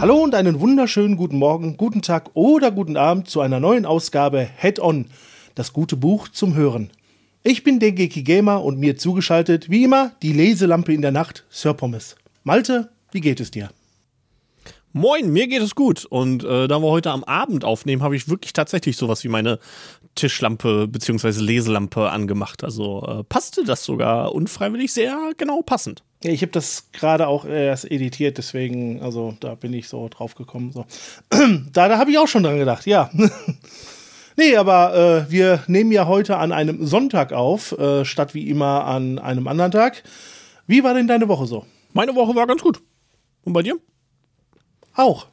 Hallo 0.00 0.16
und 0.22 0.34
einen 0.34 0.60
wunderschönen 0.60 1.18
guten 1.18 1.36
Morgen, 1.36 1.76
guten 1.76 2.00
Tag 2.00 2.30
oder 2.32 2.70
guten 2.70 2.96
Abend 2.96 3.28
zu 3.28 3.42
einer 3.42 3.60
neuen 3.60 3.84
Ausgabe 3.84 4.48
Head 4.56 4.80
On, 4.80 5.10
das 5.54 5.74
gute 5.74 5.94
Buch 5.94 6.28
zum 6.28 6.54
Hören. 6.54 6.88
Ich 7.42 7.64
bin 7.64 7.80
der 7.80 7.92
Geeky 7.92 8.22
Gamer 8.22 8.64
und 8.64 8.78
mir 8.78 8.96
zugeschaltet, 8.96 9.68
wie 9.68 9.84
immer, 9.84 10.12
die 10.22 10.32
Leselampe 10.32 10.94
in 10.94 11.02
der 11.02 11.10
Nacht, 11.10 11.44
Sir 11.50 11.74
Pommes. 11.74 12.16
Malte, 12.44 12.88
wie 13.12 13.20
geht 13.20 13.40
es 13.40 13.50
dir? 13.50 13.68
Moin, 14.94 15.30
mir 15.30 15.48
geht 15.48 15.60
es 15.60 15.74
gut. 15.74 16.06
Und 16.06 16.44
äh, 16.44 16.66
da 16.66 16.80
wir 16.80 16.88
heute 16.88 17.10
am 17.10 17.22
Abend 17.22 17.66
aufnehmen, 17.66 18.02
habe 18.02 18.16
ich 18.16 18.26
wirklich 18.26 18.54
tatsächlich 18.54 18.96
sowas 18.96 19.22
wie 19.22 19.28
meine 19.28 19.58
Tischlampe 20.14 20.88
bzw. 20.88 21.42
Leselampe 21.42 22.08
angemacht. 22.08 22.64
Also 22.64 23.04
äh, 23.06 23.24
passte 23.24 23.64
das 23.64 23.84
sogar 23.84 24.34
unfreiwillig 24.34 24.94
sehr 24.94 25.32
genau 25.36 25.60
passend. 25.60 26.02
Ja, 26.22 26.30
ich 26.30 26.42
habe 26.42 26.52
das 26.52 26.90
gerade 26.92 27.28
auch 27.28 27.46
erst 27.46 27.90
editiert, 27.90 28.36
deswegen, 28.36 29.00
also 29.00 29.34
da 29.40 29.54
bin 29.54 29.72
ich 29.72 29.88
so 29.88 30.06
drauf 30.08 30.34
gekommen. 30.34 30.70
So. 30.72 30.84
da 31.72 31.88
da 31.88 31.98
habe 31.98 32.10
ich 32.10 32.18
auch 32.18 32.28
schon 32.28 32.42
dran 32.42 32.58
gedacht, 32.58 32.86
ja. 32.86 33.10
nee, 34.36 34.54
aber 34.56 35.26
äh, 35.28 35.30
wir 35.30 35.64
nehmen 35.66 35.92
ja 35.92 36.06
heute 36.06 36.36
an 36.36 36.52
einem 36.52 36.86
Sonntag 36.86 37.32
auf, 37.32 37.72
äh, 37.72 38.04
statt 38.04 38.34
wie 38.34 38.50
immer 38.50 38.84
an 38.84 39.18
einem 39.18 39.48
anderen 39.48 39.70
Tag. 39.70 40.02
Wie 40.66 40.84
war 40.84 40.92
denn 40.92 41.08
deine 41.08 41.26
Woche 41.26 41.46
so? 41.46 41.64
Meine 41.94 42.14
Woche 42.14 42.34
war 42.34 42.46
ganz 42.46 42.62
gut. 42.62 42.82
Und 43.44 43.54
bei 43.54 43.62
dir? 43.62 43.78
Auch. 44.94 45.26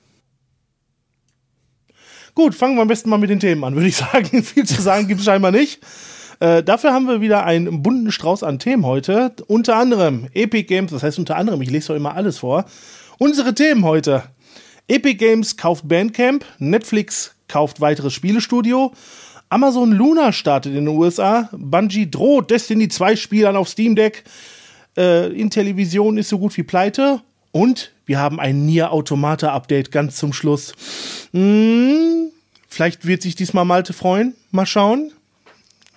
Gut, 2.33 2.55
fangen 2.55 2.75
wir 2.75 2.83
am 2.83 2.87
besten 2.87 3.09
mal 3.09 3.17
mit 3.17 3.29
den 3.29 3.39
Themen 3.39 3.63
an, 3.63 3.75
würde 3.75 3.87
ich 3.87 3.95
sagen. 3.97 4.41
Viel 4.41 4.65
zu 4.65 4.81
sagen 4.81 5.07
gibt 5.07 5.19
es 5.19 5.25
scheinbar 5.25 5.51
nicht. 5.51 5.81
Äh, 6.39 6.63
dafür 6.63 6.93
haben 6.93 7.07
wir 7.07 7.21
wieder 7.21 7.45
einen 7.45 7.81
bunten 7.81 8.11
Strauß 8.11 8.43
an 8.43 8.59
Themen 8.59 8.85
heute. 8.85 9.33
Unter 9.47 9.75
anderem 9.75 10.27
Epic 10.33 10.63
Games, 10.63 10.91
das 10.91 11.03
heißt 11.03 11.19
unter 11.19 11.35
anderem, 11.35 11.61
ich 11.61 11.71
lese 11.71 11.89
doch 11.89 11.95
immer 11.95 12.15
alles 12.15 12.39
vor. 12.39 12.65
Unsere 13.17 13.55
Themen 13.55 13.83
heute. 13.83 14.23
Epic 14.87 15.15
Games 15.15 15.57
kauft 15.57 15.87
Bandcamp, 15.87 16.45
Netflix 16.59 17.35
kauft 17.47 17.81
weiteres 17.81 18.13
Spielestudio, 18.13 18.93
Amazon 19.49 19.91
Luna 19.91 20.31
startet 20.31 20.73
in 20.75 20.85
den 20.85 20.95
USA, 20.95 21.49
Bungie 21.51 22.09
droht 22.09 22.51
Destiny 22.51 22.87
2 22.87 23.15
Spielern 23.15 23.55
auf 23.55 23.69
Steam 23.69 23.95
Deck, 23.95 24.23
äh, 24.97 25.27
in 25.33 25.49
Television 25.49 26.17
ist 26.17 26.29
so 26.29 26.39
gut 26.39 26.55
wie 26.57 26.63
pleite 26.63 27.21
und 27.51 27.91
wir 28.05 28.19
haben 28.19 28.39
ein 28.39 28.65
Nier 28.65 28.91
Automata 28.91 29.53
Update 29.53 29.91
ganz 29.91 30.15
zum 30.17 30.31
Schluss. 30.31 30.73
Hm, 31.31 32.29
vielleicht 32.69 33.05
wird 33.05 33.21
sich 33.21 33.35
diesmal 33.35 33.65
Malte 33.65 33.93
freuen. 33.93 34.35
Mal 34.51 34.65
schauen. 34.65 35.11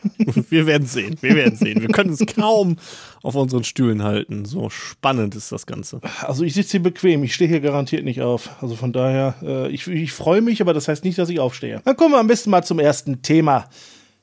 Wir 0.51 0.67
werden 0.67 0.87
sehen, 0.87 1.17
wir 1.20 1.34
werden 1.34 1.56
sehen. 1.56 1.81
Wir 1.81 1.89
können 1.89 2.11
es 2.11 2.25
kaum 2.34 2.77
auf 3.23 3.34
unseren 3.34 3.65
Stühlen 3.65 4.03
halten. 4.03 4.45
So 4.45 4.70
spannend 4.70 5.34
ist 5.34 5.53
das 5.53 5.67
Ganze. 5.67 6.01
Also 6.23 6.45
ich 6.45 6.55
sitze 6.55 6.73
hier 6.73 6.83
bequem, 6.83 7.23
ich 7.25 7.34
stehe 7.34 7.48
hier 7.48 7.61
garantiert 7.61 8.05
nicht 8.05 8.23
auf. 8.23 8.51
Also 8.62 8.77
von 8.77 8.93
daher, 8.93 9.34
äh, 9.43 9.69
ich, 9.71 9.87
ich 9.87 10.12
freue 10.12 10.41
mich, 10.41 10.61
aber 10.61 10.73
das 10.73 10.89
heißt 10.89 11.05
nicht, 11.05 11.19
dass 11.19 11.28
ich 11.28 11.41
aufstehe. 11.41 11.81
Dann 11.84 11.97
kommen 11.97 12.12
wir 12.15 12.21
am 12.21 12.27
besten 12.27 12.51
mal 12.51 12.62
zum 12.62 12.78
ersten 12.78 13.23
Thema. 13.23 13.69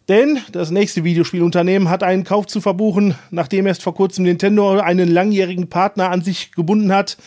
Denn 0.09 0.39
das 0.51 0.71
nächste 0.71 1.03
Videospielunternehmen 1.03 1.89
hat 1.89 2.01
einen 2.01 2.23
Kauf 2.23 2.47
zu 2.47 2.61
verbuchen, 2.61 3.15
nachdem 3.29 3.67
erst 3.67 3.83
vor 3.83 3.93
kurzem 3.93 4.23
Nintendo 4.23 4.79
einen 4.79 5.09
langjährigen 5.09 5.69
Partner 5.69 6.11
an 6.11 6.21
sich 6.21 6.51
gebunden 6.53 6.93
hat 6.93 7.17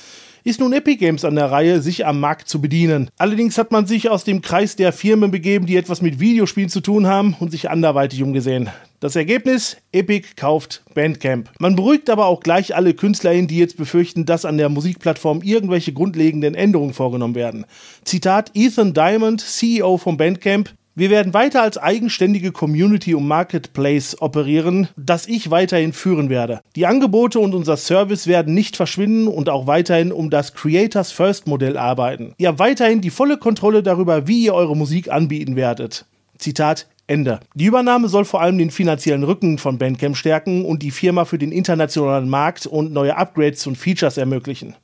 ist 0.45 0.61
nun 0.61 0.73
Epic 0.73 0.97
Games 0.97 1.25
an 1.25 1.35
der 1.35 1.51
Reihe, 1.51 1.81
sich 1.83 2.07
am 2.07 2.21
Markt 2.21 2.49
zu 2.49 2.61
bedienen. 2.61 3.11
Allerdings 3.19 3.59
hat 3.59 3.71
man 3.71 3.87
sich 3.87 4.09
aus 4.09 4.25
dem 4.25 4.43
Kreis 4.43 4.77
der 4.77 4.93
Firmen 4.93 5.31
begeben, 5.31 5.67
die 5.67 5.77
etwas 5.77 6.03
mit 6.03 6.21
Videospielen 6.21 6.71
zu 6.71 6.81
tun 6.81 7.07
haben 7.07 7.37
und 7.39 7.51
sich 7.51 7.71
anderweitig 7.71 8.23
umgesehen. 8.23 8.71
Das 9.01 9.17
Ergebnis? 9.17 9.79
Epic 9.93 10.29
kauft 10.37 10.83
Bandcamp. 10.95 11.51
Man 11.59 11.75
beruhigt 11.75 12.11
aber 12.11 12.27
auch 12.27 12.41
gleich 12.41 12.77
alle 12.77 12.93
KünstlerInnen, 12.93 13.49
die 13.49 13.57
jetzt 13.57 13.79
befürchten, 13.79 14.27
dass 14.27 14.45
an 14.45 14.59
der 14.59 14.69
Musikplattform 14.69 15.41
irgendwelche 15.43 15.95
grundlegenden 15.95 16.55
Änderungen 16.55 16.93
vorgenommen 16.93 17.35
werden. 17.35 17.65
Zitat 18.05 18.51
Ethan 18.55 18.93
Diamond, 18.93 19.41
CEO 19.41 19.97
von 19.97 20.19
Bandcamp, 20.19 20.75
wir 21.01 21.09
werden 21.09 21.33
weiter 21.33 21.63
als 21.63 21.79
eigenständige 21.79 22.53
Community 22.53 23.15
und 23.15 23.27
Marketplace 23.27 24.21
operieren, 24.21 24.89
das 24.99 25.27
ich 25.27 25.51
weiterhin 25.51 25.95
führen 25.95 26.29
werde. 26.29 26.61
Die 26.77 26.85
Angebote 26.85 27.41
und 27.41 27.55
unser 27.55 27.79
Service 27.79 28.27
werden 28.27 28.53
nicht 28.53 28.77
verschwinden 28.77 29.27
und 29.27 29.49
auch 29.49 29.67
weiterhin 29.67 30.13
um 30.13 30.29
das 30.29 30.53
Creators 30.53 31.11
First 31.11 31.47
Modell 31.47 31.79
arbeiten. 31.79 32.35
Ihr 32.37 32.49
habt 32.49 32.59
weiterhin 32.59 33.01
die 33.01 33.09
volle 33.09 33.39
Kontrolle 33.39 33.83
darüber, 33.83 34.29
wie 34.29 34.45
ihr 34.45 34.53
eure 34.53 34.77
Musik 34.77 35.11
anbieten 35.11 35.57
werdet. 35.57 36.05
Zitat 36.37 36.87
Ende. 37.07 37.41
Die 37.55 37.65
Übernahme 37.65 38.09
soll 38.09 38.27
vor 38.27 38.43
allem 38.43 38.59
den 38.59 38.71
finanziellen 38.71 39.25
Rücken 39.25 39.57
von 39.57 39.79
Bandcamp 39.79 40.19
stärken 40.19 40.67
und 40.67 40.83
die 40.83 40.91
Firma 40.91 41.25
für 41.25 41.39
den 41.39 41.51
internationalen 41.51 42.29
Markt 42.29 42.67
und 42.67 42.93
neue 42.93 43.17
Upgrades 43.17 43.67
und 43.67 43.79
Features 43.79 44.19
ermöglichen. 44.19 44.77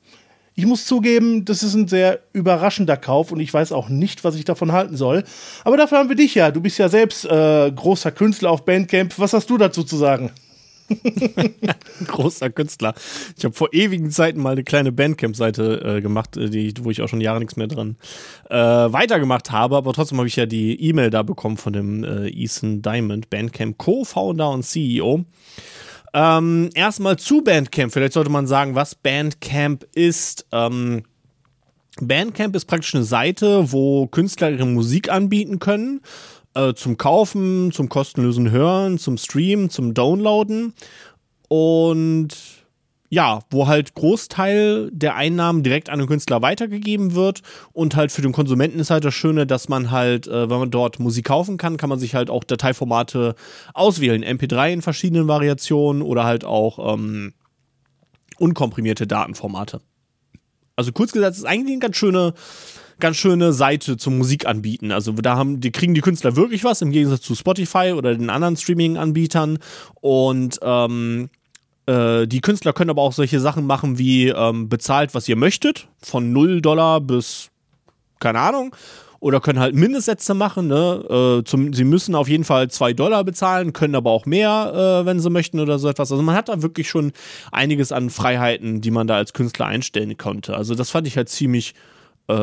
Ich 0.59 0.65
muss 0.65 0.85
zugeben, 0.85 1.45
das 1.45 1.61
ist 1.61 1.75
ein 1.75 1.87
sehr 1.87 2.19
überraschender 2.33 2.97
Kauf 2.97 3.31
und 3.31 3.39
ich 3.39 3.53
weiß 3.53 3.71
auch 3.71 3.89
nicht, 3.89 4.23
was 4.23 4.33
ich 4.33 4.43
davon 4.43 4.71
halten 4.71 4.97
soll. 4.97 5.23
Aber 5.63 5.77
dafür 5.77 5.99
haben 5.99 6.09
wir 6.09 6.15
dich 6.15 6.33
ja. 6.33 6.49
Du 6.49 6.61
bist 6.61 6.79
ja 6.79 6.89
selbst 6.89 7.25
äh, 7.25 7.71
großer 7.71 8.11
Künstler 8.11 8.49
auf 8.49 8.65
Bandcamp. 8.65 9.19
Was 9.19 9.33
hast 9.33 9.51
du 9.51 9.59
dazu 9.59 9.83
zu 9.83 9.97
sagen? 9.97 10.31
großer 12.07 12.49
Künstler. 12.49 12.95
Ich 13.37 13.45
habe 13.45 13.53
vor 13.53 13.71
ewigen 13.71 14.09
Zeiten 14.09 14.41
mal 14.41 14.53
eine 14.53 14.63
kleine 14.63 14.91
Bandcamp-Seite 14.91 15.97
äh, 15.97 16.01
gemacht, 16.01 16.37
äh, 16.37 16.49
die, 16.49 16.73
wo 16.81 16.89
ich 16.89 17.03
auch 17.03 17.07
schon 17.07 17.21
Jahre 17.21 17.37
nichts 17.37 17.55
mehr 17.55 17.67
dran 17.67 17.95
äh, 18.49 18.55
weitergemacht 18.55 19.51
habe. 19.51 19.77
Aber 19.77 19.93
trotzdem 19.93 20.17
habe 20.17 20.27
ich 20.27 20.37
ja 20.37 20.47
die 20.47 20.81
E-Mail 20.81 21.11
da 21.11 21.21
bekommen 21.21 21.57
von 21.57 21.73
dem 21.73 22.03
äh, 22.03 22.29
Ethan 22.29 22.81
Diamond, 22.81 23.29
Bandcamp 23.29 23.77
Co-Founder 23.77 24.49
und 24.49 24.63
CEO. 24.63 25.23
Ähm, 26.13 26.69
erstmal 26.73 27.17
zu 27.17 27.41
Bandcamp. 27.41 27.93
Vielleicht 27.93 28.13
sollte 28.13 28.29
man 28.29 28.47
sagen, 28.47 28.75
was 28.75 28.95
Bandcamp 28.95 29.85
ist. 29.93 30.45
Ähm, 30.51 31.03
Bandcamp 31.99 32.55
ist 32.55 32.65
praktisch 32.65 32.95
eine 32.95 33.03
Seite, 33.03 33.71
wo 33.71 34.07
Künstler 34.07 34.51
ihre 34.51 34.65
Musik 34.65 35.09
anbieten 35.09 35.59
können. 35.59 36.01
Äh, 36.53 36.73
zum 36.73 36.97
Kaufen, 36.97 37.71
zum 37.71 37.89
kostenlosen 37.89 38.51
Hören, 38.51 38.97
zum 38.97 39.17
Streamen, 39.17 39.69
zum 39.69 39.93
Downloaden. 39.93 40.73
Und 41.49 42.35
ja, 43.09 43.39
wo 43.49 43.67
halt 43.67 43.93
Großteil 43.93 44.89
der 44.91 45.15
Einnahmen 45.15 45.63
direkt 45.63 45.89
an 45.89 45.99
den 45.99 46.07
Künstler 46.07 46.41
weitergegeben 46.41 47.15
wird 47.15 47.41
und 47.71 47.95
halt 47.95 48.11
für 48.11 48.21
den 48.21 48.33
Konsumenten 48.33 48.79
ist 48.79 48.89
halt 48.89 49.05
das 49.05 49.13
Schöne, 49.13 49.47
dass 49.47 49.69
man 49.69 49.91
halt, 49.91 50.27
äh, 50.27 50.49
wenn 50.49 50.59
man 50.59 50.71
dort 50.71 50.99
Musik 50.99 51.25
kaufen 51.25 51.57
kann, 51.57 51.77
kann 51.77 51.89
man 51.89 51.99
sich 51.99 52.15
halt 52.15 52.29
auch 52.29 52.43
Dateiformate 52.43 53.35
auswählen, 53.73 54.23
MP3 54.23 54.73
in 54.73 54.81
verschiedenen 54.81 55.27
Variationen 55.27 56.01
oder 56.01 56.25
halt 56.25 56.43
auch 56.43 56.93
ähm, 56.93 57.33
unkomprimierte 58.39 59.07
Datenformate. 59.07 59.81
Also 60.75 60.91
kurz 60.91 61.11
gesagt, 61.11 61.35
ist 61.35 61.45
eigentlich 61.45 61.73
eine 61.73 61.79
ganz 61.79 61.95
schöne, 61.95 62.33
ganz 62.99 63.17
schöne 63.17 63.53
Seite 63.53 63.97
zum 63.97 64.17
Musik 64.17 64.45
anbieten. 64.45 64.91
Also 64.91 65.13
da 65.13 65.37
haben, 65.37 65.61
die 65.61 65.71
kriegen 65.71 65.93
die 65.93 66.01
Künstler 66.01 66.35
wirklich 66.35 66.63
was 66.65 66.81
im 66.81 66.91
Gegensatz 66.91 67.21
zu 67.21 67.35
Spotify 67.35 67.93
oder 67.95 68.13
den 68.13 68.29
anderen 68.29 68.57
Streaming-Anbietern 68.57 69.59
und 70.01 70.59
ähm, 70.61 71.29
äh, 71.87 72.27
die 72.27 72.41
Künstler 72.41 72.73
können 72.73 72.89
aber 72.89 73.01
auch 73.01 73.13
solche 73.13 73.39
Sachen 73.39 73.65
machen 73.65 73.97
wie 73.97 74.27
ähm, 74.27 74.69
bezahlt, 74.69 75.15
was 75.15 75.27
ihr 75.27 75.35
möchtet, 75.35 75.87
von 76.01 76.31
0 76.31 76.61
Dollar 76.61 77.01
bis, 77.01 77.49
keine 78.19 78.39
Ahnung, 78.39 78.75
oder 79.19 79.39
können 79.39 79.59
halt 79.59 79.73
Mindestsätze 79.73 80.33
machen. 80.33 80.67
Ne? 80.67 81.39
Äh, 81.39 81.43
zum, 81.43 81.73
sie 81.73 81.85
müssen 81.85 82.13
auf 82.13 82.27
jeden 82.27 82.43
Fall 82.43 82.69
2 82.69 82.93
Dollar 82.93 83.23
bezahlen, 83.23 83.73
können 83.73 83.95
aber 83.95 84.11
auch 84.11 84.25
mehr, 84.25 85.01
äh, 85.01 85.05
wenn 85.05 85.19
sie 85.19 85.29
möchten 85.29 85.59
oder 85.59 85.79
so 85.79 85.89
etwas. 85.89 86.11
Also 86.11 86.21
man 86.23 86.35
hat 86.35 86.49
da 86.49 86.61
wirklich 86.61 86.89
schon 86.89 87.13
einiges 87.51 87.91
an 87.91 88.09
Freiheiten, 88.09 88.81
die 88.81 88.91
man 88.91 89.07
da 89.07 89.15
als 89.15 89.33
Künstler 89.33 89.65
einstellen 89.65 90.17
konnte. 90.17 90.55
Also 90.55 90.75
das 90.75 90.91
fand 90.91 91.07
ich 91.07 91.17
halt 91.17 91.29
ziemlich 91.29 91.73
äh, 92.27 92.33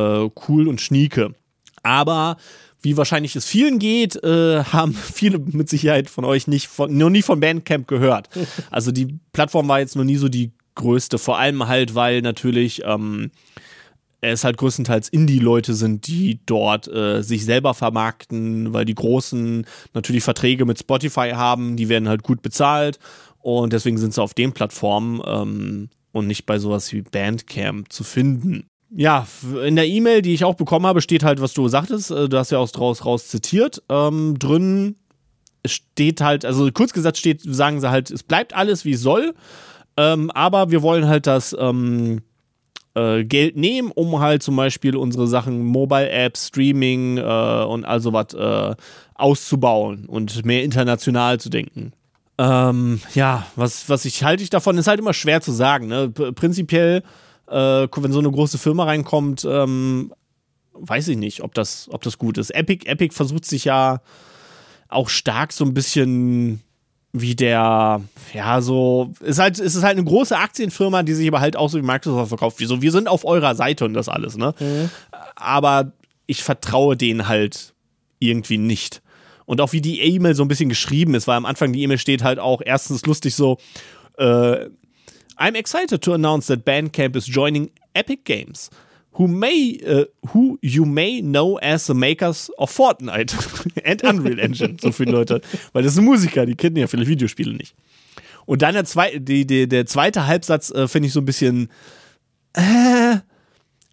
cool 0.49 0.69
und 0.69 0.81
schnieke. 0.81 1.35
Aber 1.83 2.39
wie 2.85 2.97
wahrscheinlich 2.97 3.35
es 3.35 3.47
vielen 3.47 3.79
geht, 3.79 4.23
äh, 4.23 4.63
haben 4.63 4.95
viele 4.95 5.39
mit 5.39 5.69
Sicherheit 5.69 6.11
von 6.11 6.25
euch 6.25 6.47
nicht 6.47 6.69
von, 6.69 6.97
noch 6.97 7.11
nie 7.11 7.23
von 7.23 7.41
Bandcamp 7.41 7.89
gehört. 7.89 8.29
Also 8.71 8.93
die 8.93 9.19
Plattform 9.33 9.69
war 9.69 9.81
jetzt 9.81 9.97
noch 9.97 10.05
nie 10.05 10.17
so 10.17 10.29
die 10.29 10.53
größte, 10.75 11.19
vor 11.19 11.39
allem 11.39 11.67
halt, 11.69 11.95
weil 11.95 12.23
natürlich 12.23 12.83
ähm, 12.85 13.31
es 14.21 14.45
halt 14.45 14.57
größtenteils 14.57 15.09
Indie-Leute 15.09 15.75
sind, 15.75 16.07
die 16.07 16.41
dort 16.47 16.89
äh, 16.89 17.23
sich 17.23 17.45
selber 17.45 17.75
vermarkten, 17.75 18.73
weil 18.73 18.85
die 18.85 18.95
Großen 18.95 19.67
natürlich 19.93 20.25
Verträge 20.25 20.65
mit 20.65 20.79
Spotify 20.79 21.31
haben, 21.35 21.77
die 21.77 21.89
werden 21.89 22.09
halt 22.09 22.23
gut 22.23 22.43
bezahlt 22.43 22.99
und 23.41 23.73
deswegen 23.73 23.99
sind 23.99 24.15
sie 24.15 24.23
auf 24.23 24.35
den 24.35 24.53
Plattformen 24.53 25.23
ähm, 25.25 25.89
und 26.13 26.27
nicht 26.27 26.47
bei 26.47 26.59
sowas 26.59 26.93
wie 26.93 27.03
Bandcamp 27.03 27.93
zu 27.93 28.05
finden 28.05 28.67
ja, 28.97 29.27
in 29.65 29.77
der 29.77 29.87
E-Mail, 29.87 30.23
die 30.23 30.35
ich 30.35 30.45
auch 30.45 30.55
bekommen 30.55 30.87
habe, 30.87 31.01
steht 31.01 31.25
halt, 31.25 31.41
was 31.41 31.53
du 31.53 31.69
sagtest. 31.69 32.11
Äh, 32.11 32.29
du 32.29 32.39
hast 32.39 32.51
ja 32.51 32.59
auch 32.59 32.71
draus 32.71 33.05
raus 33.05 33.29
zitiert. 33.29 33.83
Ähm, 33.89 34.39
drin 34.39 34.97
steht 35.67 36.21
halt, 36.21 36.45
also 36.45 36.71
kurz 36.73 36.93
gesagt 36.93 37.17
steht, 37.17 37.41
sagen 37.43 37.81
sie 37.81 37.91
halt, 37.91 38.11
es 38.11 38.23
bleibt 38.23 38.55
alles 38.55 38.85
wie 38.85 38.95
soll, 38.95 39.35
ähm, 39.97 40.31
aber 40.31 40.71
wir 40.71 40.83
wollen 40.83 41.07
halt 41.07 41.27
das 41.27 41.57
ähm, 41.59 42.21
äh, 42.95 43.25
Geld 43.25 43.57
nehmen, 43.57 43.91
um 43.91 44.21
halt 44.21 44.43
zum 44.43 44.57
Beispiel 44.57 44.97
unsere 44.97 45.27
Sachen 45.27 45.65
Mobile 45.65 46.11
Apps, 46.11 46.49
Streaming 46.49 47.19
äh, 47.19 47.23
und 47.23 47.85
all 47.85 48.01
sowas 48.01 48.35
äh, 48.35 48.75
auszubauen 49.15 50.07
und 50.07 50.45
mehr 50.45 50.63
international 50.65 51.41
zu 51.41 51.49
denken. 51.49 51.93
Ähm, 52.37 53.01
ja, 53.15 53.47
was, 53.57 53.89
was 53.89 54.05
ich 54.05 54.25
halte 54.25 54.43
ich 54.43 54.51
davon, 54.51 54.77
ist 54.77 54.89
halt 54.89 54.99
immer 54.99 55.15
schwer 55.15 55.41
zu 55.41 55.53
sagen. 55.53 55.87
Ne? 55.87 56.11
Prinzipiell 56.11 57.03
äh, 57.49 57.89
wenn 57.89 58.13
so 58.13 58.19
eine 58.19 58.31
große 58.31 58.59
Firma 58.59 58.85
reinkommt, 58.85 59.47
ähm, 59.49 60.13
weiß 60.73 61.09
ich 61.09 61.17
nicht, 61.17 61.43
ob 61.43 61.55
das, 61.55 61.89
ob 61.91 62.03
das 62.03 62.19
gut 62.19 62.39
ist. 62.39 62.51
Epic, 62.51 62.87
Epic 62.87 63.15
versucht 63.15 63.45
sich 63.45 63.65
ja 63.65 64.01
auch 64.89 65.09
stark 65.09 65.53
so 65.53 65.65
ein 65.65 65.75
bisschen 65.75 66.61
wie 67.13 67.37
der, 67.37 68.01
ja, 68.33 68.61
so, 68.61 69.13
ist 69.21 69.39
halt, 69.39 69.61
ist 69.61 69.81
halt 69.83 69.97
eine 69.97 70.05
große 70.05 70.37
Aktienfirma, 70.37 71.05
die 71.05 71.15
sich 71.15 71.29
aber 71.29 71.41
halt 71.41 71.57
auch 71.57 71.69
so 71.71 71.79
wie 71.79 71.83
Microsoft 71.83 72.29
verkauft. 72.29 72.57
Wieso, 72.59 72.83
wir 72.83 72.91
sind 72.91 73.07
auf 73.09 73.25
eurer 73.25 73.55
Seite 73.55 73.85
und 73.85 73.95
das 73.95 74.09
alles, 74.09 74.37
ne? 74.37 74.53
Mhm. 74.59 74.91
Aber 75.37 75.93
ich 76.27 76.43
vertraue 76.43 76.97
denen 76.97 77.29
halt 77.29 77.73
irgendwie 78.19 78.59
nicht. 78.59 79.01
Und 79.47 79.61
auch 79.61 79.73
wie 79.73 79.81
die 79.81 80.01
E-Mail 80.01 80.35
so 80.35 80.43
ein 80.43 80.49
bisschen 80.49 80.69
geschrieben 80.69 81.15
ist, 81.15 81.29
weil 81.29 81.37
am 81.37 81.47
Anfang 81.47 81.73
die 81.73 81.83
E-Mail 81.83 81.99
steht 81.99 82.25
halt 82.25 82.41
auch 82.41 82.61
erstens 82.65 83.07
lustig 83.07 83.37
so, 83.37 83.59
äh, 84.19 84.67
I'm 85.39 85.57
excited 85.57 86.03
to 86.03 86.15
announce 86.15 86.47
that 86.47 86.65
Bandcamp 86.65 87.17
is 87.17 87.27
joining 87.27 87.71
Epic 87.95 88.25
Games 88.25 88.71
who 89.15 89.29
may 89.29 89.81
uh, 89.87 90.05
who 90.29 90.59
you 90.61 90.85
may 90.85 91.21
know 91.21 91.57
as 91.59 91.87
the 91.87 91.95
makers 91.95 92.51
of 92.59 92.71
Fortnite 92.71 93.35
and 93.85 94.03
Unreal 94.03 94.41
Engine. 94.41 94.77
So 94.81 94.91
viele 94.93 95.13
Leute, 95.13 95.41
weil 95.73 95.83
das 95.83 95.95
sind 95.95 96.05
Musiker, 96.05 96.47
die 96.47 96.55
kennen 96.55 96.77
ja 96.77 96.87
viele 96.87 97.07
Videospiele 97.07 97.55
nicht. 97.55 97.75
Und 98.47 98.63
dann 98.63 98.75
der, 98.75 98.85
zwei, 98.85 99.19
die, 99.19 99.47
die, 99.47 99.69
der 99.69 99.87
zweite 99.87 100.27
Halbsatz 100.27 100.71
äh, 100.71 100.87
finde 100.87 101.07
ich 101.07 101.13
so 101.13 101.21
ein 101.21 101.25
bisschen 101.25 101.69
äh, 102.53 103.17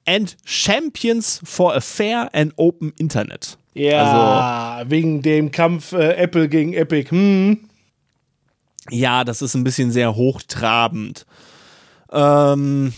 and 0.05 0.35
Champions 0.43 1.39
for 1.43 1.73
a 1.73 1.79
fair 1.79 2.29
and 2.33 2.53
open 2.57 2.91
Internet. 2.97 3.57
Ja, 3.73 4.79
also, 4.79 4.89
wegen 4.89 5.21
dem 5.21 5.51
Kampf 5.51 5.93
äh, 5.93 6.15
Apple 6.15 6.49
gegen 6.49 6.73
Epic. 6.73 7.11
Hm. 7.11 7.69
Ja, 8.89 9.23
das 9.23 9.41
ist 9.41 9.53
ein 9.53 9.63
bisschen 9.63 9.91
sehr 9.91 10.15
hochtrabend. 10.15 11.25
Ähm, 12.11 12.93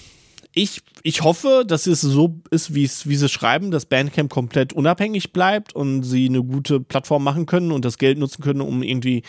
ich, 0.56 0.82
ich 1.02 1.24
hoffe, 1.24 1.64
dass 1.66 1.88
es 1.88 2.02
so 2.02 2.40
ist, 2.52 2.76
wie 2.76 2.86
sie 2.88 3.28
schreiben, 3.28 3.72
dass 3.72 3.88
Bandcamp 3.88 4.32
komplett 4.32 4.72
unabhängig 4.72 5.34
bleibt 5.34 5.76
und 5.76 6.04
sie 6.04 6.28
eine 6.28 6.44
gute 6.44 6.80
Plattform 6.80 7.24
machen 7.24 7.48
können 7.48 7.72
und 7.72 7.84
das 7.84 7.98
Geld 7.98 8.20
nutzen 8.20 8.44
können, 8.44 8.62
um 8.62 8.84
irgendwie 8.84 9.24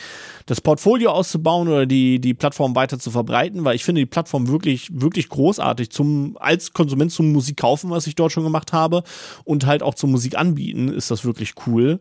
das 0.45 0.61
Portfolio 0.61 1.13
auszubauen 1.13 1.69
oder 1.69 1.87
die, 1.87 2.21
die 2.21 2.35
Plattform 2.35 2.77
weiter 2.77 2.99
zu 2.99 3.11
verbreiten, 3.11 3.65
weil 3.65 3.75
ich 3.75 3.85
finde 3.85 4.03
die 4.03 4.07
Plattform 4.07 4.49
wirklich, 4.49 4.91
wirklich 4.93 5.31
großartig 5.31 5.91
zum, 5.91 6.37
als 6.39 6.75
Konsument 6.75 7.11
zum 7.11 7.33
Musik 7.33 7.57
kaufen, 7.57 7.89
was 7.89 8.07
ich 8.07 8.17
dort 8.17 8.33
schon 8.33 8.45
gemacht 8.45 8.75
habe 8.75 9.03
und 9.45 9.65
halt 9.65 9.83
auch 9.83 9.95
zum 9.95 10.11
Musik 10.11 10.37
anbieten, 10.37 10.89
ist 10.89 11.11
das 11.11 11.25
wirklich 11.25 11.55
cool. 11.67 12.01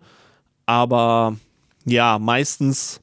Aber 0.65 1.37
ja, 1.85 2.19
meistens 2.19 3.02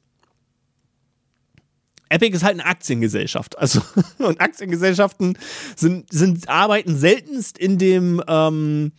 Epic 2.11 2.35
ist 2.35 2.43
halt 2.43 2.59
eine 2.59 2.65
Aktiengesellschaft. 2.65 3.57
Also, 3.57 3.81
und 4.19 4.41
Aktiengesellschaften 4.41 5.37
sind, 5.75 6.11
sind, 6.11 6.49
arbeiten 6.49 6.95
seltenst 6.95 7.57
in 7.57 7.77
dem, 7.77 8.21
ähm, 8.27 8.91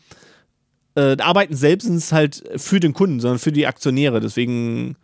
äh, 0.94 1.16
arbeiten 1.18 1.54
selbstens 1.54 2.12
halt 2.12 2.42
für 2.56 2.80
den 2.80 2.92
Kunden, 2.92 3.20
sondern 3.20 3.38
für 3.38 3.52
die 3.52 3.66
Aktionäre. 3.66 4.20
Deswegen 4.20 4.96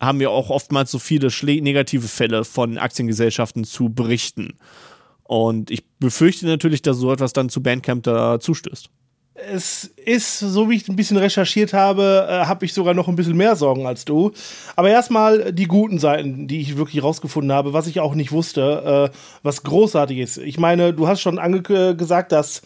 haben 0.00 0.20
wir 0.20 0.30
auch 0.30 0.50
oftmals 0.50 0.90
so 0.90 0.98
viele 0.98 1.28
negative 1.62 2.08
Fälle 2.08 2.44
von 2.44 2.78
Aktiengesellschaften 2.78 3.64
zu 3.64 3.88
berichten. 3.88 4.58
Und 5.22 5.70
ich 5.70 5.84
befürchte 5.98 6.46
natürlich, 6.46 6.82
dass 6.82 6.96
so 6.96 7.12
etwas 7.12 7.32
dann 7.32 7.48
zu 7.48 7.62
Bandcamp 7.62 8.02
da 8.02 8.40
zustößt 8.40 8.90
es 9.34 9.84
ist, 9.96 10.38
so 10.40 10.68
wie 10.68 10.76
ich 10.76 10.88
ein 10.88 10.96
bisschen 10.96 11.16
recherchiert 11.16 11.72
habe, 11.72 12.26
äh, 12.28 12.46
habe 12.46 12.64
ich 12.64 12.74
sogar 12.74 12.94
noch 12.94 13.08
ein 13.08 13.16
bisschen 13.16 13.36
mehr 13.36 13.56
Sorgen 13.56 13.86
als 13.86 14.04
du. 14.04 14.32
Aber 14.76 14.90
erstmal 14.90 15.52
die 15.52 15.66
guten 15.66 15.98
Seiten, 15.98 16.46
die 16.48 16.60
ich 16.60 16.76
wirklich 16.76 17.02
rausgefunden 17.02 17.52
habe, 17.52 17.72
was 17.72 17.86
ich 17.86 18.00
auch 18.00 18.14
nicht 18.14 18.32
wusste, 18.32 19.10
äh, 19.12 19.16
was 19.42 19.62
großartig 19.62 20.18
ist. 20.18 20.36
Ich 20.38 20.58
meine, 20.58 20.92
du 20.92 21.08
hast 21.08 21.20
schon 21.20 21.38
gesagt, 21.96 22.32
dass 22.32 22.62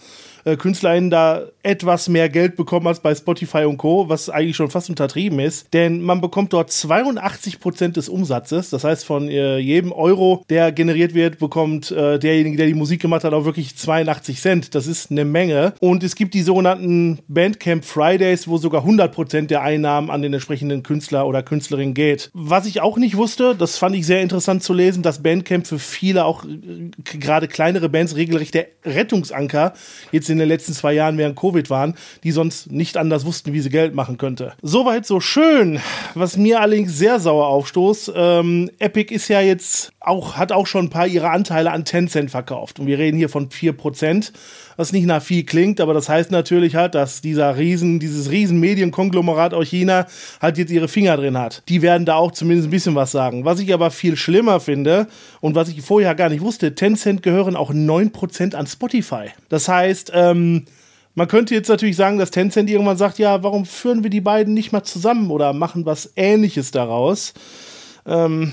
äh, 0.46 0.56
KünstlerInnen 0.56 1.10
da 1.10 1.43
etwas 1.62 2.08
mehr 2.08 2.28
Geld 2.28 2.56
bekommen 2.56 2.87
als 2.87 3.00
bei 3.00 3.14
Spotify 3.14 3.64
und 3.64 3.76
Co., 3.78 4.08
was 4.08 4.31
eigentlich 4.31 4.56
schon 4.56 4.70
fast 4.70 4.88
untertrieben 4.88 5.40
ist. 5.40 5.72
Denn 5.75 6.00
man 6.00 6.20
bekommt 6.20 6.52
dort 6.52 6.70
82 6.70 7.58
Prozent 7.58 7.96
des 7.96 8.08
Umsatzes. 8.08 8.70
Das 8.70 8.84
heißt, 8.84 9.04
von 9.04 9.28
äh, 9.28 9.58
jedem 9.58 9.93
Euro, 9.93 10.44
der 10.48 10.70
generiert 10.70 11.14
wird, 11.14 11.38
bekommt 11.38 11.90
äh, 11.90 12.19
derjenige, 12.19 12.56
der 12.56 12.66
die 12.66 12.75
Musik 12.75 13.02
gemacht 13.02 13.25
hat, 13.25 13.32
auch 13.32 13.44
wirklich 13.44 13.76
82 13.76 14.40
Cent. 14.40 14.75
Das 14.76 14.87
ist 14.87 15.10
eine 15.10 15.25
Menge. 15.25 15.75
Und 15.81 16.04
es 16.04 16.14
gibt 16.14 16.34
die 16.34 16.43
sogenannten 16.43 17.19
Bandcamp 17.26 17.84
Fridays, 17.84 18.46
wo 18.46 18.58
sogar 18.58 18.82
100 18.82 19.12
Prozent 19.12 19.50
der 19.50 19.62
Einnahmen 19.62 20.10
an 20.10 20.22
den 20.22 20.32
entsprechenden 20.32 20.84
Künstler 20.84 21.26
oder 21.26 21.42
Künstlerin 21.42 21.94
geht. 21.94 22.31
Was 22.32 22.66
ich 22.66 22.81
auch 22.81 22.96
nicht 22.96 23.16
wusste, 23.16 23.56
das 23.56 23.78
fand 23.78 23.96
ich 23.96 24.06
sehr 24.06 24.22
interessant 24.22 24.62
zu 24.62 24.72
lesen, 24.72 25.02
dass 25.02 25.22
Bandcamp 25.22 25.66
für 25.66 25.81
viele 25.81 26.25
auch 26.25 26.44
äh, 26.44 26.90
gerade 27.19 27.49
kleinere 27.49 27.88
Bands 27.88 28.14
regelrecht 28.14 28.54
der 28.54 28.69
Rettungsanker 28.84 29.72
jetzt 30.12 30.31
in 30.31 30.36
in 30.37 30.41
den 30.41 30.49
letzten 30.49 30.73
zwei 30.73 30.93
Jahren 30.93 31.19
während 31.19 31.37
Covid 31.37 31.69
waren, 31.71 31.94
die 32.25 32.31
sonst 32.31 32.71
nicht 32.71 32.97
anders 32.97 33.25
wussten, 33.25 33.53
wie 33.53 33.61
sie 33.61 33.71
Geld 33.71 33.94
machen 33.94 34.19
könnte. 34.19 34.53
Soweit 34.62 35.06
so 35.06 35.21
schön. 35.21 35.81
Was 36.15 36.37
mir 36.37 36.61
allerdings 36.61 36.97
sehr 36.97 37.19
sauer 37.21 37.47
aufstoßt, 37.49 38.12
ähm, 38.15 38.71
Epic 38.79 39.15
ist 39.15 39.29
ja 39.29 39.41
jetzt 39.41 39.93
auch, 40.00 40.37
hat 40.37 40.53
auch 40.53 40.67
schon 40.67 40.87
ein 40.87 40.91
paar 40.91 41.06
ihrer 41.06 41.31
Anteile 41.31 41.73
an 41.73 41.85
Tencent 41.85 42.31
verkauft. 42.31 42.79
Und 42.79 42.87
wir 42.87 42.99
reden 42.99 43.17
hier 43.17 43.29
von 43.29 43.49
4%, 43.49 44.33
was 44.76 44.93
nicht 44.93 45.06
nach 45.06 45.23
viel 45.23 45.44
klingt, 45.44 45.81
aber 45.81 45.94
das 45.94 46.08
heißt 46.08 46.31
natürlich 46.31 46.75
halt, 46.75 46.94
dass 46.94 47.20
dieser 47.20 47.56
riesen, 47.56 47.99
dieses 47.99 48.31
riesen 48.31 48.61
Medienkonglomerat 48.61 49.55
aus 49.55 49.69
China 49.69 50.06
halt 50.40 50.58
jetzt 50.58 50.70
ihre 50.70 50.88
Finger 50.88 51.17
drin 51.17 51.38
hat. 51.38 51.62
Die 51.69 51.82
werden 51.82 52.06
da 52.06 52.17
auch 52.17 52.32
zumindest 52.32 52.69
ein 52.69 52.70
bisschen 52.70 52.94
was 52.94 53.12
sagen. 53.12 53.44
Was 53.44 53.61
ich 53.61 53.73
aber 53.73 53.90
viel 53.90 54.17
schlimmer 54.17 54.61
finde 54.61 55.06
und 55.40 55.55
was 55.55 55.69
ich 55.69 55.81
vorher 55.82 56.14
gar 56.14 56.28
nicht 56.28 56.43
wusste, 56.43 56.75
Tencent 56.75 57.23
gehören 57.23 57.56
auch 57.56 57.73
9% 57.73 58.55
an 58.55 58.67
Spotify. 58.67 59.26
Das 59.49 59.69
heißt, 59.69 60.12
ähm, 60.14 60.64
man 61.14 61.28
könnte 61.28 61.55
jetzt 61.55 61.69
natürlich 61.69 61.96
sagen, 61.96 62.19
dass 62.19 62.31
Tencent 62.31 62.69
irgendwann 62.69 62.99
sagt, 62.99 63.19
ja, 63.19 63.43
warum 63.43 63.64
führen 63.64 64.02
wir 64.02 64.11
die 64.11 64.20
beiden 64.20 64.52
nicht 64.52 64.73
mal 64.73 64.82
zusammen 64.84 65.31
oder 65.31 65.55
machen 65.55 65.87
was 65.87 66.12
Ähnliches 66.14 66.73
daraus? 66.73 67.32
Ähm, 68.05 68.52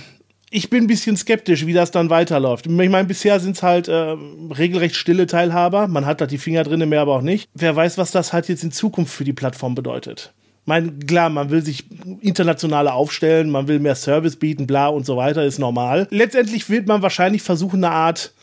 ich 0.53 0.69
bin 0.69 0.83
ein 0.83 0.87
bisschen 0.87 1.17
skeptisch, 1.17 1.65
wie 1.65 1.73
das 1.73 1.89
dann 1.89 2.11
weiterläuft. 2.11 2.67
Ich 2.67 2.71
meine, 2.71 3.05
bisher 3.05 3.39
sind 3.39 3.55
es 3.55 3.63
halt 3.63 3.87
äh, 3.87 4.15
regelrecht 4.55 4.95
stille 4.95 5.25
Teilhaber. 5.25 5.87
Man 5.87 6.05
hat 6.05 6.21
da 6.21 6.27
die 6.27 6.37
Finger 6.37 6.63
drin, 6.63 6.87
mehr 6.87 7.01
aber 7.01 7.15
auch 7.15 7.21
nicht. 7.21 7.49
Wer 7.55 7.75
weiß, 7.75 7.97
was 7.97 8.11
das 8.11 8.33
halt 8.33 8.47
jetzt 8.49 8.63
in 8.63 8.71
Zukunft 8.71 9.13
für 9.13 9.23
die 9.23 9.33
Plattform 9.33 9.73
bedeutet. 9.73 10.31
Ich 10.61 10.67
meine, 10.67 10.91
klar, 10.91 11.29
man 11.29 11.49
will 11.49 11.65
sich 11.65 11.85
internationaler 12.21 12.93
aufstellen, 12.93 13.49
man 13.49 13.67
will 13.67 13.79
mehr 13.79 13.95
Service 13.95 14.35
bieten, 14.35 14.67
bla 14.67 14.87
und 14.87 15.07
so 15.07 15.17
weiter, 15.17 15.43
ist 15.43 15.57
normal. 15.57 16.07
Letztendlich 16.11 16.69
wird 16.69 16.87
man 16.87 17.01
wahrscheinlich 17.01 17.41
versuchen, 17.41 17.83
eine 17.83 17.93
Art 17.93 18.33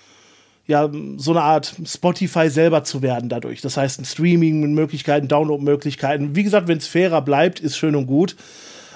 ja, 0.67 0.89
so 1.17 1.33
eine 1.33 1.43
Art 1.43 1.75
Spotify 1.85 2.49
selber 2.49 2.85
zu 2.85 3.03
werden 3.03 3.29
dadurch. 3.29 3.61
Das 3.61 3.77
heißt, 3.77 4.01
ein 4.01 4.05
Streaming 4.05 4.61
mit 4.61 4.71
Möglichkeiten, 4.71 5.27
Download-Möglichkeiten. 5.27 6.37
Wie 6.37 6.45
gesagt, 6.45 6.69
wenn 6.69 6.79
es 6.79 6.87
fairer 6.87 7.23
bleibt, 7.23 7.59
ist 7.59 7.77
schön 7.77 7.97
und 7.97 8.07
gut. 8.07 8.37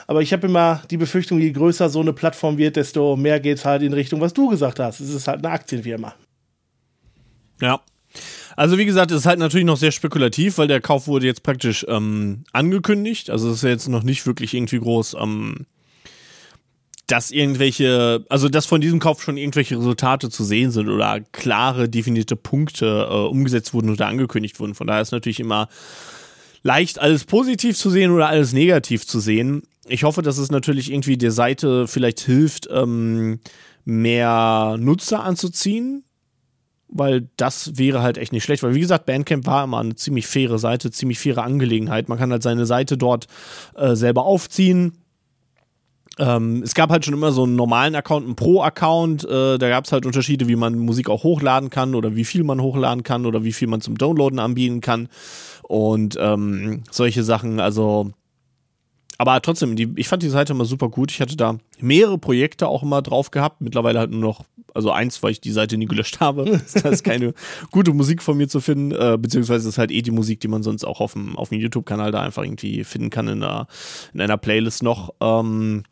Aber 0.06 0.22
ich 0.22 0.32
habe 0.32 0.46
immer 0.46 0.82
die 0.90 0.96
Befürchtung, 0.96 1.40
je 1.40 1.52
größer 1.52 1.88
so 1.88 2.00
eine 2.00 2.12
Plattform 2.12 2.58
wird, 2.58 2.76
desto 2.76 3.16
mehr 3.16 3.40
geht 3.40 3.58
es 3.58 3.64
halt 3.64 3.82
in 3.82 3.92
Richtung, 3.92 4.20
was 4.20 4.34
du 4.34 4.48
gesagt 4.48 4.78
hast. 4.78 5.00
Es 5.00 5.10
ist 5.10 5.28
halt 5.28 5.44
eine 5.44 5.54
Aktienfirma. 5.54 6.14
Ja. 7.60 7.80
Also 8.56 8.78
wie 8.78 8.84
gesagt, 8.84 9.10
es 9.10 9.18
ist 9.18 9.26
halt 9.26 9.38
natürlich 9.38 9.66
noch 9.66 9.76
sehr 9.76 9.90
spekulativ, 9.90 10.58
weil 10.58 10.68
der 10.68 10.80
Kauf 10.80 11.08
wurde 11.08 11.26
jetzt 11.26 11.42
praktisch 11.42 11.84
ähm, 11.88 12.44
angekündigt. 12.52 13.30
Also 13.30 13.48
es 13.48 13.56
ist 13.56 13.62
ja 13.62 13.70
jetzt 13.70 13.88
noch 13.88 14.04
nicht 14.04 14.26
wirklich 14.26 14.54
irgendwie 14.54 14.78
groß, 14.78 15.16
ähm, 15.20 15.66
dass 17.06 17.30
irgendwelche, 17.30 18.24
also 18.28 18.48
dass 18.48 18.66
von 18.66 18.80
diesem 18.80 19.00
Kauf 19.00 19.22
schon 19.22 19.36
irgendwelche 19.36 19.76
Resultate 19.76 20.30
zu 20.30 20.44
sehen 20.44 20.70
sind 20.70 20.88
oder 20.88 21.20
klare, 21.32 21.88
definierte 21.88 22.36
Punkte 22.36 23.08
äh, 23.10 23.14
umgesetzt 23.14 23.74
wurden 23.74 23.90
oder 23.90 24.06
angekündigt 24.06 24.60
wurden. 24.60 24.74
Von 24.74 24.86
daher 24.86 25.02
ist 25.02 25.12
natürlich 25.12 25.40
immer 25.40 25.68
leicht 26.62 27.00
alles 27.00 27.24
positiv 27.24 27.76
zu 27.76 27.90
sehen 27.90 28.12
oder 28.12 28.28
alles 28.28 28.52
negativ 28.52 29.06
zu 29.06 29.18
sehen 29.18 29.64
ich 29.86 30.04
hoffe, 30.04 30.22
dass 30.22 30.38
es 30.38 30.50
natürlich 30.50 30.90
irgendwie 30.90 31.16
der 31.16 31.32
Seite 31.32 31.86
vielleicht 31.86 32.20
hilft, 32.20 32.68
ähm, 32.70 33.40
mehr 33.84 34.76
Nutzer 34.78 35.22
anzuziehen, 35.24 36.04
weil 36.88 37.28
das 37.36 37.76
wäre 37.76 38.02
halt 38.02 38.18
echt 38.18 38.32
nicht 38.32 38.44
schlecht. 38.44 38.62
Weil 38.62 38.74
wie 38.74 38.80
gesagt, 38.80 39.06
Bandcamp 39.06 39.46
war 39.46 39.64
immer 39.64 39.78
eine 39.78 39.94
ziemlich 39.94 40.26
faire 40.26 40.58
Seite, 40.58 40.90
ziemlich 40.90 41.18
faire 41.18 41.42
Angelegenheit. 41.42 42.08
Man 42.08 42.18
kann 42.18 42.30
halt 42.30 42.42
seine 42.42 42.66
Seite 42.66 42.96
dort 42.96 43.26
äh, 43.74 43.94
selber 43.94 44.24
aufziehen. 44.24 44.92
Ähm, 46.18 46.62
es 46.62 46.74
gab 46.74 46.90
halt 46.90 47.04
schon 47.04 47.14
immer 47.14 47.32
so 47.32 47.42
einen 47.42 47.56
normalen 47.56 47.96
Account, 47.96 48.24
einen 48.24 48.36
Pro-Account. 48.36 49.24
Äh, 49.24 49.58
da 49.58 49.68
gab 49.68 49.84
es 49.84 49.92
halt 49.92 50.06
Unterschiede, 50.06 50.46
wie 50.48 50.56
man 50.56 50.78
Musik 50.78 51.10
auch 51.10 51.24
hochladen 51.24 51.70
kann 51.70 51.94
oder 51.94 52.14
wie 52.14 52.24
viel 52.24 52.44
man 52.44 52.62
hochladen 52.62 53.02
kann 53.02 53.26
oder 53.26 53.42
wie 53.42 53.52
viel 53.52 53.68
man 53.68 53.80
zum 53.80 53.98
Downloaden 53.98 54.38
anbieten 54.38 54.80
kann. 54.80 55.08
Und 55.62 56.16
ähm, 56.20 56.84
solche 56.90 57.24
Sachen, 57.24 57.58
also 57.58 58.12
aber 59.18 59.40
trotzdem, 59.42 59.76
die, 59.76 59.92
ich 59.96 60.08
fand 60.08 60.22
die 60.22 60.28
Seite 60.28 60.52
immer 60.52 60.64
super 60.64 60.88
gut. 60.88 61.12
Ich 61.12 61.20
hatte 61.20 61.36
da 61.36 61.58
mehrere 61.78 62.18
Projekte 62.18 62.66
auch 62.66 62.82
immer 62.82 63.00
drauf 63.00 63.30
gehabt. 63.30 63.60
Mittlerweile 63.60 64.00
halt 64.00 64.10
nur 64.10 64.20
noch, 64.20 64.44
also 64.74 64.90
eins, 64.90 65.22
weil 65.22 65.30
ich 65.30 65.40
die 65.40 65.52
Seite 65.52 65.76
nie 65.76 65.86
gelöscht 65.86 66.20
habe. 66.20 66.60
da 66.82 66.88
ist 66.88 67.04
keine 67.04 67.32
gute 67.70 67.92
Musik 67.92 68.22
von 68.22 68.36
mir 68.36 68.48
zu 68.48 68.60
finden, 68.60 68.90
äh, 68.92 69.16
beziehungsweise 69.18 69.68
ist 69.68 69.78
halt 69.78 69.92
eh 69.92 70.02
die 70.02 70.10
Musik, 70.10 70.40
die 70.40 70.48
man 70.48 70.62
sonst 70.62 70.84
auch 70.84 71.00
auf 71.00 71.12
dem, 71.12 71.36
auf 71.36 71.50
dem 71.50 71.60
YouTube-Kanal 71.60 72.10
da 72.10 72.22
einfach 72.22 72.42
irgendwie 72.42 72.82
finden 72.82 73.10
kann 73.10 73.28
in 73.28 73.42
einer, 73.42 73.68
in 74.12 74.20
einer 74.20 74.36
Playlist 74.36 74.82
noch. 74.82 75.14
Ähm, 75.20 75.84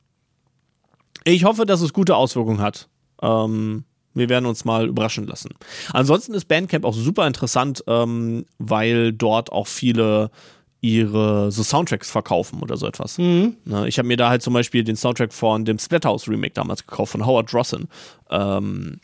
ich 1.24 1.44
hoffe, 1.44 1.64
dass 1.64 1.80
es 1.80 1.92
gute 1.92 2.16
Auswirkungen 2.16 2.60
hat. 2.60 2.88
Ähm, 3.22 3.84
Wir 4.14 4.28
werden 4.28 4.46
uns 4.46 4.64
mal 4.64 4.88
überraschen 4.88 5.28
lassen. 5.28 5.50
Ansonsten 5.92 6.34
ist 6.34 6.46
Bandcamp 6.48 6.84
auch 6.84 6.94
super 6.94 7.26
interessant, 7.26 7.84
ähm, 7.86 8.46
weil 8.58 9.12
dort 9.12 9.52
auch 9.52 9.68
viele 9.68 10.30
ihre 10.82 11.50
so 11.52 11.62
Soundtracks 11.62 12.10
verkaufen 12.10 12.60
oder 12.60 12.76
so 12.76 12.86
etwas. 12.86 13.16
Mhm. 13.16 13.56
Ne, 13.64 13.88
ich 13.88 13.98
habe 13.98 14.08
mir 14.08 14.16
da 14.16 14.28
halt 14.28 14.42
zum 14.42 14.52
Beispiel 14.52 14.84
den 14.84 14.96
Soundtrack 14.96 15.32
von 15.32 15.64
dem 15.64 15.78
Splathouse 15.78 16.28
Remake 16.28 16.52
damals 16.54 16.86
gekauft, 16.86 17.12
von 17.12 17.24
Howard 17.24 17.50
Drossin. 17.50 17.88
Ähm, 18.30 19.00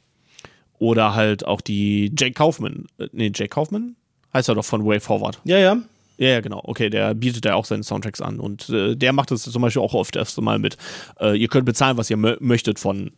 oder 0.79 1.15
halt 1.15 1.47
auch 1.47 1.61
die 1.61 2.13
Jake 2.19 2.35
Kaufman. 2.35 2.87
Äh, 2.99 3.09
nee, 3.13 3.31
Jake 3.35 3.49
Kaufman? 3.49 3.97
Heißt 4.35 4.49
er 4.49 4.57
doch 4.57 4.65
von 4.65 4.85
Way 4.85 5.01
Forward. 5.01 5.41
Ja, 5.45 5.59
ja. 5.59 5.79
Ja, 6.19 6.29
ja, 6.31 6.41
genau. 6.41 6.61
Okay, 6.65 6.91
der 6.91 7.15
bietet 7.15 7.45
ja 7.45 7.55
auch 7.55 7.65
seine 7.65 7.85
Soundtracks 7.85 8.21
an. 8.21 8.41
Und 8.41 8.69
äh, 8.71 8.97
der 8.97 9.13
macht 9.13 9.31
das 9.31 9.43
zum 9.43 9.63
Beispiel 9.63 9.83
auch 9.83 9.95
oft 9.95 10.17
erst 10.17 10.41
mal 10.41 10.59
mit. 10.59 10.77
Äh, 11.21 11.39
ihr 11.39 11.47
könnt 11.47 11.65
bezahlen, 11.65 11.97
was 11.97 12.11
ihr 12.11 12.17
möchtet, 12.17 12.81
von 12.81 13.13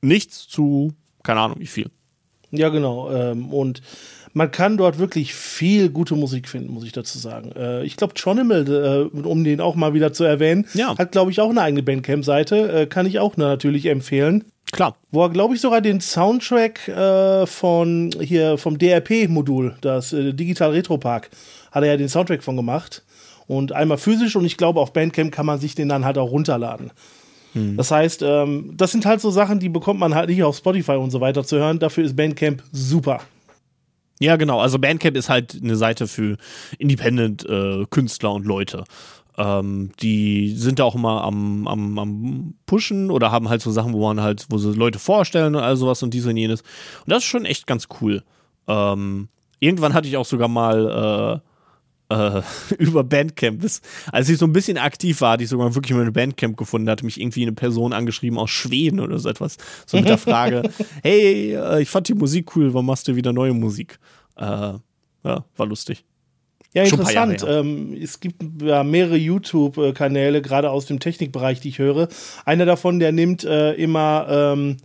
nichts 0.00 0.48
zu, 0.48 0.94
keine 1.22 1.40
Ahnung, 1.40 1.60
wie 1.60 1.66
viel. 1.66 1.90
Ja, 2.50 2.68
genau. 2.68 3.10
Ähm, 3.10 3.52
und 3.52 3.82
man 4.32 4.50
kann 4.50 4.76
dort 4.76 4.98
wirklich 4.98 5.34
viel 5.34 5.90
gute 5.90 6.14
Musik 6.14 6.48
finden, 6.48 6.72
muss 6.72 6.84
ich 6.84 6.92
dazu 6.92 7.18
sagen. 7.18 7.52
Äh, 7.52 7.84
ich 7.84 7.96
glaube, 7.96 8.14
Tronimal, 8.14 9.10
äh, 9.14 9.18
um 9.18 9.44
den 9.44 9.60
auch 9.60 9.74
mal 9.74 9.94
wieder 9.94 10.12
zu 10.12 10.24
erwähnen, 10.24 10.66
ja. 10.74 10.96
hat, 10.96 11.12
glaube 11.12 11.30
ich, 11.30 11.40
auch 11.40 11.50
eine 11.50 11.62
eigene 11.62 11.82
Bandcamp-Seite. 11.82 12.72
Äh, 12.72 12.86
kann 12.86 13.06
ich 13.06 13.18
auch 13.18 13.36
natürlich 13.36 13.86
empfehlen. 13.86 14.44
Klar. 14.70 14.96
Wo 15.10 15.22
er, 15.22 15.30
glaube 15.30 15.54
ich, 15.54 15.60
sogar 15.60 15.80
den 15.80 16.00
Soundtrack 16.00 16.88
äh, 16.88 17.46
von 17.46 18.10
hier 18.20 18.58
vom 18.58 18.78
DRP-Modul, 18.78 19.76
das 19.80 20.12
äh, 20.12 20.34
Digital 20.34 20.72
Retro 20.72 20.98
Park, 20.98 21.30
hat 21.72 21.82
er 21.82 21.90
ja 21.90 21.96
den 21.96 22.08
Soundtrack 22.08 22.42
von 22.42 22.56
gemacht. 22.56 23.02
Und 23.46 23.72
einmal 23.72 23.96
physisch 23.96 24.36
und 24.36 24.44
ich 24.44 24.58
glaube, 24.58 24.80
auf 24.80 24.92
Bandcamp 24.92 25.32
kann 25.32 25.46
man 25.46 25.58
sich 25.58 25.74
den 25.74 25.88
dann 25.88 26.04
halt 26.04 26.18
auch 26.18 26.30
runterladen. 26.30 26.90
Hm. 27.54 27.76
Das 27.76 27.90
heißt, 27.90 28.22
ähm, 28.22 28.72
das 28.76 28.92
sind 28.92 29.06
halt 29.06 29.20
so 29.20 29.30
Sachen, 29.30 29.60
die 29.60 29.68
bekommt 29.68 30.00
man 30.00 30.14
halt 30.14 30.28
nicht 30.28 30.42
auf 30.42 30.56
Spotify 30.56 30.92
und 30.92 31.10
so 31.10 31.20
weiter 31.20 31.44
zu 31.44 31.56
hören. 31.56 31.78
Dafür 31.78 32.04
ist 32.04 32.16
Bandcamp 32.16 32.62
super. 32.72 33.20
Ja, 34.20 34.36
genau. 34.36 34.60
Also 34.60 34.78
Bandcamp 34.78 35.16
ist 35.16 35.28
halt 35.28 35.58
eine 35.62 35.76
Seite 35.76 36.08
für 36.08 36.36
Independent-Künstler 36.78 38.30
äh, 38.30 38.32
und 38.32 38.46
Leute. 38.46 38.84
Ähm, 39.36 39.92
die 40.02 40.54
sind 40.56 40.80
da 40.80 40.84
auch 40.84 40.96
immer 40.96 41.22
am, 41.22 41.68
am, 41.68 41.98
am 41.98 42.54
Pushen 42.66 43.10
oder 43.10 43.30
haben 43.30 43.48
halt 43.48 43.62
so 43.62 43.70
Sachen, 43.70 43.92
wo 43.92 44.00
man 44.00 44.20
halt, 44.20 44.46
wo 44.50 44.58
sie 44.58 44.72
Leute 44.72 44.98
vorstellen 44.98 45.54
und 45.54 45.62
all 45.62 45.76
sowas 45.76 46.02
und 46.02 46.12
dies 46.12 46.26
und 46.26 46.36
jenes. 46.36 46.62
Und 46.62 47.12
das 47.12 47.18
ist 47.18 47.28
schon 47.28 47.44
echt 47.44 47.68
ganz 47.68 47.86
cool. 48.00 48.24
Ähm, 48.66 49.28
irgendwann 49.60 49.94
hatte 49.94 50.08
ich 50.08 50.16
auch 50.16 50.24
sogar 50.24 50.48
mal 50.48 51.40
äh, 52.08 52.42
über 52.78 53.04
Bandcamp, 53.04 53.60
bis, 53.60 53.80
als 54.12 54.28
ich 54.28 54.38
so 54.38 54.46
ein 54.46 54.52
bisschen 54.52 54.78
aktiv 54.78 55.20
war, 55.20 55.32
hatte 55.32 55.44
ich 55.44 55.50
sogar 55.50 55.74
wirklich 55.74 55.94
mal 55.94 56.02
eine 56.02 56.12
Bandcamp 56.12 56.56
gefunden, 56.56 56.88
hatte 56.88 57.04
mich 57.04 57.20
irgendwie 57.20 57.42
eine 57.42 57.52
Person 57.52 57.92
angeschrieben 57.92 58.38
aus 58.38 58.50
Schweden 58.50 59.00
oder 59.00 59.18
so 59.18 59.28
etwas. 59.28 59.56
So 59.86 59.98
mit 59.98 60.08
der 60.08 60.18
Frage, 60.18 60.62
hey, 61.02 61.54
äh, 61.54 61.82
ich 61.82 61.90
fand 61.90 62.08
die 62.08 62.14
Musik 62.14 62.56
cool, 62.56 62.72
warum 62.72 62.86
machst 62.86 63.08
du 63.08 63.16
wieder 63.16 63.32
neue 63.32 63.54
Musik? 63.54 63.98
Äh, 64.36 64.44
ja, 64.44 64.80
war 65.56 65.66
lustig. 65.66 66.04
Ja, 66.74 66.82
interessant. 66.82 67.44
Ähm, 67.48 67.96
es 68.00 68.20
gibt 68.20 68.42
ja 68.62 68.84
mehrere 68.84 69.16
YouTube-Kanäle, 69.16 70.42
gerade 70.42 70.70
aus 70.70 70.84
dem 70.86 71.00
Technikbereich, 71.00 71.60
die 71.60 71.70
ich 71.70 71.78
höre. 71.78 72.08
Einer 72.44 72.66
davon, 72.66 72.98
der 72.98 73.10
nimmt 73.10 73.42
äh, 73.44 73.72
immer 73.72 74.26
ähm, 74.28 74.76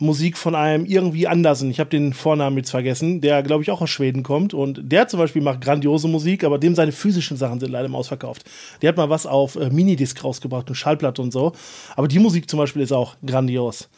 Musik 0.00 0.38
von 0.38 0.54
einem 0.54 0.84
irgendwie 0.84 1.26
Andersen. 1.26 1.70
Ich 1.70 1.80
habe 1.80 1.90
den 1.90 2.12
Vornamen 2.12 2.56
jetzt 2.56 2.70
vergessen, 2.70 3.20
der, 3.20 3.42
glaube 3.42 3.64
ich, 3.64 3.70
auch 3.72 3.80
aus 3.80 3.90
Schweden 3.90 4.22
kommt. 4.22 4.54
Und 4.54 4.80
der 4.92 5.08
zum 5.08 5.18
Beispiel 5.18 5.42
macht 5.42 5.60
grandiose 5.60 6.06
Musik, 6.06 6.44
aber 6.44 6.58
dem 6.58 6.76
seine 6.76 6.92
physischen 6.92 7.36
Sachen 7.36 7.58
sind 7.58 7.72
leider 7.72 7.86
im 7.86 7.96
Ausverkauft. 7.96 8.44
Der 8.80 8.90
hat 8.90 8.96
mal 8.96 9.10
was 9.10 9.26
auf 9.26 9.56
äh, 9.56 9.70
Minidisc 9.70 10.22
rausgebracht, 10.22 10.68
eine 10.68 10.76
Schallplatte 10.76 11.20
und 11.20 11.32
so. 11.32 11.52
Aber 11.96 12.06
die 12.06 12.20
Musik 12.20 12.48
zum 12.48 12.58
Beispiel 12.58 12.82
ist 12.82 12.92
auch 12.92 13.16
grandios. 13.26 13.88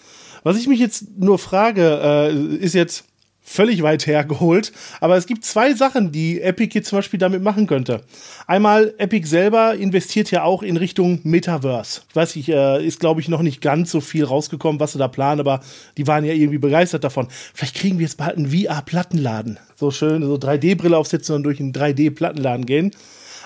Was 0.43 0.59
ich 0.59 0.67
mich 0.67 0.81
jetzt 0.81 1.19
nur 1.19 1.39
frage, 1.39 2.01
äh, 2.03 2.35
ist 2.57 2.75
jetzt, 2.75 3.05
völlig 3.51 3.83
weit 3.83 4.07
hergeholt. 4.07 4.73
Aber 5.01 5.17
es 5.17 5.27
gibt 5.27 5.45
zwei 5.45 5.75
Sachen, 5.75 6.13
die 6.13 6.41
Epic 6.41 6.71
jetzt 6.75 6.89
zum 6.89 6.99
Beispiel 6.99 7.19
damit 7.19 7.43
machen 7.43 7.67
könnte. 7.67 8.03
Einmal, 8.47 8.95
Epic 8.99 9.27
selber 9.27 9.75
investiert 9.75 10.31
ja 10.31 10.45
auch 10.45 10.63
in 10.63 10.77
Richtung 10.77 11.21
Metaverse. 11.25 12.03
Ich 12.09 12.17
weiß 12.17 12.37
nicht, 12.37 12.49
äh, 12.49 12.85
ist 12.85 13.01
glaube 13.01 13.21
ich 13.21 13.29
noch 13.29 13.43
nicht 13.43 13.61
ganz 13.61 13.91
so 13.91 14.01
viel 14.01 14.25
rausgekommen, 14.25 14.79
was 14.79 14.93
sie 14.93 14.99
da 14.99 15.09
planen, 15.09 15.41
aber 15.41 15.61
die 15.97 16.07
waren 16.07 16.25
ja 16.25 16.33
irgendwie 16.33 16.59
begeistert 16.59 17.03
davon. 17.03 17.27
Vielleicht 17.53 17.75
kriegen 17.75 17.99
wir 17.99 18.07
jetzt 18.07 18.19
bald 18.19 18.37
einen 18.37 18.51
VR-Plattenladen. 18.51 19.59
So 19.75 19.91
schön, 19.91 20.23
so 20.23 20.35
3D-Brille 20.35 20.97
aufsetzen 20.97 21.35
und 21.35 21.43
durch 21.43 21.59
einen 21.59 21.73
3D-Plattenladen 21.73 22.67
gehen. 22.67 22.93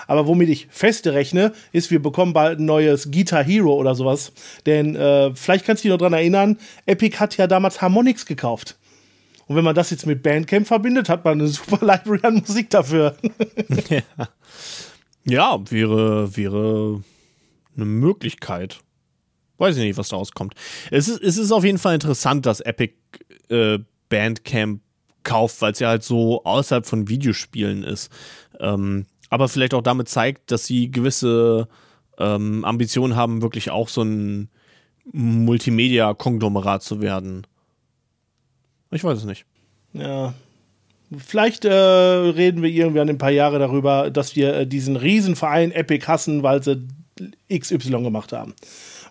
Aber 0.07 0.27
womit 0.27 0.49
ich 0.49 0.67
feste 0.69 1.13
rechne, 1.13 1.51
ist, 1.71 1.89
wir 1.89 1.99
bekommen 1.99 2.33
bald 2.33 2.59
ein 2.59 2.65
neues 2.65 3.09
Guitar 3.09 3.43
Hero 3.43 3.73
oder 3.73 3.95
sowas. 3.95 4.33
Denn 4.67 4.95
äh, 4.95 5.33
vielleicht 5.33 5.65
kannst 5.65 5.83
du 5.83 5.87
dich 5.87 5.93
noch 5.93 6.03
dran 6.03 6.13
erinnern, 6.13 6.57
Epic 6.85 7.17
hat 7.17 7.37
ja 7.37 7.47
damals 7.47 7.81
Harmonix 7.81 8.27
gekauft. 8.27 8.77
Und 9.47 9.55
wenn 9.55 9.63
man 9.63 9.75
das 9.75 9.91
jetzt 9.91 10.05
mit 10.05 10.23
Bandcamp 10.23 10.67
verbindet, 10.67 11.09
hat 11.09 11.23
man 11.23 11.39
eine 11.39 11.47
super 11.49 11.85
Library 11.85 12.19
an 12.23 12.35
Musik 12.35 12.69
dafür. 12.69 13.15
ja. 13.89 14.01
ja, 15.25 15.71
wäre, 15.71 16.35
wäre 16.35 17.03
eine 17.75 17.85
Möglichkeit. 17.85 18.79
Weiß 19.57 19.77
ich 19.77 19.83
nicht, 19.83 19.97
was 19.97 20.09
daraus 20.09 20.31
kommt. 20.31 20.55
Es 20.91 21.07
ist, 21.07 21.21
es 21.21 21.37
ist 21.37 21.51
auf 21.51 21.63
jeden 21.63 21.77
Fall 21.77 21.93
interessant, 21.93 22.45
dass 22.45 22.59
Epic 22.59 22.95
äh, 23.49 23.79
Bandcamp 24.09 24.81
kauft, 25.23 25.61
weil 25.61 25.71
es 25.71 25.79
ja 25.79 25.89
halt 25.89 26.03
so 26.03 26.43
außerhalb 26.43 26.85
von 26.85 27.07
Videospielen 27.07 27.83
ist. 27.83 28.11
Ähm, 28.59 29.05
aber 29.29 29.47
vielleicht 29.47 29.73
auch 29.73 29.81
damit 29.81 30.09
zeigt, 30.09 30.51
dass 30.51 30.65
sie 30.65 30.91
gewisse 30.91 31.67
ähm, 32.17 32.63
Ambitionen 32.63 33.15
haben, 33.15 33.41
wirklich 33.41 33.71
auch 33.71 33.89
so 33.89 34.03
ein 34.03 34.49
Multimedia-Konglomerat 35.11 36.83
zu 36.83 37.01
werden. 37.01 37.45
Ich 38.95 39.03
weiß 39.03 39.19
es 39.19 39.25
nicht. 39.25 39.45
Ja. 39.93 40.33
Vielleicht 41.17 41.65
äh, 41.65 41.71
reden 41.71 42.63
wir 42.63 42.69
irgendwann 42.69 43.09
in 43.09 43.15
ein 43.15 43.19
paar 43.19 43.31
Jahre 43.31 43.59
darüber, 43.59 44.09
dass 44.09 44.35
wir 44.35 44.53
äh, 44.55 44.67
diesen 44.67 44.95
Riesenverein 44.95 45.71
Epic 45.71 46.07
hassen, 46.07 46.43
weil 46.43 46.63
sie 46.63 46.87
XY 47.53 48.03
gemacht 48.03 48.33
haben. 48.33 48.55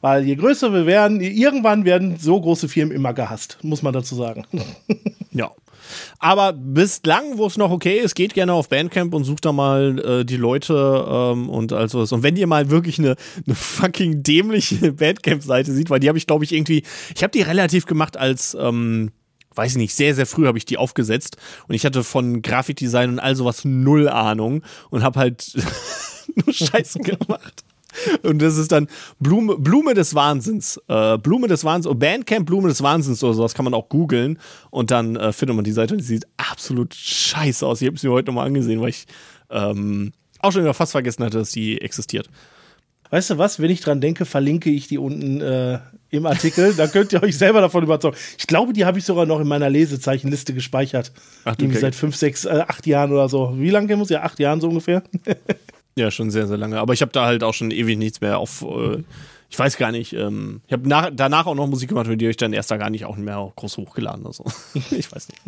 Weil 0.01 0.25
je 0.25 0.35
größer 0.35 0.73
wir 0.73 0.87
werden, 0.87 1.21
irgendwann 1.21 1.85
werden 1.85 2.17
so 2.19 2.41
große 2.41 2.69
Firmen 2.69 2.95
immer 2.95 3.15
gehasst, 3.15 3.59
muss 3.63 3.83
man 3.83 3.93
dazu 3.93 4.15
sagen. 4.15 4.45
ja. 5.33 5.51
Aber 6.19 6.53
bislang, 6.55 7.37
wo 7.37 7.47
es 7.47 7.59
noch 7.59 7.71
okay 7.71 7.99
ist, 7.99 8.15
geht 8.15 8.35
gerne 8.35 8.55
auf 8.55 8.71
Bandcamp 8.71 9.15
und 9.15 9.25
sucht 9.25 9.45
da 9.45 9.53
mal 9.53 9.99
äh, 9.99 10.25
die 10.25 10.39
Leute 10.39 11.07
ähm, 11.09 11.49
und 11.51 11.73
also 11.73 12.01
Und 12.01 12.23
wenn 12.23 12.37
ihr 12.37 12.47
mal 12.47 12.71
wirklich 12.71 12.99
eine, 12.99 13.17
eine 13.47 13.55
fucking 13.55 14.23
dämliche 14.23 14.93
Bandcamp-Seite 14.95 15.73
seht, 15.73 15.91
weil 15.91 16.01
die 16.01 16.09
habe 16.09 16.19
ich, 16.19 16.27
glaube 16.27 16.45
ich, 16.45 16.53
irgendwie, 16.53 16.83
ich 17.15 17.23
habe 17.23 17.31
die 17.31 17.43
relativ 17.43 17.87
gemacht 17.87 18.17
als 18.17 18.57
ähm, 18.59 19.13
weiß 19.55 19.73
ich 19.73 19.79
nicht, 19.79 19.95
sehr, 19.95 20.15
sehr 20.15 20.27
früh 20.27 20.47
habe 20.47 20.59
ich 20.59 20.65
die 20.65 20.79
aufgesetzt 20.79 21.37
und 21.69 21.75
ich 21.75 21.85
hatte 21.85 22.05
von 22.05 22.43
Grafikdesign 22.43 23.11
und 23.11 23.19
all 23.19 23.37
sowas 23.37 23.65
null 23.65 24.09
Ahnung 24.09 24.63
und 24.91 25.03
habe 25.03 25.21
halt 25.21 25.55
nur 26.35 26.53
Scheiße 26.53 27.01
gemacht. 27.01 27.65
Und 28.23 28.43
das 28.43 28.57
ist 28.57 28.73
dann 28.73 28.89
Blume, 29.21 29.57
Blume 29.57 29.95
des 29.95 30.15
Wahnsinns. 30.15 30.81
Äh, 30.89 31.19
Blume 31.19 31.47
des 31.47 31.65
Wahnsinns, 31.65 31.93
oh, 31.93 31.97
Bandcamp 31.97 32.47
Blume 32.47 32.69
des 32.69 32.83
Wahnsinns 32.83 33.23
oder 33.23 33.35
sowas 33.35 33.55
kann 33.55 33.65
man 33.65 33.75
auch 33.75 33.89
googeln 33.89 34.39
und 34.71 34.91
dann 34.91 35.17
äh, 35.17 35.33
findet 35.33 35.57
man 35.57 35.65
die 35.65 35.73
Seite 35.73 35.95
und 35.95 35.99
die 35.99 36.07
sieht 36.07 36.27
absolut 36.37 36.95
scheiße 36.95 37.67
aus. 37.67 37.81
Ich 37.81 37.87
habe 37.87 37.97
es 37.97 38.03
mir 38.03 38.11
heute 38.11 38.27
nochmal 38.27 38.47
angesehen, 38.47 38.81
weil 38.81 38.91
ich 38.91 39.07
ähm, 39.51 40.13
auch 40.41 40.53
schon 40.53 40.63
wieder 40.63 40.75
fast 40.75 40.93
vergessen 40.93 41.25
hatte, 41.25 41.39
dass 41.39 41.51
die 41.51 41.81
existiert. 41.81 42.29
Weißt 43.11 43.31
du 43.31 43.39
was, 43.39 43.61
wenn 43.61 43.71
ich 43.71 43.81
dran 43.81 44.01
denke, 44.01 44.25
verlinke 44.25 44.71
ich 44.71 44.89
die 44.89 44.99
unten 44.99 45.41
äh, 45.41 45.79
im 46.15 46.27
Artikel. 46.27 46.75
da 46.75 46.87
könnt 46.87 47.13
ihr 47.13 47.23
euch 47.23 47.37
selber 47.37 47.61
davon 47.61 47.85
überzeugen. 47.85 48.17
Ich 48.39 48.47
glaube, 48.47 48.73
die 48.73 48.85
habe 48.85 48.99
ich 48.99 49.05
sogar 49.05 49.27
noch 49.27 49.41
in 49.41 49.49
meiner 49.49 49.71
Lesezeichenliste 49.71 50.55
gespeichert. 50.55 51.13
Ach, 51.45 51.57
du 51.57 51.71
seit 51.73 51.95
fünf, 51.95 52.17
sechs, 52.17 52.45
äh, 52.45 52.65
acht 52.67 52.87
Jahren 52.87 53.13
oder 53.13 53.29
so. 53.29 53.55
Wie 53.57 53.71
lange 53.71 53.97
muss 53.97 54.11
ja 54.11 54.23
acht 54.23 54.39
Jahren 54.39 54.61
so 54.61 54.69
ungefähr? 54.69 55.03
ja, 55.97 56.11
schon 56.11 56.31
sehr, 56.31 56.47
sehr 56.47 56.57
lange. 56.57 56.79
Aber 56.79 56.93
ich 56.93 57.03
habe 57.03 57.13
da 57.13 57.27
halt 57.27 57.45
auch 57.45 57.55
schon 57.55 57.71
ewig 57.71 57.99
nichts 57.99 58.21
mehr 58.21 58.39
auf. 58.39 58.63
Äh, 58.63 59.03
ich 59.51 59.59
weiß 59.59 59.77
gar 59.77 59.93
nicht. 59.93 60.13
Ähm, 60.13 60.63
ich 60.67 60.73
habe 60.73 61.13
danach 61.15 61.47
auch 61.47 61.55
noch 61.55 61.67
Musik 61.67 61.91
gemacht, 61.91 62.07
die 62.07 62.13
habe 62.13 62.31
ich 62.31 62.37
dann 62.37 62.53
erst 62.53 62.71
da 62.71 62.77
gar 62.77 62.91
nicht 62.91 63.05
auch 63.05 63.17
mehr 63.17 63.53
groß 63.57 63.77
hochgeladen 63.77 64.25
oder 64.25 64.33
so. 64.33 64.45
ich 64.91 65.11
weiß 65.11 65.29
nicht. 65.29 65.41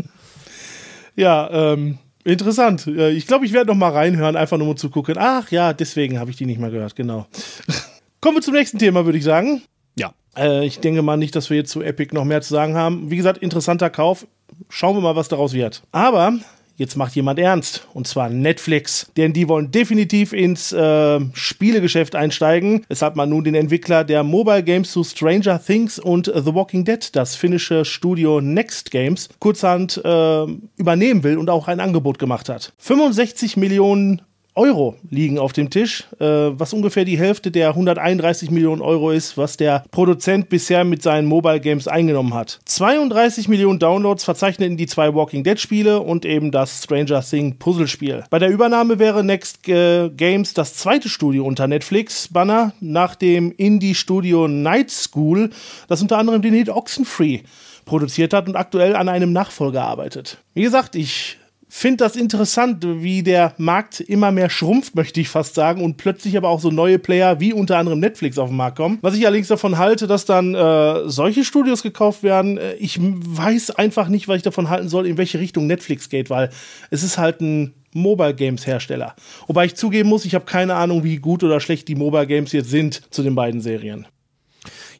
Ja, 1.16 1.49
ähm, 1.50 1.99
Interessant. 2.26 2.88
Ich 2.88 3.28
glaube, 3.28 3.46
ich 3.46 3.52
werde 3.52 3.68
noch 3.68 3.76
mal 3.76 3.92
reinhören, 3.92 4.35
einfach 4.35 4.58
nur 4.58 4.68
um 4.68 4.76
zu 4.76 4.90
gucken. 4.90 5.14
Ach 5.16 5.49
ja, 5.52 5.73
deswegen 5.73 6.18
habe 6.18 6.28
ich 6.32 6.37
die 6.37 6.44
nicht 6.44 6.58
mal 6.58 6.73
gehört, 6.73 6.96
genau. 6.96 7.28
Kommen 8.20 8.38
wir 8.38 8.42
zum 8.42 8.54
nächsten 8.54 8.80
Thema, 8.80 9.04
würde 9.04 9.16
ich 9.16 9.23
sagen. 9.23 9.62
Ja. 9.99 10.12
Äh, 10.37 10.67
ich 10.67 10.81
denke 10.81 11.03
mal 11.03 11.17
nicht, 11.17 11.35
dass 11.37 11.50
wir 11.50 11.57
jetzt 11.57 11.71
zu 11.71 11.83
Epic 11.83 12.15
noch 12.15 12.25
mehr 12.25 12.43
zu 12.43 12.53
sagen 12.53 12.76
haben. 12.76 13.11
Wie 13.11 13.17
gesagt, 13.17 13.38
interessanter 13.38 13.91
Kauf. 13.91 14.26
Schauen 14.69 14.97
wir 14.97 15.00
mal, 15.00 15.17
was 15.17 15.29
daraus 15.29 15.53
wird. 15.53 15.83
Aber 15.93 16.38
Jetzt 16.79 16.97
macht 16.97 17.17
jemand 17.17 17.38
ernst, 17.38 17.88
und 17.95 18.07
zwar 18.07 18.29
Netflix. 18.29 19.11
Denn 19.17 19.33
die 19.33 19.49
wollen 19.49 19.71
definitiv 19.71 20.35
ins 20.35 20.73
äh, 20.73 21.21
Spielegeschäft 21.33 22.15
einsteigen. 22.15 22.85
Weshalb 22.88 23.17
man 23.17 23.31
nun 23.31 23.45
den 23.45 23.55
Entwickler 23.55 24.05
der 24.05 24.23
Mobile 24.23 24.62
Games 24.62 24.93
zu 24.93 25.03
Stranger 25.03 25.59
Things 25.62 25.99
und 25.99 26.26
The 26.26 26.55
Walking 26.55 26.85
Dead, 26.85 27.17
das 27.17 27.35
finnische 27.35 27.87
Studio 27.87 28.43
Next 28.43 28.91
Games, 28.91 29.31
kurzhand 29.38 29.97
äh, 30.05 30.47
übernehmen 30.76 31.23
will 31.23 31.38
und 31.38 31.49
auch 31.49 31.67
ein 31.67 31.81
Angebot 31.81 32.19
gemacht 32.19 32.50
hat. 32.50 32.75
65 32.76 33.57
Millionen 33.57 34.21
Euro 34.56 34.96
liegen 35.10 35.38
auf 35.38 35.52
dem 35.52 35.70
Tisch, 35.70 36.04
äh, 36.18 36.25
was 36.25 36.72
ungefähr 36.72 37.04
die 37.04 37.18
Hälfte 37.18 37.50
der 37.50 37.68
131 37.68 38.50
Millionen 38.50 38.80
Euro 38.80 39.10
ist, 39.10 39.36
was 39.36 39.56
der 39.56 39.84
Produzent 39.90 40.48
bisher 40.48 40.84
mit 40.84 41.02
seinen 41.02 41.26
Mobile 41.26 41.60
Games 41.60 41.86
eingenommen 41.86 42.32
hat. 42.32 42.60
32 42.64 43.48
Millionen 43.48 43.78
Downloads 43.78 44.25
verzeichneten 44.25 44.76
die 44.76 44.86
zwei 44.86 45.14
Walking 45.14 45.44
Dead 45.44 45.60
Spiele 45.60 46.00
und 46.00 46.25
eben 46.25 46.50
das 46.50 46.84
Stranger 46.84 47.20
Thing 47.20 47.58
Puzzlespiel. 47.58 48.25
Bei 48.30 48.38
der 48.38 48.48
Übernahme 48.48 48.98
wäre 48.98 49.22
Next 49.22 49.68
äh, 49.68 50.08
Games 50.08 50.54
das 50.54 50.75
zweite 50.75 51.08
Studio 51.08 51.44
unter 51.44 51.66
Netflix 51.66 52.28
Banner 52.28 52.72
nach 52.80 53.14
dem 53.14 53.52
Indie 53.52 53.94
Studio 53.94 54.48
Night 54.48 54.90
School, 54.90 55.50
das 55.88 56.00
unter 56.00 56.16
anderem 56.18 56.40
den 56.40 56.54
Hit 56.54 56.70
Oxenfree 56.70 57.42
produziert 57.84 58.32
hat 58.32 58.48
und 58.48 58.56
aktuell 58.56 58.96
an 58.96 59.08
einem 59.08 59.32
Nachfolger 59.32 59.84
arbeitet. 59.84 60.38
Wie 60.54 60.62
gesagt, 60.62 60.96
ich 60.96 61.38
finde 61.68 62.04
das 62.04 62.16
interessant, 62.16 62.85
wie 62.87 63.23
der 63.23 63.54
Markt 63.58 64.00
immer 64.00 64.30
mehr 64.30 64.50
schrumpft, 64.50 64.94
möchte 64.94 65.20
ich 65.20 65.28
fast 65.28 65.54
sagen, 65.54 65.82
und 65.82 65.96
plötzlich 65.96 66.37
aber 66.37 66.49
auch 66.49 66.61
so 66.61 66.70
neue 66.70 66.99
Player 66.99 67.40
wie 67.40 67.52
unter 67.52 67.78
anderem 67.78 68.00
Netflix 68.00 68.38
auf 68.38 68.49
den 68.49 68.56
Markt 68.56 68.76
kommen. 68.76 68.99
Was 69.02 69.14
ich 69.14 69.26
allerdings 69.26 69.49
davon 69.49 69.78
halte, 69.78 70.06
dass 70.06 70.25
dann 70.25 70.54
äh, 70.54 71.08
solche 71.08 71.44
Studios 71.44 71.82
gekauft 71.82 72.23
werden, 72.23 72.58
äh, 72.58 72.75
ich 72.75 72.99
weiß 73.00 73.70
einfach 73.73 74.08
nicht, 74.08 74.28
was 74.28 74.38
ich 74.38 74.42
davon 74.42 74.70
halten 74.70 74.88
soll, 74.88 75.06
in 75.06 75.18
welche 75.18 75.40
Richtung 75.40 75.66
Netflix 75.66 76.08
geht, 76.08 76.30
weil 76.30 76.50
es 76.90 77.02
ist 77.02 77.18
halt 77.18 77.40
ein 77.40 77.75
Mobile 77.92 78.35
Games 78.35 78.66
Hersteller. 78.66 79.14
Wobei 79.46 79.66
ich 79.66 79.75
zugeben 79.75 80.08
muss, 80.08 80.25
ich 80.25 80.35
habe 80.35 80.44
keine 80.44 80.75
Ahnung, 80.75 81.02
wie 81.02 81.16
gut 81.16 81.42
oder 81.42 81.61
schlecht 81.61 81.88
die 81.88 81.94
Mobile 81.94 82.26
Games 82.26 82.52
jetzt 82.52 82.70
sind 82.70 83.02
zu 83.11 83.23
den 83.23 83.35
beiden 83.35 83.61
Serien. 83.61 84.06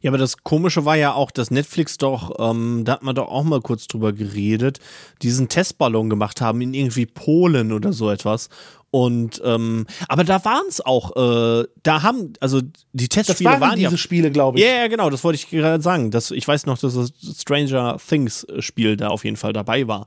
Ja, 0.01 0.11
aber 0.11 0.17
das 0.17 0.43
Komische 0.43 0.85
war 0.85 0.95
ja 0.95 1.13
auch, 1.13 1.31
dass 1.31 1.51
Netflix 1.51 1.97
doch, 1.97 2.31
ähm, 2.39 2.83
da 2.85 2.93
hat 2.93 3.03
man 3.03 3.15
doch 3.15 3.27
auch 3.27 3.43
mal 3.43 3.61
kurz 3.61 3.87
drüber 3.87 4.13
geredet, 4.13 4.79
diesen 5.21 5.49
Testballon 5.49 6.09
gemacht 6.09 6.41
haben 6.41 6.61
in 6.61 6.73
irgendwie 6.73 7.05
Polen 7.05 7.71
oder 7.71 7.93
so 7.93 8.09
etwas. 8.09 8.49
Und 8.89 9.41
ähm, 9.43 9.85
aber 10.07 10.23
da 10.23 10.43
waren 10.45 10.65
es 10.69 10.79
auch, 10.79 11.15
äh, 11.15 11.67
da 11.83 12.03
haben, 12.03 12.33
also 12.39 12.61
die 12.93 13.09
Testspiele 13.09 13.51
das 13.51 13.59
waren, 13.59 13.69
waren 13.69 13.75
diese 13.77 13.91
ja, 13.91 13.97
Spiele, 13.97 14.31
glaube 14.31 14.57
ich. 14.57 14.65
Ja, 14.65 14.71
yeah, 14.71 14.87
genau, 14.87 15.09
das 15.09 15.23
wollte 15.23 15.35
ich 15.35 15.49
gerade 15.49 15.83
sagen. 15.83 16.09
Das, 16.09 16.31
ich 16.31 16.47
weiß 16.47 16.65
noch, 16.65 16.77
dass 16.77 16.93
das 16.93 17.11
Stranger 17.41 17.97
Things 17.97 18.47
Spiel 18.59 18.95
da 18.95 19.09
auf 19.09 19.25
jeden 19.25 19.35
Fall 19.35 19.51
dabei 19.51 19.87
war. 19.87 20.05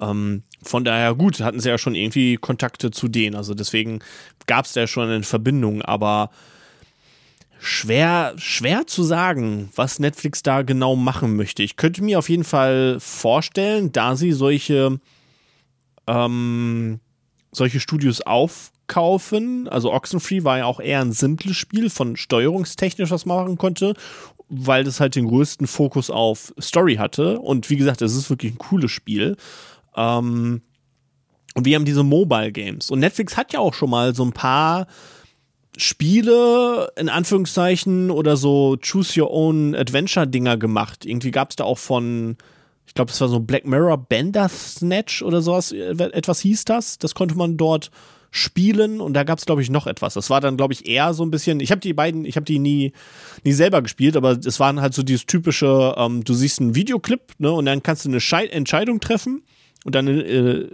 Ähm, 0.00 0.42
von 0.62 0.84
daher 0.84 1.14
gut, 1.14 1.40
hatten 1.40 1.60
sie 1.60 1.68
ja 1.68 1.76
schon 1.76 1.94
irgendwie 1.94 2.36
Kontakte 2.36 2.90
zu 2.90 3.08
denen. 3.08 3.36
Also 3.36 3.54
deswegen 3.54 4.00
gab 4.46 4.64
es 4.64 4.72
da 4.72 4.86
schon 4.86 5.08
eine 5.08 5.22
Verbindung, 5.22 5.82
aber 5.82 6.30
schwer, 7.64 8.34
schwer 8.36 8.86
zu 8.86 9.02
sagen, 9.02 9.70
was 9.74 9.98
Netflix 9.98 10.42
da 10.42 10.62
genau 10.62 10.96
machen 10.96 11.36
möchte. 11.36 11.62
Ich 11.62 11.76
könnte 11.76 12.04
mir 12.04 12.18
auf 12.18 12.28
jeden 12.28 12.44
Fall 12.44 12.98
vorstellen, 13.00 13.90
da 13.90 14.16
sie 14.16 14.32
solche, 14.32 15.00
ähm, 16.06 17.00
solche 17.52 17.80
Studios 17.80 18.20
aufkaufen, 18.20 19.66
also 19.68 19.92
Oxenfree 19.92 20.44
war 20.44 20.58
ja 20.58 20.64
auch 20.66 20.78
eher 20.78 21.00
ein 21.00 21.12
simples 21.12 21.56
Spiel 21.56 21.88
von 21.88 22.16
steuerungstechnisch, 22.16 23.10
was 23.10 23.24
man 23.24 23.38
machen 23.38 23.58
konnte, 23.58 23.94
weil 24.48 24.84
das 24.84 25.00
halt 25.00 25.14
den 25.14 25.28
größten 25.28 25.66
Fokus 25.66 26.10
auf 26.10 26.52
Story 26.60 26.96
hatte. 26.96 27.40
Und 27.40 27.70
wie 27.70 27.76
gesagt, 27.76 28.02
es 28.02 28.14
ist 28.14 28.28
wirklich 28.28 28.52
ein 28.52 28.58
cooles 28.58 28.90
Spiel. 28.90 29.36
Ähm, 29.96 30.60
und 31.54 31.64
wir 31.64 31.76
haben 31.76 31.84
diese 31.84 32.02
Mobile 32.02 32.52
Games. 32.52 32.90
Und 32.90 32.98
Netflix 32.98 33.36
hat 33.36 33.52
ja 33.52 33.60
auch 33.60 33.74
schon 33.74 33.88
mal 33.88 34.14
so 34.14 34.24
ein 34.24 34.32
paar 34.32 34.86
Spiele, 35.76 36.92
in 36.96 37.08
Anführungszeichen, 37.08 38.10
oder 38.10 38.36
so 38.36 38.76
Choose 38.80 39.20
Your 39.20 39.30
Own 39.30 39.74
Adventure-Dinger 39.74 40.56
gemacht. 40.56 41.04
Irgendwie 41.04 41.30
gab 41.30 41.50
es 41.50 41.56
da 41.56 41.64
auch 41.64 41.78
von, 41.78 42.36
ich 42.86 42.94
glaube, 42.94 43.10
es 43.10 43.20
war 43.20 43.28
so 43.28 43.40
Black 43.40 43.66
Mirror 43.66 43.98
Bender 43.98 44.48
Snatch 44.48 45.22
oder 45.22 45.42
sowas, 45.42 45.72
etwas 45.72 46.40
hieß 46.40 46.64
das. 46.64 46.98
Das 46.98 47.14
konnte 47.14 47.34
man 47.34 47.56
dort 47.56 47.90
spielen 48.30 49.00
und 49.00 49.14
da 49.14 49.22
gab 49.22 49.38
es, 49.38 49.46
glaube 49.46 49.62
ich, 49.62 49.70
noch 49.70 49.86
etwas. 49.86 50.14
Das 50.14 50.28
war 50.28 50.40
dann, 50.40 50.56
glaube 50.56 50.72
ich, 50.74 50.88
eher 50.88 51.14
so 51.14 51.24
ein 51.24 51.30
bisschen, 51.30 51.60
ich 51.60 51.70
habe 51.70 51.80
die 51.80 51.92
beiden, 51.92 52.24
ich 52.24 52.34
habe 52.34 52.44
die 52.44 52.58
nie, 52.58 52.92
nie 53.44 53.52
selber 53.52 53.80
gespielt, 53.80 54.16
aber 54.16 54.32
es 54.32 54.58
waren 54.58 54.80
halt 54.80 54.92
so 54.92 55.04
dieses 55.04 55.26
typische, 55.26 55.94
ähm, 55.96 56.24
du 56.24 56.34
siehst 56.34 56.60
einen 56.60 56.74
Videoclip, 56.74 57.20
ne, 57.38 57.52
und 57.52 57.66
dann 57.66 57.84
kannst 57.84 58.04
du 58.04 58.08
eine 58.08 58.20
Schei 58.20 58.46
Entscheidung 58.46 58.98
treffen 58.98 59.44
und 59.84 59.94
dann 59.94 60.08
äh, 60.08 60.66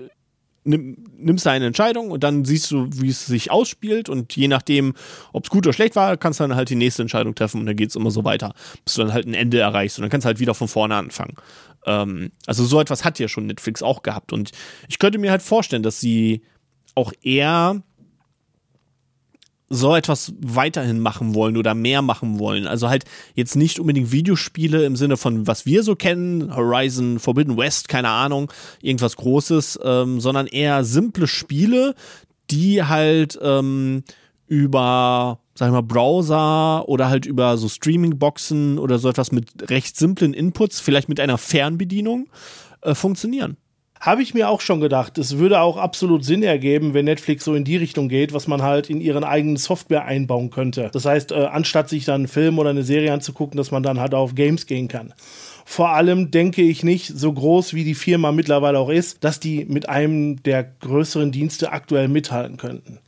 nimm, 0.64 0.96
nimmst 1.16 1.46
du 1.46 1.50
eine 1.50 1.66
Entscheidung 1.66 2.10
und 2.10 2.22
dann 2.22 2.44
siehst 2.44 2.70
du, 2.70 2.88
wie 2.94 3.08
es 3.08 3.26
sich 3.26 3.50
ausspielt 3.50 4.08
und 4.08 4.34
je 4.36 4.48
nachdem, 4.48 4.94
ob 5.32 5.44
es 5.44 5.50
gut 5.50 5.66
oder 5.66 5.72
schlecht 5.72 5.96
war, 5.96 6.16
kannst 6.16 6.40
du 6.40 6.44
dann 6.44 6.56
halt 6.56 6.70
die 6.70 6.76
nächste 6.76 7.02
Entscheidung 7.02 7.34
treffen 7.34 7.60
und 7.60 7.66
dann 7.66 7.76
geht 7.76 7.90
es 7.90 7.96
immer 7.96 8.10
so 8.10 8.24
weiter, 8.24 8.54
bis 8.84 8.94
du 8.94 9.02
dann 9.02 9.12
halt 9.12 9.26
ein 9.26 9.34
Ende 9.34 9.58
erreichst 9.58 9.98
und 9.98 10.02
dann 10.02 10.10
kannst 10.10 10.24
du 10.24 10.28
halt 10.28 10.40
wieder 10.40 10.54
von 10.54 10.68
vorne 10.68 10.96
anfangen. 10.96 11.34
Ähm, 11.86 12.32
also 12.46 12.64
so 12.64 12.80
etwas 12.80 13.04
hat 13.04 13.18
ja 13.18 13.28
schon 13.28 13.46
Netflix 13.46 13.82
auch 13.82 14.02
gehabt 14.02 14.32
und 14.32 14.50
ich 14.88 14.98
könnte 14.98 15.18
mir 15.18 15.30
halt 15.30 15.42
vorstellen, 15.42 15.82
dass 15.82 16.00
sie 16.00 16.42
auch 16.94 17.12
eher 17.22 17.82
so 19.72 19.94
etwas 19.94 20.34
weiterhin 20.40 20.98
machen 20.98 21.34
wollen 21.34 21.56
oder 21.56 21.74
mehr 21.74 22.02
machen 22.02 22.40
wollen. 22.40 22.66
Also 22.66 22.88
halt 22.88 23.04
jetzt 23.34 23.54
nicht 23.54 23.78
unbedingt 23.78 24.10
Videospiele 24.10 24.84
im 24.84 24.96
Sinne 24.96 25.16
von, 25.16 25.46
was 25.46 25.64
wir 25.64 25.84
so 25.84 25.94
kennen, 25.94 26.54
Horizon 26.54 27.20
Forbidden 27.20 27.56
West, 27.56 27.88
keine 27.88 28.08
Ahnung, 28.08 28.52
irgendwas 28.82 29.16
Großes, 29.16 29.78
ähm, 29.82 30.20
sondern 30.20 30.48
eher 30.48 30.82
simple 30.82 31.28
Spiele, 31.28 31.94
die 32.50 32.82
halt 32.82 33.38
ähm, 33.40 34.02
über, 34.48 35.38
sag 35.54 35.68
ich 35.68 35.72
mal, 35.72 35.82
Browser 35.82 36.88
oder 36.88 37.08
halt 37.08 37.24
über 37.24 37.56
so 37.56 37.68
Streaming-Boxen 37.68 38.76
oder 38.76 38.98
so 38.98 39.08
etwas 39.08 39.30
mit 39.30 39.70
recht 39.70 39.96
simplen 39.96 40.34
Inputs, 40.34 40.80
vielleicht 40.80 41.08
mit 41.08 41.20
einer 41.20 41.38
Fernbedienung, 41.38 42.28
äh, 42.80 42.96
funktionieren. 42.96 43.56
Habe 44.00 44.22
ich 44.22 44.32
mir 44.32 44.48
auch 44.48 44.62
schon 44.62 44.80
gedacht. 44.80 45.18
Es 45.18 45.36
würde 45.36 45.60
auch 45.60 45.76
absolut 45.76 46.24
Sinn 46.24 46.42
ergeben, 46.42 46.94
wenn 46.94 47.04
Netflix 47.04 47.44
so 47.44 47.54
in 47.54 47.64
die 47.64 47.76
Richtung 47.76 48.08
geht, 48.08 48.32
was 48.32 48.46
man 48.46 48.62
halt 48.62 48.88
in 48.88 48.98
ihren 48.98 49.24
eigenen 49.24 49.58
Software 49.58 50.06
einbauen 50.06 50.48
könnte. 50.48 50.88
Das 50.92 51.04
heißt, 51.04 51.32
äh, 51.32 51.44
anstatt 51.44 51.90
sich 51.90 52.06
dann 52.06 52.22
einen 52.22 52.28
Film 52.28 52.58
oder 52.58 52.70
eine 52.70 52.82
Serie 52.82 53.12
anzugucken, 53.12 53.58
dass 53.58 53.70
man 53.70 53.82
dann 53.82 54.00
halt 54.00 54.14
auf 54.14 54.34
Games 54.34 54.64
gehen 54.66 54.88
kann. 54.88 55.12
Vor 55.66 55.90
allem 55.90 56.30
denke 56.30 56.62
ich 56.62 56.82
nicht, 56.82 57.08
so 57.08 57.30
groß 57.30 57.74
wie 57.74 57.84
die 57.84 57.94
Firma 57.94 58.32
mittlerweile 58.32 58.78
auch 58.78 58.88
ist, 58.88 59.22
dass 59.22 59.38
die 59.38 59.66
mit 59.66 59.90
einem 59.90 60.42
der 60.42 60.64
größeren 60.64 61.30
Dienste 61.30 61.70
aktuell 61.70 62.08
mithalten 62.08 62.56
könnten. 62.56 63.00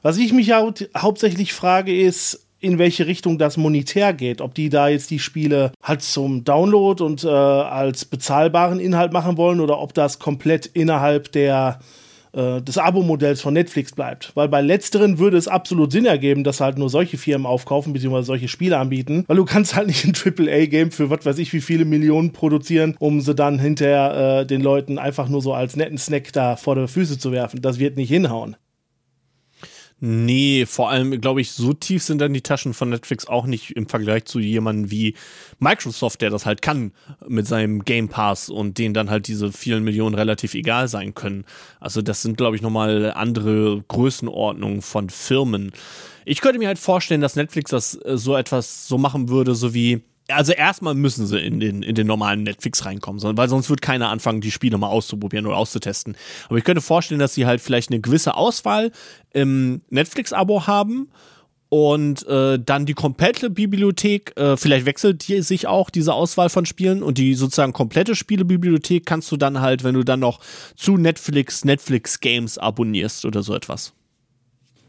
Was 0.00 0.16
ich 0.16 0.32
mich 0.32 0.50
hau 0.50 0.72
hauptsächlich 0.96 1.52
frage, 1.52 1.94
ist, 1.94 2.46
in 2.62 2.78
welche 2.78 3.06
Richtung 3.06 3.38
das 3.38 3.56
monetär 3.56 4.12
geht. 4.12 4.40
Ob 4.40 4.54
die 4.54 4.68
da 4.68 4.88
jetzt 4.88 5.10
die 5.10 5.18
Spiele 5.18 5.72
halt 5.82 6.02
zum 6.02 6.44
Download 6.44 7.02
und 7.02 7.24
äh, 7.24 7.28
als 7.28 8.04
bezahlbaren 8.04 8.80
Inhalt 8.80 9.12
machen 9.12 9.36
wollen 9.36 9.60
oder 9.60 9.80
ob 9.80 9.94
das 9.94 10.18
komplett 10.18 10.66
innerhalb 10.66 11.32
der 11.32 11.80
äh, 12.32 12.62
des 12.62 12.78
Abo-Modells 12.78 13.40
von 13.40 13.52
Netflix 13.52 13.92
bleibt. 13.92 14.32
Weil 14.34 14.48
bei 14.48 14.60
letzteren 14.60 15.18
würde 15.18 15.36
es 15.36 15.48
absolut 15.48 15.92
Sinn 15.92 16.06
ergeben, 16.06 16.44
dass 16.44 16.60
halt 16.60 16.78
nur 16.78 16.88
solche 16.88 17.18
Firmen 17.18 17.46
aufkaufen, 17.46 17.92
beziehungsweise 17.92 18.26
solche 18.26 18.48
Spiele 18.48 18.78
anbieten. 18.78 19.24
Weil 19.26 19.36
du 19.36 19.44
kannst 19.44 19.76
halt 19.76 19.88
nicht 19.88 20.04
ein 20.04 20.14
AAA-Game 20.14 20.92
für 20.92 21.10
was 21.10 21.26
weiß 21.26 21.38
ich 21.38 21.52
wie 21.52 21.60
viele 21.60 21.84
Millionen 21.84 22.32
produzieren, 22.32 22.96
um 22.98 23.20
sie 23.20 23.34
dann 23.34 23.58
hinterher 23.58 24.40
äh, 24.40 24.46
den 24.46 24.62
Leuten 24.62 24.98
einfach 24.98 25.28
nur 25.28 25.42
so 25.42 25.52
als 25.52 25.76
netten 25.76 25.98
Snack 25.98 26.32
da 26.32 26.56
vor 26.56 26.74
der 26.74 26.88
Füße 26.88 27.18
zu 27.18 27.32
werfen. 27.32 27.60
Das 27.60 27.78
wird 27.78 27.96
nicht 27.96 28.08
hinhauen. 28.08 28.56
Nee, 30.04 30.66
vor 30.66 30.90
allem, 30.90 31.20
glaube 31.20 31.40
ich, 31.42 31.52
so 31.52 31.72
tief 31.74 32.02
sind 32.02 32.18
dann 32.18 32.34
die 32.34 32.40
Taschen 32.40 32.74
von 32.74 32.88
Netflix 32.88 33.28
auch 33.28 33.46
nicht 33.46 33.76
im 33.76 33.86
Vergleich 33.86 34.24
zu 34.24 34.40
jemandem 34.40 34.90
wie 34.90 35.14
Microsoft, 35.60 36.22
der 36.22 36.30
das 36.30 36.44
halt 36.44 36.60
kann 36.60 36.90
mit 37.28 37.46
seinem 37.46 37.84
Game 37.84 38.08
Pass 38.08 38.48
und 38.48 38.78
denen 38.78 38.94
dann 38.94 39.10
halt 39.10 39.28
diese 39.28 39.52
vielen 39.52 39.84
Millionen 39.84 40.16
relativ 40.16 40.54
egal 40.54 40.88
sein 40.88 41.14
können. 41.14 41.44
Also 41.78 42.02
das 42.02 42.20
sind, 42.20 42.36
glaube 42.36 42.56
ich, 42.56 42.62
nochmal 42.62 43.12
andere 43.12 43.84
Größenordnungen 43.86 44.82
von 44.82 45.08
Firmen. 45.08 45.70
Ich 46.24 46.40
könnte 46.40 46.58
mir 46.58 46.66
halt 46.66 46.80
vorstellen, 46.80 47.20
dass 47.20 47.36
Netflix 47.36 47.70
das 47.70 47.94
äh, 47.94 48.16
so 48.16 48.34
etwas 48.34 48.88
so 48.88 48.98
machen 48.98 49.28
würde, 49.28 49.54
so 49.54 49.72
wie 49.72 50.02
also 50.28 50.52
erstmal 50.52 50.94
müssen 50.94 51.26
sie 51.26 51.38
in 51.38 51.60
den, 51.60 51.82
in 51.82 51.94
den 51.94 52.06
normalen 52.06 52.42
Netflix 52.42 52.84
reinkommen, 52.84 53.20
weil 53.36 53.48
sonst 53.48 53.70
wird 53.70 53.82
keiner 53.82 54.08
anfangen, 54.08 54.40
die 54.40 54.50
Spiele 54.50 54.78
mal 54.78 54.88
auszuprobieren 54.88 55.46
oder 55.46 55.56
auszutesten. 55.56 56.16
Aber 56.48 56.58
ich 56.58 56.64
könnte 56.64 56.80
vorstellen, 56.80 57.18
dass 57.18 57.34
sie 57.34 57.46
halt 57.46 57.60
vielleicht 57.60 57.90
eine 57.90 58.00
gewisse 58.00 58.36
Auswahl 58.36 58.92
im 59.32 59.82
Netflix-Abo 59.90 60.66
haben 60.66 61.08
und 61.68 62.26
äh, 62.26 62.58
dann 62.58 62.84
die 62.84 62.92
komplette 62.92 63.48
Bibliothek, 63.48 64.36
äh, 64.36 64.58
vielleicht 64.58 64.84
wechselt 64.84 65.26
die 65.26 65.40
sich 65.40 65.66
auch 65.66 65.88
diese 65.88 66.12
Auswahl 66.12 66.50
von 66.50 66.66
Spielen 66.66 67.02
und 67.02 67.16
die 67.16 67.34
sozusagen 67.34 67.72
komplette 67.72 68.14
Spielebibliothek 68.14 69.06
kannst 69.06 69.32
du 69.32 69.38
dann 69.38 69.60
halt, 69.62 69.82
wenn 69.82 69.94
du 69.94 70.02
dann 70.02 70.20
noch 70.20 70.40
zu 70.76 70.98
Netflix, 70.98 71.64
Netflix 71.64 72.20
Games 72.20 72.58
abonnierst 72.58 73.24
oder 73.24 73.42
so 73.42 73.54
etwas. 73.54 73.94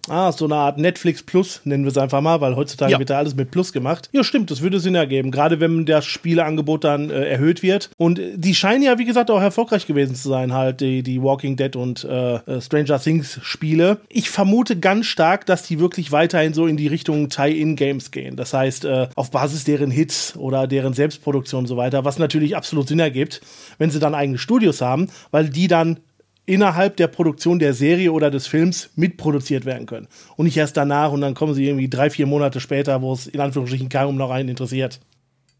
Ah, 0.09 0.31
so 0.33 0.45
eine 0.45 0.55
Art 0.55 0.77
Netflix 0.77 1.23
Plus, 1.23 1.61
nennen 1.63 1.85
wir 1.85 1.91
es 1.91 1.97
einfach 1.97 2.19
mal, 2.19 2.41
weil 2.41 2.55
heutzutage 2.55 2.91
ja. 2.91 2.99
wird 2.99 3.09
da 3.09 3.17
alles 3.19 3.35
mit 3.35 3.51
Plus 3.51 3.71
gemacht. 3.71 4.09
Ja, 4.11 4.23
stimmt, 4.23 4.51
das 4.51 4.61
würde 4.61 4.79
Sinn 4.79 4.95
ergeben, 4.95 5.31
gerade 5.31 5.61
wenn 5.61 5.85
das 5.85 6.05
Spieleangebot 6.05 6.83
dann 6.83 7.09
äh, 7.09 7.29
erhöht 7.29 7.63
wird. 7.63 7.89
Und 7.97 8.19
die 8.35 8.53
scheinen 8.53 8.83
ja, 8.83 8.97
wie 8.99 9.05
gesagt, 9.05 9.31
auch 9.31 9.41
erfolgreich 9.41 9.87
gewesen 9.87 10.15
zu 10.15 10.27
sein, 10.27 10.53
halt, 10.53 10.81
die, 10.81 11.03
die 11.03 11.21
Walking 11.21 11.55
Dead 11.55 11.75
und 11.77 12.03
äh, 12.03 12.35
äh, 12.35 12.61
Stranger 12.61 12.99
Things 12.99 13.39
Spiele. 13.43 13.99
Ich 14.09 14.29
vermute 14.29 14.77
ganz 14.77 15.05
stark, 15.05 15.45
dass 15.45 15.63
die 15.63 15.79
wirklich 15.79 16.11
weiterhin 16.11 16.53
so 16.53 16.67
in 16.67 16.75
die 16.75 16.87
Richtung 16.87 17.29
Tie-In-Games 17.29 18.11
gehen. 18.11 18.35
Das 18.35 18.53
heißt, 18.53 18.85
äh, 18.85 19.07
auf 19.15 19.31
Basis 19.31 19.63
deren 19.63 19.91
Hits 19.91 20.35
oder 20.35 20.67
deren 20.67 20.93
Selbstproduktion 20.93 21.61
und 21.61 21.67
so 21.67 21.77
weiter, 21.77 22.03
was 22.03 22.19
natürlich 22.19 22.57
absolut 22.57 22.89
Sinn 22.89 22.99
ergibt, 22.99 23.41
wenn 23.77 23.89
sie 23.89 23.99
dann 23.99 24.15
eigene 24.15 24.37
Studios 24.37 24.81
haben, 24.81 25.07
weil 25.31 25.49
die 25.49 25.67
dann 25.67 25.99
innerhalb 26.45 26.97
der 26.97 27.07
Produktion 27.07 27.59
der 27.59 27.73
Serie 27.73 28.11
oder 28.11 28.29
des 28.29 28.47
Films 28.47 28.89
mitproduziert 28.95 29.65
werden 29.65 29.85
können. 29.85 30.07
Und 30.35 30.45
nicht 30.45 30.57
erst 30.57 30.75
danach 30.75 31.11
und 31.11 31.21
dann 31.21 31.33
kommen 31.33 31.53
sie 31.53 31.67
irgendwie 31.67 31.89
drei, 31.89 32.09
vier 32.09 32.25
Monate 32.25 32.59
später, 32.59 33.01
wo 33.01 33.13
es 33.13 33.27
in 33.27 33.39
Anführungsstrichen 33.39 33.89
kaum 33.89 34.17
noch 34.17 34.29
einen 34.29 34.49
interessiert. 34.49 34.99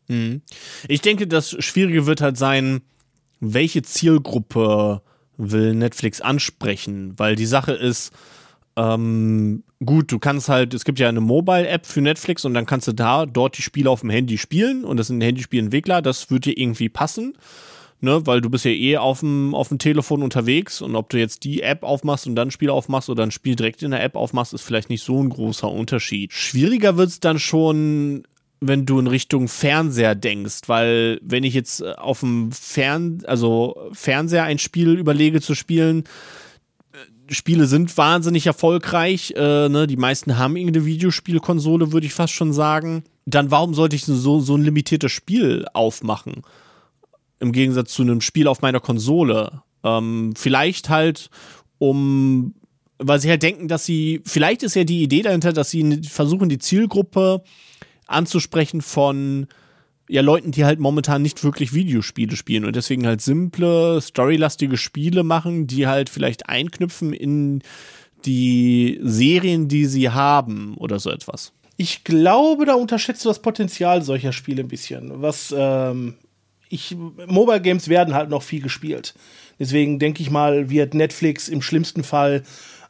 Mhm. 0.08 0.42
Ich 0.88 1.02
denke, 1.02 1.28
das 1.28 1.56
Schwierige 1.64 2.06
wird 2.06 2.22
halt 2.22 2.38
sein, 2.38 2.82
welche 3.40 3.82
Zielgruppe 3.82 5.02
will 5.38 5.74
Netflix 5.74 6.22
ansprechen, 6.22 7.14
weil 7.18 7.36
die 7.36 7.46
Sache 7.46 7.74
ist, 7.74 8.12
ähm, 8.76 9.64
gut, 9.86 10.12
du 10.12 10.20
kannst 10.20 10.50
halt, 10.50 10.74
es 10.74 10.84
gibt 10.84 11.00
ja 11.00 11.10
eine 11.10 11.22
Mobile-App 11.22 11.86
für 11.86 12.02
Netflix 12.02 12.44
und 12.46 12.54
dann 12.54 12.66
kannst 12.66 12.88
du 12.88 12.92
da 12.92 13.26
dort 13.26 13.58
die 13.58 13.62
Spiele 13.62 13.90
auf 13.90 14.02
dem 14.02 14.10
Handy 14.10 14.38
spielen 14.38 14.84
und 14.84 14.98
das 14.98 15.08
sind 15.08 15.22
Handyspielentwickler, 15.22 16.02
das 16.02 16.30
würde 16.30 16.52
dir 16.52 16.58
irgendwie 16.58 16.90
passen. 16.90 17.34
Ne, 18.04 18.28
weil 18.28 18.42
du 18.42 18.50
bist 18.50 18.66
ja 18.66 18.72
eh 18.72 18.98
auf 18.98 19.22
dem, 19.22 19.56
auf 19.56 19.70
dem 19.70 19.78
Telefon 19.80 20.24
unterwegs 20.24 20.82
und 20.82 20.98
ob 20.98 21.08
du 21.08 21.18
jetzt 21.18 21.46
die 21.46 21.62
App 21.62 21.84
aufmachst 21.84 22.28
und 22.28 22.36
dann 22.36 22.50
ein 22.50 22.52
Spiel 22.52 22.70
aufmachst 22.70 23.10
oder 23.10 23.24
ein 23.24 23.32
Spiel 23.32 23.56
direkt 23.56 23.82
in 23.82 23.92
der 23.92 24.04
App 24.04 24.18
aufmachst, 24.18 24.54
ist 24.54 24.64
vielleicht 24.64 24.90
nicht 24.90 25.06
so 25.06 25.24
ein 25.24 25.30
großer 25.30 25.72
Unterschied. 25.72 26.34
Schwieriger 26.34 26.98
wird 26.98 27.08
es 27.08 27.22
dann 27.22 27.40
schon, 27.40 28.24
wenn 28.60 28.86
du 28.86 29.00
in 29.00 29.08
Richtung 29.08 29.48
Fernseher 29.48 30.16
denkst, 30.16 30.64
weil 30.68 31.18
wenn 31.24 31.46
ich 31.46 31.54
jetzt 31.54 31.80
äh, 31.80 31.94
auf 31.94 32.20
dem 32.20 32.52
Fern 32.52 33.24
also 33.26 33.78
Fernseher 33.94 34.44
ein 34.44 34.60
Spiel 34.60 35.00
überlege 35.00 35.40
zu 35.40 35.56
spielen, 35.56 36.04
äh, 36.92 37.34
Spiele 37.34 37.68
sind 37.68 37.98
wahnsinnig 37.98 38.48
erfolgreich, 38.48 39.34
äh, 39.38 39.70
ne? 39.70 39.88
die 39.88 39.96
meisten 39.96 40.38
haben 40.38 40.58
irgendeine 40.58 40.86
Videospielkonsole, 40.86 41.94
würde 41.94 42.08
ich 42.08 42.14
fast 42.14 42.34
schon 42.34 42.52
sagen. 42.52 43.06
Dann 43.26 43.50
warum 43.50 43.74
sollte 43.74 43.96
ich 43.96 44.04
so, 44.04 44.42
so 44.42 44.58
ein 44.58 44.64
limitiertes 44.64 45.14
Spiel 45.14 45.66
aufmachen? 45.72 46.44
Im 47.44 47.52
Gegensatz 47.52 47.94
zu 47.94 48.02
einem 48.02 48.22
Spiel 48.22 48.48
auf 48.48 48.62
meiner 48.62 48.80
Konsole. 48.80 49.62
Ähm, 49.84 50.34
vielleicht 50.36 50.90
halt, 50.90 51.30
um, 51.78 52.56
weil 52.98 53.20
sie 53.20 53.30
halt 53.30 53.44
denken, 53.44 53.68
dass 53.68 53.86
sie, 53.86 54.22
vielleicht 54.26 54.64
ist 54.64 54.76
ja 54.76 54.86
die 54.86 55.04
Idee 55.04 55.22
dahinter, 55.22 55.54
dass 55.54 55.70
sie 55.70 56.02
versuchen, 56.04 56.50
die 56.50 56.58
Zielgruppe 56.58 57.44
anzusprechen 58.08 58.82
von 58.82 59.48
ja, 60.10 60.22
Leuten, 60.22 60.52
die 60.52 60.66
halt 60.66 60.80
momentan 60.80 61.22
nicht 61.22 61.44
wirklich 61.44 61.74
Videospiele 61.74 62.36
spielen 62.36 62.66
und 62.66 62.76
deswegen 62.76 63.06
halt 63.06 63.22
simple, 63.22 64.02
storylastige 64.02 64.78
Spiele 64.78 65.24
machen, 65.24 65.68
die 65.68 65.88
halt 65.88 66.10
vielleicht 66.10 66.50
einknüpfen 66.50 67.14
in 67.14 67.62
die 68.26 69.00
Serien, 69.04 69.68
die 69.68 69.86
sie 69.86 70.10
haben 70.10 70.76
oder 70.78 71.00
so 71.00 71.10
etwas. 71.10 71.52
Ich 71.76 72.04
glaube, 72.04 72.66
da 72.66 72.76
unterschätzt 72.76 73.26
du 73.26 73.30
das 73.30 73.42
Potenzial 73.42 74.02
solcher 74.04 74.32
Spiele 74.32 74.62
ein 74.62 74.68
bisschen. 74.68 75.22
Was 75.22 75.54
ähm, 75.58 76.16
ich, 76.74 76.96
Mobile 77.28 77.62
Games 77.62 77.88
werden 77.88 78.14
halt 78.14 78.30
noch 78.30 78.44
viel 78.44 78.62
gespielt. 78.62 79.14
Deswegen 79.60 80.00
denke 80.00 80.22
ich 80.22 80.32
mal, 80.32 80.70
wird 80.70 80.94
Netflix 80.94 81.48
im 81.48 81.62
schlimmsten 81.62 82.04
Fall 82.04 82.44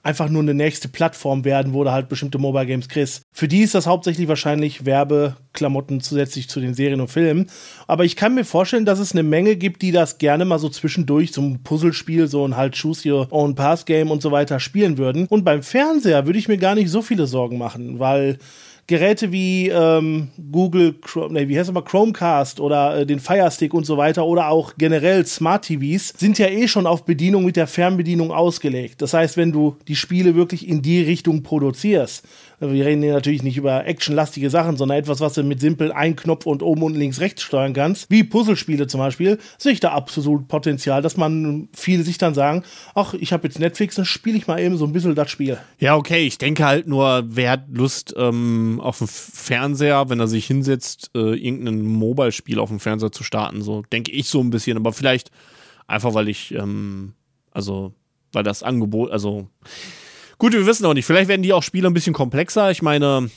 einfach 0.04 0.28
nur 0.28 0.42
eine 0.42 0.54
nächste 0.54 0.90
Plattform 0.90 1.46
werden, 1.46 1.74
wo 1.74 1.84
du 1.84 1.92
halt 1.92 2.10
bestimmte 2.10 2.38
Mobile 2.38 2.66
Games 2.66 2.90
kriegst. 2.90 3.22
Für 3.32 3.48
die 3.48 3.62
ist 3.62 3.74
das 3.74 3.88
hauptsächlich 3.88 4.28
wahrscheinlich 4.28 4.86
Werbeklamotten 4.86 6.02
zusätzlich 6.02 6.50
zu 6.50 6.60
den 6.60 6.74
Serien 6.74 7.00
und 7.00 7.08
Filmen. 7.08 7.50
Aber 7.88 8.04
ich 8.04 8.18
kann 8.18 8.36
mir 8.36 8.44
vorstellen, 8.44 8.86
dass 8.86 9.00
es 9.00 9.14
eine 9.14 9.24
Menge 9.24 9.56
gibt, 9.56 9.82
die 9.82 9.94
das 9.94 10.18
gerne 10.18 10.44
mal 10.44 10.60
so 10.60 10.68
zwischendurch, 10.68 11.32
so 11.32 11.42
ein 11.42 11.64
Puzzlespiel, 11.64 12.28
so 12.28 12.46
ein 12.46 12.58
halt 12.58 12.78
Choose 12.80 13.10
Your 13.10 13.28
Own 13.32 13.56
Pass 13.56 13.86
Game 13.86 14.12
und 14.12 14.22
so 14.22 14.32
weiter 14.32 14.60
spielen 14.60 14.98
würden. 14.98 15.26
Und 15.28 15.46
beim 15.46 15.64
Fernseher 15.64 16.26
würde 16.26 16.40
ich 16.40 16.50
mir 16.50 16.58
gar 16.58 16.76
nicht 16.76 16.90
so 16.90 17.02
viele 17.02 17.26
Sorgen 17.26 17.58
machen, 17.58 18.00
weil 18.00 18.40
Geräte 18.86 19.32
wie 19.32 19.70
ähm, 19.70 20.30
Google, 20.52 20.96
nee, 21.30 21.48
wie 21.48 21.58
heißt 21.58 21.72
mal, 21.72 21.82
Chromecast 21.82 22.60
oder 22.60 22.98
äh, 22.98 23.06
den 23.06 23.20
Fire 23.20 23.50
Stick 23.50 23.74
und 23.74 23.86
so 23.86 23.96
weiter 23.96 24.26
oder 24.26 24.50
auch 24.50 24.74
generell 24.78 25.26
Smart 25.26 25.66
TVs 25.66 26.14
sind 26.18 26.38
ja 26.38 26.48
eh 26.48 26.68
schon 26.68 26.86
auf 26.86 27.06
Bedienung 27.06 27.46
mit 27.46 27.56
der 27.56 27.68
Fernbedienung 27.68 28.32
ausgelegt. 28.32 29.02
Das 29.02 29.14
heißt, 29.14 29.38
wenn 29.38 29.54
du 29.54 29.78
die 29.88 29.96
Spiele 29.96 30.36
wirklich 30.36 30.68
in 30.68 30.82
die 30.82 31.02
Richtung 31.02 31.44
produzierst, 31.44 32.26
wir 32.60 32.86
reden 32.86 33.02
hier 33.02 33.14
natürlich 33.14 33.44
nicht 33.44 33.58
über 33.58 33.86
actionlastige 33.86 34.50
Sachen, 34.50 34.78
sondern 34.78 34.98
etwas, 34.98 35.20
was 35.20 35.34
du 35.34 35.44
mit 35.44 35.60
simpel 35.60 35.92
ein 35.92 36.16
Knopf 36.16 36.46
und 36.46 36.64
oben 36.64 36.84
und 36.84 36.96
links 36.96 37.20
rechts 37.20 37.42
steuern 37.42 37.74
kannst, 37.74 38.10
wie 38.10 38.24
Puzzlespiele 38.24 38.88
zum 38.88 39.00
Beispiel, 39.00 39.40
sehe 39.58 39.74
ich 39.74 39.80
da 39.80 39.92
absolut 39.92 40.48
Potenzial, 40.48 41.02
dass 41.02 41.18
man 41.18 41.70
viele 41.74 42.04
sich 42.04 42.18
dann 42.18 42.34
sagen, 42.34 42.64
ach, 42.96 43.14
ich 43.14 43.34
habe 43.34 43.48
jetzt 43.48 43.60
Netflix, 43.60 43.96
dann 43.96 44.06
spiele 44.06 44.38
ich 44.38 44.48
mal 44.48 44.60
eben 44.60 44.78
so 44.78 44.86
ein 44.86 44.94
bisschen 44.94 45.16
das 45.16 45.30
Spiel. 45.30 45.58
Ja, 45.80 45.96
okay, 45.96 46.26
ich 46.26 46.38
denke 46.38 46.66
halt 46.66 46.88
nur, 46.88 47.24
wer 47.28 47.52
hat 47.52 47.66
Lust 47.72 48.14
ähm, 48.18 48.80
auf 48.82 49.00
dem 49.00 49.08
Fernseher, 49.08 50.10
wenn 50.10 50.20
er 50.20 50.28
sich 50.28 50.46
hinsetzt, 50.46 51.12
äh, 51.16 51.36
irgendein 51.36 51.82
Mobile-Spiel 51.82 52.60
auf 52.60 52.70
dem 52.70 52.80
Fernseher 52.80 53.12
zu 53.12 53.24
starten, 53.24 53.62
so 53.62 53.84
denke 53.92 54.12
ich 54.12 54.28
so 54.30 54.40
ein 54.40 54.50
bisschen, 54.50 54.78
aber 54.78 54.94
vielleicht 54.94 55.32
einfach, 55.88 56.14
weil 56.14 56.30
ich, 56.30 56.54
ähm, 56.54 57.14
also, 57.52 57.94
weil 58.32 58.44
das 58.44 58.64
Angebot, 58.64 59.12
also 59.12 59.48
Gut, 60.44 60.52
wir 60.52 60.66
wissen 60.66 60.86
auch 60.86 60.94
nicht. 60.94 61.06
Vielleicht 61.06 61.30
werden 61.30 61.42
die 61.42 61.54
auch 61.54 61.64
Spiele 61.64 61.88
ein 61.88 61.94
bisschen 61.94 62.14
komplexer. 62.14 62.70
Ich 62.70 62.82
meine, 62.82 63.30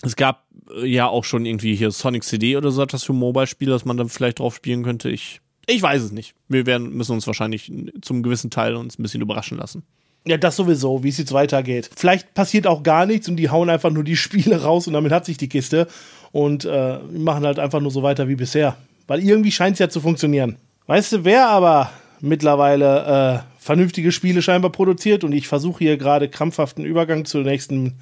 es 0.00 0.16
gab 0.16 0.46
äh, 0.74 0.86
ja 0.86 1.08
auch 1.08 1.24
schon 1.24 1.44
irgendwie 1.44 1.74
hier 1.74 1.90
Sonic 1.90 2.24
CD 2.24 2.56
oder 2.56 2.70
so 2.70 2.82
etwas 2.82 3.02
für 3.02 3.12
Mobile-Spiele, 3.12 3.70
dass 3.70 3.84
man 3.84 3.98
dann 3.98 4.08
vielleicht 4.08 4.38
drauf 4.38 4.54
spielen 4.54 4.82
könnte. 4.82 5.10
Ich, 5.10 5.42
ich 5.66 5.82
weiß 5.82 6.00
es 6.00 6.10
nicht. 6.10 6.34
Wir 6.48 6.64
werden, 6.64 6.94
müssen 6.94 7.12
uns 7.12 7.26
wahrscheinlich 7.26 7.70
zum 8.00 8.22
gewissen 8.22 8.48
Teil 8.48 8.76
uns 8.76 8.98
ein 8.98 9.02
bisschen 9.02 9.20
überraschen 9.20 9.58
lassen. 9.58 9.82
Ja, 10.26 10.38
das 10.38 10.56
sowieso, 10.56 11.04
wie 11.04 11.10
es 11.10 11.18
jetzt 11.18 11.34
weitergeht. 11.34 11.90
Vielleicht 11.94 12.32
passiert 12.32 12.66
auch 12.66 12.82
gar 12.82 13.04
nichts 13.04 13.28
und 13.28 13.36
die 13.36 13.50
hauen 13.50 13.68
einfach 13.68 13.90
nur 13.90 14.04
die 14.04 14.16
Spiele 14.16 14.62
raus 14.62 14.86
und 14.86 14.94
damit 14.94 15.12
hat 15.12 15.26
sich 15.26 15.36
die 15.36 15.50
Kiste 15.50 15.86
und 16.32 16.64
äh, 16.64 16.98
machen 17.12 17.44
halt 17.44 17.58
einfach 17.58 17.80
nur 17.80 17.90
so 17.90 18.02
weiter 18.02 18.26
wie 18.26 18.36
bisher. 18.36 18.78
Weil 19.06 19.22
irgendwie 19.22 19.52
scheint 19.52 19.74
es 19.74 19.80
ja 19.80 19.90
zu 19.90 20.00
funktionieren. 20.00 20.56
Weißt 20.86 21.12
du, 21.12 21.24
wer 21.26 21.46
aber 21.48 21.90
mittlerweile 22.22 23.44
äh, 23.50 23.53
vernünftige 23.64 24.12
Spiele 24.12 24.42
scheinbar 24.42 24.70
produziert 24.70 25.24
und 25.24 25.32
ich 25.32 25.48
versuche 25.48 25.78
hier 25.78 25.96
gerade 25.96 26.28
krampfhaften 26.28 26.84
Übergang 26.84 27.24
zur 27.24 27.44
nächsten 27.44 27.94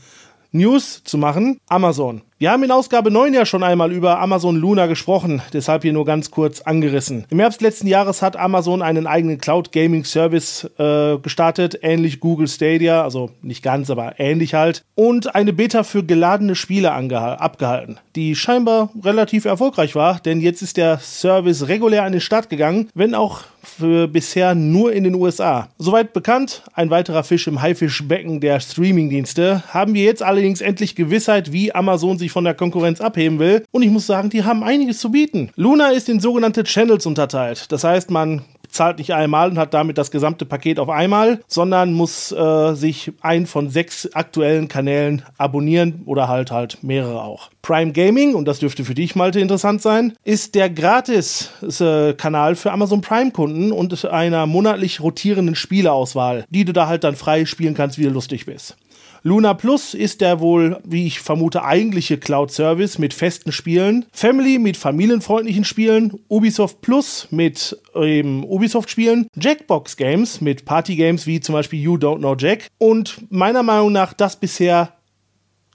News 0.50 1.04
zu 1.04 1.18
machen. 1.18 1.60
Amazon. 1.68 2.22
Wir 2.42 2.50
haben 2.50 2.64
in 2.64 2.72
Ausgabe 2.72 3.12
9 3.12 3.34
ja 3.34 3.46
schon 3.46 3.62
einmal 3.62 3.92
über 3.92 4.18
Amazon 4.18 4.56
Luna 4.56 4.86
gesprochen, 4.86 5.42
deshalb 5.52 5.82
hier 5.82 5.92
nur 5.92 6.04
ganz 6.04 6.32
kurz 6.32 6.60
angerissen. 6.60 7.24
Im 7.30 7.38
Herbst 7.38 7.62
letzten 7.62 7.86
Jahres 7.86 8.20
hat 8.20 8.36
Amazon 8.36 8.82
einen 8.82 9.06
eigenen 9.06 9.38
Cloud 9.38 9.70
Gaming 9.70 10.04
Service 10.04 10.68
äh, 10.76 11.18
gestartet, 11.18 11.78
ähnlich 11.82 12.18
Google 12.18 12.48
Stadia, 12.48 13.04
also 13.04 13.30
nicht 13.42 13.62
ganz, 13.62 13.90
aber 13.90 14.18
ähnlich 14.18 14.54
halt, 14.54 14.82
und 14.96 15.36
eine 15.36 15.52
Beta 15.52 15.84
für 15.84 16.02
geladene 16.02 16.56
Spiele 16.56 16.90
abgehalten, 16.90 18.00
die 18.16 18.34
scheinbar 18.34 18.90
relativ 19.00 19.44
erfolgreich 19.44 19.94
war, 19.94 20.18
denn 20.18 20.40
jetzt 20.40 20.62
ist 20.62 20.78
der 20.78 20.98
Service 20.98 21.68
regulär 21.68 22.02
an 22.02 22.10
den 22.10 22.20
Start 22.20 22.50
gegangen, 22.50 22.88
wenn 22.92 23.14
auch 23.14 23.42
bisher 23.78 24.54
nur 24.54 24.92
in 24.92 25.04
den 25.04 25.14
USA. 25.14 25.68
Soweit 25.78 26.12
bekannt, 26.12 26.62
ein 26.74 26.90
weiterer 26.90 27.24
Fisch 27.24 27.46
im 27.46 27.62
Haifischbecken 27.62 28.40
der 28.40 28.60
Streamingdienste. 28.60 29.62
Haben 29.68 29.94
wir 29.94 30.04
jetzt 30.04 30.22
allerdings 30.22 30.60
endlich 30.60 30.96
Gewissheit, 30.96 31.52
wie 31.52 31.74
Amazon 31.74 32.18
sich 32.18 32.31
von 32.32 32.44
der 32.44 32.54
Konkurrenz 32.54 33.00
abheben 33.00 33.38
will. 33.38 33.64
Und 33.70 33.82
ich 33.82 33.90
muss 33.90 34.06
sagen, 34.06 34.30
die 34.30 34.44
haben 34.44 34.62
einiges 34.62 34.98
zu 34.98 35.10
bieten. 35.10 35.50
Luna 35.56 35.90
ist 35.90 36.08
in 36.08 36.20
sogenannte 36.20 36.64
Channels 36.64 37.06
unterteilt. 37.06 37.70
Das 37.70 37.84
heißt, 37.84 38.10
man 38.10 38.42
zahlt 38.72 38.98
nicht 38.98 39.14
einmal 39.14 39.50
und 39.50 39.58
hat 39.58 39.74
damit 39.74 39.98
das 39.98 40.10
gesamte 40.10 40.44
Paket 40.44 40.80
auf 40.80 40.88
einmal, 40.88 41.40
sondern 41.46 41.92
muss 41.92 42.32
äh, 42.32 42.74
sich 42.74 43.12
einen 43.20 43.46
von 43.46 43.68
sechs 43.68 44.10
aktuellen 44.14 44.68
Kanälen 44.68 45.22
abonnieren 45.38 46.02
oder 46.06 46.28
halt 46.28 46.50
halt 46.50 46.78
mehrere 46.82 47.22
auch. 47.22 47.50
Prime 47.60 47.92
Gaming, 47.92 48.34
und 48.34 48.46
das 48.46 48.58
dürfte 48.58 48.84
für 48.84 48.94
dich, 48.94 49.14
Malte, 49.14 49.38
interessant 49.40 49.82
sein, 49.82 50.14
ist 50.24 50.54
der 50.54 50.68
Gratis-Kanal 50.70 52.52
äh, 52.52 52.56
für 52.56 52.72
Amazon 52.72 53.02
Prime-Kunden 53.02 53.70
und 53.70 54.04
einer 54.06 54.46
monatlich 54.46 55.00
rotierenden 55.00 55.54
Spieleauswahl, 55.54 56.44
die 56.50 56.64
du 56.64 56.72
da 56.72 56.88
halt 56.88 57.04
dann 57.04 57.14
frei 57.14 57.44
spielen 57.44 57.74
kannst, 57.74 57.98
wie 57.98 58.04
du 58.04 58.10
lustig 58.10 58.46
bist. 58.46 58.76
Luna 59.24 59.54
Plus 59.54 59.94
ist 59.94 60.20
der 60.20 60.40
wohl, 60.40 60.80
wie 60.84 61.06
ich 61.06 61.20
vermute, 61.20 61.64
eigentliche 61.64 62.18
Cloud-Service 62.18 62.98
mit 62.98 63.14
festen 63.14 63.52
Spielen. 63.52 64.04
Family 64.12 64.58
mit 64.58 64.76
familienfreundlichen 64.76 65.64
Spielen. 65.64 66.18
Ubisoft 66.28 66.80
Plus 66.80 67.28
mit 67.30 67.78
ähm, 67.94 68.44
Ubisoft-Spielen. 68.44 69.28
Jackbox 69.40 69.96
Games 69.96 70.40
mit 70.40 70.64
Party-Games 70.64 71.26
wie 71.26 71.40
zum 71.40 71.52
Beispiel 71.52 71.80
You 71.80 71.94
Don't 71.94 72.18
Know 72.18 72.34
Jack. 72.36 72.66
Und 72.78 73.30
meiner 73.30 73.62
Meinung 73.62 73.92
nach 73.92 74.12
das 74.12 74.36
bisher 74.36 74.92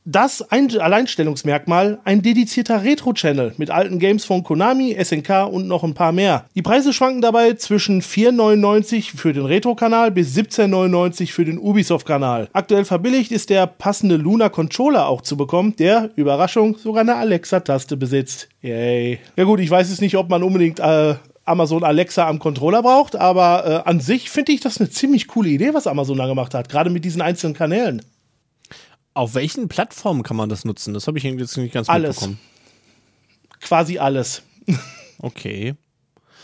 das 0.08 0.42
ein 0.52 0.74
Alleinstellungsmerkmal 0.80 2.00
ein 2.06 2.22
dedizierter 2.22 2.84
Retro-Channel 2.84 3.56
mit 3.58 3.70
alten 3.70 4.00
Games 4.00 4.24
von 4.24 4.42
Konami, 4.42 4.96
SNK 4.98 5.48
und 5.52 5.68
noch 5.68 5.84
ein 5.84 5.94
paar 5.94 6.14
mehr. 6.14 6.46
Die 6.56 6.62
Preise 6.62 6.94
schwanken 6.94 7.22
dabei 7.22 7.54
zwischen 7.54 8.02
4,99 8.02 9.18
für 9.18 9.34
den 9.34 9.46
Retro-Kanal 9.46 10.12
bis 10.12 10.34
17,99 10.34 11.34
für 11.34 11.44
den 11.44 11.60
Ubisoft-Kanal. 11.60 12.48
Aktuell 12.54 12.86
verbilligt 12.86 13.34
ist 13.34 13.50
der 13.50 13.68
passende 13.68 14.16
Luna 14.16 14.48
Controller 14.48 15.08
auch 15.08 15.22
zu 15.22 15.36
bekommen, 15.36 15.76
der, 15.78 16.10
Überraschung, 16.16 16.78
sogar 16.78 17.02
eine 17.02 17.16
Alexa-Taste 17.16 17.98
besitzt. 17.98 18.48
Yay. 18.62 19.20
Ja 19.36 19.44
gut, 19.44 19.60
ich 19.60 19.70
weiß 19.70 19.90
jetzt 19.90 20.02
nicht, 20.02 20.16
ob 20.16 20.30
man 20.30 20.42
unbedingt 20.42 20.80
äh, 20.80 21.16
Amazon 21.44 21.84
Alexa 21.84 22.28
am 22.28 22.40
Controller 22.40 22.82
braucht, 22.82 23.18
aber 23.18 23.84
äh, 23.86 23.90
an 23.90 24.00
sich 24.00 24.30
finde 24.30 24.54
ich 24.54 24.62
das 24.62 24.80
eine 24.80 24.90
ziemlich 24.90 25.28
coole 25.28 25.50
Idee, 25.50 25.74
was 25.74 25.86
Amazon 25.86 26.18
da 26.18 26.28
gemacht 26.28 26.54
hat, 26.54 26.70
gerade 26.70 26.90
mit 26.90 27.04
diesen 27.04 27.22
einzelnen 27.22 27.54
Kanälen. 27.54 28.02
Auf 29.18 29.34
welchen 29.34 29.68
Plattformen 29.68 30.22
kann 30.22 30.38
man 30.38 30.48
das 30.48 30.64
nutzen? 30.64 30.94
Das 30.94 31.08
habe 31.08 31.18
ich 31.18 31.24
jetzt 31.24 31.58
nicht 31.58 31.74
ganz 31.74 31.90
alles. 31.90 32.22
mitbekommen. 32.22 32.40
Quasi 33.60 33.98
alles. 33.98 34.44
okay. 35.18 35.74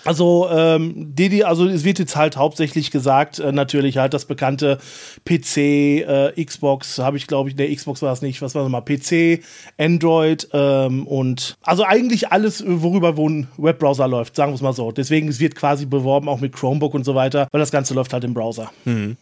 Also, 0.06 0.50
ähm, 0.50 1.14
die, 1.16 1.46
also 1.46 1.68
es 1.68 1.84
wird 1.84 2.00
jetzt 2.00 2.16
halt 2.16 2.36
hauptsächlich 2.36 2.90
gesagt, 2.90 3.38
äh, 3.38 3.52
natürlich 3.52 4.00
halt 4.00 4.16
das 4.16 4.26
bekannte 4.26 4.80
PC, 5.24 5.58
äh, 5.58 6.44
Xbox, 6.44 6.98
habe 6.98 7.16
ich 7.16 7.28
glaube 7.28 7.50
ich, 7.50 7.56
der 7.56 7.74
Xbox 7.74 8.02
war 8.02 8.12
es 8.12 8.24
nicht, 8.24 8.42
was 8.42 8.56
war 8.56 8.64
das 8.64 8.72
mal, 8.72 8.82
PC, 8.82 9.44
Android 9.78 10.50
ähm, 10.52 11.06
und 11.06 11.56
also 11.62 11.84
eigentlich 11.84 12.32
alles, 12.32 12.64
worüber 12.66 13.18
wo 13.18 13.30
ein 13.30 13.50
Webbrowser 13.58 14.08
läuft, 14.08 14.36
sagen 14.36 14.52
wir 14.52 14.56
es 14.56 14.62
mal 14.62 14.74
so. 14.74 14.92
Deswegen 14.92 15.28
es 15.28 15.40
wird 15.40 15.54
quasi 15.54 15.86
beworben 15.86 16.28
auch 16.28 16.42
mit 16.42 16.54
Chromebook 16.54 16.96
und 16.96 17.06
so 17.06 17.14
weiter, 17.14 17.48
weil 17.52 17.60
das 17.60 17.72
Ganze 17.72 17.94
läuft 17.94 18.14
halt 18.14 18.24
im 18.24 18.34
Browser. 18.34 18.72
Mhm. 18.86 19.16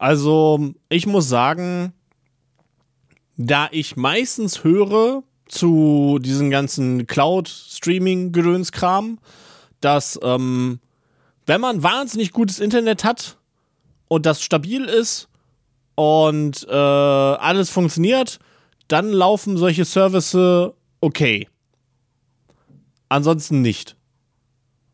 Also, 0.00 0.72
ich 0.88 1.06
muss 1.06 1.28
sagen, 1.28 1.92
da 3.42 3.68
ich 3.70 3.96
meistens 3.96 4.64
höre 4.64 5.22
zu 5.48 6.18
diesen 6.20 6.50
ganzen 6.50 7.06
Cloud-Streaming-Gedönskram, 7.06 9.18
dass 9.80 10.20
ähm, 10.22 10.80
wenn 11.46 11.62
man 11.62 11.82
wahnsinnig 11.82 12.32
gutes 12.32 12.60
Internet 12.60 13.02
hat 13.02 13.38
und 14.08 14.26
das 14.26 14.42
stabil 14.42 14.84
ist 14.84 15.30
und 15.94 16.66
äh, 16.68 16.74
alles 16.74 17.70
funktioniert, 17.70 18.40
dann 18.88 19.10
laufen 19.10 19.56
solche 19.56 19.86
Services 19.86 20.74
okay. 21.00 21.48
Ansonsten 23.08 23.62
nicht. 23.62 23.96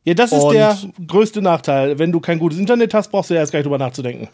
Ja, 0.05 0.15
das 0.15 0.31
ist 0.31 0.45
und 0.45 0.55
der 0.55 0.79
größte 1.05 1.43
Nachteil. 1.43 1.99
Wenn 1.99 2.13
du 2.13 2.21
kein 2.21 2.39
gutes 2.39 2.61
Internet 2.61 2.95
hast, 2.95 3.11
brauchst 3.11 3.31
du 3.31 3.35
ja 3.35 3.41
erst 3.41 3.51
gar 3.51 3.59
nicht 3.59 3.67
drüber 3.67 3.79
nachzudenken. 3.79 4.29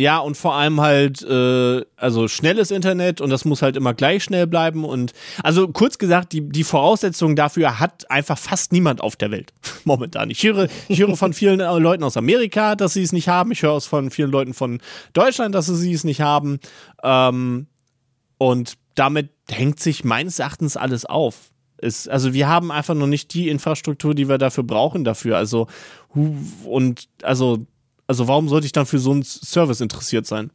Ja, 0.00 0.18
und 0.18 0.36
vor 0.36 0.54
allem 0.54 0.80
halt, 0.80 1.22
äh, 1.22 1.84
also 1.96 2.28
schnelles 2.28 2.70
Internet 2.70 3.20
und 3.20 3.30
das 3.30 3.44
muss 3.44 3.62
halt 3.62 3.76
immer 3.76 3.94
gleich 3.94 4.22
schnell 4.22 4.46
bleiben. 4.46 4.84
Und 4.84 5.12
also 5.42 5.66
kurz 5.66 5.98
gesagt, 5.98 6.32
die, 6.32 6.48
die 6.48 6.62
Voraussetzungen 6.62 7.34
dafür 7.34 7.80
hat 7.80 8.08
einfach 8.08 8.38
fast 8.38 8.70
niemand 8.70 9.00
auf 9.00 9.16
der 9.16 9.32
Welt 9.32 9.52
momentan. 9.84 10.30
Ich 10.30 10.44
höre, 10.44 10.68
ich 10.86 11.00
höre 11.00 11.16
von 11.16 11.32
vielen 11.32 11.58
äh, 11.58 11.78
Leuten 11.78 12.04
aus 12.04 12.16
Amerika, 12.16 12.76
dass 12.76 12.92
sie 12.92 13.02
es 13.02 13.12
nicht 13.12 13.26
haben. 13.26 13.50
Ich 13.50 13.62
höre 13.62 13.72
aus 13.72 13.86
von 13.86 14.12
vielen 14.12 14.30
Leuten 14.30 14.54
von 14.54 14.80
Deutschland, 15.14 15.52
dass 15.56 15.66
sie 15.66 15.92
es 15.92 16.04
nicht 16.04 16.20
haben. 16.20 16.60
Ähm, 17.02 17.66
und 18.38 18.74
damit 18.94 19.30
hängt 19.50 19.80
sich 19.80 20.04
meines 20.04 20.38
Erachtens 20.38 20.76
alles 20.76 21.06
auf. 21.06 21.50
Ist, 21.80 22.08
also 22.08 22.32
wir 22.32 22.46
haben 22.46 22.70
einfach 22.70 22.94
noch 22.94 23.06
nicht 23.08 23.34
die 23.34 23.48
Infrastruktur, 23.48 24.14
die 24.14 24.28
wir 24.28 24.38
dafür 24.38 24.62
brauchen 24.62 25.02
dafür. 25.02 25.36
Also 25.36 25.66
und 26.64 27.08
also 27.22 27.66
also 28.08 28.26
warum 28.26 28.48
sollte 28.48 28.66
ich 28.66 28.72
dann 28.72 28.86
für 28.86 28.98
so 28.98 29.12
einen 29.12 29.22
Service 29.22 29.80
interessiert 29.80 30.26
sein? 30.26 30.50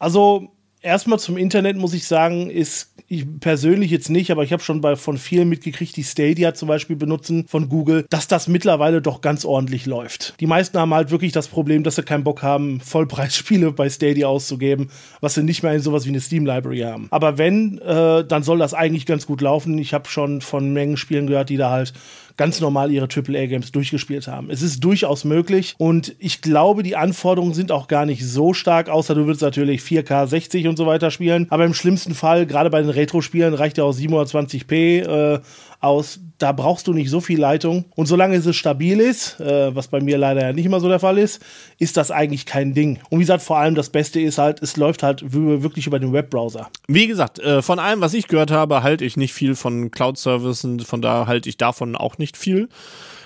Also 0.00 0.48
erstmal 0.80 1.18
zum 1.18 1.36
Internet 1.36 1.76
muss 1.76 1.94
ich 1.94 2.06
sagen, 2.06 2.50
ist 2.50 2.94
ich 3.10 3.26
persönlich 3.40 3.90
jetzt 3.90 4.10
nicht, 4.10 4.30
aber 4.30 4.42
ich 4.42 4.52
habe 4.52 4.62
schon 4.62 4.82
bei, 4.82 4.94
von 4.94 5.16
vielen 5.16 5.48
mitgekriegt, 5.48 5.96
die 5.96 6.04
Stadia 6.04 6.52
zum 6.52 6.68
Beispiel 6.68 6.96
benutzen 6.96 7.46
von 7.48 7.68
Google, 7.70 8.06
dass 8.10 8.28
das 8.28 8.48
mittlerweile 8.48 9.00
doch 9.00 9.22
ganz 9.22 9.46
ordentlich 9.46 9.86
läuft. 9.86 10.34
Die 10.40 10.46
meisten 10.46 10.78
haben 10.78 10.92
halt 10.92 11.10
wirklich 11.10 11.32
das 11.32 11.48
Problem, 11.48 11.84
dass 11.84 11.96
sie 11.96 12.02
keinen 12.02 12.24
Bock 12.24 12.42
haben, 12.42 12.80
Vollpreisspiele 12.80 13.72
bei 13.72 13.88
Stadia 13.88 14.28
auszugeben, 14.28 14.90
was 15.20 15.34
sie 15.34 15.42
nicht 15.42 15.62
mehr 15.62 15.72
in 15.72 15.80
sowas 15.80 16.04
wie 16.04 16.10
eine 16.10 16.20
Steam 16.20 16.44
Library 16.44 16.80
haben. 16.80 17.08
Aber 17.10 17.38
wenn, 17.38 17.78
äh, 17.78 18.24
dann 18.26 18.42
soll 18.42 18.58
das 18.58 18.74
eigentlich 18.74 19.06
ganz 19.06 19.26
gut 19.26 19.40
laufen. 19.40 19.78
Ich 19.78 19.94
habe 19.94 20.08
schon 20.08 20.42
von 20.42 20.72
Mengen 20.72 20.98
Spielen 20.98 21.26
gehört, 21.26 21.48
die 21.48 21.56
da 21.56 21.70
halt 21.70 21.94
ganz 22.38 22.60
normal 22.60 22.90
ihre 22.90 23.08
AAA-Games 23.08 23.72
durchgespielt 23.72 24.26
haben. 24.28 24.48
Es 24.48 24.62
ist 24.62 24.82
durchaus 24.82 25.24
möglich 25.24 25.74
und 25.76 26.14
ich 26.18 26.40
glaube, 26.40 26.82
die 26.82 26.96
Anforderungen 26.96 27.52
sind 27.52 27.70
auch 27.70 27.88
gar 27.88 28.06
nicht 28.06 28.24
so 28.24 28.54
stark, 28.54 28.88
außer 28.88 29.14
du 29.14 29.26
willst 29.26 29.42
natürlich 29.42 29.82
4K 29.82 30.26
60 30.26 30.68
und 30.68 30.78
so 30.78 30.86
weiter 30.86 31.10
spielen. 31.10 31.48
Aber 31.50 31.66
im 31.66 31.74
schlimmsten 31.74 32.14
Fall, 32.14 32.46
gerade 32.46 32.70
bei 32.70 32.80
den 32.80 32.90
Retro-Spielen, 32.90 33.52
reicht 33.52 33.76
ja 33.76 33.84
auch 33.84 33.94
720p. 33.94 35.34
Äh, 35.34 35.40
aus. 35.80 36.20
Da 36.38 36.52
brauchst 36.52 36.86
du 36.86 36.92
nicht 36.92 37.10
so 37.10 37.20
viel 37.20 37.40
Leitung. 37.40 37.84
Und 37.94 38.06
solange 38.06 38.36
es 38.36 38.56
stabil 38.56 39.00
ist, 39.00 39.40
äh, 39.40 39.74
was 39.74 39.88
bei 39.88 40.00
mir 40.00 40.18
leider 40.18 40.42
ja 40.42 40.52
nicht 40.52 40.66
immer 40.66 40.80
so 40.80 40.88
der 40.88 41.00
Fall 41.00 41.18
ist, 41.18 41.42
ist 41.78 41.96
das 41.96 42.10
eigentlich 42.10 42.46
kein 42.46 42.74
Ding. 42.74 42.98
Und 43.10 43.18
wie 43.18 43.22
gesagt, 43.22 43.42
vor 43.42 43.58
allem 43.58 43.74
das 43.74 43.90
Beste 43.90 44.20
ist 44.20 44.38
halt, 44.38 44.62
es 44.62 44.76
läuft 44.76 45.02
halt 45.02 45.32
wirklich 45.32 45.86
über 45.86 45.98
den 45.98 46.12
Webbrowser. 46.12 46.68
Wie 46.86 47.06
gesagt, 47.06 47.38
äh, 47.38 47.62
von 47.62 47.78
allem, 47.78 48.00
was 48.00 48.14
ich 48.14 48.28
gehört 48.28 48.50
habe, 48.50 48.82
halte 48.82 49.04
ich 49.04 49.16
nicht 49.16 49.32
viel 49.32 49.54
von 49.54 49.90
Cloud-Services. 49.90 50.84
Von 50.84 51.02
da 51.02 51.26
halte 51.26 51.48
ich 51.48 51.56
davon 51.56 51.96
auch 51.96 52.18
nicht 52.18 52.36
viel. 52.36 52.68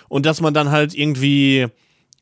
Und 0.09 0.27
dass 0.27 0.41
man 0.41 0.53
dann 0.53 0.71
halt 0.71 0.95
irgendwie 0.95 1.69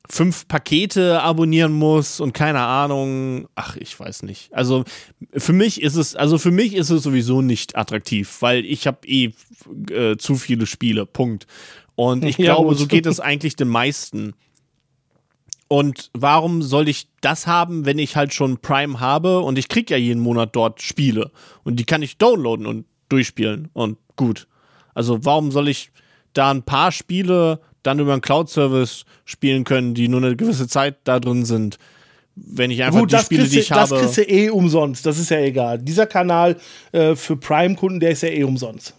fünf 0.08 0.48
Pakete 0.48 1.22
abonnieren 1.22 1.72
muss 1.72 2.20
und 2.20 2.32
keine 2.32 2.60
Ahnung. 2.60 3.48
Ach, 3.54 3.76
ich 3.76 3.98
weiß 3.98 4.22
nicht. 4.24 4.52
Also 4.52 4.84
für 5.32 5.52
mich 5.52 5.82
ist 5.82 5.96
es, 5.96 6.16
also 6.16 6.38
für 6.38 6.50
mich 6.50 6.74
ist 6.74 6.90
es 6.90 7.02
sowieso 7.02 7.42
nicht 7.42 7.76
attraktiv, 7.76 8.38
weil 8.40 8.64
ich 8.64 8.86
habe 8.86 9.06
eh 9.06 9.32
äh, 9.90 10.16
zu 10.16 10.36
viele 10.36 10.66
Spiele. 10.66 11.06
Punkt. 11.06 11.46
Und 11.94 12.24
ich 12.24 12.38
ja, 12.38 12.54
glaube, 12.54 12.70
gut. 12.70 12.78
so 12.78 12.86
geht 12.86 13.06
es 13.06 13.20
eigentlich 13.20 13.56
den 13.56 13.68
meisten. 13.68 14.34
Und 15.68 16.10
warum 16.14 16.62
soll 16.62 16.88
ich 16.88 17.06
das 17.20 17.46
haben, 17.46 17.86
wenn 17.86 18.00
ich 18.00 18.16
halt 18.16 18.34
schon 18.34 18.58
Prime 18.58 18.98
habe 18.98 19.38
und 19.40 19.56
ich 19.56 19.68
krieg 19.68 19.88
ja 19.90 19.96
jeden 19.96 20.20
Monat 20.20 20.56
dort 20.56 20.82
Spiele 20.82 21.30
und 21.62 21.76
die 21.76 21.84
kann 21.84 22.02
ich 22.02 22.18
downloaden 22.18 22.66
und 22.66 22.86
durchspielen 23.08 23.68
und 23.72 23.98
gut. 24.16 24.48
Also 24.94 25.24
warum 25.24 25.52
soll 25.52 25.68
ich 25.68 25.92
da 26.32 26.50
ein 26.50 26.64
paar 26.64 26.90
Spiele 26.90 27.60
dann 27.82 27.98
über 27.98 28.12
einen 28.12 28.22
Cloud-Service 28.22 29.04
spielen 29.24 29.64
können, 29.64 29.94
die 29.94 30.08
nur 30.08 30.22
eine 30.22 30.36
gewisse 30.36 30.68
Zeit 30.68 30.96
da 31.04 31.20
drin 31.20 31.44
sind. 31.44 31.78
Wenn 32.36 32.70
ich 32.70 32.82
einfach 32.82 33.00
Gut, 33.00 33.12
die 33.12 33.18
Spiele, 33.18 33.48
die 33.48 33.60
ich 33.60 33.68
das 33.68 33.78
habe. 33.78 33.90
Das 33.90 34.14
kriegst 34.14 34.16
du 34.18 34.34
eh 34.34 34.50
umsonst, 34.50 35.04
das 35.04 35.18
ist 35.18 35.30
ja 35.30 35.38
egal. 35.38 35.78
Dieser 35.78 36.06
Kanal 36.06 36.56
äh, 36.92 37.14
für 37.14 37.36
Prime-Kunden, 37.36 38.00
der 38.00 38.10
ist 38.10 38.22
ja 38.22 38.28
eh 38.28 38.44
umsonst. 38.44 38.94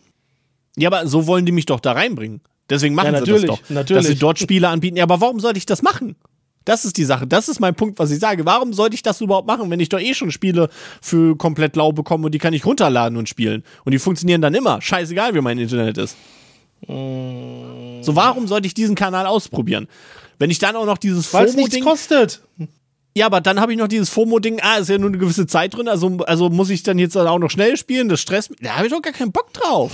Ja, 0.78 0.90
aber 0.90 1.08
so 1.08 1.28
wollen 1.28 1.46
die 1.46 1.52
mich 1.52 1.66
doch 1.66 1.80
da 1.80 1.94
reinbringen. 1.94 2.42
Deswegen 2.70 2.96
machen 2.96 3.14
ja, 3.14 3.26
sie 3.26 3.32
das 3.32 3.42
doch. 3.44 3.60
Natürlich. 3.70 4.04
Dass 4.04 4.08
sie 4.08 4.20
dort 4.20 4.40
Spiele 4.40 4.70
anbieten. 4.70 4.96
Ja, 4.98 5.04
aber 5.04 5.20
warum 5.20 5.40
sollte 5.40 5.58
ich 5.58 5.66
das 5.66 5.82
machen? 5.82 6.16
Das 6.64 6.86
ist 6.86 6.98
die 6.98 7.04
Sache. 7.04 7.26
Das 7.26 7.50
ist 7.50 7.60
mein 7.60 7.76
Punkt, 7.76 7.98
was 8.00 8.12
ich 8.12 8.20
sage. 8.20 8.46
Warum 8.46 8.72
sollte 8.72 8.96
ich 8.96 9.02
das 9.02 9.20
überhaupt 9.20 9.48
machen, 9.48 9.70
wenn 9.70 9.80
ich 9.80 9.90
doch 9.90 10.00
eh 10.00 10.14
schon 10.14 10.32
Spiele 10.32 10.70
für 11.02 11.36
komplett 11.36 11.76
lau 11.76 11.92
bekomme 11.92 12.26
und 12.26 12.32
die 12.34 12.38
kann 12.38 12.54
ich 12.54 12.66
runterladen 12.66 13.18
und 13.18 13.28
spielen? 13.28 13.64
Und 13.84 13.92
die 13.92 14.00
funktionieren 14.00 14.42
dann 14.42 14.54
immer. 14.54 14.82
Scheißegal, 14.82 15.34
wie 15.34 15.42
mein 15.42 15.58
Internet 15.58 15.98
ist. 15.98 16.16
So, 16.88 18.16
warum 18.16 18.48
sollte 18.48 18.68
ich 18.68 18.74
diesen 18.74 18.96
Kanal 18.96 19.26
ausprobieren? 19.26 19.88
Wenn 20.40 20.50
ich 20.50 20.60
dann 20.60 20.76
auch 20.76 20.86
noch 20.86 20.98
dieses 20.98 21.28
FOMO-Ding. 21.28 21.84
kostet. 21.84 22.42
Ja, 23.16 23.26
aber 23.26 23.42
dann 23.42 23.60
habe 23.60 23.74
ich 23.74 23.78
noch 23.78 23.88
dieses 23.88 24.10
FOMO-Ding, 24.10 24.60
ah, 24.62 24.78
ist 24.78 24.90
ja 24.90 24.98
nur 24.98 25.10
eine 25.10 25.18
gewisse 25.18 25.46
Zeit 25.46 25.76
drin, 25.76 25.88
also, 25.88 26.18
also 26.26 26.50
muss 26.50 26.70
ich 26.70 26.82
dann 26.84 26.98
jetzt 26.98 27.16
auch 27.18 27.40
noch 27.40 27.52
schnell 27.52 27.78
spielen, 27.78 28.10
das 28.10 28.22
stresst 28.22 28.50
mich. 28.50 28.60
Da 28.62 28.78
habe 28.78 28.88
ich 28.88 28.94
doch 28.94 29.02
gar 29.02 29.14
keinen 29.14 29.32
Bock 29.32 29.54
drauf. 29.54 29.92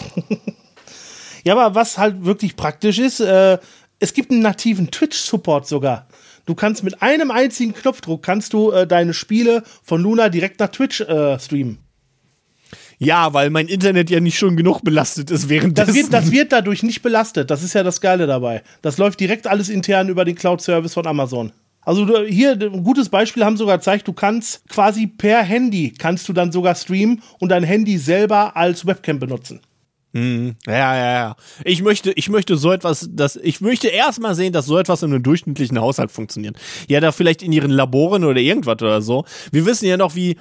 ja, 1.44 1.58
aber 1.58 1.76
was 1.76 1.98
halt 1.98 2.24
wirklich 2.26 2.56
praktisch 2.56 3.00
ist, 3.00 3.20
äh, 3.20 3.58
es 4.00 4.14
gibt 4.14 4.32
einen 4.32 4.42
nativen 4.42 4.92
Twitch-Support 4.92 5.68
sogar. 5.68 6.08
Du 6.46 6.56
kannst 6.56 6.84
mit 6.84 7.02
einem 7.02 7.32
einzigen 7.32 7.74
Knopfdruck 7.74 8.24
kannst 8.24 8.54
du 8.54 8.72
äh, 8.72 8.88
deine 8.88 9.14
Spiele 9.14 9.64
von 9.84 10.02
Luna 10.02 10.30
direkt 10.30 10.60
nach 10.60 10.70
Twitch 10.70 11.02
äh, 11.02 11.40
streamen. 11.40 11.80
Ja, 13.00 13.34
weil 13.34 13.52
mein 13.52 13.68
Internet 13.68 14.10
ja 14.10 14.20
nicht 14.20 14.40
schon 14.40 14.58
genug 14.58 14.82
belastet 14.82 15.30
ist 15.30 15.50
während 15.50 15.78
das 15.78 15.94
wird, 15.94 16.12
das 16.12 16.32
wird 16.32 16.52
dadurch 16.52 16.82
nicht 16.82 17.04
belastet. 17.04 17.52
Das 17.52 17.62
ist 17.62 17.74
ja 17.74 17.84
das 17.84 18.02
Geile 18.02 18.26
dabei. 18.26 18.64
Das 18.82 18.98
läuft 18.98 19.20
direkt 19.20 19.46
alles 19.46 19.70
intern 19.70 20.10
über 20.10 20.26
den 20.26 20.36
Cloud-Service 20.36 20.96
von 20.96 21.06
Amazon. 21.06 21.52
Also 21.82 22.26
hier 22.26 22.52
ein 22.52 22.84
gutes 22.84 23.08
Beispiel 23.08 23.46
haben 23.46 23.56
sogar 23.56 23.78
gezeigt, 23.78 24.08
du 24.08 24.14
kannst 24.14 24.68
quasi 24.68 25.08
per 25.08 25.42
Handy 25.42 25.94
kannst 25.98 26.28
du 26.28 26.34
dann 26.34 26.52
sogar 26.52 26.76
streamen 26.76 27.22
und 27.40 27.50
dein 27.50 27.64
Handy 27.64 27.98
selber 27.98 28.58
als 28.58 28.86
Webcam 28.86 29.20
benutzen. 29.20 29.62
Hm, 30.14 30.56
ja, 30.66 30.96
ja, 30.96 31.14
ja. 31.14 31.36
Ich 31.64 31.84
möchte, 31.84 32.12
ich 32.12 32.28
möchte 32.28 32.58
so 32.58 32.72
etwas, 32.72 33.08
dass 33.12 33.36
ich 33.36 33.62
möchte 33.62 33.88
erstmal 33.88 34.36
sehen, 34.36 34.52
dass 34.52 34.66
so 34.66 34.78
etwas 34.78 35.04
in 35.04 35.14
einem 35.14 35.24
durchschnittlichen 35.24 35.80
Haushalt 35.80 36.12
funktioniert. 36.12 36.58
Ja, 36.90 37.00
da 37.00 37.12
vielleicht 37.12 37.44
in 37.44 37.52
ihren 37.52 37.72
Laboren 37.72 38.24
oder 38.24 38.40
irgendwas 38.40 38.82
oder 38.82 39.02
so. 39.02 39.26
Wir 39.52 39.66
wissen 39.66 39.86
ja 39.86 39.96
noch, 39.96 40.16
wie 40.16 40.38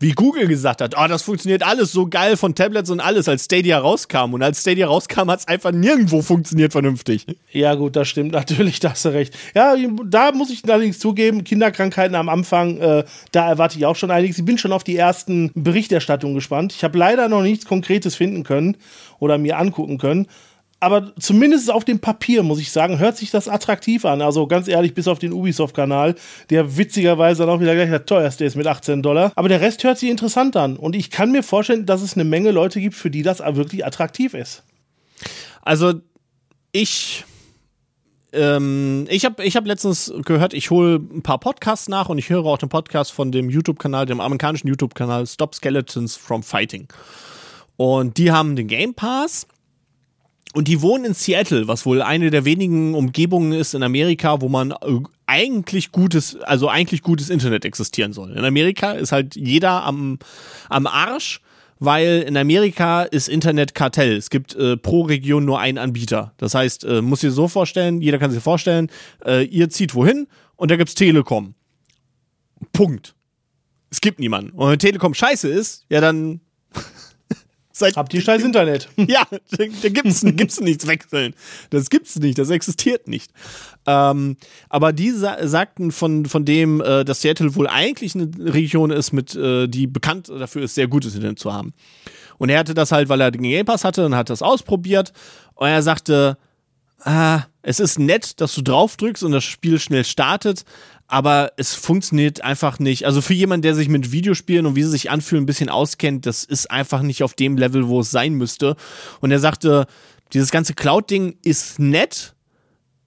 wie 0.00 0.12
Google 0.12 0.48
gesagt 0.48 0.80
hat, 0.80 0.94
oh, 0.98 1.06
das 1.08 1.22
funktioniert 1.22 1.62
alles 1.62 1.92
so 1.92 2.06
geil 2.06 2.36
von 2.36 2.54
Tablets 2.54 2.90
und 2.90 3.00
alles, 3.00 3.28
als 3.28 3.44
Stadia 3.44 3.78
rauskam. 3.78 4.34
Und 4.34 4.42
als 4.42 4.60
Stadia 4.60 4.86
rauskam, 4.86 5.30
hat 5.30 5.40
es 5.40 5.48
einfach 5.48 5.72
nirgendwo 5.72 6.20
funktioniert 6.20 6.72
vernünftig. 6.72 7.26
Ja, 7.50 7.74
gut, 7.74 7.96
das 7.96 8.08
stimmt 8.08 8.32
natürlich, 8.32 8.80
da 8.80 8.90
hast 8.90 9.04
du 9.04 9.10
recht. 9.10 9.34
Ja, 9.54 9.74
da 10.04 10.32
muss 10.32 10.50
ich 10.50 10.64
allerdings 10.70 10.98
zugeben, 10.98 11.44
Kinderkrankheiten 11.44 12.16
am 12.16 12.28
Anfang, 12.28 12.78
äh, 12.78 13.04
da 13.32 13.48
erwarte 13.48 13.78
ich 13.78 13.86
auch 13.86 13.96
schon 13.96 14.10
einiges. 14.10 14.38
Ich 14.38 14.44
bin 14.44 14.58
schon 14.58 14.72
auf 14.72 14.84
die 14.84 14.96
ersten 14.96 15.52
Berichterstattungen 15.54 16.34
gespannt. 16.34 16.72
Ich 16.72 16.84
habe 16.84 16.98
leider 16.98 17.28
noch 17.28 17.42
nichts 17.42 17.64
Konkretes 17.64 18.16
finden 18.16 18.42
können 18.42 18.76
oder 19.20 19.38
mir 19.38 19.58
angucken 19.58 19.98
können 19.98 20.26
aber 20.84 21.12
zumindest 21.18 21.70
auf 21.70 21.84
dem 21.84 21.98
Papier, 21.98 22.42
muss 22.42 22.60
ich 22.60 22.70
sagen, 22.70 22.98
hört 22.98 23.16
sich 23.16 23.30
das 23.30 23.48
attraktiv 23.48 24.04
an. 24.04 24.20
Also 24.20 24.46
ganz 24.46 24.68
ehrlich, 24.68 24.92
bis 24.92 25.08
auf 25.08 25.18
den 25.18 25.32
Ubisoft-Kanal, 25.32 26.14
der 26.50 26.76
witzigerweise 26.76 27.46
dann 27.46 27.48
auch 27.48 27.60
wieder 27.60 27.74
gleich 27.74 27.88
der 27.88 28.04
teuerste 28.04 28.44
ist 28.44 28.54
mit 28.54 28.66
18 28.66 29.02
Dollar. 29.02 29.32
Aber 29.34 29.48
der 29.48 29.62
Rest 29.62 29.82
hört 29.82 29.98
sich 29.98 30.10
interessant 30.10 30.56
an. 30.56 30.76
Und 30.76 30.94
ich 30.94 31.10
kann 31.10 31.32
mir 31.32 31.42
vorstellen, 31.42 31.86
dass 31.86 32.02
es 32.02 32.14
eine 32.14 32.24
Menge 32.24 32.50
Leute 32.50 32.82
gibt, 32.82 32.96
für 32.96 33.10
die 33.10 33.22
das 33.22 33.38
wirklich 33.40 33.86
attraktiv 33.86 34.34
ist. 34.34 34.62
Also, 35.62 35.94
ich. 36.70 37.24
Ähm, 38.34 39.06
ich 39.08 39.24
habe 39.24 39.42
ich 39.42 39.56
hab 39.56 39.64
letztens 39.64 40.12
gehört, 40.24 40.52
ich 40.52 40.70
hole 40.70 40.96
ein 40.96 41.22
paar 41.22 41.38
Podcasts 41.38 41.88
nach 41.88 42.10
und 42.10 42.18
ich 42.18 42.28
höre 42.28 42.44
auch 42.44 42.58
den 42.58 42.68
Podcast 42.68 43.12
von 43.12 43.32
dem 43.32 43.48
YouTube-Kanal, 43.48 44.06
dem 44.06 44.20
amerikanischen 44.20 44.68
YouTube-Kanal 44.68 45.26
Stop 45.26 45.54
Skeletons 45.54 46.16
from 46.16 46.42
Fighting. 46.42 46.88
Und 47.76 48.18
die 48.18 48.32
haben 48.32 48.54
den 48.54 48.68
Game 48.68 48.94
Pass 48.94 49.46
Und 50.54 50.68
die 50.68 50.82
wohnen 50.82 51.04
in 51.04 51.14
Seattle, 51.14 51.66
was 51.66 51.84
wohl 51.84 52.00
eine 52.00 52.30
der 52.30 52.44
wenigen 52.44 52.94
Umgebungen 52.94 53.50
ist 53.50 53.74
in 53.74 53.82
Amerika, 53.82 54.40
wo 54.40 54.48
man 54.48 54.70
äh, 54.70 55.00
eigentlich 55.26 55.90
gutes, 55.90 56.36
also 56.42 56.68
eigentlich 56.68 57.02
gutes 57.02 57.28
Internet 57.28 57.64
existieren 57.64 58.12
soll. 58.12 58.30
In 58.30 58.44
Amerika 58.44 58.92
ist 58.92 59.10
halt 59.10 59.34
jeder 59.34 59.82
am, 59.82 60.20
am 60.68 60.86
Arsch, 60.86 61.40
weil 61.80 62.22
in 62.22 62.36
Amerika 62.36 63.02
ist 63.02 63.28
Internet 63.28 63.74
Kartell. 63.74 64.16
Es 64.16 64.30
gibt 64.30 64.54
äh, 64.54 64.76
pro 64.76 65.02
Region 65.02 65.44
nur 65.44 65.58
einen 65.58 65.76
Anbieter. 65.76 66.34
Das 66.36 66.54
heißt, 66.54 66.84
äh, 66.84 67.02
muss 67.02 67.24
ihr 67.24 67.32
so 67.32 67.48
vorstellen, 67.48 68.00
jeder 68.00 68.18
kann 68.18 68.30
sich 68.30 68.40
vorstellen, 68.40 68.90
äh, 69.26 69.44
ihr 69.46 69.70
zieht 69.70 69.96
wohin 69.96 70.28
und 70.54 70.70
da 70.70 70.76
gibt's 70.76 70.94
Telekom. 70.94 71.54
Punkt. 72.72 73.16
Es 73.90 74.00
gibt 74.00 74.20
niemanden. 74.20 74.52
Und 74.52 74.70
wenn 74.70 74.78
Telekom 74.78 75.14
scheiße 75.14 75.48
ist, 75.48 75.84
ja 75.88 76.00
dann 76.00 76.42
Seit 77.76 77.96
Habt 77.96 78.14
ihr 78.14 78.20
scheiß 78.20 78.44
Internet? 78.44 78.88
ja, 78.96 79.26
da, 79.30 79.64
da 79.82 79.88
gibt's, 79.88 80.20
gibt's 80.24 80.60
nichts 80.60 80.86
wechseln. 80.86 81.34
Das 81.70 81.90
gibt's 81.90 82.16
nicht, 82.20 82.38
das 82.38 82.50
existiert 82.50 83.08
nicht. 83.08 83.32
Ähm, 83.84 84.36
aber 84.68 84.92
die 84.92 85.10
sa 85.10 85.44
sagten 85.44 85.90
von, 85.90 86.26
von 86.26 86.44
dem, 86.44 86.80
äh, 86.80 87.04
dass 87.04 87.22
Seattle 87.22 87.56
wohl 87.56 87.66
eigentlich 87.66 88.14
eine 88.14 88.30
Region 88.38 88.92
ist, 88.92 89.12
mit, 89.12 89.34
äh, 89.34 89.66
die 89.66 89.88
bekannt 89.88 90.28
dafür 90.28 90.62
ist, 90.62 90.76
sehr 90.76 90.86
gutes 90.86 91.16
Internet 91.16 91.40
zu 91.40 91.52
haben. 91.52 91.74
Und 92.38 92.48
er 92.48 92.60
hatte 92.60 92.74
das 92.74 92.92
halt, 92.92 93.08
weil 93.08 93.20
er 93.20 93.32
den 93.32 93.42
Game 93.42 93.66
Pass 93.66 93.82
hatte 93.82 94.06
und 94.06 94.14
hat 94.14 94.30
das 94.30 94.40
ausprobiert. 94.40 95.12
Und 95.56 95.66
er 95.66 95.82
sagte, 95.82 96.38
ah, 97.00 97.42
es 97.62 97.80
ist 97.80 97.98
nett, 97.98 98.40
dass 98.40 98.54
du 98.54 98.62
drauf 98.62 98.96
drückst 98.96 99.24
und 99.24 99.32
das 99.32 99.42
Spiel 99.42 99.80
schnell 99.80 100.04
startet, 100.04 100.64
aber 101.14 101.52
es 101.56 101.74
funktioniert 101.74 102.42
einfach 102.42 102.80
nicht. 102.80 103.06
Also 103.06 103.20
für 103.20 103.34
jemanden, 103.34 103.62
der 103.62 103.76
sich 103.76 103.88
mit 103.88 104.10
Videospielen 104.10 104.66
und 104.66 104.74
wie 104.74 104.82
sie 104.82 104.90
sich 104.90 105.12
anfühlen 105.12 105.44
ein 105.44 105.46
bisschen 105.46 105.68
auskennt, 105.68 106.26
das 106.26 106.42
ist 106.42 106.72
einfach 106.72 107.02
nicht 107.02 107.22
auf 107.22 107.34
dem 107.34 107.56
Level, 107.56 107.86
wo 107.86 108.00
es 108.00 108.10
sein 108.10 108.34
müsste. 108.34 108.74
Und 109.20 109.30
er 109.30 109.38
sagte, 109.38 109.86
dieses 110.32 110.50
ganze 110.50 110.74
Cloud-Ding 110.74 111.36
ist 111.44 111.78
nett, 111.78 112.34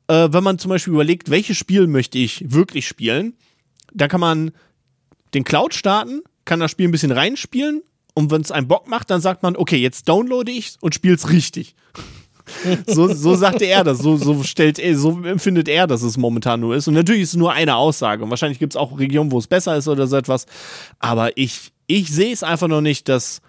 äh, 0.07 0.29
wenn 0.31 0.41
man 0.41 0.57
zum 0.57 0.69
Beispiel 0.69 0.93
überlegt, 0.93 1.29
welches 1.29 1.57
Spiel 1.57 1.85
möchte 1.87 2.17
ich 2.17 2.49
wirklich 2.49 2.87
spielen. 2.87 3.33
Da 3.93 4.07
kann 4.07 4.21
man 4.21 4.51
den 5.33 5.43
Cloud 5.43 5.73
starten, 5.73 6.21
kann 6.45 6.61
das 6.61 6.71
Spiel 6.71 6.87
ein 6.87 6.91
bisschen 6.91 7.11
reinspielen 7.11 7.81
und 8.13 8.31
wenn 8.31 8.39
es 8.39 8.51
einen 8.51 8.69
Bock 8.69 8.87
macht, 8.87 9.09
dann 9.09 9.19
sagt 9.19 9.43
man, 9.43 9.57
okay, 9.57 9.75
jetzt 9.75 10.07
downloade 10.07 10.53
ich 10.53 10.77
und 10.79 10.95
spiel's 10.95 11.29
richtig 11.29 11.75
so, 12.87 13.13
so 13.13 13.35
sagte 13.35 13.65
er 13.65 13.83
das, 13.83 13.99
so, 13.99 14.17
so 14.17 14.43
stellt 14.43 14.81
so 14.97 15.21
empfindet 15.23 15.67
er, 15.67 15.87
dass 15.87 16.01
es 16.01 16.17
momentan 16.17 16.59
nur 16.59 16.75
ist. 16.75 16.87
Und 16.87 16.93
natürlich 16.93 17.23
ist 17.23 17.29
es 17.29 17.35
nur 17.35 17.53
eine 17.53 17.75
Aussage. 17.75 18.23
Und 18.23 18.29
wahrscheinlich 18.29 18.59
gibt 18.59 18.73
es 18.73 18.77
auch 18.77 18.97
Regionen, 18.97 19.31
wo 19.31 19.37
es 19.37 19.47
besser 19.47 19.75
ist 19.77 19.87
oder 19.87 20.07
so 20.07 20.17
etwas. 20.17 20.45
Aber 20.99 21.37
ich, 21.37 21.71
ich 21.87 22.11
sehe 22.11 22.33
es 22.33 22.43
einfach 22.43 22.67
noch 22.67 22.81
nicht, 22.81 23.09
dass 23.09 23.41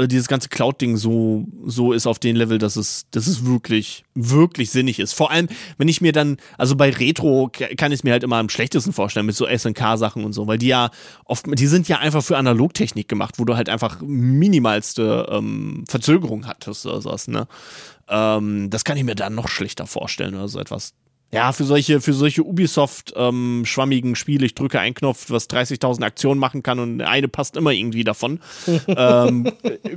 dieses 0.00 0.26
ganze 0.26 0.48
Cloud-Ding 0.48 0.96
so, 0.96 1.46
so 1.64 1.92
ist 1.92 2.06
auf 2.06 2.18
dem 2.18 2.34
Level, 2.34 2.58
dass 2.58 2.74
es, 2.74 3.06
dass 3.12 3.28
es 3.28 3.46
wirklich, 3.46 4.04
wirklich 4.14 4.70
sinnig 4.70 4.98
ist. 4.98 5.12
Vor 5.12 5.30
allem, 5.30 5.48
wenn 5.78 5.86
ich 5.86 6.00
mir 6.00 6.12
dann, 6.12 6.38
also 6.58 6.74
bei 6.74 6.90
Retro 6.90 7.50
kann 7.76 7.92
ich 7.92 8.00
es 8.00 8.04
mir 8.04 8.12
halt 8.12 8.24
immer 8.24 8.36
am 8.36 8.48
schlechtesten 8.48 8.92
vorstellen 8.92 9.26
mit 9.26 9.36
so 9.36 9.46
SNK-Sachen 9.46 10.24
und 10.24 10.32
so, 10.32 10.48
weil 10.48 10.58
die 10.58 10.66
ja 10.66 10.90
oft, 11.24 11.46
die 11.46 11.66
sind 11.68 11.86
ja 11.88 11.98
einfach 11.98 12.24
für 12.24 12.36
Analogtechnik 12.36 13.08
gemacht, 13.08 13.34
wo 13.38 13.44
du 13.44 13.56
halt 13.56 13.68
einfach 13.68 14.00
minimalste 14.00 15.28
ähm, 15.30 15.84
Verzögerung 15.88 16.46
hattest 16.46 16.86
oder 16.86 17.00
sowas, 17.00 17.28
ne? 17.28 17.46
Ähm, 18.08 18.70
das 18.70 18.84
kann 18.84 18.96
ich 18.96 19.04
mir 19.04 19.14
dann 19.14 19.34
noch 19.34 19.48
schlechter 19.48 19.86
vorstellen 19.86 20.34
oder 20.34 20.48
so 20.48 20.58
etwas 20.58 20.94
ja, 21.34 21.52
für 21.52 21.64
solche, 21.64 22.00
für 22.00 22.12
solche 22.12 22.44
Ubisoft-schwammigen 22.44 24.10
ähm, 24.10 24.14
Spiele, 24.14 24.46
ich 24.46 24.54
drücke 24.54 24.78
einen 24.80 24.94
Knopf, 24.94 25.30
was 25.30 25.50
30.000 25.50 26.02
Aktionen 26.02 26.38
machen 26.38 26.62
kann 26.62 26.78
und 26.78 27.02
eine 27.02 27.28
passt 27.28 27.56
immer 27.56 27.72
irgendwie 27.72 28.04
davon. 28.04 28.40
ähm, 28.86 29.50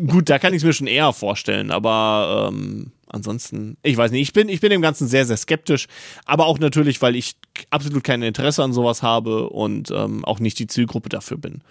gut, 0.08 0.30
da 0.30 0.40
kann 0.40 0.54
ich 0.54 0.58
es 0.58 0.64
mir 0.64 0.74
schon 0.74 0.88
eher 0.88 1.14
vorstellen, 1.14 1.72
aber 1.72 2.50
ähm, 2.52 2.92
ansonsten, 3.08 3.78
ich 3.84 3.96
weiß 3.96 4.12
nicht, 4.12 4.22
ich 4.22 4.34
bin, 4.34 4.50
ich 4.50 4.62
bin 4.62 4.72
dem 4.72 4.82
Ganzen 4.82 5.08
sehr, 5.08 5.26
sehr 5.26 5.38
skeptisch, 5.38 5.88
aber 6.26 6.48
auch 6.48 6.60
natürlich, 6.60 7.02
weil 7.02 7.16
ich 7.16 7.36
absolut 7.70 8.04
kein 8.04 8.22
Interesse 8.24 8.64
an 8.64 8.74
sowas 8.74 9.04
habe 9.04 9.50
und 9.50 9.92
ähm, 9.92 10.26
auch 10.26 10.40
nicht 10.40 10.58
die 10.60 10.68
Zielgruppe 10.68 11.10
dafür 11.10 11.38
bin. 11.38 11.62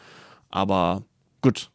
Aber 0.49 1.03
gut, 1.43 1.71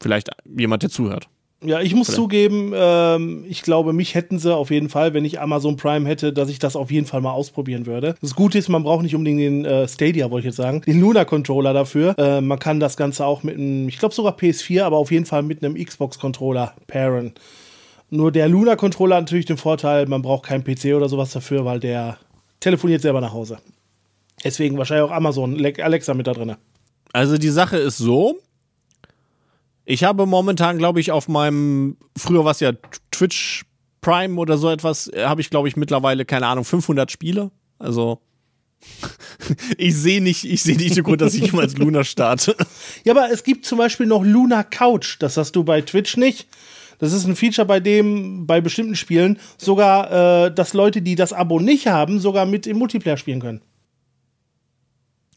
vielleicht 0.00 0.30
jemand, 0.44 0.82
der 0.82 0.90
zuhört. 0.90 1.28
Ja, 1.64 1.80
ich 1.80 1.94
muss 1.94 2.08
Vielleicht. 2.08 2.16
zugeben, 2.16 2.72
ähm, 2.74 3.44
ich 3.48 3.62
glaube, 3.62 3.92
mich 3.92 4.14
hätten 4.14 4.38
sie 4.38 4.54
auf 4.54 4.70
jeden 4.70 4.88
Fall, 4.88 5.14
wenn 5.14 5.24
ich 5.24 5.40
Amazon 5.40 5.76
Prime 5.76 6.08
hätte, 6.08 6.32
dass 6.32 6.48
ich 6.48 6.58
das 6.58 6.76
auf 6.76 6.90
jeden 6.90 7.06
Fall 7.06 7.20
mal 7.20 7.32
ausprobieren 7.32 7.86
würde. 7.86 8.14
Das 8.20 8.34
Gute 8.34 8.58
ist, 8.58 8.68
man 8.68 8.82
braucht 8.82 9.02
nicht 9.02 9.14
unbedingt 9.14 9.40
den 9.40 9.64
äh, 9.64 9.88
Stadia, 9.88 10.30
wollte 10.30 10.46
ich 10.46 10.52
jetzt 10.52 10.56
sagen, 10.56 10.82
den 10.82 11.00
Luna 11.00 11.24
Controller 11.24 11.72
dafür. 11.72 12.14
Äh, 12.18 12.40
man 12.40 12.58
kann 12.58 12.80
das 12.80 12.96
Ganze 12.96 13.24
auch 13.24 13.42
mit 13.42 13.56
einem, 13.56 13.88
ich 13.88 13.98
glaube 13.98 14.14
sogar 14.14 14.36
PS4, 14.36 14.82
aber 14.82 14.98
auf 14.98 15.10
jeden 15.10 15.26
Fall 15.26 15.42
mit 15.42 15.64
einem 15.64 15.82
Xbox 15.82 16.18
Controller 16.18 16.74
pairen. 16.86 17.32
Nur 18.10 18.30
der 18.30 18.48
Luna 18.48 18.76
Controller 18.76 19.16
hat 19.16 19.24
natürlich 19.24 19.46
den 19.46 19.56
Vorteil, 19.56 20.06
man 20.06 20.22
braucht 20.22 20.44
keinen 20.44 20.64
PC 20.64 20.94
oder 20.94 21.08
sowas 21.08 21.32
dafür, 21.32 21.64
weil 21.64 21.80
der 21.80 22.18
telefoniert 22.60 23.02
selber 23.02 23.20
nach 23.20 23.32
Hause. 23.32 23.58
Deswegen 24.44 24.76
wahrscheinlich 24.78 25.10
auch 25.10 25.14
Amazon 25.14 25.64
Alexa 25.64 26.14
mit 26.14 26.26
da 26.26 26.32
drin. 26.32 26.54
Also 27.12 27.38
die 27.38 27.48
Sache 27.48 27.78
ist 27.78 27.98
so, 27.98 28.38
ich 29.84 30.04
habe 30.04 30.26
momentan, 30.26 30.78
glaube 30.78 31.00
ich, 31.00 31.10
auf 31.12 31.28
meinem, 31.28 31.96
früher 32.16 32.44
war 32.44 32.52
es 32.52 32.60
ja 32.60 32.72
Twitch 33.10 33.64
Prime 34.00 34.38
oder 34.38 34.58
so 34.58 34.70
etwas, 34.70 35.10
habe 35.16 35.40
ich, 35.40 35.50
glaube 35.50 35.68
ich, 35.68 35.76
mittlerweile, 35.76 36.24
keine 36.24 36.46
Ahnung, 36.46 36.64
500 36.64 37.10
Spiele. 37.10 37.50
Also, 37.78 38.20
ich 39.78 39.96
sehe 39.96 40.22
nicht, 40.22 40.44
ich 40.44 40.62
sehe 40.62 40.76
nicht 40.76 40.96
den 40.96 41.04
Grund, 41.04 41.20
dass 41.20 41.34
ich 41.34 41.46
jemals 41.46 41.76
Luna 41.76 42.04
starte. 42.04 42.54
Ja, 43.04 43.12
aber 43.12 43.30
es 43.30 43.44
gibt 43.44 43.66
zum 43.66 43.78
Beispiel 43.78 44.06
noch 44.06 44.24
Luna 44.24 44.62
Couch. 44.62 45.16
Das 45.20 45.36
hast 45.36 45.52
du 45.56 45.64
bei 45.64 45.82
Twitch 45.82 46.16
nicht. 46.16 46.46
Das 46.98 47.12
ist 47.12 47.26
ein 47.26 47.36
Feature, 47.36 47.66
bei 47.66 47.80
dem 47.80 48.46
bei 48.46 48.60
bestimmten 48.60 48.96
Spielen 48.96 49.38
sogar, 49.58 50.46
äh, 50.46 50.54
dass 50.54 50.72
Leute, 50.72 51.02
die 51.02 51.16
das 51.16 51.32
Abo 51.32 51.60
nicht 51.60 51.86
haben, 51.86 52.20
sogar 52.20 52.46
mit 52.46 52.66
im 52.66 52.78
Multiplayer 52.78 53.16
spielen 53.16 53.40
können. 53.40 53.60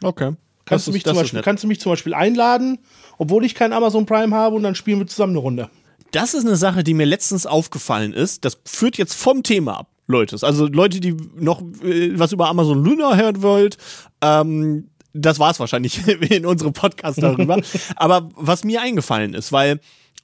Okay. 0.02 0.34
Kannst, 0.66 0.88
du 0.88 0.92
mich, 0.92 1.04
zum 1.04 1.16
Beispiel, 1.16 1.42
kannst 1.42 1.64
du 1.64 1.68
mich 1.68 1.80
zum 1.80 1.94
Beispiel 1.94 2.14
einladen, 2.14 2.80
obwohl 3.18 3.46
ich 3.46 3.56
kein 3.56 3.74
Amazon 3.74 4.06
Prime 4.06 4.36
habe 4.36 4.56
und 4.56 4.64
dann 4.64 4.76
spielen 4.76 5.00
wir 5.00 5.08
zusammen 5.08 5.34
eine 5.34 5.40
Runde. 5.40 5.70
Das 6.12 6.34
ist 6.34 6.46
eine 6.46 6.56
Sache, 6.56 6.84
die 6.84 6.94
mir 6.94 7.06
letztens 7.06 7.46
aufgefallen 7.46 8.14
ist. 8.14 8.46
Das 8.46 8.60
führt 8.66 8.98
jetzt 8.98 9.14
vom 9.14 9.44
Thema 9.44 9.80
ab, 9.80 9.90
Leute. 10.08 10.38
Also 10.42 10.68
Leute, 10.68 11.00
die 11.00 11.16
noch 11.36 11.62
äh, 11.84 12.18
was 12.18 12.32
über 12.32 12.48
Amazon 12.48 12.84
Luna 12.84 13.16
hören 13.16 13.42
wollt, 13.42 13.78
ähm, 14.22 14.90
das 15.14 15.40
war 15.40 15.52
es 15.52 15.60
wahrscheinlich 15.60 16.08
in 16.30 16.46
unserem 16.46 16.74
Podcast 16.74 17.22
darüber. 17.22 17.60
Aber 17.96 18.30
was 18.36 18.64
mir 18.64 18.82
eingefallen 18.82 19.34
ist, 19.34 19.52
weil 19.52 19.80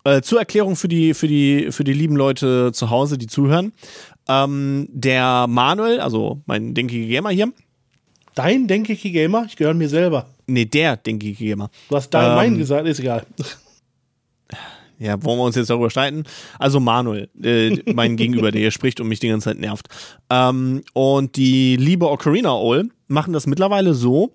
äh, 0.06 0.22
zur 0.22 0.40
Erklärung 0.40 0.76
für 0.76 0.88
die, 0.88 1.14
für, 1.14 1.28
die, 1.28 1.72
für 1.72 1.84
die 1.84 1.94
lieben 1.94 2.16
Leute 2.16 2.72
zu 2.74 2.90
Hause, 2.90 3.18
die 3.18 3.28
zuhören, 3.28 3.74
ähm, 4.28 4.88
der 4.90 5.48
Manuel, 5.48 6.00
also 6.00 6.42
mein 6.46 6.74
denkiger 6.74 7.08
Gamer 7.08 7.32
hier, 7.32 7.52
Dein 8.36 8.68
Denkiki 8.68 9.12
Gamer? 9.12 9.46
Ich 9.48 9.56
gehöre 9.56 9.74
mir 9.74 9.90
selber. 9.90 10.28
Nee, 10.48 10.66
der 10.66 10.98
Denkiki 10.98 11.50
Gamer. 11.50 11.70
Du 11.90 11.96
hast 11.96 12.10
dein 12.10 12.30
ähm, 12.30 12.36
mein 12.36 12.58
gesagt, 12.58 12.88
ist 12.88 13.00
egal. 13.00 13.26
Ja, 15.00 15.22
wollen 15.24 15.38
wir 15.38 15.44
uns 15.44 15.56
jetzt 15.56 15.70
darüber 15.70 15.90
streiten? 15.90 16.24
Also 16.60 16.80
Manuel, 16.80 17.30
äh, 17.42 17.82
mein 17.94 18.16
Gegenüber, 18.18 18.52
der 18.52 18.62
hier 18.62 18.72
spricht 18.72 19.00
und 19.00 19.08
mich 19.08 19.20
die 19.20 19.28
ganze 19.28 19.50
Zeit 19.50 19.60
nervt. 19.60 19.88
Ähm, 20.30 20.84
und 20.94 21.36
die 21.36 21.76
liebe 21.76 22.10
Ocarina 22.10 22.54
Owl 22.54 22.90
machen 23.08 23.34
das 23.34 23.48
mittlerweile 23.48 23.94
so, 23.94 24.34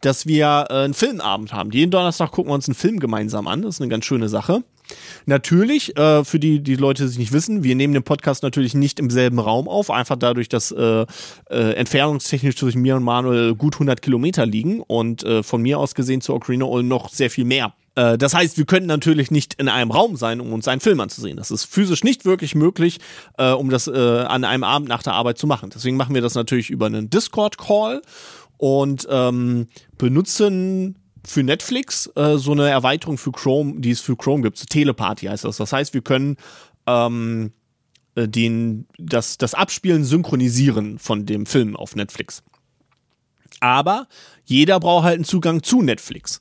dass 0.00 0.26
wir 0.26 0.66
äh, 0.70 0.74
einen 0.74 0.94
Filmabend 0.94 1.52
haben. 1.52 1.70
Jeden 1.70 1.90
Donnerstag 1.90 2.32
gucken 2.32 2.50
wir 2.50 2.54
uns 2.54 2.68
einen 2.68 2.74
Film 2.74 2.98
gemeinsam 2.98 3.46
an. 3.46 3.62
Das 3.62 3.76
ist 3.76 3.80
eine 3.80 3.90
ganz 3.90 4.04
schöne 4.04 4.28
Sache. 4.28 4.64
Natürlich, 5.26 5.96
äh, 5.96 6.24
für 6.24 6.38
die, 6.38 6.62
die 6.62 6.76
Leute, 6.76 7.04
die 7.04 7.08
es 7.08 7.18
nicht 7.18 7.32
wissen, 7.32 7.62
wir 7.62 7.74
nehmen 7.74 7.94
den 7.94 8.02
Podcast 8.02 8.42
natürlich 8.42 8.74
nicht 8.74 8.98
im 8.98 9.10
selben 9.10 9.38
Raum 9.38 9.68
auf, 9.68 9.90
einfach 9.90 10.16
dadurch, 10.16 10.48
dass 10.48 10.72
äh, 10.72 11.06
äh, 11.50 11.72
entfernungstechnisch 11.74 12.56
zwischen 12.56 12.82
mir 12.82 12.96
und 12.96 13.02
Manuel 13.02 13.54
gut 13.54 13.74
100 13.74 14.02
Kilometer 14.02 14.46
liegen 14.46 14.80
und 14.80 15.22
äh, 15.24 15.42
von 15.42 15.62
mir 15.62 15.78
aus 15.78 15.94
gesehen 15.94 16.20
zu 16.20 16.34
Ocarina 16.34 16.66
All 16.66 16.82
noch 16.82 17.08
sehr 17.08 17.30
viel 17.30 17.44
mehr. 17.44 17.74
Äh, 17.94 18.18
das 18.18 18.34
heißt, 18.34 18.58
wir 18.58 18.64
können 18.64 18.86
natürlich 18.86 19.30
nicht 19.30 19.54
in 19.54 19.68
einem 19.68 19.90
Raum 19.90 20.16
sein, 20.16 20.40
um 20.40 20.52
uns 20.52 20.68
einen 20.68 20.80
Film 20.80 21.00
anzusehen. 21.00 21.36
Das 21.36 21.50
ist 21.50 21.64
physisch 21.64 22.04
nicht 22.04 22.24
wirklich 22.24 22.54
möglich, 22.54 22.98
äh, 23.38 23.50
um 23.50 23.70
das 23.70 23.86
äh, 23.86 23.92
an 23.92 24.44
einem 24.44 24.64
Abend 24.64 24.88
nach 24.88 25.02
der 25.02 25.14
Arbeit 25.14 25.38
zu 25.38 25.46
machen. 25.46 25.70
Deswegen 25.74 25.96
machen 25.96 26.14
wir 26.14 26.22
das 26.22 26.34
natürlich 26.34 26.70
über 26.70 26.86
einen 26.86 27.10
Discord-Call 27.10 28.02
und 28.56 29.06
ähm, 29.10 29.66
benutzen 29.98 30.96
für 31.24 31.42
Netflix 31.42 32.10
äh, 32.16 32.36
so 32.36 32.52
eine 32.52 32.68
Erweiterung 32.68 33.18
für 33.18 33.32
Chrome, 33.32 33.80
die 33.80 33.90
es 33.90 34.00
für 34.00 34.16
Chrome 34.16 34.42
gibt. 34.42 34.68
Teleparty 34.68 35.26
heißt 35.26 35.44
das. 35.44 35.56
Das 35.56 35.72
heißt, 35.72 35.94
wir 35.94 36.02
können 36.02 36.36
ähm, 36.86 37.52
äh, 38.14 38.28
den, 38.28 38.86
das, 38.98 39.38
das 39.38 39.54
Abspielen 39.54 40.04
synchronisieren 40.04 40.98
von 40.98 41.26
dem 41.26 41.46
Film 41.46 41.76
auf 41.76 41.96
Netflix. 41.96 42.42
Aber 43.60 44.08
jeder 44.44 44.80
braucht 44.80 45.04
halt 45.04 45.16
einen 45.16 45.24
Zugang 45.24 45.62
zu 45.62 45.82
Netflix. 45.82 46.40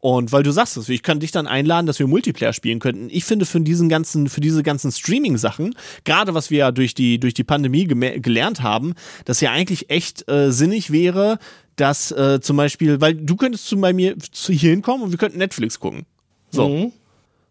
Und 0.00 0.32
weil 0.32 0.42
du 0.42 0.50
sagst 0.50 0.78
es, 0.78 0.88
ich 0.88 1.02
kann 1.02 1.20
dich 1.20 1.30
dann 1.30 1.46
einladen, 1.46 1.86
dass 1.86 1.98
wir 1.98 2.06
Multiplayer 2.06 2.54
spielen 2.54 2.78
könnten. 2.78 3.08
Ich 3.10 3.24
finde 3.26 3.44
für 3.44 3.60
diesen 3.60 3.90
ganzen, 3.90 4.30
für 4.30 4.40
diese 4.40 4.62
ganzen 4.62 4.90
Streaming-Sachen, 4.90 5.74
gerade 6.04 6.32
was 6.32 6.50
wir 6.50 6.58
ja 6.58 6.72
durch 6.72 6.94
die, 6.94 7.20
durch 7.20 7.34
die 7.34 7.44
Pandemie 7.44 7.84
gelernt 7.84 8.62
haben, 8.62 8.94
dass 9.26 9.42
ja 9.42 9.50
eigentlich 9.50 9.90
echt 9.90 10.26
äh, 10.30 10.50
sinnig 10.52 10.90
wäre, 10.90 11.38
dass 11.76 12.10
äh, 12.12 12.40
zum 12.40 12.56
Beispiel, 12.56 13.00
weil 13.00 13.14
du 13.14 13.36
könntest 13.36 13.66
zu 13.66 13.80
bei 13.80 13.92
mir 13.92 14.16
hier 14.32 14.70
hinkommen 14.70 15.04
und 15.04 15.10
wir 15.10 15.18
könnten 15.18 15.38
Netflix 15.38 15.80
gucken. 15.80 16.06
So. 16.50 16.68
Mhm. 16.68 16.92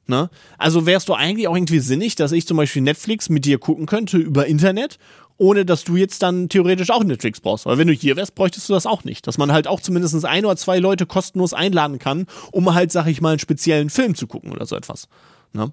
Ne? 0.08 0.30
Also 0.58 0.86
wärst 0.86 1.08
du 1.08 1.14
eigentlich 1.14 1.48
auch 1.48 1.56
irgendwie 1.56 1.80
sinnig, 1.80 2.16
dass 2.16 2.32
ich 2.32 2.48
zum 2.48 2.58
Beispiel 2.58 2.82
Netflix 2.82 3.30
mit 3.30 3.46
dir 3.46 3.60
gucken 3.60 3.86
könnte 3.86 4.18
über 4.18 4.48
Internet, 4.48 4.98
ohne 5.38 5.66
dass 5.66 5.84
du 5.84 5.96
jetzt 5.96 6.24
dann 6.24 6.50
theoretisch 6.50 6.90
auch 6.90 7.04
Netflix 7.04 7.40
brauchst. 7.40 7.68
Weil 7.68 7.78
wenn 7.78 7.88
du 7.88 7.94
hier 7.94 8.16
wärst, 8.16 8.34
bräuchtest 8.34 8.68
du 8.70 8.74
das 8.74 8.88
auch 8.88 9.04
nicht. 9.04 9.28
Dass 9.28 9.38
man 9.38 9.52
halt 9.52 9.68
auch 9.68 9.80
zumindest 9.80 10.26
ein 10.26 10.46
oder 10.46 10.58
zwei 10.58 10.80
Leute 10.80 11.06
kostenlos 11.06 11.54
einladen 11.54 12.00
kann, 12.00 12.26
um 12.52 12.74
halt, 12.74 12.92
sag 12.92 13.08
ich 13.08 13.22
mal, 13.22 13.30
einen 13.30 13.40
speziellen 13.40 13.92
Film 13.92 14.16
zu 14.16 14.26
gucken 14.26 14.52
oder 14.52 14.66
so 14.66 14.76
etwas. 14.76 15.08
Ne? 15.54 15.72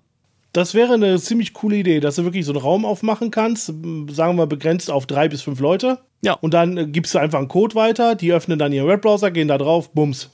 Das 0.57 0.73
wäre 0.73 0.95
eine 0.95 1.21
ziemlich 1.21 1.53
coole 1.53 1.77
Idee, 1.77 2.01
dass 2.01 2.17
du 2.17 2.25
wirklich 2.25 2.47
so 2.47 2.53
einen 2.53 2.63
Raum 2.63 2.87
aufmachen 2.87 3.31
kannst, 3.31 3.67
sagen 3.67 4.39
wir 4.39 4.47
begrenzt 4.47 4.91
auf 4.91 5.05
drei 5.05 5.29
bis 5.29 5.43
fünf 5.43 5.61
Leute. 5.61 5.99
Ja. 6.23 6.33
Und 6.33 6.55
dann 6.55 6.79
äh, 6.79 6.87
gibst 6.87 7.15
du 7.15 7.19
einfach 7.19 7.41
einen 7.41 7.49
Code 7.49 7.75
weiter, 7.75 8.15
die 8.15 8.33
öffnen 8.33 8.59
dann 8.59 8.73
ihren 8.73 8.89
Webbrowser, 8.89 9.31
gehen 9.31 9.49
da 9.49 9.59
drauf, 9.59 9.93
bums. 9.93 10.31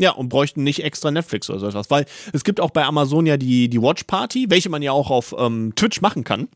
Ja, 0.00 0.10
und 0.10 0.28
bräuchten 0.28 0.64
nicht 0.64 0.82
extra 0.82 1.12
Netflix 1.12 1.48
oder 1.48 1.60
so 1.60 1.68
etwas. 1.68 1.88
Weil 1.88 2.04
es 2.32 2.42
gibt 2.42 2.58
auch 2.58 2.70
bei 2.70 2.84
Amazon 2.84 3.26
ja 3.26 3.36
die, 3.36 3.68
die 3.68 3.80
Watch 3.80 4.02
Party, 4.04 4.46
welche 4.48 4.70
man 4.70 4.82
ja 4.82 4.90
auch 4.90 5.08
auf 5.08 5.32
ähm, 5.38 5.72
Twitch 5.76 6.00
machen 6.00 6.24
kann. 6.24 6.48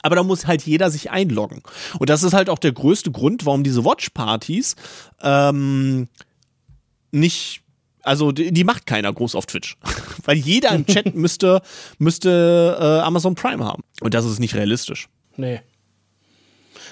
Aber 0.00 0.16
da 0.16 0.22
muss 0.22 0.46
halt 0.46 0.62
jeder 0.62 0.90
sich 0.90 1.10
einloggen. 1.10 1.62
Und 1.98 2.08
das 2.08 2.22
ist 2.22 2.32
halt 2.32 2.48
auch 2.48 2.58
der 2.58 2.72
größte 2.72 3.10
Grund, 3.10 3.44
warum 3.44 3.64
diese 3.64 3.84
Watch-Partys 3.84 4.76
ähm, 5.20 6.08
nicht 7.10 7.61
also 8.02 8.32
die, 8.32 8.52
die, 8.52 8.64
macht 8.64 8.86
keiner 8.86 9.12
groß 9.12 9.34
auf 9.34 9.46
Twitch. 9.46 9.76
Weil 10.24 10.36
jeder 10.36 10.70
im 10.70 10.86
Chat 10.86 11.14
müsste, 11.14 11.62
müsste 11.98 12.76
äh, 12.80 13.00
Amazon 13.00 13.34
Prime 13.34 13.64
haben. 13.64 13.82
Und 14.00 14.14
das 14.14 14.24
ist 14.24 14.38
nicht 14.38 14.54
realistisch. 14.54 15.08
Nee. 15.36 15.60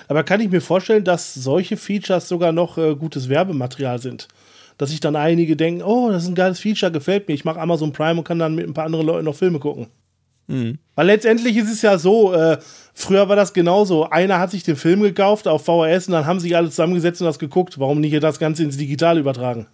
Aber 0.09 0.25
kann 0.25 0.41
ich 0.41 0.51
mir 0.51 0.61
vorstellen, 0.61 1.05
dass 1.05 1.35
solche 1.35 1.77
Features 1.77 2.29
sogar 2.29 2.53
noch 2.53 2.79
äh, 2.79 2.95
gutes 2.97 3.29
Werbematerial 3.29 4.01
sind? 4.01 4.29
Dass 4.79 4.91
sich 4.91 5.01
dann 5.01 5.15
einige 5.15 5.57
denken, 5.57 5.83
oh, 5.83 6.11
das 6.11 6.25
ist 6.25 6.29
ein 6.29 6.35
geiles 6.35 6.59
Feature, 6.59 6.91
gefällt 6.91 7.29
mir. 7.29 7.35
Ich 7.35 7.45
mache 7.45 7.61
Amazon 7.61 7.93
Prime 7.93 8.19
und 8.19 8.25
kann 8.25 8.39
dann 8.39 8.55
mit 8.55 8.67
ein 8.67 8.75
paar 8.75 8.87
anderen 8.87 9.07
Leuten 9.07 9.27
noch 9.27 9.37
Filme 9.37 9.59
gucken. 9.59 9.89
Mhm. 10.51 10.79
Weil 10.97 11.07
letztendlich 11.07 11.57
ist 11.57 11.71
es 11.71 11.83
ja 11.83 11.97
so, 11.97 12.33
äh, 12.33 12.59
früher 12.93 13.29
war 13.29 13.37
das 13.37 13.53
genauso. 13.53 14.11
Einer 14.11 14.41
hat 14.41 14.51
sich 14.51 14.65
den 14.65 14.75
Film 14.77 15.01
gekauft 15.03 15.47
auf 15.47 15.65
VHS 15.65 16.09
und 16.09 16.15
dann 16.15 16.27
haben 16.27 16.41
sich 16.41 16.57
alle 16.57 16.71
zusammengesetzt 16.71 17.21
und 17.21 17.27
das 17.27 17.39
geguckt. 17.39 17.79
Warum 17.79 18.01
nicht 18.01 18.21
das 18.21 18.41
Ganze 18.41 18.65
ins 18.65 18.77
Digital 18.77 19.17
übertragen? 19.17 19.69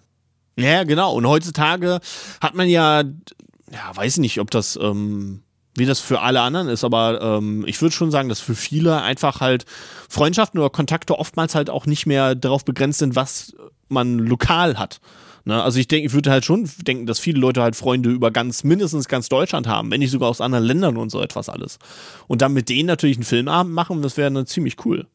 Ja, 0.57 0.85
genau. 0.85 1.15
Und 1.15 1.27
heutzutage 1.27 2.01
hat 2.41 2.55
man 2.55 2.69
ja, 2.69 3.03
ja, 3.03 3.95
weiß 3.95 4.19
nicht, 4.19 4.41
ob 4.41 4.51
das, 4.51 4.79
ähm, 4.81 5.43
wie 5.75 5.87
das 5.87 6.01
für 6.01 6.21
alle 6.21 6.41
anderen 6.41 6.69
ist, 6.69 6.85
aber 6.85 7.21
ähm, 7.21 7.65
ich 7.67 7.81
würde 7.83 7.95
schon 7.95 8.11
sagen, 8.11 8.31
dass 8.31 8.41
für 8.41 8.55
viele 8.55 9.03
einfach 9.03 9.41
halt 9.41 9.67
Freundschaften 10.09 10.59
oder 10.59 10.71
Kontakte 10.71 11.19
oftmals 11.19 11.55
halt 11.55 11.69
auch 11.69 11.85
nicht 11.85 12.07
mehr 12.07 12.35
darauf 12.35 12.65
begrenzt 12.65 13.01
sind, 13.01 13.17
was 13.17 13.55
man 13.89 14.19
lokal 14.19 14.79
hat. 14.79 15.01
Ne? 15.45 15.63
Also 15.63 15.79
ich 15.79 15.89
denke, 15.89 16.07
ich 16.07 16.13
würde 16.13 16.31
halt 16.31 16.45
schon 16.45 16.69
denken, 16.87 17.07
dass 17.07 17.21
viele 17.21 17.39
Leute 17.39 17.63
halt 17.63 17.77
Freunde 17.77 18.11
über 18.11 18.31
ganz, 18.31 18.65
mindestens 18.65 19.09
ganz 19.09 19.29
Deutschland 19.29 19.69
haben, 19.69 19.91
wenn 19.91 20.01
nicht 20.01 20.11
sogar 20.11 20.29
aus 20.29 20.41
anderen 20.41 20.65
Ländern 20.65 20.97
und 20.97 21.11
so 21.11 21.21
etwas 21.21 21.49
alles. 21.49 21.79
Und 22.27 22.43
dann 22.43 22.53
mit 22.53 22.69
denen 22.69 22.87
natürlich 22.87 23.17
einen 23.17 23.25
Filmabend 23.25 23.75
machen, 23.75 24.03
das 24.03 24.17
wäre 24.17 24.31
dann 24.31 24.47
ziemlich 24.47 24.85
cool. 24.85 25.07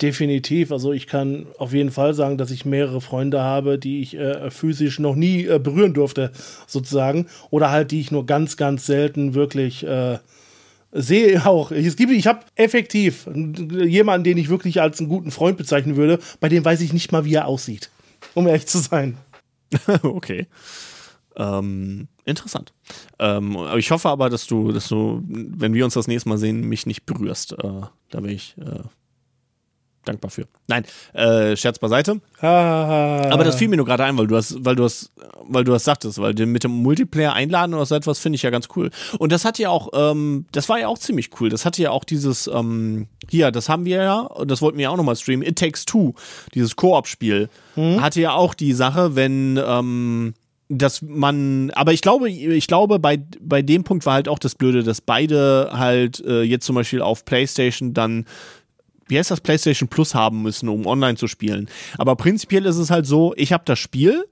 Definitiv. 0.00 0.70
Also 0.70 0.92
ich 0.92 1.08
kann 1.08 1.46
auf 1.58 1.72
jeden 1.72 1.90
Fall 1.90 2.14
sagen, 2.14 2.38
dass 2.38 2.52
ich 2.52 2.64
mehrere 2.64 3.00
Freunde 3.00 3.40
habe, 3.42 3.78
die 3.78 4.00
ich 4.00 4.16
äh, 4.16 4.48
physisch 4.50 5.00
noch 5.00 5.16
nie 5.16 5.44
äh, 5.44 5.58
berühren 5.58 5.92
durfte, 5.92 6.30
sozusagen. 6.68 7.26
Oder 7.50 7.72
halt, 7.72 7.90
die 7.90 8.00
ich 8.00 8.12
nur 8.12 8.24
ganz, 8.24 8.56
ganz 8.56 8.86
selten 8.86 9.34
wirklich 9.34 9.84
äh, 9.84 10.18
sehe 10.92 11.44
auch. 11.46 11.72
Es 11.72 11.96
gibt, 11.96 12.12
ich 12.12 12.28
habe 12.28 12.44
effektiv 12.54 13.28
jemanden, 13.34 14.24
den 14.24 14.38
ich 14.38 14.48
wirklich 14.48 14.80
als 14.80 15.00
einen 15.00 15.08
guten 15.08 15.32
Freund 15.32 15.56
bezeichnen 15.56 15.96
würde, 15.96 16.20
bei 16.38 16.48
dem 16.48 16.64
weiß 16.64 16.80
ich 16.80 16.92
nicht 16.92 17.10
mal, 17.10 17.24
wie 17.24 17.34
er 17.34 17.46
aussieht. 17.46 17.90
Um 18.34 18.46
ehrlich 18.46 18.66
zu 18.66 18.78
sein. 18.78 19.18
okay. 20.02 20.46
Ähm, 21.36 22.06
interessant. 22.24 22.72
Ähm, 23.18 23.56
ich 23.76 23.90
hoffe 23.90 24.08
aber, 24.08 24.30
dass 24.30 24.46
du, 24.46 24.70
dass 24.70 24.88
du, 24.88 25.22
wenn 25.26 25.74
wir 25.74 25.84
uns 25.84 25.94
das 25.94 26.06
nächste 26.06 26.28
Mal 26.28 26.38
sehen, 26.38 26.60
mich 26.60 26.86
nicht 26.86 27.04
berührst. 27.04 27.52
Äh, 27.52 27.82
da 28.10 28.22
wäre 28.22 28.32
ich 28.32 28.56
äh, 28.58 28.80
dankbar 30.04 30.30
für. 30.30 30.46
Nein, 30.66 30.84
äh, 31.12 31.56
Scherz 31.56 31.78
beiseite. 31.78 32.20
Ah. 32.40 33.28
Aber 33.30 33.44
das 33.44 33.56
fiel 33.56 33.68
mir 33.68 33.76
nur 33.76 33.86
gerade 33.86 34.04
ein, 34.04 34.16
weil 34.16 34.26
du 34.26 34.36
hast, 34.36 34.64
weil 34.64 34.76
du 34.76 34.84
hast, 34.84 35.12
weil 35.42 35.64
du 35.64 35.72
das 35.72 35.84
sagtest, 35.84 36.18
weil 36.18 36.34
mit 36.46 36.64
dem 36.64 36.70
Multiplayer 36.70 37.32
einladen 37.32 37.74
oder 37.74 37.86
so 37.86 37.94
etwas 37.94 38.18
finde 38.18 38.36
ich 38.36 38.42
ja 38.42 38.50
ganz 38.50 38.68
cool. 38.76 38.90
Und 39.18 39.32
das 39.32 39.44
hat 39.44 39.58
ja 39.58 39.70
auch, 39.70 39.90
ähm, 39.94 40.46
das 40.52 40.68
war 40.68 40.78
ja 40.78 40.88
auch 40.88 40.98
ziemlich 40.98 41.30
cool. 41.40 41.48
Das 41.48 41.64
hatte 41.64 41.82
ja 41.82 41.90
auch 41.90 42.04
dieses, 42.04 42.46
ähm, 42.46 43.08
hier, 43.28 43.50
das 43.50 43.68
haben 43.68 43.84
wir 43.84 44.02
ja, 44.02 44.20
und 44.20 44.50
das 44.50 44.62
wollten 44.62 44.78
wir 44.78 44.84
ja 44.84 44.90
auch 44.90 44.96
nochmal 44.96 45.16
streamen, 45.16 45.46
It 45.46 45.58
Takes 45.58 45.84
Two, 45.84 46.14
dieses 46.54 46.76
Koop-Spiel, 46.76 47.48
hm? 47.74 48.00
hatte 48.00 48.20
ja 48.20 48.32
auch 48.32 48.54
die 48.54 48.72
Sache, 48.72 49.16
wenn, 49.16 49.60
ähm, 49.64 50.34
dass 50.68 51.00
man, 51.00 51.70
aber 51.70 51.92
ich 51.92 52.02
glaube, 52.02 52.28
ich 52.28 52.66
glaube, 52.66 52.98
bei, 52.98 53.22
bei 53.40 53.62
dem 53.62 53.84
Punkt 53.84 54.04
war 54.04 54.14
halt 54.14 54.28
auch 54.28 54.38
das 54.38 54.54
Blöde, 54.54 54.82
dass 54.82 55.00
beide 55.00 55.70
halt 55.72 56.20
äh, 56.26 56.42
jetzt 56.42 56.66
zum 56.66 56.74
Beispiel 56.74 57.00
auf 57.00 57.24
PlayStation 57.24 57.94
dann 57.94 58.26
wie 59.08 59.18
heißt 59.18 59.30
das, 59.30 59.40
PlayStation 59.40 59.88
Plus 59.88 60.14
haben 60.14 60.42
müssen, 60.42 60.68
um 60.68 60.86
online 60.86 61.16
zu 61.16 61.26
spielen. 61.26 61.68
Aber 61.96 62.16
prinzipiell 62.16 62.64
ist 62.66 62.76
es 62.76 62.90
halt 62.90 63.06
so, 63.06 63.34
ich 63.36 63.52
habe 63.52 63.64
das 63.66 63.78
Spiel 63.78 64.24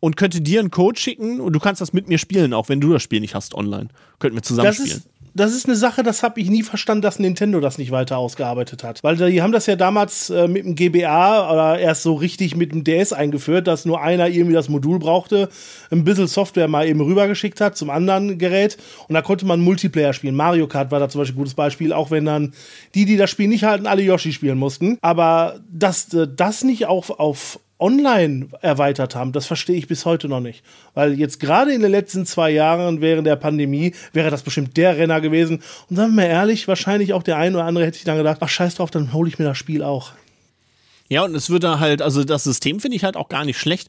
und 0.00 0.16
könnte 0.16 0.40
dir 0.42 0.60
einen 0.60 0.70
Code 0.70 1.00
schicken 1.00 1.40
und 1.40 1.54
du 1.54 1.60
kannst 1.60 1.80
das 1.80 1.92
mit 1.92 2.08
mir 2.08 2.18
spielen, 2.18 2.52
auch 2.52 2.68
wenn 2.68 2.80
du 2.80 2.92
das 2.92 3.02
Spiel 3.02 3.20
nicht 3.20 3.34
hast 3.34 3.54
online. 3.54 3.88
Könnten 4.18 4.36
wir 4.36 4.42
zusammen 4.42 4.66
das 4.66 4.76
spielen. 4.76 4.98
Ist, 4.98 5.08
das 5.34 5.52
ist 5.52 5.66
eine 5.66 5.74
Sache, 5.74 6.04
das 6.04 6.22
habe 6.22 6.40
ich 6.40 6.48
nie 6.48 6.62
verstanden, 6.62 7.02
dass 7.02 7.18
Nintendo 7.18 7.58
das 7.58 7.76
nicht 7.76 7.90
weiter 7.90 8.18
ausgearbeitet 8.18 8.84
hat. 8.84 9.02
Weil 9.02 9.16
die 9.16 9.42
haben 9.42 9.52
das 9.52 9.66
ja 9.66 9.74
damals 9.74 10.30
äh, 10.30 10.46
mit 10.46 10.64
dem 10.64 10.76
GBA 10.76 11.52
oder 11.52 11.78
erst 11.78 12.04
so 12.04 12.14
richtig 12.14 12.56
mit 12.56 12.72
dem 12.72 12.84
DS 12.84 13.12
eingeführt, 13.12 13.66
dass 13.66 13.84
nur 13.84 14.00
einer 14.00 14.28
irgendwie 14.28 14.54
das 14.54 14.68
Modul 14.68 15.00
brauchte, 15.00 15.48
ein 15.90 16.04
bisschen 16.04 16.28
Software 16.28 16.68
mal 16.68 16.86
eben 16.86 17.00
rübergeschickt 17.00 17.60
hat 17.60 17.76
zum 17.76 17.90
anderen 17.90 18.38
Gerät 18.38 18.78
und 19.08 19.14
da 19.14 19.22
konnte 19.22 19.44
man 19.44 19.60
Multiplayer 19.60 20.12
spielen. 20.12 20.36
Mario 20.36 20.68
Kart 20.68 20.92
war 20.92 21.00
da 21.00 21.08
zum 21.08 21.20
Beispiel 21.20 21.34
ein 21.34 21.38
gutes 21.38 21.54
Beispiel, 21.54 21.92
auch 21.92 22.12
wenn 22.12 22.24
dann 22.24 22.54
die, 22.94 23.04
die 23.04 23.16
das 23.16 23.30
Spiel 23.30 23.48
nicht 23.48 23.64
halten, 23.64 23.86
alle 23.86 24.02
Yoshi 24.02 24.32
spielen 24.32 24.58
mussten. 24.58 24.98
Aber 25.02 25.60
dass 25.68 26.14
äh, 26.14 26.28
das 26.28 26.62
nicht 26.62 26.86
auch 26.86 27.10
auf 27.10 27.58
online 27.78 28.48
erweitert 28.60 29.14
haben, 29.14 29.32
das 29.32 29.46
verstehe 29.46 29.76
ich 29.76 29.88
bis 29.88 30.04
heute 30.04 30.28
noch 30.28 30.40
nicht. 30.40 30.64
Weil 30.94 31.14
jetzt 31.14 31.40
gerade 31.40 31.72
in 31.72 31.82
den 31.82 31.90
letzten 31.90 32.26
zwei 32.26 32.50
Jahren 32.50 33.00
während 33.00 33.26
der 33.26 33.36
Pandemie 33.36 33.94
wäre 34.12 34.30
das 34.30 34.42
bestimmt 34.42 34.76
der 34.76 34.96
Renner 34.96 35.20
gewesen. 35.20 35.62
Und 35.90 35.96
sagen 35.96 36.14
wir 36.14 36.22
mal 36.22 36.28
ehrlich, 36.28 36.68
wahrscheinlich 36.68 37.12
auch 37.12 37.22
der 37.22 37.36
ein 37.36 37.54
oder 37.54 37.64
andere 37.64 37.86
hätte 37.86 37.96
sich 37.96 38.04
dann 38.04 38.16
gedacht, 38.16 38.38
ach 38.40 38.48
scheiß 38.48 38.76
drauf, 38.76 38.90
dann 38.90 39.12
hole 39.12 39.28
ich 39.28 39.38
mir 39.38 39.44
das 39.44 39.58
Spiel 39.58 39.82
auch. 39.82 40.12
Ja, 41.10 41.24
und 41.24 41.34
es 41.34 41.50
würde 41.50 41.80
halt, 41.80 42.00
also 42.00 42.24
das 42.24 42.44
System 42.44 42.80
finde 42.80 42.96
ich 42.96 43.04
halt 43.04 43.16
auch 43.16 43.28
gar 43.28 43.44
nicht 43.44 43.58
schlecht, 43.58 43.88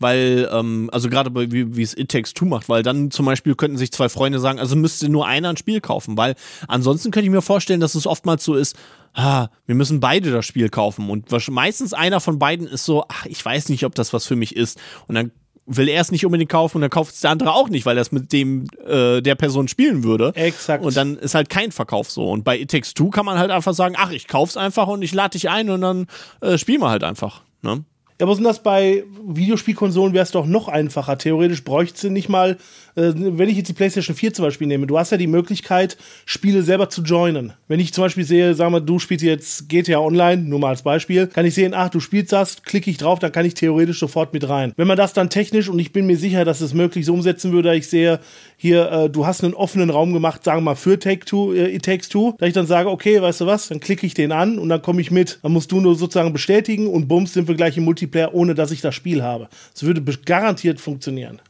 weil, 0.00 0.48
ähm, 0.52 0.90
also 0.92 1.08
gerade 1.08 1.32
wie, 1.52 1.76
wie 1.76 1.82
es 1.82 1.96
It 1.96 2.10
Takes 2.10 2.34
Two 2.34 2.44
macht, 2.44 2.68
weil 2.68 2.82
dann 2.82 3.12
zum 3.12 3.24
Beispiel 3.24 3.54
könnten 3.54 3.76
sich 3.76 3.92
zwei 3.92 4.08
Freunde 4.08 4.40
sagen, 4.40 4.58
also 4.58 4.74
müsste 4.74 5.08
nur 5.08 5.26
einer 5.26 5.50
ein 5.50 5.56
Spiel 5.56 5.80
kaufen, 5.80 6.16
weil 6.16 6.34
ansonsten 6.66 7.12
könnte 7.12 7.26
ich 7.26 7.30
mir 7.30 7.42
vorstellen, 7.42 7.78
dass 7.78 7.94
es 7.94 8.06
oftmals 8.06 8.42
so 8.42 8.54
ist, 8.54 8.76
ah, 9.14 9.48
wir 9.66 9.76
müssen 9.76 10.00
beide 10.00 10.32
das 10.32 10.44
Spiel 10.44 10.68
kaufen. 10.68 11.08
Und 11.08 11.30
meistens 11.50 11.92
einer 11.92 12.20
von 12.20 12.38
beiden 12.38 12.66
ist 12.66 12.84
so, 12.84 13.04
ach, 13.08 13.26
ich 13.26 13.44
weiß 13.44 13.68
nicht, 13.68 13.84
ob 13.84 13.94
das 13.94 14.12
was 14.12 14.26
für 14.26 14.36
mich 14.36 14.56
ist. 14.56 14.78
Und 15.06 15.14
dann 15.14 15.30
will 15.66 15.88
er 15.88 16.00
es 16.00 16.12
nicht 16.12 16.24
unbedingt 16.24 16.50
kaufen 16.50 16.76
und 16.78 16.82
dann 16.82 16.90
kauft 16.90 17.14
es 17.14 17.20
der 17.20 17.30
andere 17.30 17.52
auch 17.52 17.68
nicht, 17.68 17.86
weil 17.86 17.98
er 17.98 18.02
es 18.02 18.12
mit 18.12 18.32
dem 18.32 18.66
äh, 18.86 19.20
der 19.20 19.34
Person 19.34 19.68
spielen 19.68 20.04
würde. 20.04 20.32
Exakt. 20.34 20.84
Und 20.84 20.96
dann 20.96 21.16
ist 21.16 21.34
halt 21.34 21.50
kein 21.50 21.72
Verkauf 21.72 22.10
so. 22.10 22.30
Und 22.30 22.44
bei 22.44 22.58
It 22.58 22.70
Takes 22.70 22.94
Two 22.94 23.10
kann 23.10 23.26
man 23.26 23.38
halt 23.38 23.50
einfach 23.50 23.74
sagen, 23.74 23.94
ach, 23.98 24.10
ich 24.10 24.28
kauf's 24.28 24.56
einfach 24.56 24.86
und 24.86 25.02
ich 25.02 25.12
lade 25.12 25.32
dich 25.32 25.50
ein 25.50 25.68
und 25.70 25.80
dann 25.80 26.06
äh, 26.40 26.56
spielen 26.56 26.80
wir 26.80 26.90
halt 26.90 27.04
einfach. 27.04 27.42
Ne? 27.62 27.84
Ja, 28.18 28.24
aber 28.24 28.34
sind 28.34 28.44
das 28.44 28.62
bei 28.62 29.04
Videospielkonsolen 29.26 30.14
wäre 30.14 30.22
es 30.22 30.30
doch 30.30 30.46
noch 30.46 30.68
einfacher. 30.68 31.18
Theoretisch 31.18 31.64
bräuchte 31.64 32.10
nicht 32.10 32.30
mal, 32.30 32.56
äh, 32.96 33.12
wenn 33.14 33.48
ich 33.48 33.58
jetzt 33.58 33.68
die 33.68 33.74
PlayStation 33.74 34.16
4 34.16 34.32
zum 34.32 34.44
Beispiel 34.46 34.66
nehme, 34.66 34.86
du 34.86 34.98
hast 34.98 35.12
ja 35.12 35.18
die 35.18 35.26
Möglichkeit, 35.26 35.98
Spiele 36.24 36.62
selber 36.62 36.88
zu 36.88 37.02
joinen. 37.02 37.52
Wenn 37.68 37.78
ich 37.78 37.92
zum 37.92 38.04
Beispiel 38.04 38.24
sehe, 38.24 38.54
sagen 38.54 38.72
wir, 38.72 38.80
du 38.80 38.98
spielst 38.98 39.24
jetzt 39.24 39.68
GTA 39.68 39.98
Online, 39.98 40.42
nur 40.42 40.58
mal 40.58 40.70
als 40.70 40.82
Beispiel, 40.82 41.26
kann 41.26 41.44
ich 41.44 41.54
sehen, 41.54 41.74
ach, 41.74 41.90
du 41.90 42.00
spielst 42.00 42.32
das, 42.32 42.62
klicke 42.62 42.90
ich 42.90 42.96
drauf, 42.96 43.18
dann 43.18 43.32
kann 43.32 43.44
ich 43.44 43.54
theoretisch 43.54 43.98
sofort 43.98 44.32
mit 44.32 44.48
rein. 44.48 44.72
Wenn 44.76 44.86
man 44.86 44.96
das 44.96 45.12
dann 45.12 45.28
technisch, 45.28 45.68
und 45.68 45.78
ich 45.78 45.92
bin 45.92 46.06
mir 46.06 46.16
sicher, 46.16 46.46
dass 46.46 46.62
es 46.62 46.72
möglich 46.72 47.04
so 47.04 47.12
umsetzen 47.12 47.52
würde, 47.52 47.74
ich 47.76 47.88
sehe, 47.88 48.20
hier, 48.56 48.90
äh, 48.90 49.10
du 49.10 49.26
hast 49.26 49.44
einen 49.44 49.52
offenen 49.52 49.90
Raum 49.90 50.14
gemacht, 50.14 50.42
sagen 50.44 50.58
wir 50.58 50.70
mal, 50.70 50.74
für 50.74 50.98
Take 50.98 51.26
Two, 51.26 51.52
äh, 51.52 51.74
It 51.74 51.84
Takes 51.84 52.08
Two, 52.08 52.34
da 52.38 52.46
ich 52.46 52.54
dann 52.54 52.66
sage, 52.66 52.88
okay, 52.88 53.20
weißt 53.20 53.42
du 53.42 53.46
was, 53.46 53.68
dann 53.68 53.80
klicke 53.80 54.06
ich 54.06 54.14
den 54.14 54.32
an 54.32 54.58
und 54.58 54.70
dann 54.70 54.80
komme 54.80 55.02
ich 55.02 55.10
mit. 55.10 55.38
Dann 55.42 55.52
musst 55.52 55.70
du 55.70 55.80
nur 55.80 55.96
sozusagen 55.96 56.32
bestätigen 56.32 56.86
und 56.86 57.08
bums, 57.08 57.34
sind 57.34 57.48
wir 57.48 57.54
gleich 57.54 57.76
im 57.76 57.84
Multiplayer, 57.84 58.05
ohne 58.32 58.54
dass 58.54 58.70
ich 58.70 58.80
das 58.80 58.94
Spiel 58.94 59.22
habe. 59.22 59.48
Es 59.74 59.82
würde 59.82 60.02
garantiert 60.02 60.80
funktionieren. 60.80 61.40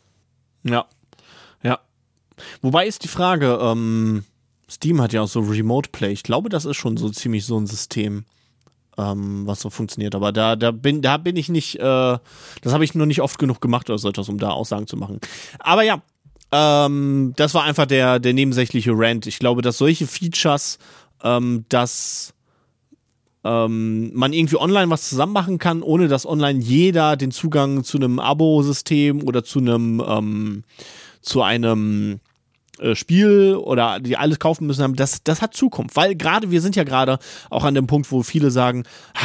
Ja. 0.62 0.86
Ja. 1.62 1.80
Wobei 2.62 2.86
ist 2.86 3.04
die 3.04 3.08
Frage, 3.08 3.58
ähm, 3.60 4.24
Steam 4.68 5.00
hat 5.00 5.12
ja 5.12 5.22
auch 5.22 5.28
so 5.28 5.40
Remote 5.40 5.90
Play. 5.90 6.12
Ich 6.12 6.22
glaube, 6.22 6.48
das 6.48 6.64
ist 6.64 6.76
schon 6.76 6.96
so 6.96 7.08
ziemlich 7.08 7.44
so 7.44 7.58
ein 7.58 7.66
System, 7.66 8.24
ähm, 8.98 9.46
was 9.46 9.60
so 9.60 9.70
funktioniert. 9.70 10.14
Aber 10.14 10.32
da, 10.32 10.56
da 10.56 10.70
bin, 10.70 11.02
da 11.02 11.16
bin 11.16 11.36
ich 11.36 11.48
nicht, 11.48 11.76
äh, 11.76 11.80
das 11.80 12.72
habe 12.72 12.84
ich 12.84 12.94
nur 12.94 13.06
nicht 13.06 13.22
oft 13.22 13.38
genug 13.38 13.60
gemacht 13.60 13.88
oder 13.88 13.98
so 13.98 14.08
etwas, 14.08 14.28
um 14.28 14.38
da 14.38 14.50
Aussagen 14.50 14.86
zu 14.86 14.96
machen. 14.96 15.20
Aber 15.60 15.82
ja, 15.82 16.02
ähm, 16.52 17.32
das 17.36 17.54
war 17.54 17.64
einfach 17.64 17.86
der, 17.86 18.18
der 18.18 18.32
nebensächliche 18.32 18.92
Rant. 18.94 19.26
Ich 19.26 19.38
glaube, 19.38 19.62
dass 19.62 19.78
solche 19.78 20.06
Features, 20.06 20.78
ähm, 21.22 21.64
dass 21.68 22.34
ähm, 23.46 24.10
man 24.14 24.32
irgendwie 24.32 24.56
online 24.56 24.90
was 24.90 25.08
zusammen 25.08 25.32
machen 25.32 25.58
kann, 25.58 25.82
ohne 25.82 26.08
dass 26.08 26.26
online 26.26 26.60
jeder 26.60 27.16
den 27.16 27.30
Zugang 27.30 27.84
zu 27.84 27.98
einem 27.98 28.18
Abo-System 28.18 29.22
oder 29.22 29.44
zu 29.44 29.60
einem 29.60 30.02
ähm, 30.06 30.64
zu 31.22 31.42
einem 31.42 32.20
äh, 32.78 32.94
Spiel 32.94 33.54
oder 33.54 34.00
die 34.00 34.16
alles 34.16 34.38
kaufen 34.38 34.66
müssen 34.66 34.82
haben, 34.82 34.96
das, 34.96 35.22
das 35.22 35.42
hat 35.42 35.54
Zukunft. 35.54 35.96
Weil 35.96 36.14
gerade, 36.14 36.50
wir 36.50 36.60
sind 36.60 36.76
ja 36.76 36.84
gerade 36.84 37.18
auch 37.50 37.64
an 37.64 37.74
dem 37.74 37.86
Punkt, 37.86 38.10
wo 38.12 38.22
viele 38.22 38.50
sagen, 38.50 38.84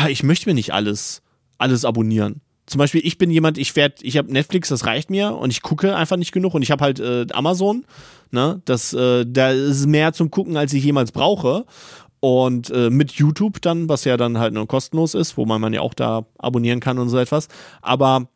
ich 0.10 0.24
möchte 0.24 0.50
mir 0.50 0.56
nicht 0.56 0.74
alles, 0.74 1.22
alles 1.58 1.86
abonnieren. 1.86 2.42
Zum 2.66 2.80
Beispiel, 2.80 3.02
ich 3.04 3.18
bin 3.18 3.30
jemand, 3.30 3.58
ich 3.58 3.76
werde, 3.76 3.96
ich 4.02 4.18
habe 4.18 4.32
Netflix, 4.32 4.70
das 4.70 4.86
reicht 4.86 5.10
mir 5.10 5.36
und 5.36 5.50
ich 5.50 5.62
gucke 5.62 5.96
einfach 5.96 6.16
nicht 6.16 6.32
genug 6.32 6.54
und 6.54 6.62
ich 6.62 6.72
habe 6.72 6.84
halt 6.84 7.00
äh, 7.00 7.26
Amazon, 7.34 7.86
ne, 8.32 8.62
das, 8.64 8.94
äh, 8.94 9.26
da 9.28 9.52
ist 9.52 9.88
mehr 9.88 10.14
zum 10.14 10.32
Gucken, 10.32 10.56
als 10.56 10.72
ich 10.72 10.84
jemals 10.84 11.12
brauche. 11.12 11.66
Und 12.22 12.70
äh, 12.70 12.90
mit 12.90 13.14
YouTube 13.14 13.62
dann, 13.62 13.90
was 13.90 14.06
ja 14.06 14.16
dann 14.16 14.38
halt 14.38 14.54
nur 14.54 14.68
kostenlos 14.68 15.16
ist, 15.16 15.38
wo 15.38 15.46
man, 15.46 15.74
ja 15.74 15.82
auch 15.82 15.96
da 15.96 16.26
abonnieren 16.38 16.80
kann 16.80 17.00
und 17.00 17.10
so 17.10 17.18
etwas. 17.18 17.48
Aber 17.82 18.28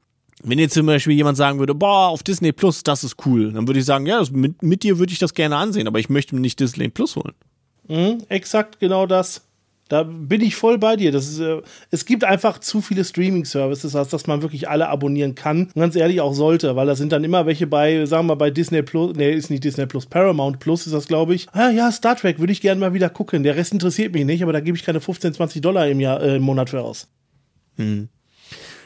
wenn 0.43 0.59
jetzt 0.59 0.73
zum 0.73 0.87
Beispiel 0.87 1.13
jemand 1.13 1.37
sagen 1.37 1.59
würde, 1.59 1.75
boah, 1.75 2.09
auf 2.09 2.23
Disney 2.23 2.51
Plus, 2.51 2.83
das 2.83 3.03
ist 3.03 3.25
cool, 3.25 3.53
dann 3.53 3.67
würde 3.67 3.79
ich 3.79 3.85
sagen, 3.85 4.05
ja, 4.05 4.23
mit, 4.31 4.63
mit 4.63 4.83
dir 4.83 4.99
würde 4.99 5.13
ich 5.13 5.19
das 5.19 5.33
gerne 5.33 5.55
ansehen, 5.55 5.87
aber 5.87 5.99
ich 5.99 6.09
möchte 6.09 6.35
mir 6.35 6.41
nicht 6.41 6.59
Disney 6.59 6.89
Plus 6.89 7.15
holen. 7.15 7.33
Mhm, 7.87 8.23
exakt 8.29 8.79
genau 8.79 9.05
das. 9.05 9.44
Da 9.87 10.01
bin 10.01 10.41
ich 10.41 10.55
voll 10.55 10.79
bei 10.79 10.95
dir. 10.95 11.11
Das 11.11 11.27
ist, 11.27 11.39
äh, 11.39 11.61
es 11.91 12.05
gibt 12.05 12.23
einfach 12.23 12.59
zu 12.59 12.81
viele 12.81 13.03
Streaming-Services, 13.03 13.95
als 13.95 14.09
dass 14.09 14.25
man 14.25 14.41
wirklich 14.41 14.67
alle 14.67 14.89
abonnieren 14.89 15.35
kann. 15.35 15.65
Und 15.75 15.75
ganz 15.75 15.95
ehrlich 15.95 16.21
auch 16.21 16.33
sollte, 16.33 16.75
weil 16.75 16.87
da 16.87 16.95
sind 16.95 17.11
dann 17.11 17.23
immer 17.23 17.45
welche 17.45 17.67
bei, 17.67 18.05
sagen 18.07 18.25
wir 18.25 18.33
mal 18.33 18.35
bei 18.35 18.49
Disney 18.49 18.81
Plus, 18.81 19.15
nee, 19.15 19.31
ist 19.31 19.51
nicht 19.51 19.63
Disney 19.63 19.85
Plus, 19.85 20.07
Paramount 20.07 20.59
Plus 20.59 20.87
ist 20.87 20.93
das, 20.93 21.07
glaube 21.07 21.35
ich. 21.35 21.47
Ah 21.51 21.69
ja, 21.69 21.91
Star 21.91 22.15
Trek 22.15 22.39
würde 22.39 22.51
ich 22.51 22.61
gerne 22.61 22.79
mal 22.81 22.95
wieder 22.95 23.09
gucken. 23.09 23.43
Der 23.43 23.55
Rest 23.55 23.73
interessiert 23.73 24.13
mich 24.13 24.25
nicht, 24.25 24.41
aber 24.41 24.53
da 24.53 24.59
gebe 24.59 24.75
ich 24.75 24.83
keine 24.83 25.01
15, 25.01 25.35
20 25.35 25.61
Dollar 25.61 25.87
im, 25.87 25.99
Jahr, 25.99 26.19
äh, 26.19 26.37
im 26.37 26.43
Monat 26.43 26.71
für 26.71 26.81
aus. 26.81 27.07
Hm. 27.77 28.09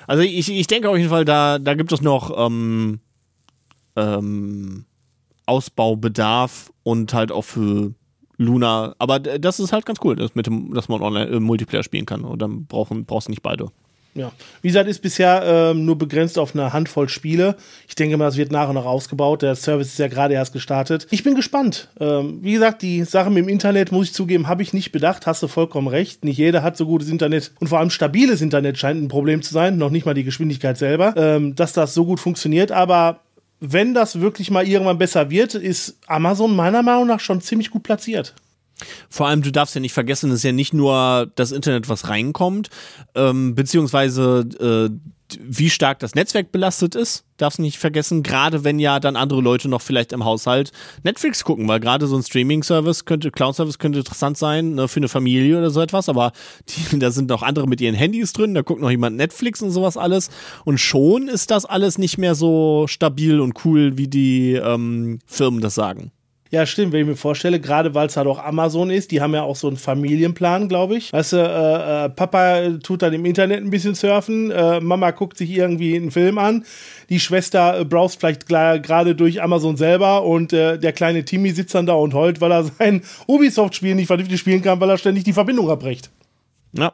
Also 0.06 0.24
ich, 0.24 0.52
ich 0.52 0.68
denke 0.68 0.90
auf 0.90 0.98
jeden 0.98 1.10
Fall, 1.10 1.24
da, 1.24 1.60
da 1.60 1.76
gibt 1.76 1.94
es 1.94 2.02
noch 2.02 2.46
ähm, 2.46 3.00
ähm, 3.96 4.86
Ausbaubedarf 5.46 6.74
und 6.84 7.14
halt 7.14 7.32
auch 7.32 7.44
für 7.44 7.94
Luna. 8.40 8.96
Aber 8.98 9.20
das 9.20 9.60
ist 9.60 9.72
halt 9.72 9.86
ganz 9.86 10.00
cool, 10.04 10.16
dass, 10.16 10.34
mit 10.34 10.48
dem, 10.48 10.74
dass 10.74 10.90
man 10.90 11.02
online 11.02 11.30
äh, 11.30 11.40
Multiplayer 11.40 11.84
spielen 11.84 12.06
kann. 12.06 12.24
Und 12.24 12.42
dann 12.42 12.66
brauchen, 12.66 13.06
brauchst 13.06 13.28
du 13.28 13.32
nicht 13.32 13.44
beide. 13.44 13.70
Ja, 14.16 14.32
wie 14.64 14.70
gesagt, 14.70 14.90
ist 14.90 15.02
bisher 15.02 15.44
ähm, 15.46 15.86
nur 15.86 15.98
begrenzt 15.98 16.40
auf 16.40 16.56
eine 16.56 16.74
Handvoll 16.74 17.10
Spiele. 17.10 17.56
Ich 17.88 17.94
denke 17.94 18.18
mal, 18.18 18.26
das 18.26 18.38
wird 18.38 18.52
nach 18.52 18.68
und 18.68 18.76
nach 18.76 18.86
ausgebaut. 18.86 19.44
Der 19.44 19.56
Service 19.56 19.90
ist 19.90 20.00
ja 20.00 20.08
gerade 20.08 20.34
erst 20.34 20.52
gestartet. 20.52 21.06
Ich 21.12 21.24
bin 21.24 21.36
gespannt. 21.36 21.90
Ähm, 22.00 22.40
wie 22.42 22.54
gesagt, 22.54 22.82
die 22.82 23.04
Sachen 23.04 23.38
im 23.38 23.48
Internet, 23.48 23.92
muss 23.92 24.08
ich 24.08 24.14
zugeben, 24.14 24.48
habe 24.48 24.64
ich 24.64 24.74
nicht 24.74 24.92
bedacht. 24.92 25.28
Hast 25.28 25.44
du 25.44 25.48
vollkommen 25.48 25.88
recht. 25.88 26.26
Nicht 26.26 26.38
jeder 26.38 26.64
hat 26.64 26.76
so 26.76 26.88
gutes 26.88 27.10
Internet 27.10 27.52
und 27.60 27.68
vor 27.68 27.80
allem 27.80 27.92
stabiles 27.92 28.42
Internet 28.42 28.80
scheint 28.80 29.02
ein 29.02 29.10
Problem 29.10 29.44
zu 29.44 29.54
sein. 29.54 29.78
Noch 29.78 29.92
nicht 29.92 30.06
mal 30.06 30.16
die 30.16 30.24
Geschwindigkeit 30.24 30.78
selber, 30.78 31.14
ähm, 31.16 31.56
dass 31.56 31.74
das 31.74 31.94
so 31.94 32.04
gut 32.04 32.20
funktioniert. 32.20 32.72
Aber 32.72 33.20
wenn 33.60 33.94
das 33.94 34.22
wirklich 34.22 34.52
mal 34.52 34.68
irgendwann 34.68 34.98
besser 34.98 35.30
wird, 35.30 35.56
ist 35.56 35.98
Amazon 36.08 36.56
meiner 36.56 36.82
Meinung 36.82 37.08
nach 37.08 37.20
schon 37.20 37.42
ziemlich 37.42 37.72
gut 37.72 37.84
platziert. 37.84 38.34
Vor 39.10 39.28
allem, 39.28 39.42
du 39.42 39.52
darfst 39.52 39.76
ja 39.76 39.82
nicht 39.82 39.94
vergessen, 39.94 40.32
es 40.32 40.38
ist 40.38 40.44
ja 40.44 40.52
nicht 40.52 40.74
nur 40.74 41.32
das 41.36 41.52
Internet, 41.52 41.90
was 41.90 42.10
reinkommt, 42.10 42.70
ähm, 43.16 43.56
beziehungsweise 43.56 44.48
äh, 44.60 44.96
wie 45.40 45.70
stark 45.70 46.00
das 46.00 46.16
Netzwerk 46.16 46.52
belastet 46.52 46.96
ist, 46.96 47.26
darfst 47.38 47.60
du 47.60 47.62
nicht 47.62 47.78
vergessen, 47.78 48.24
gerade 48.24 48.64
wenn 48.64 48.80
ja 48.80 49.00
dann 49.00 49.16
andere 49.16 49.42
Leute 49.42 49.70
noch 49.70 49.82
vielleicht 49.82 50.12
im 50.12 50.26
Haushalt 50.26 50.72
Netflix 51.04 51.44
gucken, 51.44 51.68
weil 51.68 51.80
gerade 51.80 52.08
so 52.08 52.16
ein 52.16 52.24
Streaming-Service 52.24 53.06
könnte, 53.06 53.32
Cloud-Service 53.32 53.78
könnte 53.78 54.00
interessant 54.00 54.38
sein 54.38 54.76
ne, 54.76 54.88
für 54.88 55.00
eine 55.00 55.08
Familie 55.08 55.58
oder 55.58 55.70
so 55.70 55.82
etwas, 55.82 56.10
aber 56.10 56.32
die, 56.92 57.00
da 57.00 57.12
sind 57.12 57.30
noch 57.30 57.44
andere 57.44 57.68
mit 57.68 57.82
ihren 57.82 57.96
Handys 57.96 58.34
drin, 58.34 58.54
da 58.54 58.62
guckt 58.62 58.82
noch 58.82 58.90
jemand 58.90 59.18
Netflix 59.18 59.62
und 59.62 59.72
sowas 59.72 59.98
alles 59.98 60.30
und 60.66 60.80
schon 60.80 61.28
ist 61.28 61.52
das 61.52 61.66
alles 61.66 61.98
nicht 61.98 62.18
mehr 62.18 62.36
so 62.36 62.86
stabil 62.88 63.40
und 63.40 63.66
cool, 63.66 63.98
wie 63.98 64.08
die 64.08 64.54
ähm, 64.54 65.20
Firmen 65.26 65.62
das 65.62 65.76
sagen. 65.76 66.12
Ja, 66.52 66.66
stimmt, 66.66 66.94
wenn 66.94 67.02
ich 67.02 67.08
mir 67.08 67.16
vorstelle, 67.16 67.60
gerade 67.60 67.94
weil 67.94 68.08
es 68.08 68.18
halt 68.18 68.26
auch 68.26 68.44
Amazon 68.44 68.90
ist, 68.90 69.12
die 69.12 69.22
haben 69.22 69.36
ja 69.36 69.44
auch 69.44 69.56
so 69.56 69.68
einen 69.68 69.78
Familienplan, 69.78 70.68
glaube 70.68 70.98
ich. 70.98 71.14
Weißt 71.14 71.34
du, 71.34 71.38
äh, 71.38 72.06
äh, 72.06 72.10
Papa 72.10 72.70
tut 72.82 73.04
dann 73.04 73.14
im 73.14 73.24
Internet 73.26 73.64
ein 73.64 73.70
bisschen 73.70 73.94
surfen, 73.94 74.50
äh, 74.50 74.80
Mama 74.80 75.12
guckt 75.12 75.38
sich 75.38 75.52
irgendwie 75.52 75.96
einen 75.96 76.10
Film 76.10 76.40
an, 76.40 76.66
die 77.10 77.20
Schwester 77.20 77.80
äh, 77.80 77.86
browst 77.86 78.20
vielleicht 78.20 78.48
gerade 78.48 79.14
durch 79.14 79.44
Amazon 79.44 79.78
selber 79.78 80.24
und 80.24 80.52
äh, 80.52 80.80
der 80.80 80.92
kleine 80.92 81.24
Timmy 81.24 81.52
sitzt 81.52 81.76
dann 81.76 81.86
da 81.86 81.94
und 81.94 82.16
heult, 82.16 82.42
weil 82.42 82.52
er 82.52 82.64
sein 82.64 83.04
Ubisoft-Spiel 83.28 83.94
nicht 83.94 84.08
vernünftig 84.08 84.40
spielen 84.40 84.64
kann, 84.64 84.80
weil 84.80 84.90
er 84.90 84.98
ständig 84.98 85.26
die 85.26 85.34
Verbindung 85.34 85.70
abbricht. 85.70 86.10
Ja. 86.72 86.94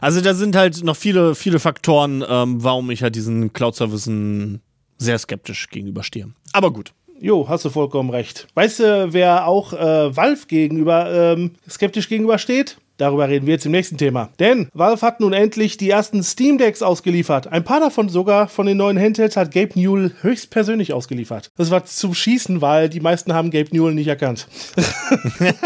Also 0.00 0.20
da 0.20 0.32
sind 0.34 0.54
halt 0.54 0.84
noch 0.84 0.96
viele, 0.96 1.34
viele 1.34 1.58
Faktoren, 1.58 2.24
ähm, 2.28 2.62
warum 2.62 2.92
ich 2.92 3.02
halt 3.02 3.16
diesen 3.16 3.52
Cloud-Services 3.52 4.60
sehr 4.98 5.18
skeptisch 5.18 5.68
gegenüberstehe. 5.70 6.28
Aber 6.52 6.72
gut. 6.72 6.92
Jo, 7.22 7.46
hast 7.50 7.66
du 7.66 7.68
vollkommen 7.68 8.08
recht. 8.08 8.48
Weißt 8.54 8.80
du, 8.80 9.12
wer 9.12 9.46
auch 9.46 9.74
äh, 9.74 10.16
Valve 10.16 10.46
gegenüber 10.46 11.34
ähm, 11.34 11.50
skeptisch 11.68 12.08
gegenübersteht? 12.08 12.78
Darüber 12.96 13.28
reden 13.28 13.46
wir 13.46 13.54
jetzt 13.54 13.66
im 13.66 13.72
nächsten 13.72 13.98
Thema. 13.98 14.30
Denn 14.38 14.68
Valve 14.72 15.02
hat 15.02 15.20
nun 15.20 15.34
endlich 15.34 15.76
die 15.76 15.90
ersten 15.90 16.22
Steam 16.22 16.56
Decks 16.56 16.80
ausgeliefert. 16.80 17.46
Ein 17.48 17.62
paar 17.62 17.80
davon 17.80 18.08
sogar 18.08 18.48
von 18.48 18.64
den 18.64 18.78
neuen 18.78 18.98
Handhelds 18.98 19.36
hat 19.36 19.52
Gabe 19.52 19.78
Newell 19.78 20.12
höchstpersönlich 20.22 20.94
ausgeliefert. 20.94 21.50
Das 21.58 21.70
war 21.70 21.84
zum 21.84 22.14
Schießen, 22.14 22.62
weil 22.62 22.88
die 22.88 23.00
meisten 23.00 23.34
haben 23.34 23.50
Gabe 23.50 23.68
Newell 23.72 23.94
nicht 23.94 24.08
erkannt. 24.08 24.48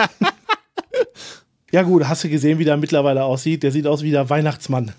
ja 1.71 1.83
gut, 1.83 2.09
hast 2.09 2.25
du 2.25 2.29
gesehen, 2.29 2.59
wie 2.59 2.65
der 2.65 2.77
mittlerweile 2.77 3.23
aussieht? 3.23 3.63
Der 3.63 3.71
sieht 3.71 3.87
aus 3.87 4.03
wie 4.03 4.11
der 4.11 4.29
Weihnachtsmann. 4.29 4.93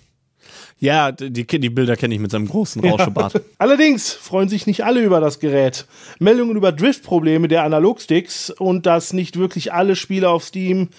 Ja, 0.80 1.12
die, 1.12 1.46
die 1.46 1.70
Bilder 1.70 1.96
kenne 1.96 2.14
ich 2.14 2.20
mit 2.20 2.32
seinem 2.32 2.48
großen 2.48 2.84
Rauschebart. 2.84 3.34
Ja. 3.34 3.40
Allerdings 3.58 4.12
freuen 4.12 4.50
sich 4.50 4.68
nicht 4.68 4.84
alle 4.84 5.02
über 5.02 5.20
das 5.20 5.40
Gerät. 5.40 5.86
Meldungen 6.20 6.58
über 6.58 6.72
Drift-Probleme 6.72 7.48
der 7.48 7.64
Analogsticks 7.64 8.50
und 8.50 8.86
dass 8.86 9.14
nicht 9.14 9.40
wirklich 9.40 9.74
alle 9.74 9.96
Spiele 9.96 10.30
auf 10.30 10.44
Steam 10.44 10.90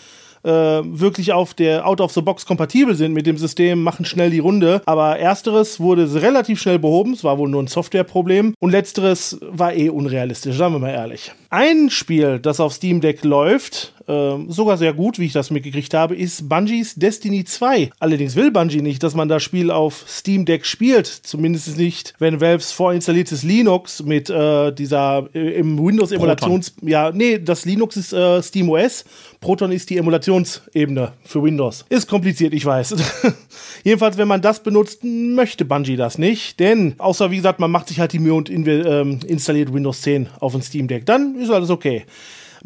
äh, 0.47 0.51
wirklich 0.51 1.33
auf 1.33 1.55
der 1.55 1.87
Out 1.87 2.01
of 2.01 2.12
the 2.12 2.22
Box 2.22 2.47
kompatibel 2.47 2.95
sind 2.95 3.12
mit 3.12 3.27
dem 3.27 3.37
System, 3.37 3.83
machen 3.83 4.05
schnell 4.05 4.31
die 4.31 4.39
Runde. 4.39 4.81
Aber 4.87 5.18
ersteres 5.18 5.81
wurde 5.81 6.22
relativ 6.22 6.61
schnell 6.61 6.79
behoben, 6.79 7.12
es 7.12 7.24
war 7.24 7.37
wohl 7.39 7.49
nur 7.49 7.62
ein 7.62 7.66
Softwareproblem. 7.66 8.55
Und 8.61 8.70
letzteres 8.70 9.39
war 9.43 9.74
eh 9.74 9.91
unrealistisch, 9.91 10.57
sagen 10.57 10.74
wir 10.74 10.79
mal 10.79 10.91
ehrlich. 10.91 11.33
Ein 11.51 11.91
Spiel, 11.91 12.39
das 12.39 12.61
auf 12.61 12.72
Steam 12.72 13.01
Deck 13.01 13.24
läuft, 13.24 13.95
ähm, 14.09 14.51
sogar 14.51 14.77
sehr 14.77 14.93
gut, 14.93 15.19
wie 15.19 15.27
ich 15.27 15.33
das 15.33 15.51
mitgekriegt 15.51 15.95
habe, 15.95 16.15
ist 16.15 16.49
Bungies 16.49 16.95
Destiny 16.95 17.45
2. 17.45 17.91
Allerdings 17.99 18.37
will 18.37 18.51
Bungie 18.51 18.83
nicht, 18.83 19.03
dass 19.03 19.15
man 19.15 19.29
das 19.29 19.43
Spiel 19.43 19.71
auf 19.71 20.05
Steam 20.09 20.45
Deck 20.45 20.65
spielt. 20.65 21.07
Zumindest 21.07 21.77
nicht, 21.77 22.15
wenn 22.19 22.41
Valves 22.41 22.73
vorinstalliertes 22.73 23.43
Linux 23.43 24.03
mit 24.03 24.31
äh, 24.31 24.73
dieser 24.73 25.29
äh, 25.35 25.59
im 25.59 25.79
Windows-Emulations... 25.79 26.75
Ja, 26.83 27.11
nee, 27.13 27.39
das 27.39 27.65
Linux 27.65 27.97
ist 27.97 28.13
äh, 28.13 28.43
Steam 28.43 28.71
OS. 28.71 29.05
Proton 29.41 29.73
ist 29.73 29.91
die 29.91 29.99
Emulationsebene 29.99 31.13
für 31.25 31.43
Windows. 31.43 31.85
Ist 31.89 32.09
kompliziert, 32.09 32.55
ich 32.55 32.65
weiß. 32.65 32.97
Jedenfalls, 33.85 34.17
wenn 34.17 34.29
man 34.29 34.41
das 34.41 34.63
benutzt, 34.63 35.05
möchte 35.05 35.65
Bungie 35.65 35.97
das 35.97 36.19
nicht. 36.19 36.61
Denn, 36.61 36.95
außer 36.99 37.31
wie 37.31 37.37
gesagt, 37.37 37.61
man 37.61 37.71
macht 37.71 37.89
sich 37.89 38.01
halt 38.01 38.13
die 38.13 38.19
Mühe 38.19 38.35
und 38.35 38.49
in, 38.49 38.67
ähm, 38.67 39.21
installiert 39.27 39.73
Windows 39.73 40.03
10 40.03 40.29
auf 40.41 40.55
ein 40.55 40.63
Steam 40.63 40.89
Deck. 40.89 41.07
Dann 41.07 41.37
ist 41.37 41.51
alles 41.51 41.71
okay. 41.71 42.05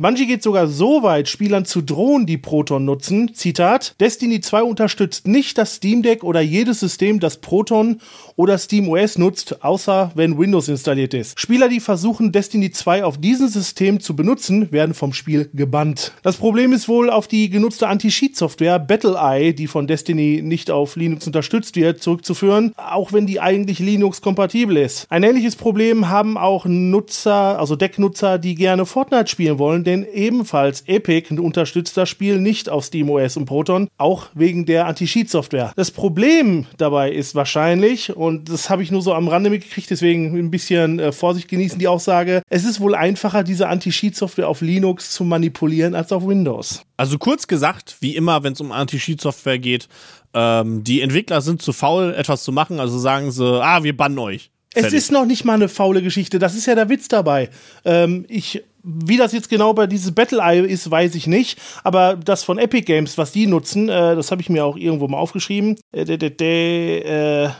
Bungie 0.01 0.27
geht 0.27 0.43
sogar 0.43 0.67
so 0.67 1.03
weit, 1.03 1.29
Spielern 1.29 1.67
zu 1.67 1.83
drohen, 1.83 2.25
die 2.25 2.39
Proton 2.39 2.87
nutzen. 2.87 3.35
Zitat: 3.35 3.95
Destiny 4.01 4.41
2 4.41 4.63
unterstützt 4.63 5.29
nicht 5.29 5.59
das 5.59 5.75
Steam 5.75 6.01
Deck 6.01 6.25
oder 6.25 6.41
jedes 6.41 6.81
System, 6.81 7.21
das 7.21 7.37
Proton 7.37 8.01
oder 8.35 8.57
Steam 8.57 8.89
OS 8.89 9.19
nutzt, 9.19 9.63
außer 9.63 10.13
wenn 10.15 10.39
Windows 10.39 10.69
installiert 10.69 11.13
ist. 11.13 11.39
Spieler, 11.39 11.69
die 11.69 11.81
versuchen, 11.81 12.33
Destiny 12.33 12.71
2 12.71 13.05
auf 13.05 13.19
diesem 13.19 13.49
System 13.49 14.01
zu 14.01 14.17
benutzen, 14.17 14.73
werden 14.73 14.95
vom 14.95 15.13
Spiel 15.13 15.51
gebannt. 15.53 16.13
Das 16.23 16.39
Problem 16.39 16.73
ist 16.73 16.89
wohl 16.89 17.11
auf 17.11 17.29
die 17.29 17.51
genutzte 17.51 17.87
Anti-Cheat-Software 17.87 18.79
BattleEye, 18.79 19.53
die 19.53 19.67
von 19.67 19.87
Destiny 19.87 20.41
nicht 20.43 20.71
auf 20.71 20.97
Linux 20.97 21.27
unterstützt 21.27 21.77
wird, 21.77 22.03
zurückzuführen, 22.03 22.73
auch 22.79 23.13
wenn 23.13 23.27
die 23.27 23.41
eigentlich 23.41 23.81
Linux-kompatibel 23.81 24.79
ist. 24.79 25.07
Ein 25.11 25.25
ähnliches 25.25 25.57
Problem 25.57 26.09
haben 26.09 26.39
auch 26.39 26.65
Nutzer, 26.65 27.59
also 27.59 27.77
Deck-Nutzer, 27.77 28.39
die 28.39 28.55
gerne 28.55 28.87
Fortnite 28.87 29.27
spielen 29.27 29.59
wollen, 29.59 29.85
denn 29.91 30.07
ebenfalls 30.13 30.85
Epic 30.87 31.35
unterstützt 31.35 31.97
das 31.97 32.09
Spiel 32.09 32.41
nicht 32.41 32.69
auf 32.69 32.85
SteamOS 32.85 33.37
und 33.37 33.47
Proton, 33.47 33.89
auch 33.99 34.29
wegen 34.35 34.67
der 34.67 34.87
Anti-Cheat-Software. 34.87 35.73
Das 35.75 35.91
Problem 35.91 36.67
dabei 36.77 37.11
ist 37.11 37.35
wahrscheinlich, 37.35 38.17
und 38.17 38.49
das 38.49 38.71
habe 38.71 38.83
ich 38.83 38.91
nur 38.91 39.03
so 39.03 39.15
am 39.15 39.29
Rande 39.29 39.51
mitgekriegt, 39.51 39.91
deswegen 39.91 40.39
ein 40.39 40.51
bisschen 40.51 40.99
äh, 40.99 41.13
Vorsicht 41.13 41.49
genießen 41.49 41.79
die 41.79 41.89
Aussage. 41.89 42.43
Es 42.49 42.65
ist 42.65 42.81
wohl 42.81 42.95
einfacher, 42.95 43.43
diese 43.43 43.69
Anti-Cheat-Software 43.69 44.49
auf 44.49 44.61
Linux 44.61 45.11
zu 45.11 45.25
manipulieren 45.25 45.95
als 45.95 46.13
auf 46.13 46.27
Windows. 46.27 46.83
Also 46.97 47.19
kurz 47.19 47.47
gesagt, 47.47 47.97
wie 48.01 48.15
immer, 48.15 48.43
wenn 48.45 48.53
es 48.53 48.61
um 48.61 48.73
Anti-Cheat-Software 48.73 49.59
geht, 49.59 49.89
ähm, 50.35 50.85
die 50.85 51.01
Entwickler 51.01 51.41
sind 51.41 51.63
zu 51.63 51.73
faul, 51.73 52.15
etwas 52.17 52.45
zu 52.45 52.53
machen, 52.53 52.79
also 52.79 52.99
sagen 52.99 53.33
sie, 53.33 53.45
ah, 53.45 53.83
wir 53.83 53.97
bannen 53.97 54.19
euch. 54.19 54.51
Fertig. 54.73 54.93
Es 54.93 55.05
ist 55.05 55.11
noch 55.11 55.27
nicht 55.27 55.45
mal 55.45 55.55
eine 55.55 55.69
faule 55.69 56.01
Geschichte, 56.01 56.39
das 56.39 56.55
ist 56.55 56.67
ja 56.67 56.77
der 56.77 56.89
Witz 56.89 57.09
dabei. 57.09 57.51
Ähm, 57.85 58.25
ich 58.29 58.63
wie 58.83 59.17
das 59.17 59.33
jetzt 59.33 59.49
genau 59.49 59.73
bei 59.73 59.87
dieses 59.87 60.13
Battle 60.13 60.41
Eye 60.41 60.67
ist, 60.67 60.91
weiß 60.91 61.15
ich 61.15 61.27
nicht. 61.27 61.59
Aber 61.85 62.17
das 62.17 62.45
von 62.45 62.59
Epic 62.59 62.83
Games, 62.83 63.19
was 63.19 63.33
die 63.33 63.47
nutzen, 63.47 63.89
äh, 63.89 64.15
das 64.17 64.31
habe 64.31 64.43
ich 64.43 64.51
mir 64.51 64.65
auch 64.65 64.77
irgendwo 64.77 65.09
mal 65.09 65.19
aufgeschrieben. 65.19 65.77
Äh, 65.93 66.03
äh, 66.03 67.51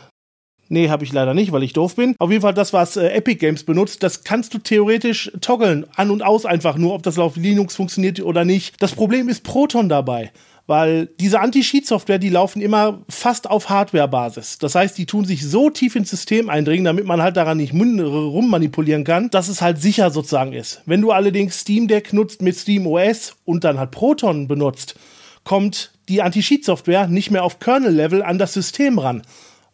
Nee, 0.73 0.89
habe 0.89 1.03
ich 1.03 1.13
leider 1.13 1.35
nicht, 1.35 1.51
weil 1.51 1.65
ich 1.65 1.73
doof 1.73 1.97
bin. 1.97 2.15
Auf 2.21 2.31
jeden 2.31 2.43
Fall 2.43 2.55
das, 2.55 2.73
was 2.73 2.97
äh, 2.97 3.09
Epic 3.09 3.41
Games 3.41 3.65
benutzt, 3.65 4.05
das 4.05 4.23
kannst 4.23 4.55
du 4.55 4.59
theoretisch 4.59 5.33
toggeln. 5.41 5.85
An 5.97 6.13
und 6.13 6.23
aus 6.23 6.47
einfach 6.47 6.77
nur, 6.77 6.95
ob 6.95 7.03
das 7.03 7.19
auf 7.19 7.35
Linux 7.35 7.75
funktioniert 7.75 8.21
oder 8.21 8.45
nicht. 8.45 8.81
Das 8.81 8.93
Problem 8.93 9.29
ist 9.29 9.43
Proton 9.43 9.89
dabei. 9.89 10.31
Weil 10.71 11.09
diese 11.19 11.41
Anti-Cheat-Software, 11.41 12.21
die 12.21 12.29
laufen 12.29 12.63
immer 12.63 13.01
fast 13.09 13.51
auf 13.51 13.71
Hardware-Basis. 13.71 14.59
Das 14.59 14.77
heißt, 14.77 14.97
die 14.99 15.05
tun 15.05 15.25
sich 15.25 15.45
so 15.45 15.69
tief 15.69 15.97
ins 15.97 16.11
System 16.11 16.49
eindringen, 16.49 16.85
damit 16.85 17.07
man 17.07 17.21
halt 17.21 17.37
daran 17.37 17.57
nicht 17.57 17.75
rummanipulieren 17.75 19.03
kann, 19.03 19.31
dass 19.31 19.49
es 19.49 19.63
halt 19.63 19.83
sicher 19.83 20.13
sozusagen 20.13 20.53
ist. 20.53 20.83
Wenn 20.87 21.01
du 21.01 21.11
allerdings 21.11 21.59
Steam 21.59 21.89
Deck 21.89 22.13
nutzt 22.13 22.41
mit 22.41 22.57
Steam 22.57 22.87
OS 22.87 23.35
und 23.45 23.65
dann 23.65 23.81
halt 23.81 23.91
Proton 23.91 24.47
benutzt, 24.47 24.95
kommt 25.43 25.91
die 26.09 26.23
Anti-Cheat-Software 26.23 27.09
nicht 27.09 27.33
mehr 27.33 27.43
auf 27.43 27.59
Kernel-Level 27.59 28.23
an 28.23 28.39
das 28.39 28.53
System 28.53 29.01
ran 29.01 29.23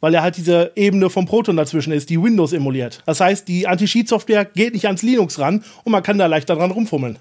weil 0.00 0.12
er 0.12 0.22
halt 0.22 0.36
diese 0.36 0.72
Ebene 0.76 1.08
vom 1.08 1.24
Proton 1.24 1.56
dazwischen 1.56 1.92
ist, 1.92 2.10
die 2.10 2.22
Windows 2.22 2.52
emuliert. 2.52 3.02
Das 3.06 3.20
heißt, 3.20 3.48
die 3.48 3.66
Anti-Cheat-Software 3.66 4.44
geht 4.44 4.74
nicht 4.74 4.84
ans 4.86 5.02
Linux 5.02 5.38
ran 5.38 5.64
und 5.84 5.92
man 5.92 6.02
kann 6.02 6.18
da 6.18 6.26
leichter 6.26 6.54
dran 6.54 6.70
rumfummeln. 6.70 7.18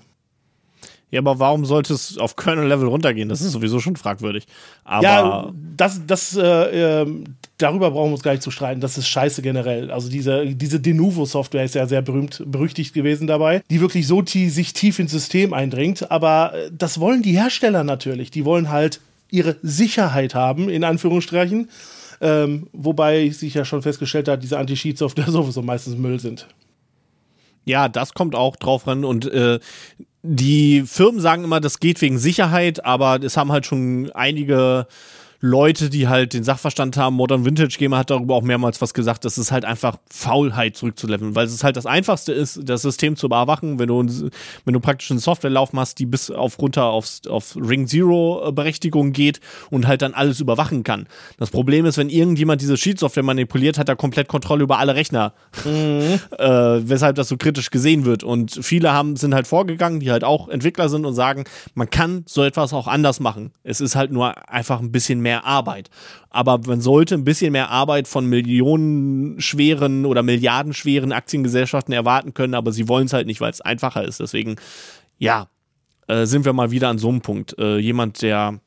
Ja, 1.12 1.20
aber 1.22 1.40
warum 1.40 1.66
sollte 1.66 1.94
es 1.94 2.18
auf 2.18 2.36
Kernel-Level 2.36 2.88
runtergehen? 2.88 3.30
Das 3.30 3.42
ist 3.42 3.52
sowieso 3.52 3.80
schon 3.80 3.96
fragwürdig. 3.96 4.48
Aber 4.84 5.04
ja, 5.04 5.52
das, 5.78 6.02
das, 6.06 6.36
äh, 6.36 7.02
äh, 7.02 7.24
darüber 7.58 7.92
brauchen 7.92 8.10
wir 8.10 8.16
uns 8.16 8.24
gar 8.24 8.32
nicht 8.32 8.44
zu 8.44 8.52
streiten. 8.52 8.82
Das 8.82 8.98
ist 8.98 9.08
scheiße 9.08 9.42
generell. 9.42 9.92
Also 9.92 10.10
diese, 10.10 10.46
diese 10.48 10.80
Denuvo-Software 10.80 11.64
ist 11.64 11.76
ja 11.76 11.86
sehr 11.88 12.02
berühmt, 12.02 12.44
berüchtigt 12.46 12.94
gewesen 12.94 13.28
dabei, 13.28 13.62
die 13.70 13.82
wirklich 13.82 14.08
so 14.08 14.24
tie 14.24 14.50
sich 14.50 14.74
tief 14.74 15.00
ins 15.00 15.12
System 15.12 15.54
eindringt. 15.54 16.12
Aber 16.12 16.54
äh, 16.54 16.72
das 16.76 17.00
wollen 17.00 17.22
die 17.22 17.34
Hersteller 17.34 17.84
natürlich. 17.84 18.32
Die 18.32 18.44
wollen 18.44 18.70
halt 18.70 19.00
ihre 19.30 19.58
Sicherheit 19.62 20.34
haben, 20.34 20.70
in 20.70 20.84
Anführungsstrichen. 20.84 21.70
Ähm, 22.22 22.68
wobei 22.74 23.30
sich 23.30 23.54
ja 23.54 23.66
schon 23.66 23.82
festgestellt 23.82 24.28
hat, 24.28 24.42
diese 24.42 24.58
Anti-Cheat-Software 24.58 25.26
sowieso 25.30 25.62
meistens 25.62 25.98
Müll 25.98 26.20
sind. 26.20 26.48
Ja, 27.66 27.90
das 27.90 28.14
kommt 28.14 28.36
auch 28.36 28.56
drauf 28.56 28.88
ran 28.88 29.04
und 29.04 29.26
äh, 29.26 29.60
die 30.28 30.84
Firmen 30.86 31.22
sagen 31.22 31.44
immer, 31.44 31.60
das 31.60 31.80
geht 31.80 32.02
wegen 32.02 32.18
Sicherheit, 32.18 32.84
aber 32.84 33.22
es 33.24 33.38
haben 33.38 33.52
halt 33.52 33.66
schon 33.66 34.12
einige 34.14 34.88
Leute, 35.40 35.90
die 35.90 36.08
halt 36.08 36.34
den 36.34 36.44
Sachverstand 36.44 36.98
haben. 36.98 37.16
Modern 37.16 37.46
Vintage 37.46 37.78
Gamer 37.78 37.98
hat 37.98 38.10
darüber 38.10 38.36
auch 38.36 38.42
mehrmals 38.42 38.82
was 38.82 38.94
gesagt, 38.94 39.26
dass 39.26 39.38
es 39.38 39.52
halt 39.52 39.66
einfach 39.66 39.98
Faulheit 40.10 40.76
zurückzuleveln, 40.76 41.36
weil 41.36 41.46
es 41.46 41.64
halt 41.64 41.76
das 41.78 41.86
einfachste 41.86 42.34
ist, 42.34 42.60
das 42.64 42.82
System 42.82 43.16
zu 43.16 43.28
überwachen, 43.28 43.80
wenn 43.80 43.88
du, 43.88 44.30
wenn 44.66 44.74
du 44.74 44.80
praktisch 44.80 45.12
eine 45.12 45.20
Software 45.20 45.50
laufen 45.50 45.80
hast, 45.80 46.00
die 46.00 46.06
bis 46.06 46.32
auf 46.32 46.60
runter 46.60 46.86
aufs, 46.86 47.28
auf 47.28 47.56
Ring 47.56 47.88
Zero 47.88 48.48
äh, 48.48 48.52
Berechtigung 48.52 49.12
geht 49.12 49.40
und 49.70 49.88
halt 49.88 50.02
dann 50.02 50.14
alles 50.14 50.40
überwachen 50.40 50.84
kann. 50.84 51.08
Das 51.38 51.50
Problem 51.50 51.86
ist, 51.86 51.98
wenn 51.98 52.10
irgendjemand 52.10 52.62
diese 52.62 52.76
Cheat-Software 52.76 53.24
manipuliert, 53.24 53.78
hat 53.78 53.90
er 53.90 53.96
komplett 53.96 54.28
Kontrolle 54.28 54.64
über 54.64 54.80
alle 54.80 54.96
Rechner. 54.96 55.34
Mhm. 55.64 56.20
äh, 56.38 56.90
weshalb 56.90 57.16
das 57.16 57.28
so 57.28 57.38
kritisch 57.38 57.72
gesehen 57.72 58.06
wird. 58.06 58.24
Und 58.24 58.60
viele 58.62 58.92
haben, 58.92 59.16
sind 59.16 59.34
halt 59.34 59.48
vorgegangen, 59.48 60.00
die 60.00 60.12
halt 60.12 60.24
auch 60.24 60.50
Entwickler 60.50 60.90
sind 60.90 61.06
und 61.06 61.14
sagen, 61.14 61.46
man 61.74 61.90
kann 61.90 62.24
so 62.26 62.44
etwas 62.44 62.74
auch 62.74 62.88
anders 62.88 63.20
machen. 63.20 63.52
Es 63.64 63.82
ist 63.82 63.96
halt 63.96 64.12
nur 64.12 64.50
einfach 64.50 64.80
ein 64.80 64.92
bisschen 64.92 65.20
mehr 65.26 65.44
Arbeit. 65.44 65.90
Aber 66.30 66.60
man 66.66 66.82
sollte 66.82 67.16
ein 67.16 67.24
bisschen 67.24 67.52
mehr 67.52 67.70
Arbeit 67.70 68.08
von 68.08 68.28
millionenschweren 68.28 70.06
oder 70.06 70.24
milliardenschweren 70.24 71.12
Aktiengesellschaften 71.12 71.94
erwarten 71.94 72.34
können, 72.34 72.54
aber 72.54 72.72
sie 72.72 72.88
wollen 72.88 73.08
es 73.08 73.14
halt 73.14 73.28
nicht, 73.28 73.42
weil 73.42 73.52
es 73.52 73.62
einfacher 73.62 74.06
ist. 74.06 74.20
Deswegen, 74.20 74.56
ja, 75.18 75.50
äh, 76.08 76.26
sind 76.26 76.46
wir 76.46 76.54
mal 76.54 76.72
wieder 76.72 76.90
an 76.90 77.00
so 77.00 77.10
einem 77.10 77.22
Punkt. 77.22 77.58
Äh, 77.58 77.78
jemand, 77.78 78.22
der 78.22 78.60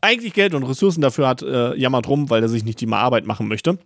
eigentlich 0.00 0.34
Geld 0.34 0.54
und 0.54 0.62
Ressourcen 0.62 1.00
dafür 1.00 1.26
hat, 1.26 1.42
äh, 1.42 1.74
jammert 1.74 2.08
rum, 2.08 2.30
weil 2.30 2.42
er 2.42 2.48
sich 2.48 2.64
nicht 2.64 2.80
die 2.80 2.86
mal 2.86 3.00
Arbeit 3.00 3.26
machen 3.26 3.48
möchte. 3.48 3.78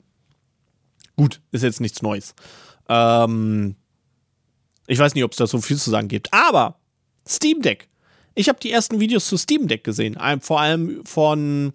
Gut, 1.16 1.40
ist 1.50 1.62
jetzt 1.62 1.80
nichts 1.80 2.02
Neues. 2.02 2.34
Ähm, 2.88 3.76
ich 4.86 4.98
weiß 4.98 5.14
nicht, 5.14 5.24
ob 5.24 5.32
es 5.32 5.38
da 5.38 5.46
so 5.46 5.60
viel 5.60 5.76
zu 5.76 5.90
sagen 5.90 6.08
gibt. 6.08 6.32
Aber 6.32 6.76
Steam 7.26 7.62
Deck. 7.62 7.88
Ich 8.38 8.48
habe 8.48 8.60
die 8.60 8.70
ersten 8.70 9.00
Videos 9.00 9.26
zu 9.26 9.36
Steam 9.36 9.66
Deck 9.66 9.82
gesehen. 9.82 10.16
Vor 10.42 10.60
allem 10.60 11.04
von 11.04 11.72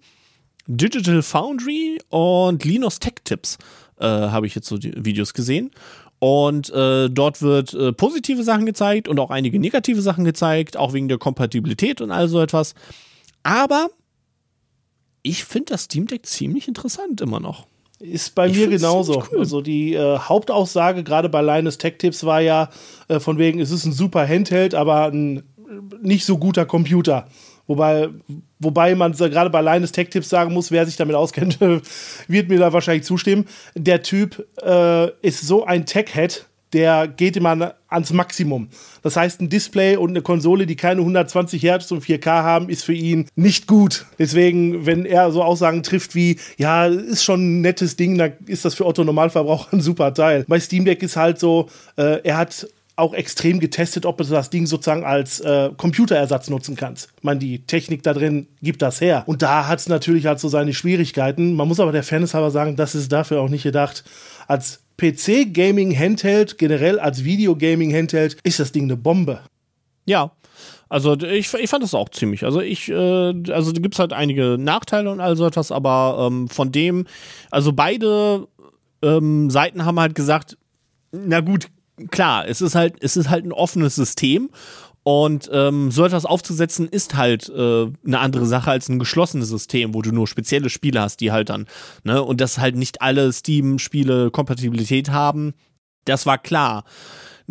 Digital 0.66 1.20
Foundry 1.20 2.00
und 2.08 2.64
Linus 2.64 3.00
Tech 3.00 3.16
Tips 3.22 3.58
äh, 4.00 4.06
habe 4.06 4.46
ich 4.46 4.54
jetzt 4.54 4.68
so 4.68 4.78
die 4.78 5.04
Videos 5.04 5.34
gesehen. 5.34 5.72
Und 6.20 6.70
äh, 6.70 7.10
dort 7.10 7.42
wird 7.42 7.74
äh, 7.74 7.92
positive 7.92 8.42
Sachen 8.44 8.64
gezeigt 8.64 9.08
und 9.08 9.20
auch 9.20 9.28
einige 9.28 9.60
negative 9.60 10.00
Sachen 10.00 10.24
gezeigt, 10.24 10.78
auch 10.78 10.94
wegen 10.94 11.08
der 11.08 11.18
Kompatibilität 11.18 12.00
und 12.00 12.10
all 12.10 12.28
so 12.28 12.40
etwas. 12.40 12.74
Aber 13.42 13.90
ich 15.22 15.44
finde 15.44 15.74
das 15.74 15.82
Steam 15.82 16.06
Deck 16.06 16.24
ziemlich 16.24 16.66
interessant 16.66 17.20
immer 17.20 17.40
noch. 17.40 17.66
Ist 18.00 18.34
bei 18.34 18.48
ich 18.48 18.56
mir 18.56 18.68
genauso. 18.68 19.22
Cool. 19.30 19.40
Also 19.40 19.60
die 19.60 19.92
äh, 19.92 20.18
Hauptaussage 20.18 21.04
gerade 21.04 21.28
bei 21.28 21.42
Linus 21.42 21.76
Tech 21.76 21.98
Tips 21.98 22.24
war 22.24 22.40
ja 22.40 22.70
äh, 23.08 23.20
von 23.20 23.36
wegen, 23.36 23.60
es 23.60 23.70
ist 23.70 23.84
ein 23.84 23.92
super 23.92 24.26
Handheld, 24.26 24.74
aber 24.74 25.08
ein 25.08 25.42
nicht 26.02 26.24
so 26.24 26.38
guter 26.38 26.66
Computer. 26.66 27.26
Wobei, 27.66 28.08
wobei 28.58 28.94
man 28.94 29.12
gerade 29.12 29.50
bei 29.50 29.62
Linus 29.62 29.92
Tech 29.92 30.10
Tips 30.10 30.28
sagen 30.28 30.52
muss, 30.52 30.70
wer 30.70 30.84
sich 30.84 30.96
damit 30.96 31.16
auskennt, 31.16 31.58
wird 32.28 32.48
mir 32.48 32.58
da 32.58 32.72
wahrscheinlich 32.72 33.04
zustimmen. 33.04 33.46
Der 33.74 34.02
Typ 34.02 34.46
äh, 34.62 35.10
ist 35.22 35.46
so 35.46 35.64
ein 35.64 35.86
Tech-Head, 35.86 36.46
der 36.74 37.08
geht 37.08 37.36
immer 37.36 37.74
ans 37.88 38.12
Maximum. 38.12 38.68
Das 39.02 39.16
heißt, 39.16 39.40
ein 39.40 39.48
Display 39.48 39.96
und 39.96 40.10
eine 40.10 40.22
Konsole, 40.22 40.66
die 40.66 40.74
keine 40.74 41.00
120 41.00 41.62
Hertz 41.62 41.90
und 41.92 42.04
4K 42.04 42.26
haben, 42.26 42.68
ist 42.68 42.84
für 42.84 42.92
ihn 42.92 43.28
nicht 43.36 43.66
gut. 43.66 44.06
Deswegen, 44.18 44.84
wenn 44.84 45.06
er 45.06 45.30
so 45.30 45.42
Aussagen 45.42 45.84
trifft 45.84 46.14
wie, 46.14 46.38
ja, 46.58 46.86
ist 46.86 47.22
schon 47.22 47.40
ein 47.40 47.60
nettes 47.60 47.96
Ding, 47.96 48.18
dann 48.18 48.32
ist 48.46 48.64
das 48.64 48.74
für 48.74 48.86
Otto 48.86 49.04
Normalverbraucher 49.04 49.72
ein 49.72 49.80
super 49.80 50.12
Teil. 50.12 50.44
Bei 50.48 50.58
Steam 50.58 50.84
Deck 50.84 51.02
ist 51.02 51.16
halt 51.16 51.38
so, 51.38 51.68
äh, 51.96 52.20
er 52.24 52.36
hat 52.36 52.66
auch 52.96 53.12
extrem 53.12 53.58
getestet, 53.58 54.06
ob 54.06 54.18
du 54.18 54.24
das 54.24 54.50
Ding 54.50 54.66
sozusagen 54.66 55.04
als 55.04 55.40
äh, 55.40 55.70
Computerersatz 55.76 56.48
nutzen 56.48 56.76
kannst. 56.76 57.08
Ich 57.16 57.24
meine, 57.24 57.40
die 57.40 57.66
Technik 57.66 58.02
da 58.02 58.14
drin 58.14 58.46
gibt 58.62 58.82
das 58.82 59.00
her. 59.00 59.24
Und 59.26 59.42
da 59.42 59.66
hat 59.66 59.80
es 59.80 59.88
natürlich 59.88 60.26
halt 60.26 60.38
so 60.38 60.48
seine 60.48 60.72
Schwierigkeiten. 60.72 61.54
Man 61.54 61.66
muss 61.66 61.80
aber 61.80 61.92
der 61.92 62.04
Fairness 62.04 62.34
halber 62.34 62.50
sagen, 62.50 62.76
das 62.76 62.94
ist 62.94 63.10
dafür 63.10 63.40
auch 63.40 63.48
nicht 63.48 63.64
gedacht. 63.64 64.04
Als 64.46 64.84
PC-Gaming-Handheld, 64.98 66.56
generell 66.56 67.00
als 67.00 67.24
Videogaming-Handheld, 67.24 68.36
ist 68.44 68.60
das 68.60 68.70
Ding 68.70 68.84
eine 68.84 68.96
Bombe. 68.96 69.40
Ja, 70.06 70.30
also 70.88 71.14
ich, 71.14 71.52
ich 71.54 71.70
fand 71.70 71.82
das 71.82 71.94
auch 71.94 72.10
ziemlich. 72.10 72.44
Also 72.44 72.60
ich, 72.60 72.88
äh, 72.88 72.94
also 73.50 73.72
da 73.72 73.80
gibt 73.80 73.94
es 73.94 73.98
halt 73.98 74.12
einige 74.12 74.56
Nachteile 74.58 75.10
und 75.10 75.20
all 75.20 75.36
so 75.36 75.46
etwas, 75.46 75.72
aber 75.72 76.28
ähm, 76.30 76.48
von 76.48 76.70
dem, 76.70 77.06
also 77.50 77.72
beide 77.72 78.46
ähm, 79.02 79.50
Seiten 79.50 79.84
haben 79.84 79.98
halt 79.98 80.14
gesagt, 80.14 80.56
na 81.10 81.40
gut, 81.40 81.66
klar, 82.10 82.48
es 82.48 82.60
ist 82.60 82.74
halt, 82.74 82.96
es 83.00 83.16
ist 83.16 83.30
halt 83.30 83.44
ein 83.44 83.52
offenes 83.52 83.94
System 83.94 84.50
und 85.04 85.50
ähm, 85.52 85.90
so 85.90 86.04
etwas 86.04 86.24
aufzusetzen 86.24 86.88
ist 86.88 87.14
halt 87.14 87.50
äh, 87.50 87.86
eine 88.06 88.20
andere 88.20 88.46
Sache 88.46 88.70
als 88.70 88.88
ein 88.88 88.98
geschlossenes 88.98 89.48
System, 89.48 89.92
wo 89.94 90.00
du 90.00 90.12
nur 90.12 90.26
spezielle 90.26 90.70
Spiele 90.70 91.00
hast, 91.00 91.20
die 91.20 91.30
halt 91.30 91.50
dann, 91.50 91.66
ne, 92.04 92.22
und 92.22 92.40
dass 92.40 92.58
halt 92.58 92.74
nicht 92.74 93.02
alle 93.02 93.30
Steam-Spiele 93.32 94.30
Kompatibilität 94.30 95.10
haben, 95.10 95.52
das 96.06 96.24
war 96.24 96.38
klar. 96.38 96.84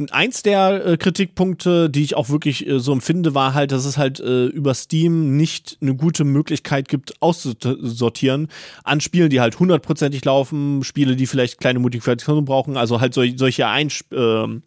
Eins 0.10 0.42
der 0.42 0.86
äh, 0.86 0.98
Kritikpunkte, 0.98 1.88
die 1.88 2.04
ich 2.04 2.16
auch 2.16 2.30
wirklich 2.30 2.68
äh, 2.68 2.80
so 2.80 2.92
empfinde, 2.94 3.36
war 3.36 3.54
halt, 3.54 3.72
dass 3.72 3.86
es 3.86 3.98
halt 3.98 4.20
äh, 4.20 4.46
über 4.46 4.74
Steam 4.74 5.38
nicht 5.38 5.78
eine 5.82 5.96
gute 5.96 6.24
Möglichkeit 6.24 6.88
gibt, 6.88 7.22
auszusortieren 7.22 8.48
an 8.84 9.02
Spielen, 9.02 9.30
die 9.30 9.40
halt 9.40 9.60
hundertprozentig 9.60 10.26
laufen, 10.26 10.84
Spiele, 10.84 11.16
die 11.16 11.28
vielleicht 11.28 11.60
kleine 11.60 11.78
Modifikationen 11.78 12.44
brauchen, 12.44 12.76
also 12.76 13.02
halt 13.02 13.14
sol 13.14 13.38
solche 13.38 13.68
Ein 13.68 13.90
ähm, 14.12 14.64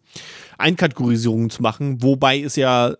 Einkategorisierungen 0.57 1.49
zu 1.49 1.61
machen, 1.61 2.01
wobei 2.01 2.39
es 2.39 2.55
ja 2.55 2.95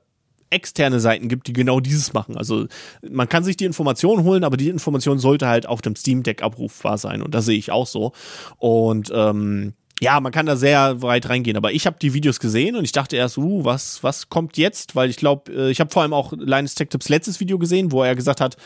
externe 0.49 0.99
Seiten 0.99 1.29
gibt, 1.29 1.47
die 1.47 1.53
genau 1.53 1.79
dieses 1.79 2.13
machen. 2.13 2.37
Also 2.37 2.67
man 3.09 3.29
kann 3.29 3.43
sich 3.43 3.57
die 3.57 3.65
Information 3.65 4.23
holen, 4.23 4.43
aber 4.43 4.57
die 4.57 4.69
Information 4.69 5.19
sollte 5.19 5.47
halt 5.47 5.65
auf 5.65 5.81
dem 5.81 5.95
Steam 5.95 6.23
Deck 6.23 6.43
abrufbar 6.43 6.97
sein 6.97 7.21
und 7.21 7.33
das 7.33 7.45
sehe 7.45 7.57
ich 7.57 7.71
auch 7.71 7.87
so. 7.87 8.11
Und 8.57 9.11
ähm, 9.13 9.73
ja, 9.99 10.19
man 10.19 10.31
kann 10.31 10.45
da 10.45 10.55
sehr 10.55 11.01
weit 11.01 11.27
reingehen, 11.29 11.57
aber 11.57 11.71
ich 11.71 11.87
habe 11.87 11.97
die 11.99 12.13
Videos 12.13 12.39
gesehen 12.39 12.75
und 12.75 12.83
ich 12.83 12.91
dachte 12.91 13.15
erst, 13.15 13.37
uh, 13.37 13.63
was, 13.63 14.03
was 14.03 14.29
kommt 14.29 14.57
jetzt? 14.57 14.95
Weil 14.95 15.09
ich 15.09 15.17
glaube, 15.17 15.51
äh, 15.51 15.71
ich 15.71 15.79
habe 15.79 15.91
vor 15.91 16.03
allem 16.03 16.13
auch 16.13 16.33
Linus 16.33 16.75
Tech 16.75 16.89
Tips 16.89 17.09
letztes 17.09 17.39
Video 17.39 17.57
gesehen, 17.57 17.91
wo 17.91 18.03
er 18.03 18.15
gesagt 18.15 18.41
hat, 18.41 18.57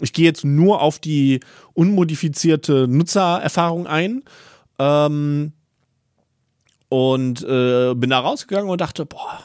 ich 0.00 0.12
gehe 0.12 0.26
jetzt 0.26 0.44
nur 0.44 0.82
auf 0.82 0.98
die 0.98 1.40
unmodifizierte 1.72 2.86
Nutzererfahrung 2.88 3.86
ein. 3.86 4.22
Ähm, 4.78 5.52
und 6.88 7.42
äh, 7.42 7.94
bin 7.94 8.10
da 8.10 8.20
rausgegangen 8.20 8.70
und 8.70 8.80
dachte, 8.80 9.06
boah, 9.06 9.40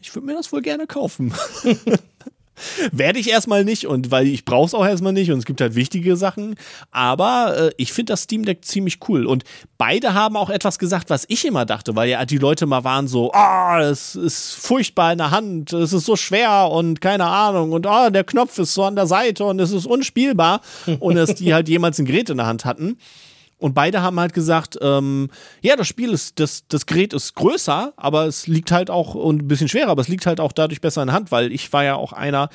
ich 0.00 0.14
würde 0.14 0.26
mir 0.26 0.34
das 0.34 0.52
wohl 0.52 0.62
gerne 0.62 0.86
kaufen. 0.86 1.32
Werde 2.92 3.18
ich 3.18 3.30
erstmal 3.30 3.64
nicht 3.64 3.86
und 3.86 4.10
weil 4.10 4.26
ich 4.26 4.44
brauche 4.44 4.66
es 4.66 4.74
auch 4.74 4.84
erstmal 4.84 5.12
nicht 5.12 5.30
und 5.30 5.38
es 5.38 5.44
gibt 5.44 5.60
halt 5.60 5.74
wichtige 5.74 6.16
Sachen. 6.16 6.56
Aber 6.90 7.56
äh, 7.56 7.70
ich 7.76 7.92
finde 7.92 8.12
das 8.12 8.22
Steam 8.22 8.44
Deck 8.44 8.64
ziemlich 8.64 8.98
cool. 9.08 9.26
Und 9.26 9.44
beide 9.78 10.14
haben 10.14 10.36
auch 10.36 10.50
etwas 10.50 10.78
gesagt, 10.78 11.10
was 11.10 11.24
ich 11.28 11.44
immer 11.44 11.64
dachte, 11.64 11.96
weil 11.96 12.08
ja 12.08 12.24
die 12.24 12.38
Leute 12.38 12.66
mal 12.66 12.84
waren 12.84 13.08
so, 13.08 13.32
ah, 13.32 13.78
oh, 13.78 13.82
es 13.82 14.14
ist 14.14 14.54
furchtbar 14.54 15.12
in 15.12 15.18
der 15.18 15.30
Hand, 15.30 15.72
es 15.72 15.92
ist 15.92 16.06
so 16.06 16.16
schwer 16.16 16.70
und 16.70 17.00
keine 17.00 17.24
Ahnung 17.24 17.72
und 17.72 17.86
oh, 17.86 18.10
der 18.10 18.24
Knopf 18.24 18.58
ist 18.58 18.74
so 18.74 18.84
an 18.84 18.96
der 18.96 19.06
Seite 19.06 19.44
und 19.44 19.60
es 19.60 19.72
ist 19.72 19.86
unspielbar, 19.86 20.60
ohne 21.00 21.26
dass 21.26 21.34
die 21.34 21.54
halt 21.54 21.68
jemals 21.68 21.98
ein 21.98 22.04
Gerät 22.04 22.30
in 22.30 22.36
der 22.36 22.46
Hand 22.46 22.64
hatten. 22.64 22.96
Und 23.62 23.74
beide 23.74 24.02
haben 24.02 24.18
halt 24.18 24.34
gesagt, 24.34 24.76
ähm, 24.82 25.30
ja, 25.60 25.76
das 25.76 25.86
Spiel 25.86 26.10
ist, 26.12 26.40
das, 26.40 26.66
das 26.66 26.84
Gerät 26.84 27.12
ist 27.12 27.34
größer, 27.36 27.92
aber 27.96 28.26
es 28.26 28.48
liegt 28.48 28.72
halt 28.72 28.90
auch 28.90 29.14
und 29.14 29.42
ein 29.42 29.48
bisschen 29.48 29.68
schwerer, 29.68 29.90
aber 29.90 30.02
es 30.02 30.08
liegt 30.08 30.26
halt 30.26 30.40
auch 30.40 30.50
dadurch 30.50 30.80
besser 30.80 31.00
in 31.02 31.06
der 31.06 31.14
Hand, 31.14 31.30
weil 31.30 31.52
ich 31.52 31.72
war 31.72 31.84
ja 31.84 31.94
auch 31.94 32.12
einer, 32.12 32.48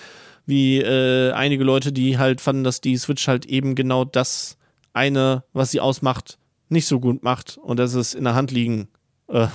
wie 0.45 0.81
äh, 0.81 1.31
einige 1.31 1.63
Leute, 1.63 1.93
die 1.93 2.17
halt 2.17 2.41
fanden, 2.41 2.65
dass 2.65 2.81
die 2.81 2.97
Switch 2.97 3.25
halt 3.29 3.45
eben 3.45 3.73
genau 3.73 4.03
das 4.03 4.57
eine, 4.91 5.45
was 5.53 5.71
sie 5.71 5.79
ausmacht, 5.79 6.39
nicht 6.67 6.87
so 6.87 6.99
gut 6.99 7.23
macht 7.23 7.57
und 7.57 7.79
das 7.79 7.93
ist 7.93 8.13
in 8.13 8.25
der 8.25 8.35
Hand 8.35 8.51
liegen. 8.51 8.89
Äh, 9.29 9.47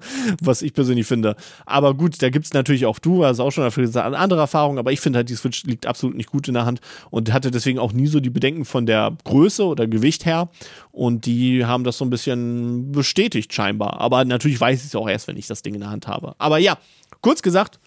was 0.40 0.62
ich 0.62 0.72
persönlich 0.72 1.06
finde. 1.06 1.36
Aber 1.66 1.94
gut, 1.94 2.22
da 2.22 2.30
gibt 2.30 2.46
es 2.46 2.52
natürlich 2.52 2.86
auch 2.86 2.98
du, 2.98 3.24
also 3.24 3.44
auch 3.44 3.50
schon 3.50 3.64
dafür 3.64 3.84
gesagt, 3.84 4.14
andere 4.14 4.40
Erfahrungen, 4.40 4.78
aber 4.78 4.92
ich 4.92 5.00
finde 5.00 5.18
halt, 5.18 5.28
die 5.28 5.34
Switch 5.34 5.64
liegt 5.64 5.86
absolut 5.86 6.16
nicht 6.16 6.30
gut 6.30 6.48
in 6.48 6.54
der 6.54 6.64
Hand 6.64 6.80
und 7.10 7.32
hatte 7.32 7.50
deswegen 7.50 7.78
auch 7.78 7.92
nie 7.92 8.06
so 8.06 8.20
die 8.20 8.30
Bedenken 8.30 8.64
von 8.64 8.86
der 8.86 9.16
Größe 9.24 9.64
oder 9.64 9.86
Gewicht 9.86 10.26
her. 10.26 10.48
Und 10.90 11.26
die 11.26 11.64
haben 11.64 11.84
das 11.84 11.98
so 11.98 12.04
ein 12.04 12.10
bisschen 12.10 12.92
bestätigt, 12.92 13.52
scheinbar. 13.52 14.00
Aber 14.00 14.24
natürlich 14.24 14.60
weiß 14.60 14.80
ich 14.80 14.86
es 14.86 14.94
auch 14.94 15.08
erst, 15.08 15.28
wenn 15.28 15.36
ich 15.36 15.46
das 15.46 15.62
Ding 15.62 15.74
in 15.74 15.80
der 15.80 15.90
Hand 15.90 16.06
habe. 16.06 16.34
Aber 16.38 16.58
ja, 16.58 16.78
kurz 17.20 17.42
gesagt, 17.42 17.80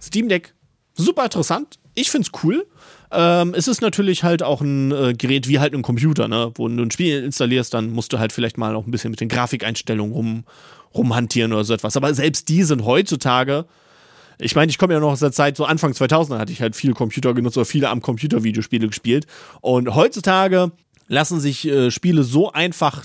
Steam 0.00 0.28
Deck, 0.28 0.54
super 0.94 1.24
interessant. 1.24 1.78
Ich 1.94 2.10
finde 2.10 2.28
es 2.32 2.44
cool. 2.44 2.66
Ähm, 3.10 3.52
es 3.54 3.68
ist 3.68 3.82
natürlich 3.82 4.24
halt 4.24 4.42
auch 4.42 4.62
ein 4.62 4.90
äh, 4.90 5.12
Gerät 5.12 5.46
wie 5.46 5.58
halt 5.58 5.74
ein 5.74 5.82
Computer, 5.82 6.28
ne? 6.28 6.50
Wo 6.54 6.66
du 6.66 6.82
ein 6.82 6.90
Spiel 6.90 7.22
installierst, 7.22 7.74
dann 7.74 7.90
musst 7.90 8.12
du 8.12 8.18
halt 8.18 8.32
vielleicht 8.32 8.56
mal 8.56 8.74
auch 8.74 8.86
ein 8.86 8.90
bisschen 8.90 9.10
mit 9.10 9.20
den 9.20 9.28
Grafikeinstellungen 9.28 10.14
rum, 10.14 10.44
rumhantieren 10.94 11.52
oder 11.52 11.64
so 11.64 11.74
etwas. 11.74 11.96
Aber 11.96 12.12
selbst 12.14 12.48
die 12.48 12.62
sind 12.62 12.84
heutzutage, 12.84 13.66
ich 14.38 14.54
meine, 14.54 14.70
ich 14.70 14.78
komme 14.78 14.94
ja 14.94 15.00
noch 15.00 15.12
aus 15.12 15.20
der 15.20 15.32
Zeit, 15.32 15.56
so 15.56 15.64
Anfang 15.64 15.94
2000 15.94 16.38
hatte 16.38 16.52
ich 16.52 16.60
halt 16.60 16.76
viel 16.76 16.94
Computer 16.94 17.34
genutzt 17.34 17.56
oder 17.56 17.66
viele 17.66 17.88
am 17.88 18.02
Computer 18.02 18.42
Videospiele 18.42 18.86
gespielt. 18.86 19.26
Und 19.60 19.94
heutzutage 19.94 20.72
lassen 21.08 21.40
sich 21.40 21.66
äh, 21.66 21.90
Spiele 21.90 22.22
so 22.22 22.52
einfach 22.52 23.04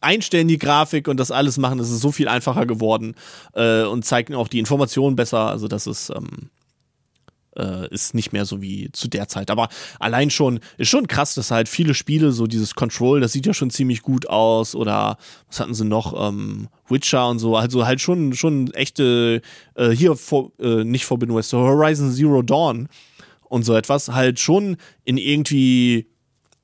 einstellen, 0.00 0.48
die 0.48 0.58
Grafik 0.58 1.08
und 1.08 1.18
das 1.18 1.30
alles 1.30 1.58
machen. 1.58 1.78
Es 1.78 1.90
ist 1.90 2.00
so 2.00 2.12
viel 2.12 2.28
einfacher 2.28 2.66
geworden 2.66 3.14
äh, 3.54 3.82
und 3.84 4.04
zeigt 4.04 4.32
auch 4.34 4.48
die 4.48 4.58
Informationen 4.58 5.16
besser. 5.16 5.46
Also 5.46 5.68
das 5.68 5.86
ist 5.86 6.10
ähm, 6.10 6.50
äh, 7.56 7.88
ist 7.88 8.14
nicht 8.14 8.32
mehr 8.32 8.44
so 8.44 8.62
wie 8.62 8.90
zu 8.92 9.08
der 9.08 9.28
Zeit. 9.28 9.50
Aber 9.50 9.68
allein 9.98 10.30
schon, 10.30 10.60
ist 10.78 10.88
schon 10.88 11.06
krass, 11.06 11.34
dass 11.34 11.50
halt 11.50 11.68
viele 11.68 11.94
Spiele, 11.94 12.32
so 12.32 12.46
dieses 12.46 12.74
Control, 12.74 13.20
das 13.20 13.32
sieht 13.32 13.46
ja 13.46 13.54
schon 13.54 13.70
ziemlich 13.70 14.02
gut 14.02 14.28
aus. 14.28 14.74
Oder 14.74 15.18
was 15.48 15.60
hatten 15.60 15.74
sie 15.74 15.84
noch? 15.84 16.28
Ähm, 16.28 16.68
Witcher 16.88 17.28
und 17.28 17.38
so. 17.38 17.56
Also 17.56 17.86
halt 17.86 18.00
schon, 18.00 18.34
schon 18.34 18.72
echte, 18.72 19.42
äh, 19.74 19.90
hier 19.90 20.16
vor, 20.16 20.52
äh, 20.58 20.84
nicht 20.84 21.04
Forbidden 21.04 21.34
West, 21.34 21.52
Horizon 21.52 22.12
Zero 22.12 22.42
Dawn 22.42 22.88
und 23.48 23.64
so 23.64 23.74
etwas, 23.74 24.08
halt 24.08 24.40
schon 24.40 24.76
in 25.04 25.18
irgendwie 25.18 26.11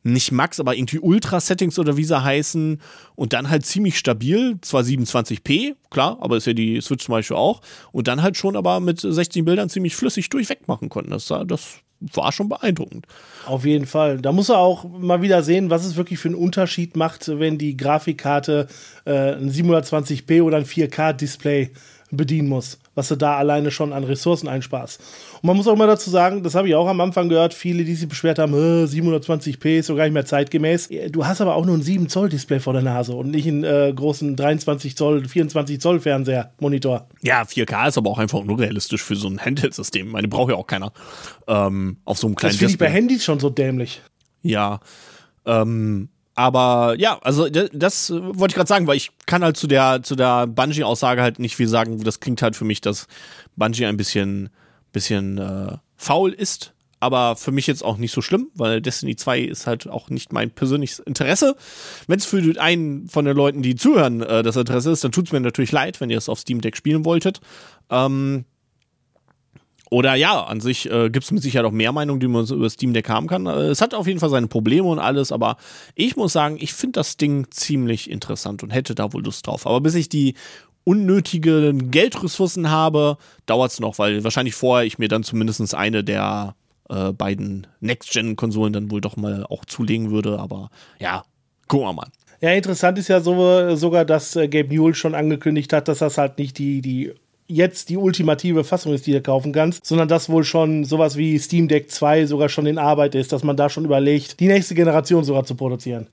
nicht 0.02 0.32
Max, 0.32 0.60
aber 0.60 0.76
irgendwie 0.76 1.00
Ultra-Settings 1.00 1.78
oder 1.78 1.96
wie 1.96 2.04
sie 2.04 2.22
heißen. 2.22 2.80
Und 3.14 3.32
dann 3.32 3.50
halt 3.50 3.66
ziemlich 3.66 3.98
stabil, 3.98 4.58
zwar 4.60 4.82
27p, 4.82 5.74
klar, 5.90 6.18
aber 6.20 6.36
ist 6.36 6.46
ja 6.46 6.52
die 6.52 6.80
Switch 6.80 7.04
zum 7.04 7.12
Beispiel 7.12 7.36
auch. 7.36 7.60
Und 7.92 8.08
dann 8.08 8.22
halt 8.22 8.36
schon 8.36 8.56
aber 8.56 8.80
mit 8.80 9.00
16 9.00 9.44
Bildern 9.44 9.68
ziemlich 9.68 9.96
flüssig 9.96 10.28
durchweg 10.30 10.68
machen 10.68 10.88
konnten. 10.88 11.10
Das, 11.10 11.26
das 11.46 11.80
war 12.00 12.32
schon 12.32 12.48
beeindruckend. 12.48 13.06
Auf 13.46 13.64
jeden 13.64 13.86
Fall. 13.86 14.18
Da 14.18 14.32
muss 14.32 14.48
er 14.48 14.58
auch 14.58 14.84
mal 14.84 15.22
wieder 15.22 15.42
sehen, 15.42 15.70
was 15.70 15.84
es 15.84 15.96
wirklich 15.96 16.18
für 16.18 16.28
einen 16.28 16.36
Unterschied 16.36 16.96
macht, 16.96 17.28
wenn 17.28 17.58
die 17.58 17.76
Grafikkarte 17.76 18.68
äh, 19.04 19.32
ein 19.34 19.50
720p 19.50 20.42
oder 20.42 20.58
ein 20.58 20.64
4K-Display 20.64 21.70
bedienen 22.10 22.48
muss 22.48 22.78
was 22.98 23.08
du 23.08 23.14
da 23.16 23.36
alleine 23.36 23.70
schon 23.70 23.92
an 23.92 24.02
Ressourcen 24.02 24.48
einsparst. 24.48 25.00
Und 25.34 25.44
man 25.44 25.56
muss 25.56 25.68
auch 25.68 25.76
mal 25.76 25.86
dazu 25.86 26.10
sagen, 26.10 26.42
das 26.42 26.56
habe 26.56 26.68
ich 26.68 26.74
auch 26.74 26.88
am 26.88 27.00
Anfang 27.00 27.28
gehört, 27.28 27.54
viele, 27.54 27.84
die 27.84 27.94
sich 27.94 28.08
beschwert 28.08 28.40
haben, 28.40 28.52
720p 28.52 29.78
ist 29.78 29.86
so 29.86 29.94
gar 29.94 30.02
nicht 30.02 30.14
mehr 30.14 30.26
zeitgemäß. 30.26 30.88
Du 31.10 31.24
hast 31.24 31.40
aber 31.40 31.54
auch 31.54 31.64
nur 31.64 31.76
ein 31.76 31.82
7 31.82 32.08
Zoll 32.08 32.28
Display 32.28 32.58
vor 32.58 32.72
der 32.72 32.82
Nase 32.82 33.14
und 33.14 33.30
nicht 33.30 33.46
einen 33.46 33.62
äh, 33.62 33.92
großen 33.94 34.34
23 34.34 34.96
Zoll, 34.96 35.28
24 35.28 35.80
Zoll 35.80 36.00
Fernseher, 36.00 36.52
Monitor. 36.58 37.06
Ja, 37.22 37.42
4K 37.42 37.88
ist 37.88 37.98
aber 37.98 38.10
auch 38.10 38.18
einfach 38.18 38.42
nur 38.42 38.58
realistisch 38.58 39.04
für 39.04 39.14
so 39.14 39.28
ein 39.28 39.38
Handheld-System. 39.38 40.08
Meine 40.08 40.26
braucht 40.26 40.50
ja 40.50 40.56
auch 40.56 40.66
keiner. 40.66 40.92
Ähm, 41.46 41.98
auf 42.04 42.18
so 42.18 42.26
einem 42.26 42.34
kleinen 42.34 42.50
Das 42.50 42.58
finde 42.58 42.72
ich 42.72 42.78
bei 42.78 42.90
Handys 42.90 43.24
schon 43.24 43.38
so 43.38 43.48
dämlich. 43.48 44.02
Ja. 44.42 44.80
Ähm, 45.46 46.08
aber 46.38 46.94
ja, 46.98 47.18
also 47.22 47.48
das, 47.48 47.68
das 47.72 48.10
wollte 48.12 48.52
ich 48.52 48.54
gerade 48.54 48.68
sagen, 48.68 48.86
weil 48.86 48.96
ich 48.96 49.10
kann 49.26 49.42
halt 49.42 49.56
zu 49.56 49.66
der 49.66 50.04
zu 50.04 50.14
der 50.14 50.46
Bungie 50.46 50.84
Aussage 50.84 51.20
halt 51.20 51.40
nicht 51.40 51.56
viel 51.56 51.66
sagen. 51.66 52.04
Das 52.04 52.20
klingt 52.20 52.42
halt 52.42 52.54
für 52.54 52.64
mich, 52.64 52.80
dass 52.80 53.08
Bungie 53.56 53.86
ein 53.86 53.96
bisschen 53.96 54.48
bisschen 54.92 55.38
äh, 55.38 55.78
faul 55.96 56.32
ist, 56.32 56.74
aber 57.00 57.34
für 57.34 57.50
mich 57.50 57.66
jetzt 57.66 57.82
auch 57.82 57.96
nicht 57.96 58.12
so 58.12 58.22
schlimm, 58.22 58.52
weil 58.54 58.80
Destiny 58.80 59.16
2 59.16 59.40
ist 59.40 59.66
halt 59.66 59.88
auch 59.88 60.10
nicht 60.10 60.32
mein 60.32 60.52
persönliches 60.52 61.00
Interesse. 61.00 61.56
Wenn 62.06 62.20
es 62.20 62.24
für 62.24 62.38
einen 62.60 63.08
von 63.08 63.24
den 63.24 63.36
Leuten, 63.36 63.62
die 63.62 63.74
zuhören, 63.74 64.22
äh, 64.22 64.44
das 64.44 64.54
Interesse 64.54 64.92
ist, 64.92 65.02
dann 65.02 65.10
tut 65.10 65.26
es 65.26 65.32
mir 65.32 65.40
natürlich 65.40 65.72
leid, 65.72 66.00
wenn 66.00 66.08
ihr 66.08 66.18
es 66.18 66.28
auf 66.28 66.38
Steam 66.38 66.60
Deck 66.60 66.76
spielen 66.76 67.04
wolltet. 67.04 67.40
Ähm, 67.90 68.44
oder 69.90 70.14
ja, 70.14 70.42
an 70.42 70.60
sich 70.60 70.90
äh, 70.90 71.10
gibt 71.10 71.24
es 71.24 71.30
mit 71.30 71.42
Sicherheit 71.42 71.66
auch 71.66 71.72
mehr 71.72 71.92
Meinungen, 71.92 72.20
die 72.20 72.28
man 72.28 72.44
so 72.44 72.54
über 72.54 72.68
Steam 72.68 72.92
Deck 72.92 73.08
haben 73.08 73.26
kann. 73.26 73.46
Äh, 73.46 73.68
es 73.68 73.80
hat 73.80 73.94
auf 73.94 74.06
jeden 74.06 74.20
Fall 74.20 74.30
seine 74.30 74.48
Probleme 74.48 74.86
und 74.86 74.98
alles, 74.98 75.32
aber 75.32 75.56
ich 75.94 76.16
muss 76.16 76.32
sagen, 76.32 76.56
ich 76.60 76.72
finde 76.72 77.00
das 77.00 77.16
Ding 77.16 77.46
ziemlich 77.50 78.10
interessant 78.10 78.62
und 78.62 78.70
hätte 78.70 78.94
da 78.94 79.12
wohl 79.12 79.24
Lust 79.24 79.46
drauf. 79.46 79.66
Aber 79.66 79.80
bis 79.80 79.94
ich 79.94 80.08
die 80.08 80.34
unnötigen 80.84 81.90
Geldressourcen 81.90 82.70
habe, 82.70 83.18
dauert 83.46 83.72
es 83.72 83.80
noch, 83.80 83.98
weil 83.98 84.24
wahrscheinlich 84.24 84.54
vorher 84.54 84.86
ich 84.86 84.98
mir 84.98 85.08
dann 85.08 85.22
zumindest 85.22 85.74
eine 85.74 86.02
der 86.02 86.54
äh, 86.88 87.12
beiden 87.12 87.66
Next-Gen-Konsolen 87.80 88.72
dann 88.72 88.90
wohl 88.90 89.00
doch 89.00 89.16
mal 89.16 89.44
auch 89.44 89.64
zulegen 89.64 90.10
würde. 90.10 90.38
Aber 90.38 90.70
ja, 90.98 91.24
gucken 91.66 91.88
wir 91.88 91.92
mal. 91.92 92.08
Ja, 92.40 92.52
interessant 92.52 92.98
ist 92.98 93.08
ja 93.08 93.20
so, 93.20 93.74
sogar, 93.76 94.04
dass 94.04 94.36
äh, 94.36 94.48
Gabe 94.48 94.74
Newell 94.74 94.94
schon 94.94 95.14
angekündigt 95.14 95.72
hat, 95.72 95.88
dass 95.88 95.98
das 95.98 96.18
halt 96.18 96.38
nicht 96.38 96.56
die, 96.58 96.80
die 96.80 97.12
jetzt 97.48 97.88
die 97.88 97.96
ultimative 97.96 98.62
Fassung 98.62 98.92
ist, 98.94 99.06
die 99.06 99.12
du 99.12 99.22
kaufen 99.22 99.52
kannst, 99.52 99.84
sondern 99.84 100.06
dass 100.06 100.28
wohl 100.28 100.44
schon 100.44 100.84
sowas 100.84 101.16
wie 101.16 101.38
Steam 101.38 101.66
Deck 101.66 101.90
2 101.90 102.26
sogar 102.26 102.48
schon 102.48 102.66
in 102.66 102.78
Arbeit 102.78 103.14
ist, 103.14 103.32
dass 103.32 103.42
man 103.42 103.56
da 103.56 103.70
schon 103.70 103.84
überlegt, 103.84 104.38
die 104.38 104.46
nächste 104.46 104.74
Generation 104.74 105.24
sogar 105.24 105.44
zu 105.44 105.54
produzieren. 105.54 106.08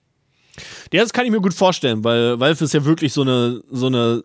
Ja, 0.93 1.01
das 1.01 1.11
kann 1.11 1.25
ich 1.25 1.31
mir 1.31 1.41
gut 1.41 1.53
vorstellen, 1.53 2.03
weil 2.03 2.39
Valve 2.39 2.63
ist 2.63 2.73
ja 2.73 2.85
wirklich 2.85 3.11
so 3.11 3.21
eine, 3.21 3.61
so 3.69 3.87
eine 3.87 4.23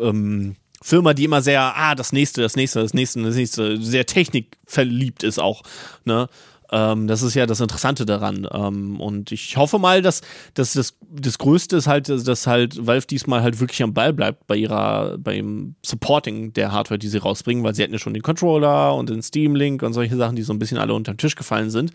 ähm, 0.00 0.56
Firma, 0.82 1.14
die 1.14 1.24
immer 1.24 1.42
sehr, 1.42 1.60
ah, 1.62 1.94
das 1.94 2.12
nächste, 2.12 2.42
das 2.42 2.56
nächste, 2.56 2.80
das 2.82 2.94
nächste, 2.94 3.22
das 3.22 3.36
nächste, 3.36 3.76
sehr 3.80 4.06
technikverliebt 4.06 5.22
ist 5.22 5.38
auch. 5.38 5.62
Ne? 6.04 6.28
Ähm, 6.72 7.06
das 7.06 7.22
ist 7.22 7.34
ja 7.34 7.46
das 7.46 7.60
Interessante 7.60 8.06
daran. 8.06 8.48
Ähm, 8.52 9.00
und 9.00 9.32
ich 9.32 9.56
hoffe 9.56 9.78
mal, 9.78 10.02
dass, 10.02 10.22
dass 10.54 10.72
das, 10.72 10.96
das 11.10 11.38
Größte 11.38 11.76
ist 11.76 11.86
halt, 11.86 12.08
dass 12.08 12.46
halt 12.46 12.86
Valve 12.86 13.06
diesmal 13.06 13.42
halt 13.42 13.60
wirklich 13.60 13.82
am 13.82 13.94
Ball 13.94 14.12
bleibt 14.12 14.46
bei 14.46 14.56
ihrer, 14.56 15.18
beim 15.18 15.76
Supporting 15.84 16.52
der 16.52 16.72
Hardware, 16.72 16.98
die 16.98 17.08
sie 17.08 17.18
rausbringen, 17.18 17.62
weil 17.64 17.74
sie 17.74 17.82
hatten 17.82 17.92
ja 17.92 17.98
schon 17.98 18.14
den 18.14 18.22
Controller 18.22 18.94
und 18.94 19.10
den 19.10 19.22
Steam 19.22 19.54
Link 19.54 19.82
und 19.82 19.92
solche 19.92 20.16
Sachen, 20.16 20.36
die 20.36 20.42
so 20.42 20.52
ein 20.52 20.58
bisschen 20.58 20.78
alle 20.78 20.94
unter 20.94 21.12
den 21.12 21.18
Tisch 21.18 21.36
gefallen 21.36 21.70
sind. 21.70 21.92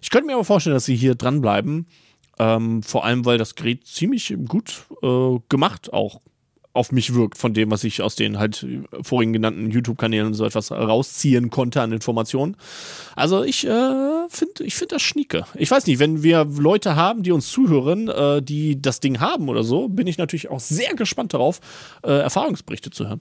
Ich 0.00 0.10
könnte 0.10 0.26
mir 0.26 0.34
aber 0.34 0.44
vorstellen, 0.44 0.74
dass 0.74 0.84
sie 0.84 0.96
hier 0.96 1.14
dranbleiben. 1.14 1.86
Ähm, 2.38 2.82
vor 2.82 3.04
allem, 3.04 3.24
weil 3.24 3.38
das 3.38 3.54
Gerät 3.54 3.86
ziemlich 3.86 4.34
gut 4.46 4.84
äh, 5.02 5.38
gemacht 5.48 5.92
auch 5.92 6.20
auf 6.76 6.92
mich 6.92 7.14
wirkt, 7.14 7.38
von 7.38 7.54
dem, 7.54 7.70
was 7.70 7.84
ich 7.84 8.02
aus 8.02 8.14
den 8.14 8.38
halt 8.38 8.66
vorigen 9.02 9.32
genannten 9.32 9.70
YouTube-Kanälen 9.70 10.34
so 10.34 10.44
etwas 10.44 10.70
rausziehen 10.70 11.50
konnte 11.50 11.80
an 11.80 11.92
Informationen. 11.92 12.56
Also 13.14 13.42
ich 13.42 13.66
äh, 13.66 14.28
finde 14.28 14.64
ich 14.64 14.74
find 14.74 14.92
das 14.92 15.02
schnieke. 15.02 15.46
Ich 15.54 15.70
weiß 15.70 15.86
nicht, 15.86 15.98
wenn 15.98 16.22
wir 16.22 16.44
Leute 16.44 16.96
haben, 16.96 17.22
die 17.22 17.32
uns 17.32 17.50
zuhören, 17.50 18.08
äh, 18.08 18.42
die 18.42 18.80
das 18.80 19.00
Ding 19.00 19.20
haben 19.20 19.48
oder 19.48 19.64
so, 19.64 19.88
bin 19.88 20.06
ich 20.06 20.18
natürlich 20.18 20.50
auch 20.50 20.60
sehr 20.60 20.94
gespannt 20.94 21.34
darauf, 21.34 21.60
äh, 22.04 22.10
Erfahrungsberichte 22.10 22.90
zu 22.90 23.08
hören. 23.08 23.20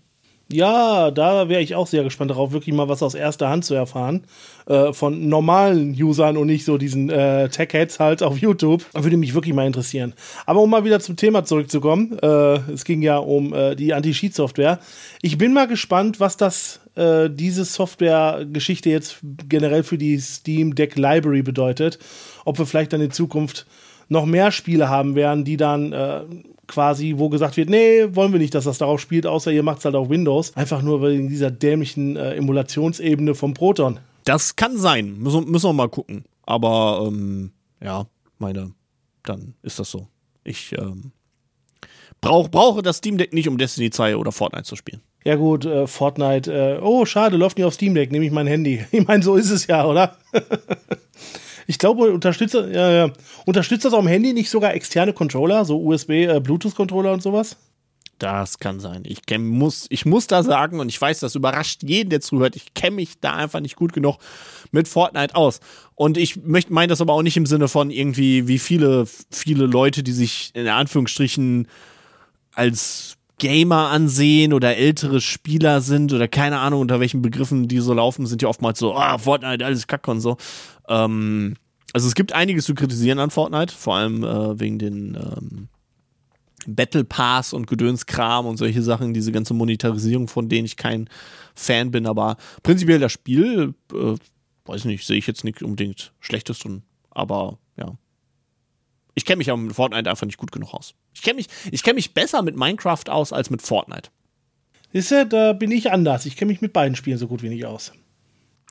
Ja, 0.52 1.10
da 1.10 1.50
wäre 1.50 1.62
ich 1.62 1.74
auch 1.74 1.88
sehr 1.88 2.04
gespannt 2.04 2.30
darauf, 2.30 2.52
wirklich 2.52 2.76
mal 2.76 2.88
was 2.88 3.02
aus 3.02 3.16
erster 3.16 3.50
Hand 3.50 3.66
zu 3.66 3.74
erfahren. 3.74 4.26
Äh, 4.68 4.94
von 4.94 5.28
normalen 5.28 6.00
Usern 6.00 6.38
und 6.38 6.46
nicht 6.46 6.66
so 6.66 6.78
diesen 6.78 7.10
äh, 7.10 7.50
Tech-Heads 7.50 8.00
halt 8.00 8.22
auf 8.22 8.38
YouTube. 8.38 8.86
Würde 8.94 9.18
mich 9.18 9.34
wirklich 9.34 9.56
mal 9.56 9.66
interessieren. 9.66 10.14
Aber 10.46 10.62
um 10.62 10.70
mal 10.70 10.84
wieder 10.84 11.00
zum 11.00 11.16
Thema 11.16 11.46
zurückzukommen, 11.46 12.20
äh, 12.22 12.58
es 12.72 12.86
ging 12.86 13.02
ja 13.02 13.18
um 13.18 13.54
äh, 13.56 13.76
die 13.76 13.96
Anti-Cheat-Software. 13.96 14.80
Ich 15.24 15.40
bin 15.40 15.52
mal 15.52 15.68
gespannt, 15.68 16.20
was 16.20 16.38
das, 16.38 16.80
äh, 16.94 17.28
diese 17.28 17.66
Software-Geschichte 17.66 18.92
jetzt 18.92 19.18
generell 19.50 19.82
für 19.82 19.98
die 19.98 20.20
Steam 20.20 20.76
Deck 20.76 20.96
Library 20.96 21.42
bedeutet. 21.42 21.98
Ob 22.46 22.60
wir 22.60 22.68
vielleicht 22.68 22.94
dann 22.94 23.02
in 23.02 23.10
Zukunft 23.12 23.66
noch 24.10 24.28
mehr 24.28 24.52
Spiele 24.52 24.90
haben 24.90 25.16
werden, 25.16 25.44
die 25.44 25.58
dann 25.58 25.92
äh, 25.92 26.22
quasi, 26.68 27.16
wo 27.18 27.30
gesagt 27.30 27.58
wird, 27.58 27.70
nee, 27.70 28.06
wollen 28.16 28.32
wir 28.32 28.40
nicht, 28.40 28.54
dass 28.56 28.66
das 28.66 28.78
darauf 28.78 29.00
spielt, 29.00 29.26
außer 29.26 29.52
ihr 29.52 29.64
macht 29.64 29.80
es 29.80 29.86
halt 29.86 29.96
auf 29.96 30.10
Windows. 30.10 30.56
Einfach 30.56 30.82
nur 30.82 31.02
wegen 31.02 31.30
dieser 31.30 31.52
dämlichen 31.52 32.16
äh, 32.16 32.36
Emulationsebene 32.36 33.36
vom 33.36 33.54
Proton. 33.54 34.00
Das 34.24 34.56
kann 34.56 34.78
sein. 34.78 35.18
Müssen, 35.20 35.50
müssen 35.50 35.70
wir 35.70 35.74
mal 35.74 35.90
gucken. 35.90 36.26
Aber 36.44 37.06
ähm, 37.08 37.52
ja, 37.82 38.06
meine, 38.40 38.74
dann 39.24 39.56
ist 39.62 39.80
das 39.80 39.92
so. 39.92 40.08
Ich 40.44 40.74
ähm, 40.78 41.12
brauch, 42.22 42.50
brauche 42.50 42.82
das 42.82 42.98
Steam 42.98 43.18
Deck 43.18 43.34
nicht, 43.34 43.48
um 43.48 43.58
Destiny 43.58 43.90
2 43.90 44.18
oder 44.18 44.32
Fortnite 44.32 44.66
zu 44.66 44.76
spielen. 44.76 45.02
Ja 45.24 45.36
gut, 45.36 45.66
äh, 45.66 45.88
Fortnite, 45.88 46.54
äh, 46.54 46.80
oh 46.82 47.06
schade, 47.06 47.36
läuft 47.38 47.58
nicht 47.58 47.66
auf 47.66 47.74
Steam 47.74 47.96
Deck, 47.96 48.12
nehme 48.12 48.26
ich 48.26 48.32
mein 48.32 48.48
Handy. 48.48 48.86
Ich 48.92 49.08
meine, 49.08 49.24
so 49.24 49.36
ist 49.36 49.50
es 49.50 49.66
ja, 49.68 49.86
oder? 49.86 50.18
Ich 51.68 51.80
glaube, 51.80 52.12
unterstützt, 52.12 52.56
äh, 52.56 53.10
unterstützt 53.46 53.86
das 53.86 53.94
auf 53.94 54.02
dem 54.02 54.08
Handy 54.08 54.34
nicht 54.34 54.50
sogar 54.50 54.74
externe 54.74 55.14
Controller, 55.14 55.66
so 55.66 55.82
USB, 55.82 56.26
äh, 56.26 56.40
Bluetooth-Controller 56.40 57.14
und 57.14 57.24
sowas? 57.24 57.58
Das 58.20 58.60
kann 58.60 58.80
sein. 58.80 59.04
Ich 59.06 59.20
muss, 59.38 59.88
ich 59.90 60.06
muss 60.06 60.28
da 60.28 60.42
sagen, 60.42 60.80
und 60.80 60.88
ich 60.88 61.02
weiß, 61.02 61.20
das 61.20 61.36
überrascht 61.36 61.84
jeden, 61.84 62.10
der 62.10 62.22
zuhört, 62.22 62.56
ich 62.56 62.74
kenne 62.74 62.96
mich 62.98 63.20
da 63.20 63.34
einfach 63.34 63.60
nicht 63.60 63.76
gut 63.76 63.92
genug 63.92 64.18
mit 64.72 64.88
Fortnite 64.88 65.36
aus. 65.36 65.60
Und 65.96 66.18
ich 66.18 66.38
möchte 66.38 66.72
meine 66.72 66.92
das 66.92 67.02
aber 67.02 67.14
auch 67.14 67.24
nicht 67.24 67.36
im 67.36 67.46
Sinne 67.46 67.68
von 67.68 67.92
irgendwie, 67.92 68.48
wie 68.48 68.60
viele, 68.60 69.06
viele 69.32 69.66
Leute, 69.66 70.02
die 70.02 70.14
sich 70.14 70.52
in 70.54 70.68
Anführungsstrichen 70.68 71.68
als 72.54 73.15
Gamer 73.38 73.90
ansehen 73.90 74.54
oder 74.54 74.78
ältere 74.78 75.20
Spieler 75.22 75.82
sind 75.82 76.14
oder 76.14 76.28
keine 76.28 76.60
Ahnung, 76.60 76.82
unter 76.82 77.00
welchen 77.00 77.22
Begriffen 77.22 77.68
die 77.68 77.80
so 77.80 77.94
laufen, 77.94 78.26
sind 78.26 78.42
ja 78.42 78.48
oftmals 78.48 78.80
so, 78.80 78.96
ah, 78.96 79.18
Fortnite, 79.18 79.66
alles 79.66 79.88
Kack 79.88 80.08
und 80.08 80.22
so. 80.22 80.38
Ähm, 80.88 81.56
also 81.94 82.08
es 82.08 82.16
gibt 82.16 82.34
einiges 82.34 82.66
zu 82.66 82.76
kritisieren 82.76 83.20
an 83.20 83.32
Fortnite, 83.32 83.74
vor 83.74 83.96
allem 83.96 84.24
äh, 84.24 84.60
wegen 84.60 84.80
den 84.80 85.16
ähm, 85.16 85.68
Battle 86.68 87.04
Pass 87.04 87.54
und 87.54 87.68
Gedönskram 87.68 88.46
und 88.46 88.58
solche 88.58 88.82
Sachen, 88.82 89.14
diese 89.14 89.32
ganze 89.32 89.54
Monetarisierung, 89.54 90.28
von 90.28 90.50
denen 90.50 90.66
ich 90.66 90.78
kein 90.78 91.10
Fan 91.56 91.92
bin, 91.92 92.08
aber 92.08 92.38
prinzipiell 92.64 93.00
das 93.00 93.12
Spiel, 93.12 93.74
äh, 93.94 94.16
weiß 94.66 94.86
nicht, 94.86 95.06
sehe 95.06 95.18
ich 95.18 95.28
jetzt 95.28 95.44
nicht 95.44 95.62
unbedingt 95.62 96.14
Schlechtes 96.20 96.60
drin, 96.60 96.84
aber 97.12 97.60
ja. 97.78 97.98
Ich 99.16 99.26
kenne 99.26 99.38
mich 99.38 99.48
mit 99.48 99.74
Fortnite 99.74 100.10
einfach 100.10 100.26
nicht 100.26 100.38
gut 100.38 100.52
genug 100.52 100.74
aus. 100.74 100.94
Ich 101.14 101.22
kenne 101.22 101.38
mich, 101.38 101.84
kenn 101.84 101.96
mich 101.96 102.14
besser 102.14 102.42
mit 102.42 102.56
Minecraft 102.56 103.10
aus 103.10 103.34
als 103.34 103.50
mit 103.50 103.62
Fortnite. 103.62 104.10
Ist 104.92 105.12
ja, 105.12 105.26
da 105.26 105.54
bin 105.54 105.72
ich 105.72 105.92
anders. 105.92 106.26
Ich 106.26 106.36
kenne 106.36 106.52
mich 106.52 106.62
mit 106.62 106.74
beiden 106.74 106.96
Spielen 106.96 107.18
so 107.18 107.28
gut 107.28 107.42
wie 107.42 107.50
nicht 107.50 107.66
aus. 107.66 107.94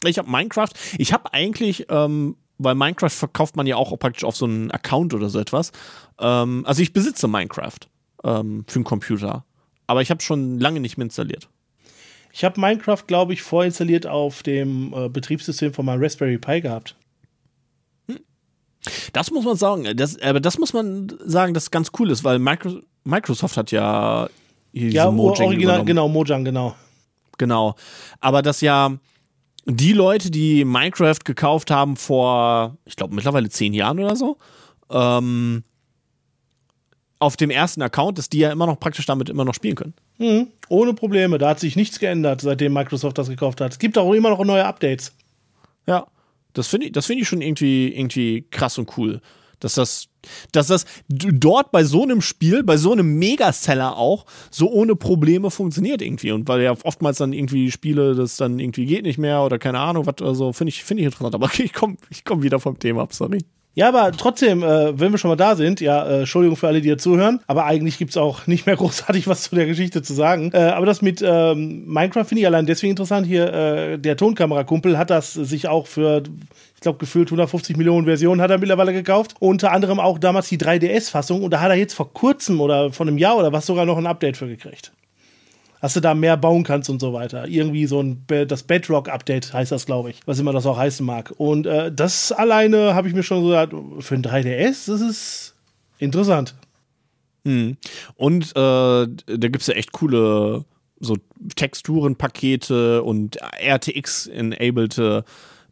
Ich 0.07 0.19
habe 0.19 0.31
Minecraft, 0.31 0.71
ich 0.99 1.13
habe 1.13 1.33
eigentlich, 1.33 1.87
ähm, 1.89 2.37
weil 2.59 2.75
Minecraft 2.75 3.11
verkauft 3.11 3.57
man 3.57 3.67
ja 3.67 3.77
auch 3.77 3.99
praktisch 3.99 4.25
auf 4.25 4.37
so 4.37 4.45
einen 4.45 4.71
Account 4.71 5.15
oder 5.15 5.31
so 5.31 5.39
etwas. 5.39 5.73
Ähm, 6.19 6.65
also 6.67 6.83
ich 6.83 6.93
besitze 6.93 7.27
Minecraft 7.27 7.79
ähm, 8.23 8.65
für 8.69 8.77
einen 8.77 8.85
Computer, 8.85 9.45
aber 9.87 10.03
ich 10.03 10.11
habe 10.11 10.23
schon 10.23 10.61
lange 10.61 10.81
nicht 10.81 10.99
mehr 10.99 11.07
installiert. 11.07 11.49
Ich 12.33 12.43
habe 12.45 12.61
Minecraft, 12.61 13.07
glaube 13.07 13.33
ich, 13.33 13.43
vorinstalliert 13.43 14.07
auf 14.07 14.43
dem 14.43 14.93
äh, 14.93 15.09
Betriebssystem 15.09 15.73
von 15.73 15.87
meinem 15.87 16.03
Raspberry 16.03 16.37
Pi 16.37 16.61
gehabt. 16.61 16.97
Das 19.15 19.31
muss 19.31 19.45
man 19.45 19.57
sagen, 19.57 19.97
das, 19.97 20.21
aber 20.21 20.41
das 20.41 20.59
muss 20.59 20.73
man 20.73 21.11
sagen, 21.25 21.55
das 21.55 21.71
ganz 21.71 21.93
cool 21.99 22.11
ist, 22.11 22.25
weil 22.25 22.39
Micro 22.39 22.81
Microsoft 23.05 23.57
hat 23.57 23.71
ja 23.71 24.29
hier 24.73 24.91
ja, 24.91 25.11
Mojang 25.11 25.47
original, 25.47 25.63
übernommen. 25.63 25.87
genau, 25.87 26.09
Mojang, 26.09 26.45
genau. 26.45 26.75
Genau. 27.39 27.77
Aber 28.21 28.43
das 28.43 28.61
ja, 28.61 28.99
die 29.67 29.93
Leute, 29.93 30.31
die 30.31 30.65
Minecraft 30.65 31.21
gekauft 31.25 31.71
haben 31.71 31.97
vor, 31.97 32.77
ich 32.85 32.97
glaube, 32.97 33.15
mittlerweile 33.15 33.49
zehn 33.49 33.73
Jahren 33.73 34.01
oder 34.01 34.17
so, 34.17 34.37
ähm, 34.91 35.63
auf 37.21 37.37
dem 37.37 37.51
ersten 37.51 37.83
Account, 37.83 38.19
dass 38.19 38.29
die 38.29 38.39
ja 38.39 38.51
immer 38.51 38.67
noch 38.67 38.81
praktisch 38.81 39.07
damit 39.07 39.29
immer 39.29 39.45
noch 39.45 39.55
spielen 39.55 39.77
können. 39.77 39.95
Mhm. 40.19 40.49
Ohne 40.69 40.93
Probleme. 40.93 41.39
Da 41.39 41.51
hat 41.51 41.61
sich 41.61 41.77
nichts 41.77 42.01
geändert, 42.01 42.41
seitdem 42.41 42.73
Microsoft 42.73 43.17
das 43.17 43.29
gekauft 43.29 43.61
hat. 43.61 43.73
Es 43.73 43.79
gibt 43.79 43.97
auch 43.97 44.13
immer 44.13 44.31
noch 44.31 44.45
neue 44.45 44.65
Updates. 44.65 45.13
Ja, 45.87 46.07
das 46.55 46.69
finde 46.69 46.87
ich, 46.87 46.93
das 46.93 47.09
ich 47.11 47.29
schon 47.29 47.43
irgendwie, 47.43 47.95
irgendwie 47.95 48.47
krass 48.51 48.79
und 48.79 48.97
cool. 48.97 49.21
Dass 49.61 49.75
das, 49.75 50.09
dass 50.53 50.67
das 50.67 50.85
dort 51.09 51.71
bei 51.71 51.85
so 51.85 52.03
einem 52.03 52.21
Spiel, 52.21 52.63
bei 52.63 52.77
so 52.77 52.93
einem 52.93 53.19
Megaseller 53.19 53.97
auch, 53.97 54.27
so 54.51 54.71
ohne 54.71 54.97
Probleme 54.97 55.51
funktioniert 55.51 56.03
irgendwie. 56.03 56.33
Und 56.33 56.49
weil 56.49 56.63
ja 56.63 56.75
oftmals 56.85 57.19
dann 57.19 57.33
irgendwie 57.33 57.71
Spiele, 57.71 58.15
das 58.15 58.37
dann 58.37 58.59
irgendwie 58.59 58.87
geht 58.87 59.05
nicht 59.05 59.19
mehr 59.19 59.43
oder 59.43 59.59
keine 59.59 59.81
Ahnung, 59.81 60.07
was, 60.07 60.17
also 60.21 60.53
finde 60.53 60.71
ich, 60.71 60.85
finde 60.85 61.03
ich 61.03 61.07
interessant. 61.07 61.35
Aber 61.35 61.51
ich 61.59 61.73
komme 61.73 61.97
ich 62.11 62.25
komm 62.25 62.43
wieder 62.43 62.61
vom 62.61 62.79
Thema 62.79 63.03
ab, 63.03 63.15
sorry. 63.15 63.39
Ja, 63.77 63.89
aber 63.89 64.13
trotzdem, 64.13 64.63
äh, 64.63 64.99
wenn 64.99 65.11
wir 65.11 65.19
schon 65.19 65.31
mal 65.31 65.37
da 65.37 65.57
sind, 65.57 65.81
ja, 65.81 66.07
äh, 66.07 66.19
Entschuldigung 66.21 66.57
für 66.57 66.69
alle, 66.69 66.81
die 66.81 66.89
hier 66.89 66.99
zuhören, 66.99 67.41
aber 67.49 67.65
eigentlich 67.65 67.99
gibt's 67.99 68.17
auch 68.17 68.47
nicht 68.47 68.67
mehr 68.67 68.77
großartig 68.77 69.27
was 69.27 69.43
zu 69.43 69.57
der 69.57 69.67
Geschichte 69.67 70.01
zu 70.03 70.15
sagen. 70.15 70.53
Äh, 70.53 70.59
aber 70.59 70.87
das 70.87 71.03
mit 71.03 71.23
ähm, 71.27 71.85
Minecraft 71.87 72.25
finde 72.25 72.43
ich 72.43 72.47
allein 72.47 72.67
deswegen 72.67 72.91
interessant. 72.91 73.27
Hier, 73.27 73.53
äh, 73.53 73.99
der 73.99 74.17
Tonkamerakumpel 74.17 74.97
hat 74.97 75.11
das 75.11 75.33
sich 75.33 75.67
auch 75.67 75.89
für, 75.89 76.23
ich 76.77 76.81
glaube, 76.83 76.99
gefühlt 76.99 77.29
150 77.29 77.77
Millionen 77.77 78.07
Versionen 78.07 78.41
hat 78.41 78.51
er 78.51 78.59
mittlerweile 78.59 78.93
gekauft. 78.93 79.35
Unter 79.41 79.73
anderem 79.73 79.99
auch 79.99 80.19
damals 80.19 80.49
die 80.49 80.59
3DS-Fassung 80.59 81.43
und 81.43 81.51
da 81.51 81.61
hat 81.61 81.71
er 81.71 81.77
jetzt 81.77 81.95
vor 81.95 82.13
kurzem 82.13 82.61
oder 82.61 82.93
vor 82.93 83.07
einem 83.07 83.19
Jahr 83.19 83.37
oder 83.37 83.53
was 83.53 83.67
sogar 83.67 83.87
noch 83.87 83.99
ein 83.99 84.07
Update 84.07 84.37
für 84.37 84.47
gekriegt 84.47 84.93
dass 85.85 85.93
du 85.93 86.01
da 86.01 86.15
mehr 86.15 86.39
bauen 86.39 86.65
kannst 86.65 86.89
und 86.89 86.99
so 86.99 87.13
weiter. 87.13 87.47
Irgendwie 87.47 87.85
so 87.85 88.03
ein 88.03 88.25
das 88.27 88.63
Bedrock-Update 88.63 89.53
heißt 89.53 89.71
das, 89.71 89.85
glaube 89.85 90.09
ich, 90.09 90.21
was 90.25 90.39
immer 90.39 90.51
das 90.51 90.65
auch 90.65 90.79
heißen 90.79 91.05
mag. 91.05 91.35
Und 91.37 91.67
äh, 91.67 91.93
das 91.93 92.33
alleine 92.33 92.95
habe 92.95 93.07
ich 93.07 93.13
mir 93.13 93.23
schon 93.23 93.43
so 93.43 93.49
gesagt, 93.49 93.75
für 93.99 94.15
ein 94.15 94.25
3DS, 94.25 94.87
das 94.91 95.03
ist 95.03 95.55
interessant. 95.99 96.55
Hm. 97.45 97.77
Und 98.15 98.53
äh, 98.53 98.53
da 98.57 99.07
gibt 99.27 99.61
es 99.61 99.67
ja 99.67 99.75
echt 99.75 99.93
coole 99.93 100.65
so 101.01 101.19
Texturenpakete 101.55 103.03
und 103.03 103.37
RTX-enabled 103.61 105.23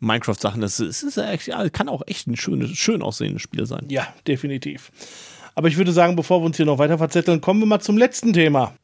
Minecraft-Sachen. 0.00 0.60
Das, 0.60 0.78
ist, 0.78 1.02
ist 1.04 1.72
kann 1.72 1.88
auch 1.88 2.02
echt 2.06 2.26
ein 2.26 2.36
schönes, 2.36 2.72
schön 2.72 3.00
aussehendes 3.00 3.40
Spiel 3.40 3.64
sein. 3.64 3.86
Ja, 3.88 4.08
definitiv. 4.26 4.92
Aber 5.54 5.68
ich 5.68 5.78
würde 5.78 5.92
sagen, 5.92 6.16
bevor 6.16 6.42
wir 6.42 6.44
uns 6.44 6.58
hier 6.58 6.66
noch 6.66 6.76
weiter 6.76 6.98
verzetteln, 6.98 7.40
kommen 7.40 7.60
wir 7.60 7.66
mal 7.66 7.80
zum 7.80 7.96
letzten 7.96 8.34
Thema. 8.34 8.74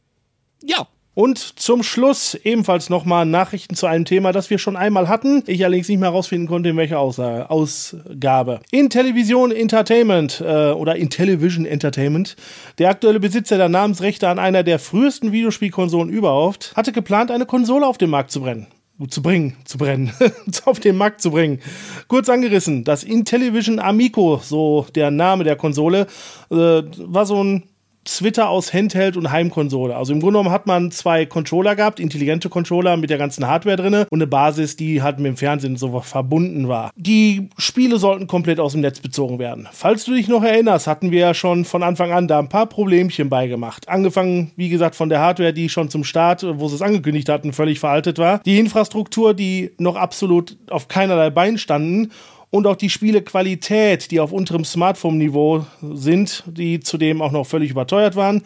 Ja. 0.62 0.89
Und 1.15 1.39
zum 1.39 1.83
Schluss 1.83 2.35
ebenfalls 2.35 2.91
nochmal 2.91 3.27
Nachrichten 3.27 3.75
zu 3.75 3.87
einem 3.87 4.05
Thema, 4.05 4.31
das 4.31 4.51
wir 4.51 4.59
schon 4.59 4.77
einmal 4.77 5.09
hatten. 5.09 5.43
Ich 5.47 5.65
allerdings 5.65 5.89
nicht 5.89 5.99
mehr 5.99 6.11
herausfinden 6.11 6.47
konnte, 6.47 6.69
in 6.69 6.77
welcher 6.77 7.01
Aussage, 7.01 7.51
Ausgabe. 7.51 8.61
In 8.71 8.89
Television 8.89 9.51
Entertainment 9.51 10.41
äh, 10.41 10.71
oder 10.71 10.95
in 10.95 11.11
Television 11.11 11.67
Entertainment, 11.67 12.37
der 12.79 12.91
aktuelle 12.91 13.19
Besitzer 13.19 13.57
der 13.57 13.69
Namensrechte 13.69 14.29
an 14.29 14.39
einer 14.39 14.63
der 14.63 14.79
frühesten 14.79 15.33
Videospielkonsolen 15.33 16.09
überhaupt, 16.09 16.73
hatte 16.77 16.93
geplant, 16.93 17.33
eine 17.33 17.47
Konsole 17.47 17.87
auf 17.87 17.99
den 17.99 18.11
Markt 18.11 18.31
zu 18.31 18.41
brennen 18.41 18.69
zu 19.07 19.23
bringen, 19.23 19.57
zu 19.65 19.79
brennen, 19.79 20.13
auf 20.65 20.81
den 20.81 20.97
Markt 20.97 21.21
zu 21.21 21.31
bringen. 21.31 21.61
Kurz 22.09 22.29
angerissen, 22.29 22.83
das 22.83 23.05
Intellivision 23.05 23.79
Amico, 23.79 24.41
so 24.43 24.87
der 24.95 25.13
Name 25.13 25.45
der 25.45 25.55
Konsole, 25.55 26.09
äh, 26.51 26.55
war 26.55 27.25
so 27.25 27.43
ein 27.43 27.63
Twitter 28.17 28.49
aus 28.49 28.73
Handheld 28.73 29.17
und 29.17 29.31
Heimkonsole. 29.31 29.95
Also 29.95 30.13
im 30.13 30.21
Grunde 30.21 30.39
genommen 30.39 30.51
hat 30.51 30.67
man 30.67 30.91
zwei 30.91 31.27
Controller 31.27 31.77
gehabt, 31.77 32.01
intelligente 32.01 32.49
Controller 32.49 32.97
mit 32.97 33.11
der 33.11 33.19
ganzen 33.19 33.47
Hardware 33.47 33.77
drin 33.77 33.95
und 33.95 34.19
eine 34.19 34.27
Basis, 34.27 34.77
die 34.77 35.03
halt 35.03 35.19
mit 35.19 35.27
dem 35.27 35.37
Fernsehen 35.37 35.77
so 35.77 36.01
verbunden 36.01 36.69
war. 36.69 36.91
Die 36.97 37.49
Spiele 37.59 37.99
sollten 37.99 38.27
komplett 38.27 38.61
aus 38.61 38.73
dem 38.73 38.81
Netz 38.81 39.01
bezogen 39.01 39.39
werden. 39.39 39.69
Falls 39.73 40.05
du 40.05 40.15
dich 40.15 40.29
noch 40.29 40.43
erinnerst, 40.43 40.87
hatten 40.87 41.11
wir 41.11 41.21
ja 41.21 41.35
schon 41.35 41.65
von 41.65 41.83
Anfang 41.83 42.13
an 42.13 42.29
da 42.29 42.39
ein 42.39 42.49
paar 42.49 42.67
Problemchen 42.67 43.29
beigemacht. 43.29 43.89
Angefangen, 43.89 44.53
wie 44.57 44.69
gesagt, 44.69 44.95
von 44.97 45.09
der 45.09 45.21
Hardware, 45.21 45.53
die 45.53 45.69
schon 45.69 45.91
zum 45.91 46.05
Start, 46.05 46.45
wo 46.59 46.69
sie 46.69 46.77
es 46.77 46.83
angekündigt 46.83 47.29
hatten, 47.29 47.53
völlig 47.53 47.79
veraltet 47.79 48.19
war. 48.19 48.41
Die 48.41 48.59
Infrastruktur, 48.59 49.35
die 49.35 49.73
noch 49.79 49.97
absolut 49.97 50.57
auf 50.71 50.89
keinerlei 50.89 51.31
Bein 51.31 51.59
standen 51.59 52.11
und 52.51 52.66
auch 52.66 52.76
die 52.76 52.90
Spielequalität, 52.90 54.11
die 54.11 54.20
auf 54.20 54.32
unterem 54.32 54.64
Smartphone-Niveau 54.64 55.66
sind, 55.92 56.44
die 56.46 56.80
zudem 56.80 57.22
auch 57.22 57.32
noch 57.32 57.46
völlig 57.46 57.70
überteuert 57.70 58.16
waren, 58.16 58.42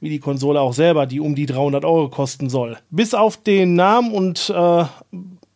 wie 0.00 0.10
die 0.10 0.18
Konsole 0.18 0.60
auch 0.60 0.74
selber, 0.74 1.06
die 1.06 1.20
um 1.20 1.34
die 1.34 1.46
300 1.46 1.84
Euro 1.84 2.08
kosten 2.08 2.50
soll. 2.50 2.76
Bis 2.90 3.14
auf 3.14 3.36
den 3.36 3.74
Namen 3.74 4.12
und 4.12 4.52
äh, 4.54 4.84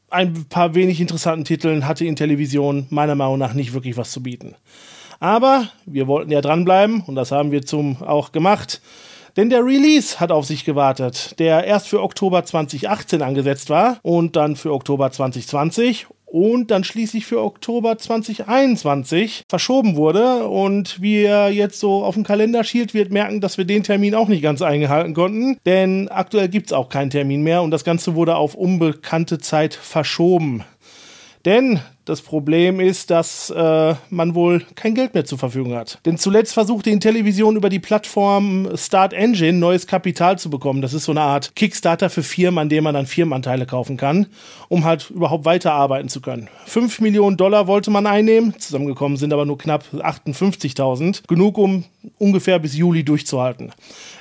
ein 0.08 0.44
paar 0.48 0.74
wenig 0.74 1.00
interessanten 1.00 1.44
Titeln 1.44 1.86
hatte 1.86 2.04
Intellivision 2.04 2.86
meiner 2.90 3.14
Meinung 3.14 3.38
nach 3.38 3.54
nicht 3.54 3.74
wirklich 3.74 3.96
was 3.96 4.10
zu 4.10 4.22
bieten. 4.22 4.54
Aber 5.20 5.68
wir 5.84 6.06
wollten 6.06 6.32
ja 6.32 6.40
dranbleiben 6.40 7.02
und 7.06 7.14
das 7.14 7.30
haben 7.30 7.52
wir 7.52 7.62
zum 7.66 8.02
auch 8.02 8.32
gemacht. 8.32 8.80
Denn 9.36 9.50
der 9.50 9.64
Release 9.64 10.18
hat 10.18 10.32
auf 10.32 10.46
sich 10.46 10.64
gewartet, 10.64 11.38
der 11.38 11.64
erst 11.64 11.88
für 11.88 12.02
Oktober 12.02 12.44
2018 12.44 13.22
angesetzt 13.22 13.70
war 13.70 13.98
und 14.02 14.34
dann 14.34 14.56
für 14.56 14.72
Oktober 14.72 15.12
2020 15.12 16.06
und 16.30 16.70
dann 16.70 16.84
schließlich 16.84 17.26
für 17.26 17.42
Oktober 17.42 17.98
2021 17.98 19.44
verschoben 19.48 19.96
wurde. 19.96 20.46
Und 20.46 21.02
wie 21.02 21.22
er 21.22 21.50
jetzt 21.50 21.80
so 21.80 22.04
auf 22.04 22.14
dem 22.14 22.24
Kalender 22.24 22.62
schielt, 22.62 22.94
wird 22.94 23.10
merken, 23.10 23.40
dass 23.40 23.58
wir 23.58 23.64
den 23.64 23.82
Termin 23.82 24.14
auch 24.14 24.28
nicht 24.28 24.42
ganz 24.42 24.62
eingehalten 24.62 25.14
konnten. 25.14 25.58
Denn 25.66 26.08
aktuell 26.08 26.48
gibt 26.48 26.66
es 26.66 26.72
auch 26.72 26.88
keinen 26.88 27.10
Termin 27.10 27.42
mehr 27.42 27.62
und 27.62 27.72
das 27.72 27.84
Ganze 27.84 28.14
wurde 28.14 28.36
auf 28.36 28.54
unbekannte 28.54 29.38
Zeit 29.38 29.74
verschoben. 29.74 30.64
Denn 31.44 31.80
das 32.04 32.22
Problem 32.22 32.80
ist, 32.80 33.10
dass 33.10 33.50
äh, 33.50 33.94
man 34.08 34.34
wohl 34.34 34.64
kein 34.74 34.94
Geld 34.94 35.14
mehr 35.14 35.24
zur 35.24 35.38
Verfügung 35.38 35.74
hat. 35.74 35.98
Denn 36.06 36.18
zuletzt 36.18 36.54
versuchte 36.54 36.90
Intellivision 36.90 37.56
über 37.56 37.68
die 37.68 37.78
Plattform 37.78 38.68
Start 38.76 39.12
Engine 39.12 39.58
neues 39.58 39.86
Kapital 39.86 40.38
zu 40.38 40.50
bekommen. 40.50 40.82
Das 40.82 40.94
ist 40.94 41.04
so 41.04 41.12
eine 41.12 41.20
Art 41.20 41.54
Kickstarter 41.56 42.10
für 42.10 42.22
Firmen, 42.22 42.58
an 42.58 42.68
dem 42.68 42.84
man 42.84 42.94
dann 42.94 43.06
Firmenanteile 43.06 43.66
kaufen 43.66 43.96
kann, 43.96 44.26
um 44.68 44.84
halt 44.84 45.10
überhaupt 45.10 45.44
weiterarbeiten 45.44 46.08
zu 46.08 46.20
können. 46.20 46.48
5 46.66 47.00
Millionen 47.00 47.36
Dollar 47.36 47.66
wollte 47.66 47.90
man 47.90 48.06
einnehmen, 48.06 48.58
zusammengekommen 48.58 49.18
sind 49.18 49.32
aber 49.32 49.44
nur 49.44 49.58
knapp 49.58 49.84
58.000. 49.92 51.26
Genug, 51.28 51.58
um 51.58 51.84
ungefähr 52.18 52.58
bis 52.58 52.76
Juli 52.76 53.04
durchzuhalten. 53.04 53.72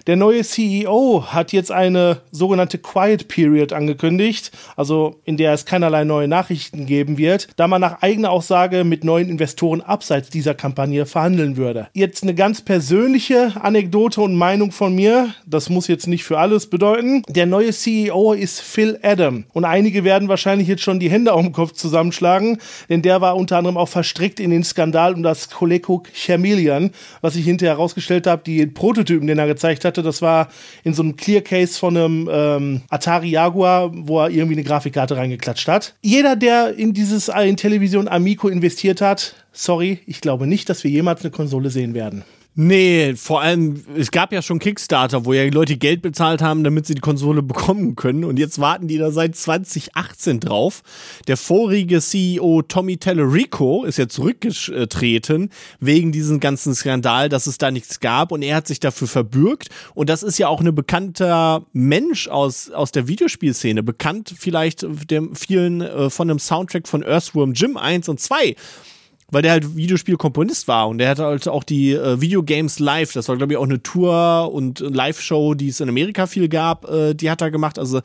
Der 0.08 0.16
neue 0.16 0.44
CEO 0.44 1.26
hat 1.28 1.54
jetzt 1.54 1.72
eine 1.72 2.22
sogenannte 2.32 2.78
Quiet 2.78 3.28
Period 3.28 3.74
angekündigt, 3.74 4.52
also 4.76 5.20
in 5.24 5.38
der 5.38 5.54
es 5.54 5.66
keinerlei 5.66 6.04
neue 6.04 6.28
Nachrichten 6.28 6.86
geben 6.86 7.18
wird, 7.18 7.48
da 7.56 7.68
man 7.70 7.82
nach 7.82 8.02
eigener 8.02 8.32
Aussage 8.32 8.84
mit 8.84 9.04
neuen 9.04 9.30
Investoren 9.30 9.82
abseits 9.82 10.30
dieser 10.30 10.54
Kampagne 10.54 11.06
verhandeln 11.06 11.58
würde. 11.58 11.88
Jetzt 11.94 12.24
eine 12.24 12.36
ganz 12.36 12.62
persönliche 12.62 13.54
Anekdote 13.62 14.22
und 14.22 14.36
Meinung 14.36 14.72
von 14.72 14.94
mir, 14.96 15.34
das 15.46 15.70
muss 15.70 15.88
jetzt 15.88 16.08
nicht 16.08 16.24
für 16.24 16.40
alles 16.40 16.68
bedeuten. 16.68 17.24
Der 17.28 17.46
neue 17.46 17.72
CEO 17.72 18.34
ist 18.34 18.62
Phil 18.62 19.00
Adam 19.04 19.46
und 19.54 19.66
einige 19.66 20.04
werden 20.04 20.28
wahrscheinlich 20.28 20.68
jetzt 20.68 20.84
schon 20.84 21.00
die 21.00 21.10
Hände 21.10 21.34
auf 21.34 21.42
dem 21.42 21.52
Kopf 21.52 21.74
zusammenschlagen, 21.74 22.60
denn 22.90 23.02
der 23.02 23.22
war 23.22 23.36
unter 23.36 23.58
anderem 23.58 23.78
auch 23.78 23.90
verstrickt 23.90 24.40
in 24.40 24.50
den 24.50 24.64
Skandal 24.64 25.14
um 25.14 25.24
das 25.24 25.50
Coleco 25.50 26.04
Chameleon, 26.14 26.92
was 27.22 27.36
ich 27.36 27.46
hinterher 27.46 27.76
herausgestellt 27.76 28.28
habe, 28.28 28.42
die 28.46 28.66
Prototypen, 28.66 29.28
den 29.28 29.40
er 29.40 29.48
gezeigt 29.48 29.86
hatte, 29.86 30.04
das 30.04 30.22
war 30.22 30.50
in 30.84 30.94
so 30.94 31.04
einem 31.04 31.16
Clear 31.16 31.42
Case 31.42 31.78
von 31.78 31.96
einem 31.96 32.30
ähm, 32.32 32.82
Atari 32.90 33.30
Jaguar, 33.30 33.92
wo 33.94 34.20
er 34.22 34.30
irgendwie 34.30 34.56
eine 34.56 34.64
Grafikkarte 34.64 35.18
reingeklatscht 35.18 35.68
hat. 35.68 35.96
Jeder, 36.02 36.36
der 36.36 36.76
in 36.76 36.94
dieses 36.94 37.30
in 37.30 37.58
Television 37.60 38.08
Amico 38.08 38.48
investiert 38.48 39.02
hat, 39.02 39.36
sorry, 39.52 40.00
ich 40.06 40.22
glaube 40.22 40.48
nicht, 40.48 40.70
dass 40.70 40.86
wir 40.86 40.92
jemals 40.92 41.22
eine 41.22 41.32
Konsole 41.32 41.70
sehen 41.70 41.94
werden. 41.94 42.24
Nee, 42.56 43.16
vor 43.16 43.42
allem, 43.42 43.86
es 43.96 44.12
gab 44.12 44.34
ja 44.34 44.42
schon 44.42 44.60
Kickstarter, 44.60 45.24
wo 45.24 45.34
ja 45.34 45.44
die 45.46 45.52
Leute 45.52 45.78
Geld 45.78 46.02
bezahlt 46.02 46.42
haben, 46.42 46.64
damit 46.64 46.88
sie 46.88 46.96
die 46.96 47.02
Konsole 47.02 47.42
bekommen 47.42 47.96
können. 47.96 48.26
Und 48.26 48.38
jetzt 48.38 48.60
warten 48.60 48.88
die 48.88 48.98
da 48.98 49.12
seit 49.12 49.36
2018 49.36 50.40
drauf. 50.40 50.82
Der 51.28 51.38
vorige 51.38 52.02
CEO 52.02 52.64
Tommy 52.64 52.98
Tellerico 52.98 53.86
ist 53.86 53.98
ja 53.98 54.10
zurückgetreten 54.10 55.52
wegen 55.80 56.12
diesem 56.12 56.40
ganzen 56.40 56.74
Skandal, 56.74 57.30
dass 57.30 57.48
es 57.48 57.60
da 57.60 57.72
nichts 57.72 58.00
gab. 58.00 58.32
Und 58.32 58.42
er 58.42 58.58
hat 58.58 58.68
sich 58.68 58.80
dafür 58.80 59.08
verbürgt. 59.08 59.70
Und 59.94 60.10
das 60.10 60.24
ist 60.24 60.40
ja 60.40 60.48
auch 60.48 60.60
ein 60.60 60.74
bekannter 60.76 61.66
Mensch 61.72 62.28
aus, 62.28 62.72
aus 62.72 62.92
der 62.92 63.08
Videospielszene. 63.08 63.84
Bekannt 63.84 64.34
vielleicht 64.38 64.86
dem 65.10 65.36
vielen 65.36 65.82
äh, 65.82 66.10
von 66.10 66.28
dem 66.28 66.40
Soundtrack 66.40 66.88
von 66.88 67.04
Earthworm 67.04 67.54
Jim 67.54 67.78
1 67.78 68.10
und 68.10 68.20
2 68.20 68.56
weil 69.32 69.42
der 69.42 69.52
halt 69.52 69.76
Videospielkomponist 69.76 70.68
war 70.68 70.88
und 70.88 70.98
der 70.98 71.10
hatte 71.10 71.24
halt 71.24 71.48
auch 71.48 71.64
die 71.64 71.94
äh, 71.94 72.22
Videogames 72.22 72.80
Live, 72.80 73.14
das 73.14 73.28
war 73.30 73.38
glaube 73.38 73.54
ich 73.54 73.58
auch 73.58 73.64
eine 73.64 73.82
Tour 73.82 74.52
und 74.52 74.80
Live-Show, 74.80 75.54
die 75.54 75.70
es 75.70 75.80
in 75.80 75.90
Amerika 75.90 76.28
viel 76.28 76.50
gab, 76.50 76.90
äh, 76.90 77.14
die 77.14 77.30
hat 77.30 77.42
er 77.42 77.52
gemacht. 77.52 77.80
Also 77.80 78.02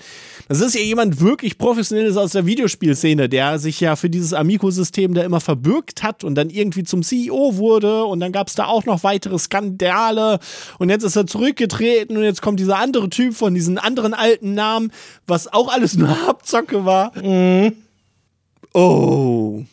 das 0.49 0.61
ist 0.61 0.75
ja 0.75 0.81
jemand 0.81 1.21
wirklich 1.21 1.59
professionelles 1.59 2.17
aus 2.17 2.33
der 2.33 2.47
Videospielszene, 2.47 3.29
der 3.29 3.59
sich 3.59 3.81
ja 3.81 3.97
für 3.97 4.11
dieses 4.11 4.33
Amico-System 4.33 5.15
da 5.15 5.23
immer 5.23 5.41
verbürgt 5.41 6.03
hat 6.03 6.25
und 6.25 6.35
dann 6.35 6.51
irgendwie 6.51 6.85
zum 6.85 7.03
CEO 7.03 7.57
wurde 7.57 8.05
und 8.05 8.21
dann 8.21 8.33
gab 8.33 8.49
es 8.49 8.55
da 8.55 8.67
auch 8.67 8.85
noch 8.85 9.05
weitere 9.05 9.39
Skandale 9.39 10.39
und 10.79 10.91
jetzt 10.91 11.05
ist 11.05 11.17
er 11.17 11.27
zurückgetreten 11.27 12.17
und 12.17 12.25
jetzt 12.25 12.43
kommt 12.43 12.61
dieser 12.61 12.79
andere 12.79 13.09
Typ 13.11 13.35
von 13.35 13.55
diesen 13.55 13.79
anderen 13.79 14.15
alten 14.15 14.55
Namen, 14.55 14.93
was 15.27 15.53
auch 15.53 15.73
alles 15.73 15.97
nur 15.97 16.09
Abzocke 16.29 16.85
war. 16.85 17.13
Mhm. 17.17 17.73
Oh. 18.73 19.65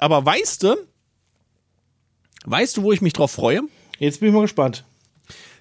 Aber 0.00 0.24
weißt 0.24 0.62
du, 0.62 0.76
weißt 2.46 2.76
du, 2.78 2.82
wo 2.82 2.92
ich 2.92 3.02
mich 3.02 3.12
drauf 3.12 3.30
freue? 3.30 3.62
Jetzt 3.98 4.20
bin 4.20 4.30
ich 4.30 4.34
mal 4.34 4.40
gespannt. 4.42 4.84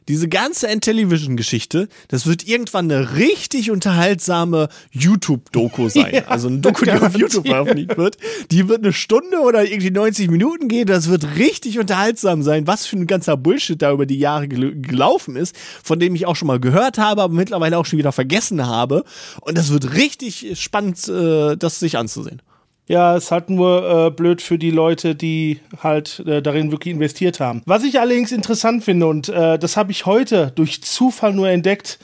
Diese 0.07 0.27
ganze 0.27 0.67
N-Television-Geschichte, 0.69 1.87
das 2.07 2.25
wird 2.25 2.47
irgendwann 2.47 2.89
eine 2.89 3.17
richtig 3.17 3.69
unterhaltsame 3.69 4.69
YouTube-Doku 4.91 5.89
sein. 5.89 6.15
Ja, 6.15 6.25
also 6.25 6.47
eine 6.47 6.59
Doku, 6.59 6.85
die 6.85 6.91
auf 6.91 7.15
YouTube 7.15 7.45
veröffentlicht 7.45 7.95
wird. 7.95 8.17
Die 8.49 8.67
wird 8.67 8.79
eine 8.79 8.91
Stunde 8.91 9.41
oder 9.41 9.65
irgendwie 9.65 9.91
90 9.91 10.31
Minuten 10.31 10.67
gehen. 10.67 10.87
Das 10.87 11.09
wird 11.09 11.35
richtig 11.37 11.77
unterhaltsam 11.77 12.41
sein, 12.41 12.65
was 12.65 12.87
für 12.87 12.95
ein 12.95 13.05
ganzer 13.05 13.37
Bullshit 13.37 13.79
da 13.79 13.91
über 13.91 14.07
die 14.07 14.17
Jahre 14.17 14.47
gel 14.47 14.81
gelaufen 14.81 15.35
ist, 15.35 15.55
von 15.83 15.99
dem 15.99 16.15
ich 16.15 16.25
auch 16.25 16.35
schon 16.35 16.47
mal 16.47 16.59
gehört 16.59 16.97
habe, 16.97 17.21
aber 17.21 17.33
mittlerweile 17.33 17.77
auch 17.77 17.85
schon 17.85 17.99
wieder 17.99 18.13
vergessen 18.13 18.65
habe. 18.65 19.03
Und 19.41 19.59
das 19.59 19.71
wird 19.71 19.93
richtig 19.93 20.59
spannend, 20.59 21.07
äh, 21.07 21.55
das 21.55 21.79
sich 21.79 21.97
anzusehen. 21.99 22.41
Ja, 22.89 23.15
es 23.15 23.25
ist 23.25 23.31
halt 23.31 23.51
nur 23.51 24.07
äh, 24.07 24.09
blöd 24.09 24.41
für 24.41 24.57
die 24.57 24.71
Leute, 24.71 25.13
die 25.13 25.59
halt 25.83 26.23
äh, 26.25 26.41
darin 26.41 26.71
wirklich 26.71 26.91
investiert 26.91 27.39
haben. 27.39 27.61
Was 27.67 27.83
ich 27.83 27.99
allerdings 27.99 28.31
interessant 28.31 28.83
finde, 28.83 29.05
und 29.05 29.29
äh, 29.29 29.59
das 29.59 29.77
habe 29.77 29.91
ich 29.91 30.07
heute 30.07 30.51
durch 30.55 30.81
Zufall 30.81 31.33
nur 31.33 31.47
entdeckt, 31.49 31.99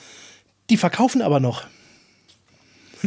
die 0.70 0.78
verkaufen 0.78 1.24
aber 1.24 1.40
noch. 1.40 1.64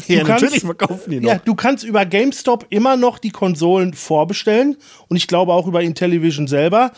Ja, 0.07 0.24
kannst, 0.24 0.42
natürlich 0.42 0.64
verkaufen 0.64 1.11
die 1.11 1.20
noch. 1.20 1.28
Ja, 1.28 1.38
du 1.44 1.55
kannst 1.55 1.84
über 1.84 2.07
GameStop 2.07 2.66
immer 2.70 2.96
noch 2.96 3.18
die 3.18 3.30
Konsolen 3.30 3.94
vorbestellen 3.94 4.76
und 5.09 5.16
ich 5.16 5.26
glaube 5.26 5.53
auch 5.53 5.66
über 5.66 5.82
Intellivision 5.82 6.46
selber. 6.46 6.92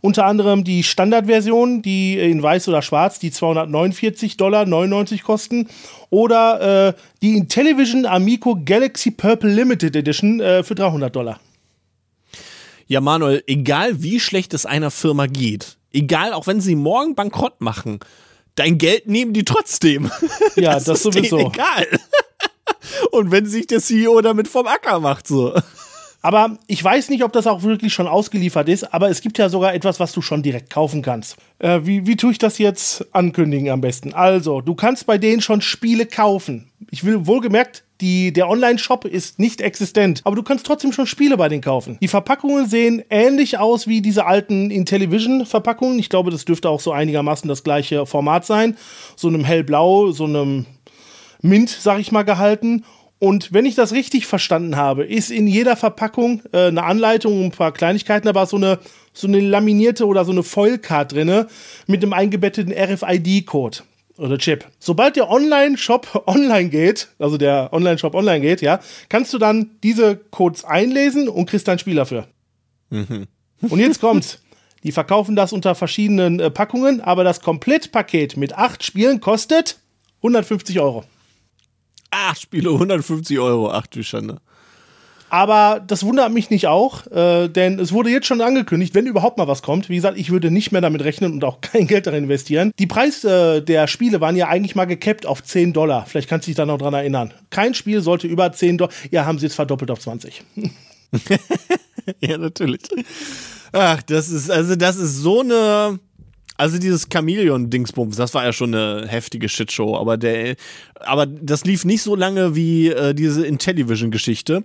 Unter 0.00 0.26
anderem 0.26 0.62
die 0.62 0.82
Standardversion, 0.82 1.82
die 1.82 2.18
in 2.18 2.42
weiß 2.42 2.68
oder 2.68 2.82
schwarz, 2.82 3.18
die 3.18 3.30
249 3.30 4.36
Dollar 4.36 4.64
99 4.66 5.22
kosten. 5.22 5.68
Oder 6.10 6.88
äh, 6.88 7.00
die 7.22 7.36
Intellivision 7.36 8.06
Amico 8.06 8.58
Galaxy 8.64 9.10
Purple 9.10 9.50
Limited 9.50 9.96
Edition 9.96 10.40
äh, 10.40 10.62
für 10.62 10.74
300 10.74 11.14
Dollar. 11.14 11.40
Ja, 12.86 13.00
Manuel, 13.00 13.42
egal 13.48 14.02
wie 14.02 14.20
schlecht 14.20 14.54
es 14.54 14.64
einer 14.64 14.92
Firma 14.92 15.26
geht, 15.26 15.76
egal 15.92 16.32
auch 16.32 16.46
wenn 16.46 16.60
sie 16.60 16.76
morgen 16.76 17.16
bankrott 17.16 17.60
machen, 17.60 17.98
dein 18.54 18.78
Geld 18.78 19.08
nehmen 19.08 19.32
die 19.32 19.44
trotzdem. 19.44 20.10
Ja, 20.54 20.74
das, 20.74 20.84
das 20.84 20.98
ist 20.98 21.14
sowieso. 21.14 21.50
egal. 21.52 21.86
Und 23.10 23.30
wenn 23.30 23.46
sich 23.46 23.66
der 23.66 23.80
CEO 23.80 24.20
damit 24.20 24.48
vom 24.48 24.66
Acker 24.66 25.00
macht, 25.00 25.26
so. 25.26 25.54
Aber 26.26 26.58
ich 26.66 26.82
weiß 26.82 27.10
nicht, 27.10 27.22
ob 27.22 27.32
das 27.32 27.46
auch 27.46 27.62
wirklich 27.62 27.94
schon 27.94 28.08
ausgeliefert 28.08 28.68
ist, 28.68 28.92
aber 28.92 29.08
es 29.08 29.20
gibt 29.20 29.38
ja 29.38 29.48
sogar 29.48 29.74
etwas, 29.74 30.00
was 30.00 30.10
du 30.12 30.20
schon 30.22 30.42
direkt 30.42 30.70
kaufen 30.70 31.00
kannst. 31.00 31.36
Äh, 31.60 31.82
wie, 31.84 32.06
wie 32.06 32.16
tue 32.16 32.32
ich 32.32 32.38
das 32.38 32.58
jetzt 32.58 33.06
ankündigen 33.14 33.70
am 33.70 33.80
besten? 33.80 34.12
Also, 34.12 34.60
du 34.60 34.74
kannst 34.74 35.06
bei 35.06 35.18
denen 35.18 35.40
schon 35.40 35.60
Spiele 35.60 36.04
kaufen. 36.04 36.68
Ich 36.90 37.04
will 37.04 37.28
wohlgemerkt, 37.28 37.84
die, 38.00 38.32
der 38.32 38.48
Online-Shop 38.48 39.04
ist 39.04 39.38
nicht 39.38 39.60
existent, 39.60 40.20
aber 40.24 40.36
du 40.36 40.42
kannst 40.42 40.66
trotzdem 40.66 40.92
schon 40.92 41.06
Spiele 41.06 41.36
bei 41.36 41.48
denen 41.48 41.62
kaufen. 41.62 41.96
Die 42.00 42.08
Verpackungen 42.08 42.68
sehen 42.68 43.04
ähnlich 43.08 43.58
aus 43.58 43.86
wie 43.86 44.02
diese 44.02 44.26
alten 44.26 44.70
Intellivision-Verpackungen. 44.70 45.98
Ich 45.98 46.10
glaube, 46.10 46.30
das 46.30 46.44
dürfte 46.44 46.68
auch 46.68 46.80
so 46.80 46.92
einigermaßen 46.92 47.48
das 47.48 47.62
gleiche 47.62 48.04
Format 48.04 48.44
sein. 48.44 48.76
So 49.14 49.28
einem 49.28 49.44
hellblau, 49.44 50.10
so 50.10 50.24
einem 50.24 50.66
Mint, 51.42 51.70
sag 51.70 52.00
ich 52.00 52.12
mal, 52.12 52.22
gehalten. 52.22 52.84
Und 53.18 53.52
wenn 53.52 53.64
ich 53.64 53.74
das 53.74 53.92
richtig 53.92 54.26
verstanden 54.26 54.76
habe, 54.76 55.04
ist 55.04 55.30
in 55.30 55.46
jeder 55.46 55.76
Verpackung 55.76 56.42
äh, 56.52 56.66
eine 56.66 56.84
Anleitung, 56.84 57.44
ein 57.44 57.50
paar 57.50 57.72
Kleinigkeiten, 57.72 58.28
aber 58.28 58.44
so 58.46 58.56
eine, 58.56 58.78
so 59.14 59.26
eine 59.26 59.40
laminierte 59.40 60.06
oder 60.06 60.24
so 60.24 60.32
eine 60.32 60.42
Foilcard 60.42 61.12
drinne 61.12 61.46
mit 61.86 62.02
einem 62.02 62.12
eingebetteten 62.12 62.72
RFID-Code 62.72 63.78
oder 64.18 64.38
Chip. 64.38 64.66
Sobald 64.78 65.16
der 65.16 65.30
Online-Shop 65.30 66.24
online 66.26 66.68
geht, 66.68 67.08
also 67.18 67.38
der 67.38 67.70
Online-Shop 67.72 68.14
online 68.14 68.40
geht, 68.40 68.60
ja, 68.60 68.80
kannst 69.08 69.32
du 69.32 69.38
dann 69.38 69.70
diese 69.82 70.16
Codes 70.16 70.64
einlesen 70.64 71.28
und 71.28 71.46
kriegst 71.46 71.68
dein 71.68 71.78
Spiel 71.78 71.96
dafür. 71.96 72.26
Mhm. 72.90 73.26
Und 73.62 73.78
jetzt 73.78 74.00
kommt's. 74.00 74.40
Die 74.84 74.92
verkaufen 74.92 75.34
das 75.34 75.52
unter 75.52 75.74
verschiedenen 75.74 76.38
äh, 76.38 76.50
Packungen, 76.50 77.00
aber 77.00 77.24
das 77.24 77.40
Komplettpaket 77.40 78.36
mit 78.36 78.56
acht 78.56 78.84
Spielen 78.84 79.20
kostet 79.20 79.78
150 80.18 80.78
Euro. 80.80 81.04
Acht 82.16 82.40
Spiele, 82.40 82.70
150 82.70 83.38
Euro. 83.38 83.70
Ach 83.70 83.86
du 83.86 84.02
Schande. 84.02 84.38
Aber 85.28 85.84
das 85.84 86.04
wundert 86.04 86.32
mich 86.32 86.50
nicht 86.50 86.66
auch, 86.66 87.06
äh, 87.08 87.48
denn 87.48 87.78
es 87.78 87.92
wurde 87.92 88.10
jetzt 88.10 88.26
schon 88.26 88.40
angekündigt, 88.40 88.94
wenn 88.94 89.06
überhaupt 89.06 89.38
mal 89.38 89.48
was 89.48 89.60
kommt. 89.60 89.88
Wie 89.88 89.96
gesagt, 89.96 90.16
ich 90.16 90.30
würde 90.30 90.50
nicht 90.50 90.72
mehr 90.72 90.80
damit 90.80 91.02
rechnen 91.02 91.32
und 91.32 91.44
auch 91.44 91.60
kein 91.60 91.86
Geld 91.86 92.06
darin 92.06 92.24
investieren. 92.24 92.72
Die 92.78 92.86
Preise 92.86 93.56
äh, 93.56 93.60
der 93.62 93.86
Spiele 93.86 94.20
waren 94.20 94.36
ja 94.36 94.48
eigentlich 94.48 94.76
mal 94.76 94.86
gekappt 94.86 95.26
auf 95.26 95.42
10 95.42 95.74
Dollar. 95.74 96.06
Vielleicht 96.06 96.28
kannst 96.28 96.46
du 96.46 96.50
dich 96.50 96.56
da 96.56 96.64
noch 96.64 96.78
dran 96.78 96.94
erinnern. 96.94 97.34
Kein 97.50 97.74
Spiel 97.74 98.00
sollte 98.00 98.28
über 98.28 98.50
10 98.50 98.78
Dollar. 98.78 98.92
Ja, 99.10 99.26
haben 99.26 99.38
sie 99.38 99.46
jetzt 99.46 99.56
verdoppelt 99.56 99.90
auf 99.90 100.00
20. 100.00 100.42
ja, 102.20 102.38
natürlich. 102.38 102.82
Ach, 103.72 104.00
das 104.02 104.30
ist, 104.30 104.50
also, 104.50 104.76
das 104.76 104.96
ist 104.96 105.16
so 105.16 105.40
eine 105.40 105.98
also 106.56 106.78
dieses 106.78 107.08
Chameleon-Dingsbums, 107.12 108.16
das 108.16 108.34
war 108.34 108.44
ja 108.44 108.52
schon 108.52 108.74
eine 108.74 109.06
heftige 109.08 109.48
Shitshow, 109.48 109.96
aber 109.96 110.16
der, 110.16 110.56
aber 111.00 111.26
das 111.26 111.64
lief 111.64 111.84
nicht 111.84 112.02
so 112.02 112.14
lange 112.14 112.54
wie 112.54 112.88
äh, 112.88 113.14
diese 113.14 113.46
Intellivision-Geschichte. 113.46 114.64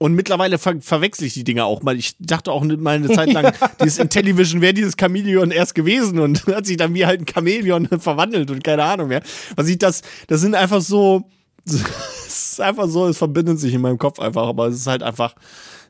Und 0.00 0.14
mittlerweile 0.14 0.58
ver 0.58 0.80
verwechsel 0.80 1.26
ich 1.26 1.34
die 1.34 1.42
Dinger 1.42 1.64
auch 1.64 1.82
mal. 1.82 1.96
Ich 1.96 2.14
dachte 2.20 2.52
auch 2.52 2.62
mal 2.64 2.96
eine 2.96 3.10
Zeit 3.10 3.32
lang, 3.32 3.52
dieses 3.82 3.98
Intellivision 3.98 4.60
wäre 4.60 4.72
dieses 4.72 4.96
Chameleon 4.96 5.50
erst 5.50 5.74
gewesen 5.74 6.20
und 6.20 6.46
hat 6.54 6.66
sich 6.66 6.76
dann 6.76 6.94
wie 6.94 7.04
halt 7.04 7.20
ein 7.20 7.26
Chameleon 7.26 7.88
verwandelt 7.98 8.50
und 8.50 8.62
keine 8.62 8.84
Ahnung 8.84 9.08
mehr. 9.08 9.22
Was 9.56 9.68
ich 9.68 9.78
das, 9.78 10.02
das 10.28 10.40
sind 10.40 10.54
einfach 10.54 10.80
so, 10.80 11.28
es 11.66 11.82
ist 12.26 12.60
einfach 12.60 12.88
so, 12.88 13.08
es 13.08 13.18
verbindet 13.18 13.58
sich 13.58 13.74
in 13.74 13.80
meinem 13.80 13.98
Kopf 13.98 14.20
einfach, 14.20 14.46
aber 14.46 14.68
es 14.68 14.76
ist 14.76 14.86
halt 14.86 15.02
einfach, 15.02 15.34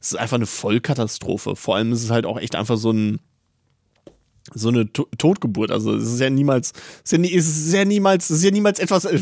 es 0.01 0.12
ist 0.12 0.18
einfach 0.18 0.36
eine 0.36 0.47
Vollkatastrophe. 0.47 1.55
Vor 1.55 1.76
allem 1.76 1.93
ist 1.93 2.03
es 2.03 2.11
halt 2.11 2.24
auch 2.24 2.39
echt 2.39 2.57
einfach 2.57 2.78
so 2.78 2.91
ein, 2.91 3.20
so 4.55 4.68
eine 4.68 4.92
to 4.92 5.07
Totgeburt. 5.18 5.70
Also 5.70 5.94
es 5.94 6.14
ist 6.14 6.20
ja 6.20 6.30
niemals, 6.30 6.72
es 7.05 7.05
ist 7.05 7.12
ja, 7.12 7.18
nie, 7.18 7.34
es 7.34 7.49
ist 7.49 7.72
ja 7.72 7.84
niemals, 7.84 8.30
es 8.30 8.38
ist 8.38 8.44
ja 8.44 8.51
niemals 8.51 8.78
etwas 8.78 9.05
äh, 9.05 9.18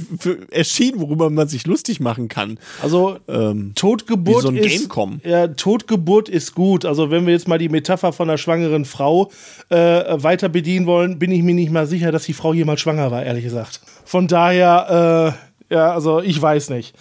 erschienen, 0.51 1.01
worüber 1.01 1.31
man 1.31 1.49
sich 1.49 1.67
lustig 1.67 2.01
machen 2.01 2.29
kann. 2.29 2.59
Also 2.83 3.19
ähm, 3.29 3.73
Totgeburt 3.75 4.43
so 4.43 4.51
ist 4.51 4.89
ja, 5.25 5.49
Totgeburt 5.49 6.29
ist 6.29 6.55
gut. 6.55 6.85
Also 6.85 7.11
wenn 7.11 7.27
wir 7.27 7.33
jetzt 7.33 7.49
mal 7.49 7.59
die 7.59 7.69
Metapher 7.69 8.13
von 8.13 8.29
einer 8.29 8.39
schwangeren 8.39 8.85
Frau 8.85 9.31
äh, 9.69 9.77
weiter 9.77 10.49
bedienen 10.49 10.87
wollen, 10.87 11.19
bin 11.19 11.31
ich 11.33 11.43
mir 11.43 11.55
nicht 11.55 11.71
mal 11.71 11.87
sicher, 11.87 12.13
dass 12.13 12.25
die 12.25 12.33
Frau 12.33 12.53
jemals 12.53 12.81
schwanger 12.81 13.11
war, 13.11 13.25
ehrlich 13.25 13.45
gesagt. 13.45 13.81
Von 14.05 14.29
daher, 14.29 15.37
äh, 15.71 15.75
ja, 15.75 15.93
also 15.93 16.21
ich 16.21 16.41
weiß 16.41 16.71
nicht. 16.71 16.95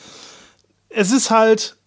Es 0.90 1.12
ist 1.12 1.30
halt 1.30 1.78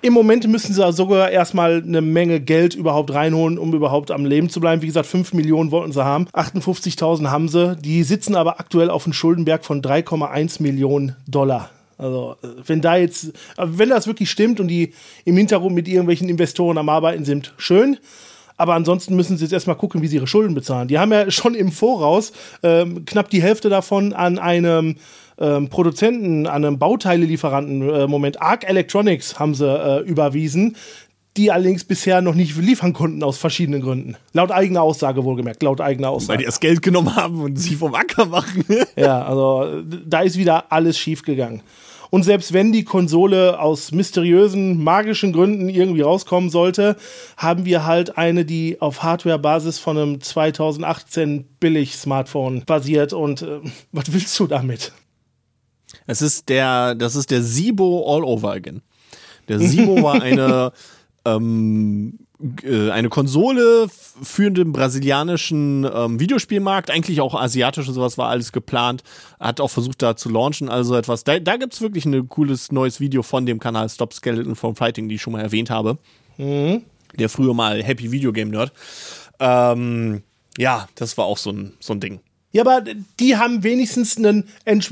im 0.00 0.12
Moment 0.12 0.46
müssen 0.48 0.74
sie 0.74 0.92
sogar 0.92 1.30
erstmal 1.30 1.82
eine 1.82 2.00
Menge 2.00 2.40
Geld 2.40 2.74
überhaupt 2.74 3.12
reinholen, 3.12 3.58
um 3.58 3.72
überhaupt 3.74 4.10
am 4.10 4.24
Leben 4.24 4.48
zu 4.48 4.60
bleiben. 4.60 4.82
Wie 4.82 4.86
gesagt, 4.86 5.06
5 5.06 5.32
Millionen 5.34 5.70
wollten 5.70 5.92
sie 5.92 6.04
haben. 6.04 6.26
58.000 6.32 7.30
haben 7.30 7.48
sie. 7.48 7.76
Die 7.76 8.02
sitzen 8.02 8.34
aber 8.34 8.58
aktuell 8.58 8.90
auf 8.90 9.04
einem 9.06 9.12
Schuldenberg 9.12 9.64
von 9.64 9.82
3,1 9.82 10.62
Millionen 10.62 11.16
Dollar. 11.28 11.70
Also, 11.98 12.36
äh, 12.42 12.48
wenn 12.66 12.80
da 12.80 12.96
jetzt, 12.96 13.28
äh, 13.56 13.64
wenn 13.64 13.90
das 13.90 14.06
wirklich 14.06 14.30
stimmt 14.30 14.58
und 14.58 14.68
die 14.68 14.92
im 15.24 15.36
Hintergrund 15.36 15.74
mit 15.74 15.86
irgendwelchen 15.86 16.28
Investoren 16.28 16.78
am 16.78 16.88
Arbeiten 16.88 17.24
sind, 17.24 17.54
schön. 17.56 17.98
Aber 18.56 18.74
ansonsten 18.74 19.16
müssen 19.16 19.36
sie 19.36 19.44
jetzt 19.44 19.52
erstmal 19.52 19.76
gucken, 19.76 20.02
wie 20.02 20.08
sie 20.08 20.16
ihre 20.16 20.26
Schulden 20.26 20.54
bezahlen. 20.54 20.88
Die 20.88 20.98
haben 20.98 21.12
ja 21.12 21.30
schon 21.30 21.54
im 21.54 21.70
Voraus 21.70 22.32
ähm, 22.62 23.04
knapp 23.04 23.30
die 23.30 23.42
Hälfte 23.42 23.68
davon 23.68 24.12
an 24.12 24.38
einem 24.38 24.96
ähm, 25.42 25.68
Produzenten, 25.68 26.46
an 26.46 26.64
einem 26.64 26.78
Bauteilelieferanten, 26.78 27.90
äh, 27.90 28.06
Moment, 28.06 28.40
Arc 28.40 28.68
Electronics 28.68 29.38
haben 29.38 29.54
sie 29.54 29.66
äh, 29.66 30.00
überwiesen, 30.00 30.76
die 31.36 31.50
allerdings 31.50 31.84
bisher 31.84 32.20
noch 32.20 32.34
nicht 32.34 32.56
liefern 32.56 32.92
konnten 32.92 33.22
aus 33.22 33.38
verschiedenen 33.38 33.80
Gründen. 33.80 34.16
Laut 34.32 34.50
eigener 34.50 34.82
Aussage 34.82 35.24
wohlgemerkt, 35.24 35.62
laut 35.62 35.80
eigener 35.80 36.10
Aussage. 36.10 36.30
Weil 36.30 36.38
die 36.38 36.44
das 36.44 36.60
Geld 36.60 36.82
genommen 36.82 37.16
haben 37.16 37.40
und 37.40 37.56
sie 37.56 37.74
vom 37.74 37.94
Acker 37.94 38.26
machen. 38.26 38.64
ja, 38.96 39.22
also 39.22 39.82
da 40.06 40.20
ist 40.20 40.38
wieder 40.38 40.70
alles 40.70 40.98
schief 40.98 41.22
gegangen. 41.22 41.62
Und 42.10 42.24
selbst 42.24 42.52
wenn 42.52 42.72
die 42.72 42.84
Konsole 42.84 43.58
aus 43.58 43.90
mysteriösen, 43.90 44.84
magischen 44.84 45.32
Gründen 45.32 45.70
irgendwie 45.70 46.02
rauskommen 46.02 46.50
sollte, 46.50 46.96
haben 47.38 47.64
wir 47.64 47.86
halt 47.86 48.18
eine, 48.18 48.44
die 48.44 48.82
auf 48.82 49.02
Hardware-Basis 49.02 49.78
von 49.78 49.96
einem 49.96 50.20
2018 50.20 51.46
Billig-Smartphone 51.58 52.64
basiert. 52.66 53.14
Und 53.14 53.40
äh, 53.40 53.60
was 53.92 54.12
willst 54.12 54.38
du 54.38 54.46
damit? 54.46 54.92
Es 56.06 56.22
ist 56.22 56.48
der, 56.48 56.94
das 56.94 57.16
ist 57.16 57.30
der 57.30 57.42
Sibo 57.42 58.04
all 58.14 58.24
over 58.24 58.52
again. 58.52 58.82
Der 59.48 59.58
Sibo 59.58 60.02
war 60.02 60.22
eine, 60.22 60.72
ähm, 61.24 62.18
äh, 62.62 62.90
eine 62.90 63.08
Konsole 63.08 63.86
für 63.88 64.50
den 64.50 64.72
brasilianischen 64.72 65.88
ähm, 65.92 66.20
Videospielmarkt, 66.20 66.90
eigentlich 66.90 67.20
auch 67.20 67.34
asiatisch 67.34 67.88
und 67.88 67.94
sowas 67.94 68.18
war 68.18 68.28
alles 68.28 68.52
geplant. 68.52 69.02
Hat 69.38 69.60
auch 69.60 69.70
versucht 69.70 70.02
da 70.02 70.16
zu 70.16 70.28
launchen, 70.28 70.68
also 70.68 70.94
etwas. 70.96 71.24
Da, 71.24 71.38
da 71.38 71.56
gibt 71.56 71.74
es 71.74 71.80
wirklich 71.80 72.04
ein 72.04 72.28
cooles 72.28 72.72
neues 72.72 73.00
Video 73.00 73.22
von 73.22 73.46
dem 73.46 73.58
Kanal 73.58 73.88
Stop 73.88 74.12
Skeleton 74.12 74.56
from 74.56 74.76
Fighting, 74.76 75.08
die 75.08 75.16
ich 75.16 75.22
schon 75.22 75.32
mal 75.32 75.42
erwähnt 75.42 75.70
habe. 75.70 75.98
Mhm. 76.38 76.82
Der 77.18 77.28
früher 77.28 77.54
mal 77.54 77.82
Happy 77.82 78.10
Video 78.10 78.32
Game 78.32 78.50
Nerd. 78.50 78.72
Ähm, 79.38 80.22
ja, 80.58 80.88
das 80.94 81.18
war 81.18 81.26
auch 81.26 81.38
so 81.38 81.50
ein, 81.50 81.74
so 81.80 81.92
ein 81.92 82.00
Ding. 82.00 82.20
Ja, 82.52 82.62
aber 82.62 82.84
die 83.18 83.36
haben 83.36 83.62
wenigstens 83.62 84.16
einen 84.16 84.44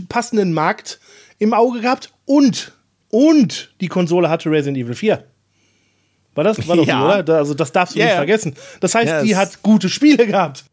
passenden 0.09 0.53
Markt 0.53 0.99
im 1.39 1.55
Auge 1.55 1.81
gehabt 1.81 2.13
und, 2.25 2.73
und 3.11 3.75
die 3.81 3.89
Konsole 3.89 4.29
hatte 4.29 4.51
Resident 4.51 4.79
Evil 4.79 4.95
4. 4.95 5.25
War 6.35 6.45
das? 6.45 6.67
War 6.69 6.77
doch 6.77 6.87
ja. 6.87 7.01
so, 7.01 7.21
oder? 7.21 7.39
Also, 7.39 7.55
das 7.55 7.73
darfst 7.73 7.95
du 7.95 7.99
ja, 7.99 8.07
nicht 8.07 8.15
vergessen. 8.15 8.55
Das 8.81 8.95
heißt, 8.95 9.09
ja, 9.09 9.23
die 9.23 9.37
hat 9.37 9.63
gute 9.63 9.89
Spiele 9.89 10.27
gehabt. 10.27 10.65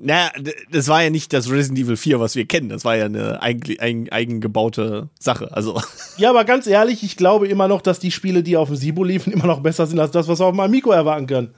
Naja, 0.00 0.30
das 0.70 0.86
war 0.86 1.02
ja 1.02 1.10
nicht 1.10 1.32
das 1.32 1.50
Resident 1.50 1.80
Evil 1.80 1.96
4, 1.96 2.20
was 2.20 2.36
wir 2.36 2.46
kennen. 2.46 2.68
Das 2.68 2.84
war 2.84 2.96
ja 2.96 3.06
eine 3.06 3.42
eigen, 3.42 3.80
eigen, 3.80 4.08
eigengebaute 4.10 5.08
Sache. 5.18 5.50
Also. 5.52 5.82
Ja, 6.18 6.30
aber 6.30 6.44
ganz 6.44 6.68
ehrlich, 6.68 7.02
ich 7.02 7.16
glaube 7.16 7.48
immer 7.48 7.66
noch, 7.66 7.82
dass 7.82 7.98
die 7.98 8.12
Spiele, 8.12 8.44
die 8.44 8.56
auf 8.56 8.68
dem 8.68 8.76
Sibo 8.76 9.02
liefen, 9.02 9.32
immer 9.34 9.46
noch 9.46 9.60
besser 9.60 9.86
sind 9.88 9.98
als 9.98 10.12
das, 10.12 10.28
was 10.28 10.38
wir 10.38 10.46
auf 10.46 10.52
dem 10.52 10.60
Amico 10.60 10.92
erwarten 10.92 11.26
können. 11.26 11.54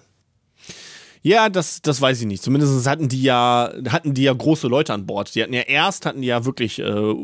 Ja, 1.23 1.51
das, 1.51 1.83
das 1.83 2.01
weiß 2.01 2.21
ich 2.23 2.27
nicht. 2.27 2.43
Zumindest 2.43 2.89
hatten 2.89 3.09
die 3.09 3.23
ja, 3.23 3.71
hatten 3.89 4.15
die 4.15 4.23
ja 4.23 4.33
große 4.33 4.69
Leute 4.69 4.95
an 4.95 5.07
Bord. 5.07 5.35
Die 5.35 5.43
hatten 5.43 5.53
ja 5.53 5.61
erst 5.61 6.07
hatten 6.07 6.23
die 6.23 6.29
ja 6.29 6.45
wirklich 6.47 6.79
äh, 6.79 7.15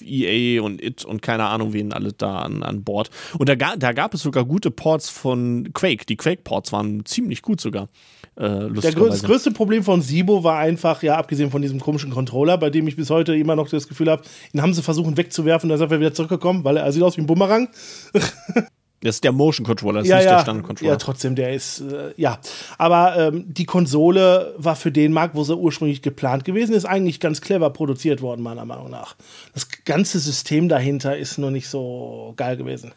EA 0.00 0.62
und 0.62 0.80
It 0.80 1.04
und 1.04 1.22
keine 1.22 1.46
Ahnung, 1.46 1.72
wen 1.72 1.92
alle 1.92 2.12
da 2.12 2.38
an, 2.40 2.62
an 2.62 2.84
Bord. 2.84 3.10
Und 3.38 3.48
da, 3.48 3.56
da 3.56 3.92
gab 3.92 4.14
es 4.14 4.22
sogar 4.22 4.44
gute 4.44 4.70
Ports 4.70 5.08
von 5.08 5.70
Quake. 5.72 6.06
Die 6.06 6.16
Quake-Ports 6.16 6.72
waren 6.72 7.04
ziemlich 7.04 7.42
gut 7.42 7.60
sogar. 7.60 7.88
Äh, 8.36 8.70
Der 8.70 8.92
grö 8.92 9.08
das 9.08 9.24
größte 9.24 9.50
Problem 9.50 9.82
von 9.82 10.02
Sibo 10.02 10.44
war 10.44 10.58
einfach, 10.58 11.02
ja, 11.02 11.16
abgesehen 11.16 11.50
von 11.50 11.62
diesem 11.62 11.80
komischen 11.80 12.10
Controller, 12.10 12.56
bei 12.58 12.70
dem 12.70 12.86
ich 12.86 12.96
bis 12.96 13.10
heute 13.10 13.36
immer 13.36 13.56
noch 13.56 13.68
das 13.68 13.88
Gefühl 13.88 14.08
habe, 14.08 14.22
ihn 14.52 14.62
haben 14.62 14.72
sie 14.72 14.82
versucht 14.82 15.16
wegzuwerfen, 15.16 15.68
da 15.68 15.74
ist 15.74 15.80
er 15.80 15.90
wieder 15.90 16.14
zurückgekommen, 16.14 16.64
weil 16.64 16.76
er 16.76 16.90
sieht 16.92 17.02
aus 17.02 17.16
wie 17.16 17.22
ein 17.22 17.26
Bumerang. 17.26 17.68
Das 19.02 19.16
ist 19.16 19.24
der 19.24 19.32
Motion 19.32 19.66
Controller, 19.66 20.00
das 20.00 20.08
ja, 20.08 20.18
ist 20.18 20.22
nicht 20.22 20.30
ja, 20.30 20.36
der 20.36 20.42
Standard 20.42 20.66
Controller. 20.66 20.92
Ja, 20.92 20.96
trotzdem, 20.96 21.34
der 21.34 21.52
ist, 21.54 21.80
äh, 21.80 22.12
ja. 22.16 22.38
Aber 22.78 23.16
ähm, 23.18 23.44
die 23.48 23.64
Konsole 23.64 24.54
war 24.58 24.76
für 24.76 24.92
den 24.92 25.12
Markt, 25.12 25.34
wo 25.34 25.42
sie 25.42 25.56
ursprünglich 25.56 26.02
geplant 26.02 26.44
gewesen 26.44 26.74
ist, 26.74 26.84
eigentlich 26.84 27.18
ganz 27.18 27.40
clever 27.40 27.70
produziert 27.70 28.22
worden, 28.22 28.42
meiner 28.42 28.64
Meinung 28.64 28.90
nach. 28.90 29.16
Das 29.54 29.68
ganze 29.84 30.20
System 30.20 30.68
dahinter 30.68 31.16
ist 31.16 31.38
nur 31.38 31.50
nicht 31.50 31.68
so 31.68 32.32
geil 32.36 32.56
gewesen. 32.56 32.92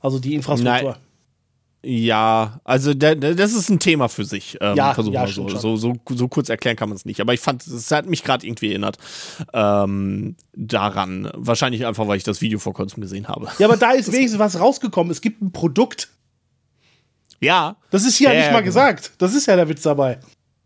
Also 0.00 0.18
die 0.18 0.34
Infrastruktur. 0.34 0.92
Nein. 0.92 1.09
Ja, 1.82 2.60
also 2.64 2.92
der, 2.92 3.14
der, 3.16 3.34
das 3.34 3.54
ist 3.54 3.70
ein 3.70 3.78
Thema 3.78 4.08
für 4.08 4.24
sich. 4.24 4.58
Ähm, 4.60 4.76
ja, 4.76 4.94
ja, 4.98 5.26
so. 5.26 5.48
So, 5.48 5.76
so, 5.76 5.94
so 6.06 6.28
kurz 6.28 6.50
erklären 6.50 6.76
kann 6.76 6.90
man 6.90 6.96
es 6.96 7.06
nicht. 7.06 7.20
Aber 7.20 7.32
ich 7.32 7.40
fand, 7.40 7.66
es 7.66 7.90
hat 7.90 8.06
mich 8.06 8.22
gerade 8.22 8.46
irgendwie 8.46 8.68
erinnert 8.68 8.98
ähm, 9.54 10.36
daran. 10.54 11.30
Wahrscheinlich 11.34 11.86
einfach, 11.86 12.06
weil 12.06 12.18
ich 12.18 12.24
das 12.24 12.42
Video 12.42 12.58
vor 12.58 12.74
kurzem 12.74 13.00
gesehen 13.00 13.28
habe. 13.28 13.48
Ja, 13.58 13.66
aber 13.66 13.78
da 13.78 13.92
ist 13.92 14.12
wenigstens 14.12 14.38
was 14.38 14.60
rausgekommen. 14.60 15.10
Es 15.10 15.22
gibt 15.22 15.40
ein 15.40 15.52
Produkt. 15.52 16.10
Ja. 17.40 17.76
Das 17.90 18.04
ist 18.04 18.16
hier 18.16 18.30
ja, 18.30 18.40
nicht 18.40 18.52
mal 18.52 18.58
genau. 18.58 18.66
gesagt. 18.66 19.12
Das 19.16 19.34
ist 19.34 19.46
ja 19.46 19.56
der 19.56 19.68
Witz 19.68 19.80
dabei. 19.80 20.18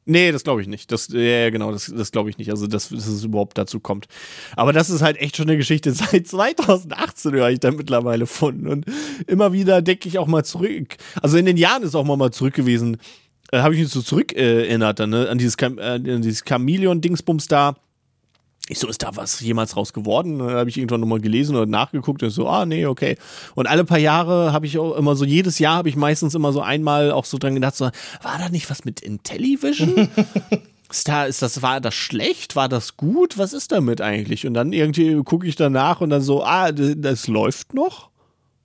Nee, 0.06 0.32
das 0.32 0.44
glaube 0.44 0.60
ich 0.60 0.68
nicht. 0.68 0.92
Das, 0.92 1.08
ja, 1.08 1.48
genau, 1.50 1.72
das, 1.72 1.92
das 1.94 2.12
glaube 2.12 2.28
ich 2.28 2.36
nicht. 2.36 2.50
Also, 2.50 2.66
dass, 2.66 2.90
dass 2.90 3.06
es 3.06 3.24
überhaupt 3.24 3.56
dazu 3.56 3.80
kommt. 3.80 4.06
Aber 4.54 4.72
das 4.72 4.90
ist 4.90 5.00
halt 5.00 5.16
echt 5.16 5.36
schon 5.36 5.48
eine 5.48 5.56
Geschichte. 5.56 5.92
Seit 5.92 6.26
2018 6.26 7.32
höre 7.32 7.50
ich 7.50 7.60
da 7.60 7.70
mittlerweile 7.70 8.26
von. 8.26 8.66
Und 8.66 8.86
immer 9.26 9.52
wieder 9.52 9.80
denke 9.80 10.08
ich 10.08 10.18
auch 10.18 10.26
mal 10.26 10.44
zurück. 10.44 10.96
Also, 11.22 11.38
in 11.38 11.46
den 11.46 11.56
Jahren 11.56 11.82
ist 11.82 11.94
auch 11.94 12.04
mal, 12.04 12.16
mal 12.16 12.32
zurück 12.32 12.54
gewesen. 12.54 12.98
Äh, 13.50 13.58
Habe 13.58 13.74
ich 13.74 13.80
mich 13.80 13.90
so 13.90 14.02
zurück 14.02 14.34
äh, 14.34 14.64
erinnert, 14.66 15.00
dann, 15.00 15.10
ne? 15.10 15.28
an 15.28 15.38
dieses, 15.38 15.56
äh, 15.56 16.00
dieses 16.00 16.44
Chameleon-Dingsbums 16.44 17.48
da 17.48 17.76
ich 18.68 18.78
so, 18.78 18.88
ist 18.88 19.02
da 19.02 19.14
was 19.14 19.40
jemals 19.40 19.76
raus 19.76 19.92
geworden? 19.92 20.38
Dann 20.38 20.50
habe 20.50 20.70
ich 20.70 20.78
irgendwann 20.78 21.00
nochmal 21.00 21.20
gelesen 21.20 21.54
oder 21.54 21.66
nachgeguckt 21.66 22.22
und 22.22 22.30
so, 22.30 22.48
ah, 22.48 22.64
nee, 22.64 22.86
okay. 22.86 23.16
Und 23.54 23.66
alle 23.66 23.84
paar 23.84 23.98
Jahre 23.98 24.52
habe 24.52 24.66
ich 24.66 24.78
auch 24.78 24.96
immer 24.96 25.16
so, 25.16 25.24
jedes 25.26 25.58
Jahr 25.58 25.76
habe 25.76 25.90
ich 25.90 25.96
meistens 25.96 26.34
immer 26.34 26.52
so 26.52 26.62
einmal 26.62 27.12
auch 27.12 27.26
so 27.26 27.36
dran 27.36 27.54
gedacht, 27.54 27.76
so, 27.76 27.84
war 27.84 28.38
da 28.38 28.48
nicht 28.48 28.70
was 28.70 28.86
mit 28.86 29.00
Intellivision? 29.00 30.08
ist 30.90 31.08
da, 31.08 31.24
ist 31.24 31.42
das, 31.42 31.60
war 31.60 31.80
das 31.82 31.94
schlecht? 31.94 32.56
War 32.56 32.70
das 32.70 32.96
gut? 32.96 33.36
Was 33.36 33.52
ist 33.52 33.70
damit 33.72 34.00
eigentlich? 34.00 34.46
Und 34.46 34.54
dann 34.54 34.72
irgendwie 34.72 35.22
gucke 35.24 35.46
ich 35.46 35.56
danach 35.56 36.00
und 36.00 36.08
dann 36.08 36.22
so, 36.22 36.42
ah, 36.42 36.72
das 36.72 37.28
läuft 37.28 37.74
noch? 37.74 38.10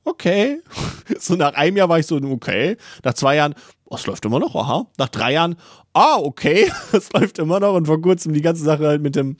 Okay. 0.05 0.61
so 1.19 1.35
nach 1.35 1.55
einem 1.55 1.75
Jahr 1.75 1.89
war 1.89 1.99
ich 1.99 2.07
so, 2.07 2.15
okay. 2.15 2.77
Nach 3.03 3.13
zwei 3.13 3.35
Jahren, 3.35 3.53
oh, 3.85 3.95
es 3.95 4.05
läuft 4.05 4.23
immer 4.25 4.39
noch, 4.39 4.55
aha. 4.55 4.87
Nach 4.97 5.09
drei 5.09 5.33
Jahren, 5.33 5.55
ah, 5.93 6.17
okay, 6.19 6.71
es 6.93 7.11
läuft 7.11 7.39
immer 7.39 7.59
noch. 7.59 7.73
Und 7.73 7.85
vor 7.85 8.01
kurzem 8.01 8.33
die 8.33 8.41
ganze 8.41 8.63
Sache 8.63 8.87
halt 8.87 9.01
mit 9.01 9.15
dem, 9.15 9.37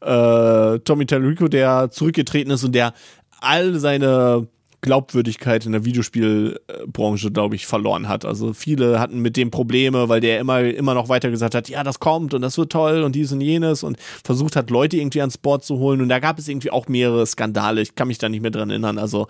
äh, 0.00 0.78
Tommy 0.80 1.06
Tallarico, 1.06 1.48
der 1.48 1.90
zurückgetreten 1.90 2.52
ist 2.52 2.64
und 2.64 2.74
der 2.74 2.92
all 3.40 3.78
seine 3.78 4.48
Glaubwürdigkeit 4.80 5.66
in 5.66 5.72
der 5.72 5.84
Videospielbranche, 5.84 7.32
glaube 7.32 7.56
ich, 7.56 7.66
verloren 7.66 8.08
hat. 8.08 8.24
Also 8.24 8.52
viele 8.52 9.00
hatten 9.00 9.18
mit 9.20 9.36
dem 9.36 9.50
Probleme, 9.50 10.08
weil 10.08 10.20
der 10.20 10.38
immer, 10.38 10.60
immer 10.60 10.94
noch 10.94 11.08
weiter 11.08 11.30
gesagt 11.30 11.54
hat, 11.56 11.68
ja, 11.68 11.82
das 11.82 11.98
kommt 11.98 12.32
und 12.32 12.42
das 12.42 12.56
wird 12.58 12.70
toll 12.70 13.02
und 13.02 13.14
dies 13.14 13.32
und 13.32 13.40
jenes 13.40 13.82
und 13.82 13.98
versucht 14.22 14.54
hat, 14.54 14.70
Leute 14.70 14.96
irgendwie 14.96 15.20
ans 15.20 15.36
Board 15.36 15.64
zu 15.64 15.78
holen. 15.78 16.00
Und 16.00 16.08
da 16.08 16.20
gab 16.20 16.38
es 16.38 16.46
irgendwie 16.46 16.70
auch 16.70 16.86
mehrere 16.86 17.26
Skandale. 17.26 17.80
Ich 17.80 17.96
kann 17.96 18.06
mich 18.06 18.18
da 18.18 18.28
nicht 18.28 18.40
mehr 18.40 18.52
dran 18.52 18.70
erinnern. 18.70 18.98
Also, 18.98 19.26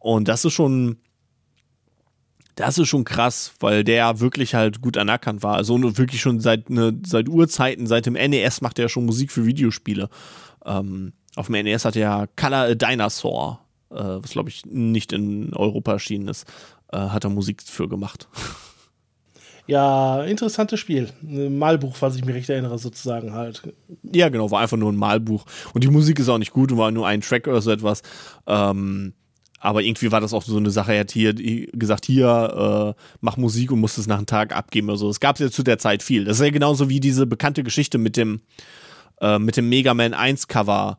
und 0.00 0.26
das 0.26 0.44
ist 0.44 0.52
schon, 0.52 0.96
das 2.58 2.76
ist 2.76 2.88
schon 2.88 3.04
krass, 3.04 3.52
weil 3.60 3.84
der 3.84 4.18
wirklich 4.18 4.54
halt 4.54 4.80
gut 4.80 4.96
anerkannt 4.96 5.44
war. 5.44 5.54
Also 5.54 5.78
wirklich 5.96 6.20
schon 6.20 6.40
seit, 6.40 6.70
ne, 6.70 6.98
seit 7.06 7.28
Urzeiten, 7.28 7.86
seit 7.86 8.06
dem 8.06 8.14
NES 8.14 8.62
macht 8.62 8.80
er 8.80 8.88
schon 8.88 9.06
Musik 9.06 9.30
für 9.30 9.46
Videospiele. 9.46 10.08
Ähm, 10.66 11.12
auf 11.36 11.46
dem 11.46 11.64
NES 11.64 11.84
hat 11.84 11.94
er 11.94 12.28
Color 12.34 12.58
a 12.58 12.74
Dinosaur, 12.74 13.60
äh, 13.90 13.94
was 13.94 14.30
glaube 14.30 14.48
ich 14.48 14.66
nicht 14.66 15.12
in 15.12 15.54
Europa 15.54 15.92
erschienen 15.92 16.26
ist, 16.26 16.48
äh, 16.92 16.98
hat 16.98 17.22
er 17.22 17.30
Musik 17.30 17.62
für 17.62 17.88
gemacht. 17.88 18.28
Ja, 19.70 20.22
interessantes 20.24 20.80
Spiel. 20.80 21.10
Ein 21.22 21.58
Malbuch, 21.58 21.94
was 22.00 22.16
ich 22.16 22.24
mich 22.24 22.34
recht 22.34 22.48
erinnere, 22.48 22.78
sozusagen 22.78 23.34
halt. 23.34 23.60
Ja, 24.02 24.30
genau, 24.30 24.50
war 24.50 24.62
einfach 24.62 24.78
nur 24.78 24.90
ein 24.90 24.96
Malbuch. 24.96 25.44
Und 25.74 25.84
die 25.84 25.90
Musik 25.90 26.18
ist 26.20 26.30
auch 26.30 26.38
nicht 26.38 26.54
gut, 26.54 26.74
war 26.74 26.90
nur 26.90 27.06
ein 27.06 27.20
Track 27.20 27.46
oder 27.46 27.60
so 27.60 27.70
etwas. 27.70 28.00
Ähm, 28.46 29.12
aber 29.60 29.82
irgendwie 29.82 30.12
war 30.12 30.20
das 30.20 30.32
auch 30.32 30.42
so 30.42 30.56
eine 30.56 30.70
Sache, 30.70 30.94
er 30.94 31.00
hat 31.00 31.10
hier 31.10 31.34
gesagt, 31.34 32.06
hier, 32.06 32.94
äh, 32.96 33.02
mach 33.20 33.36
Musik 33.36 33.72
und 33.72 33.80
musste 33.80 34.00
es 34.00 34.06
nach 34.06 34.18
einem 34.18 34.26
Tag 34.26 34.54
abgeben 34.54 34.88
oder 34.88 34.98
so. 34.98 35.08
Es 35.08 35.20
gab 35.20 35.38
ja 35.40 35.50
zu 35.50 35.62
der 35.62 35.78
Zeit 35.78 36.02
viel. 36.02 36.24
Das 36.24 36.38
ist 36.38 36.44
ja 36.44 36.50
genauso 36.50 36.88
wie 36.88 37.00
diese 37.00 37.26
bekannte 37.26 37.64
Geschichte 37.64 37.98
mit 37.98 38.16
dem, 38.16 38.40
äh, 39.20 39.38
mit 39.38 39.56
dem 39.56 39.68
Mega 39.68 39.94
Man 39.94 40.14
1 40.14 40.46
Cover. 40.46 40.98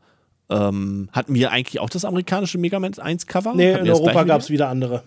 Ähm, 0.50 1.10
hatten 1.12 1.36
wir 1.36 1.52
eigentlich 1.52 1.80
auch 1.80 1.90
das 1.90 2.06
amerikanische 2.06 2.58
Mega 2.58 2.80
Man 2.80 2.98
1 2.98 3.28
Cover? 3.28 3.54
Nee, 3.56 3.74
in 3.74 3.90
Europa 3.90 4.24
gab 4.24 4.42
es 4.42 4.50
wieder 4.50 4.68
andere. 4.68 5.04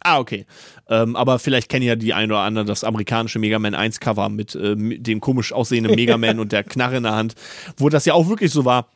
Ah, 0.00 0.18
okay. 0.18 0.46
Ähm, 0.88 1.16
aber 1.16 1.38
vielleicht 1.38 1.68
kennen 1.68 1.84
ja 1.84 1.96
die 1.96 2.14
ein 2.14 2.30
oder 2.30 2.40
andere 2.40 2.64
das 2.64 2.84
amerikanische 2.84 3.38
Mega 3.38 3.58
Man 3.58 3.74
1 3.74 4.00
Cover 4.00 4.28
mit, 4.28 4.54
äh, 4.54 4.76
mit 4.76 5.06
dem 5.06 5.20
komisch 5.20 5.52
aussehenden 5.52 5.94
Mega 5.94 6.16
Man 6.16 6.38
und 6.40 6.52
der 6.52 6.64
Knarre 6.64 6.96
in 6.96 7.02
der 7.02 7.16
Hand, 7.16 7.34
wo 7.76 7.88
das 7.88 8.04
ja 8.06 8.14
auch 8.14 8.28
wirklich 8.28 8.52
so 8.52 8.64
war 8.64 8.86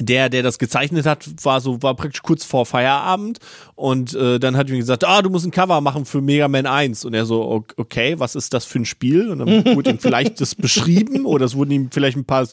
der, 0.00 0.28
der 0.28 0.42
das 0.42 0.58
gezeichnet 0.58 1.06
hat, 1.06 1.28
war 1.42 1.60
so, 1.60 1.82
war 1.82 1.94
praktisch 1.94 2.22
kurz 2.22 2.44
vor 2.44 2.66
Feierabend 2.66 3.38
und 3.74 4.14
äh, 4.14 4.38
dann 4.38 4.56
hat 4.56 4.68
ihm 4.70 4.76
gesagt, 4.76 5.04
ah, 5.04 5.22
du 5.22 5.30
musst 5.30 5.46
ein 5.46 5.50
Cover 5.50 5.80
machen 5.80 6.04
für 6.04 6.20
Mega 6.20 6.48
Man 6.48 6.66
1 6.66 7.04
und 7.04 7.14
er 7.14 7.26
so, 7.26 7.64
okay, 7.76 8.18
was 8.18 8.34
ist 8.34 8.54
das 8.54 8.64
für 8.64 8.80
ein 8.80 8.84
Spiel? 8.84 9.30
Und 9.30 9.38
dann 9.38 9.64
wurde 9.76 9.90
ihm 9.90 9.98
vielleicht 9.98 10.40
das 10.40 10.54
beschrieben 10.54 11.26
oder 11.26 11.46
es 11.46 11.54
wurden 11.54 11.70
ihm 11.70 11.90
vielleicht 11.90 12.16
ein 12.16 12.24
paar 12.24 12.48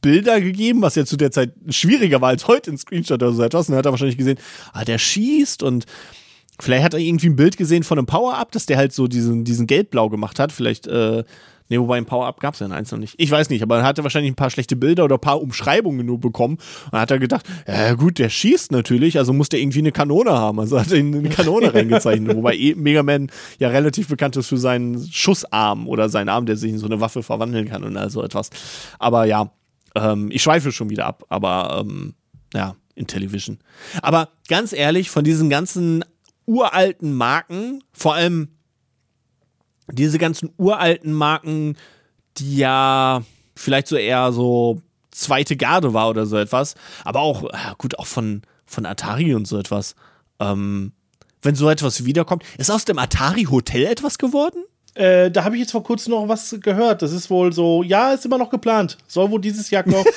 Bilder 0.00 0.40
gegeben, 0.40 0.82
was 0.82 0.94
ja 0.94 1.04
zu 1.04 1.16
der 1.16 1.30
Zeit 1.30 1.52
schwieriger 1.68 2.20
war 2.20 2.28
als 2.30 2.46
heute 2.48 2.70
in 2.70 2.78
Screenshot 2.78 3.22
oder 3.22 3.32
so 3.32 3.42
etwas. 3.42 3.68
Und 3.68 3.72
dann 3.72 3.78
hat 3.78 3.86
er 3.86 3.92
wahrscheinlich 3.92 4.18
gesehen, 4.18 4.38
ah, 4.72 4.84
der 4.84 4.98
schießt 4.98 5.62
und 5.62 5.86
vielleicht 6.58 6.84
hat 6.84 6.94
er 6.94 7.00
irgendwie 7.00 7.28
ein 7.28 7.36
Bild 7.36 7.56
gesehen 7.56 7.82
von 7.82 7.98
einem 7.98 8.06
Power-Up, 8.06 8.52
dass 8.52 8.66
der 8.66 8.76
halt 8.76 8.92
so 8.92 9.06
diesen, 9.06 9.44
diesen 9.44 9.66
Gelbblau 9.66 10.08
gemacht 10.08 10.38
hat. 10.38 10.52
Vielleicht 10.52 10.86
äh, 10.86 11.24
Ne, 11.70 11.80
wobei 11.80 11.96
ein 11.98 12.04
Power-Up 12.04 12.40
gab 12.40 12.54
es 12.54 12.60
ja 12.60 12.66
in 12.66 12.72
eins 12.72 12.90
noch 12.90 12.98
nicht. 12.98 13.14
Ich 13.16 13.30
weiß 13.30 13.48
nicht, 13.48 13.62
aber 13.62 13.78
er 13.78 13.84
hatte 13.84 14.02
wahrscheinlich 14.02 14.32
ein 14.32 14.36
paar 14.36 14.50
schlechte 14.50 14.74
Bilder 14.74 15.04
oder 15.04 15.14
ein 15.14 15.20
paar 15.20 15.40
Umschreibungen 15.40 16.04
nur 16.04 16.18
bekommen. 16.18 16.56
Und 16.56 16.92
dann 16.92 17.00
hat 17.00 17.10
er 17.12 17.20
gedacht, 17.20 17.46
ja 17.66 17.94
gut, 17.94 18.18
der 18.18 18.28
schießt 18.28 18.72
natürlich, 18.72 19.18
also 19.18 19.32
muss 19.32 19.48
der 19.50 19.60
irgendwie 19.60 19.78
eine 19.78 19.92
Kanone 19.92 20.32
haben. 20.32 20.58
Also 20.58 20.80
hat 20.80 20.90
er 20.90 20.98
eine 20.98 21.28
Kanone 21.28 21.72
reingezeichnet. 21.74 22.36
Wobei 22.36 22.56
eh 22.56 22.74
Mega 22.74 23.04
Man 23.04 23.30
ja 23.58 23.68
relativ 23.68 24.08
bekannt 24.08 24.36
ist 24.36 24.48
für 24.48 24.58
seinen 24.58 25.00
Schussarm 25.10 25.86
oder 25.86 26.08
seinen 26.08 26.28
Arm, 26.28 26.44
der 26.44 26.56
sich 26.56 26.72
in 26.72 26.78
so 26.78 26.86
eine 26.86 27.00
Waffe 27.00 27.22
verwandeln 27.22 27.68
kann 27.68 27.84
und 27.84 27.96
also 27.96 28.24
etwas. 28.24 28.50
Aber 28.98 29.24
ja, 29.26 29.52
ähm, 29.94 30.28
ich 30.32 30.42
schweife 30.42 30.72
schon 30.72 30.90
wieder 30.90 31.06
ab, 31.06 31.24
aber 31.28 31.84
ähm, 31.84 32.14
ja, 32.52 32.74
in 32.96 33.06
Television. 33.06 33.58
Aber 34.02 34.30
ganz 34.48 34.72
ehrlich, 34.72 35.08
von 35.08 35.22
diesen 35.22 35.50
ganzen 35.50 36.04
uralten 36.46 37.14
Marken, 37.14 37.84
vor 37.92 38.14
allem 38.14 38.48
diese 39.92 40.18
ganzen 40.18 40.50
uralten 40.56 41.12
Marken, 41.12 41.76
die 42.38 42.56
ja 42.56 43.22
vielleicht 43.56 43.88
so 43.88 43.96
eher 43.96 44.32
so 44.32 44.80
zweite 45.10 45.56
Garde 45.56 45.92
war 45.92 46.08
oder 46.08 46.26
so 46.26 46.36
etwas, 46.36 46.74
aber 47.04 47.20
auch, 47.20 47.42
ja 47.52 47.74
gut, 47.76 47.98
auch 47.98 48.06
von, 48.06 48.42
von 48.66 48.86
Atari 48.86 49.34
und 49.34 49.46
so 49.46 49.58
etwas. 49.58 49.94
Ähm, 50.38 50.92
wenn 51.42 51.54
so 51.54 51.68
etwas 51.68 52.04
wiederkommt, 52.04 52.44
ist 52.58 52.70
aus 52.70 52.84
dem 52.84 52.98
Atari 52.98 53.44
Hotel 53.44 53.86
etwas 53.86 54.18
geworden? 54.18 54.64
Äh, 54.94 55.30
da 55.30 55.44
habe 55.44 55.56
ich 55.56 55.60
jetzt 55.60 55.72
vor 55.72 55.82
kurzem 55.82 56.12
noch 56.12 56.28
was 56.28 56.56
gehört. 56.60 57.02
Das 57.02 57.12
ist 57.12 57.30
wohl 57.30 57.52
so, 57.52 57.82
ja, 57.82 58.12
ist 58.12 58.26
immer 58.26 58.38
noch 58.38 58.50
geplant. 58.50 58.98
Soll 59.06 59.30
wohl 59.30 59.40
dieses 59.40 59.70
Jahr 59.70 59.88
noch. 59.88 60.04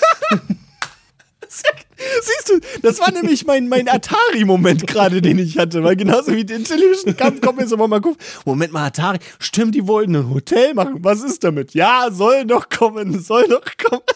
Siehst 2.22 2.50
du, 2.50 2.82
das 2.82 3.00
war 3.00 3.12
nämlich 3.12 3.46
mein, 3.46 3.68
mein 3.68 3.88
Atari-Moment 3.88 4.88
gerade, 4.88 5.22
den 5.22 5.40
ich 5.40 5.58
hatte. 5.58 5.84
Weil 5.84 5.96
genauso 5.96 6.34
wie 6.34 6.44
die 6.44 6.64
Television 6.64 7.16
kam, 7.18 7.42
kommt 7.42 7.60
mir 7.60 7.68
so 7.68 7.78
mal 7.78 8.02
gucken. 8.02 8.18
Moment 8.46 8.74
mal, 8.74 8.88
Atari, 8.88 9.20
stimmt, 9.40 9.76
die 9.76 9.88
wollten 9.88 10.16
ein 10.16 10.30
Hotel 10.30 10.74
machen. 10.74 10.98
Was 11.00 11.24
ist 11.24 11.44
damit? 11.44 11.74
Ja, 11.74 12.10
soll 12.12 12.46
doch 12.46 12.70
kommen, 12.70 13.20
soll 13.20 13.48
doch 13.48 13.66
kommen. 13.78 14.04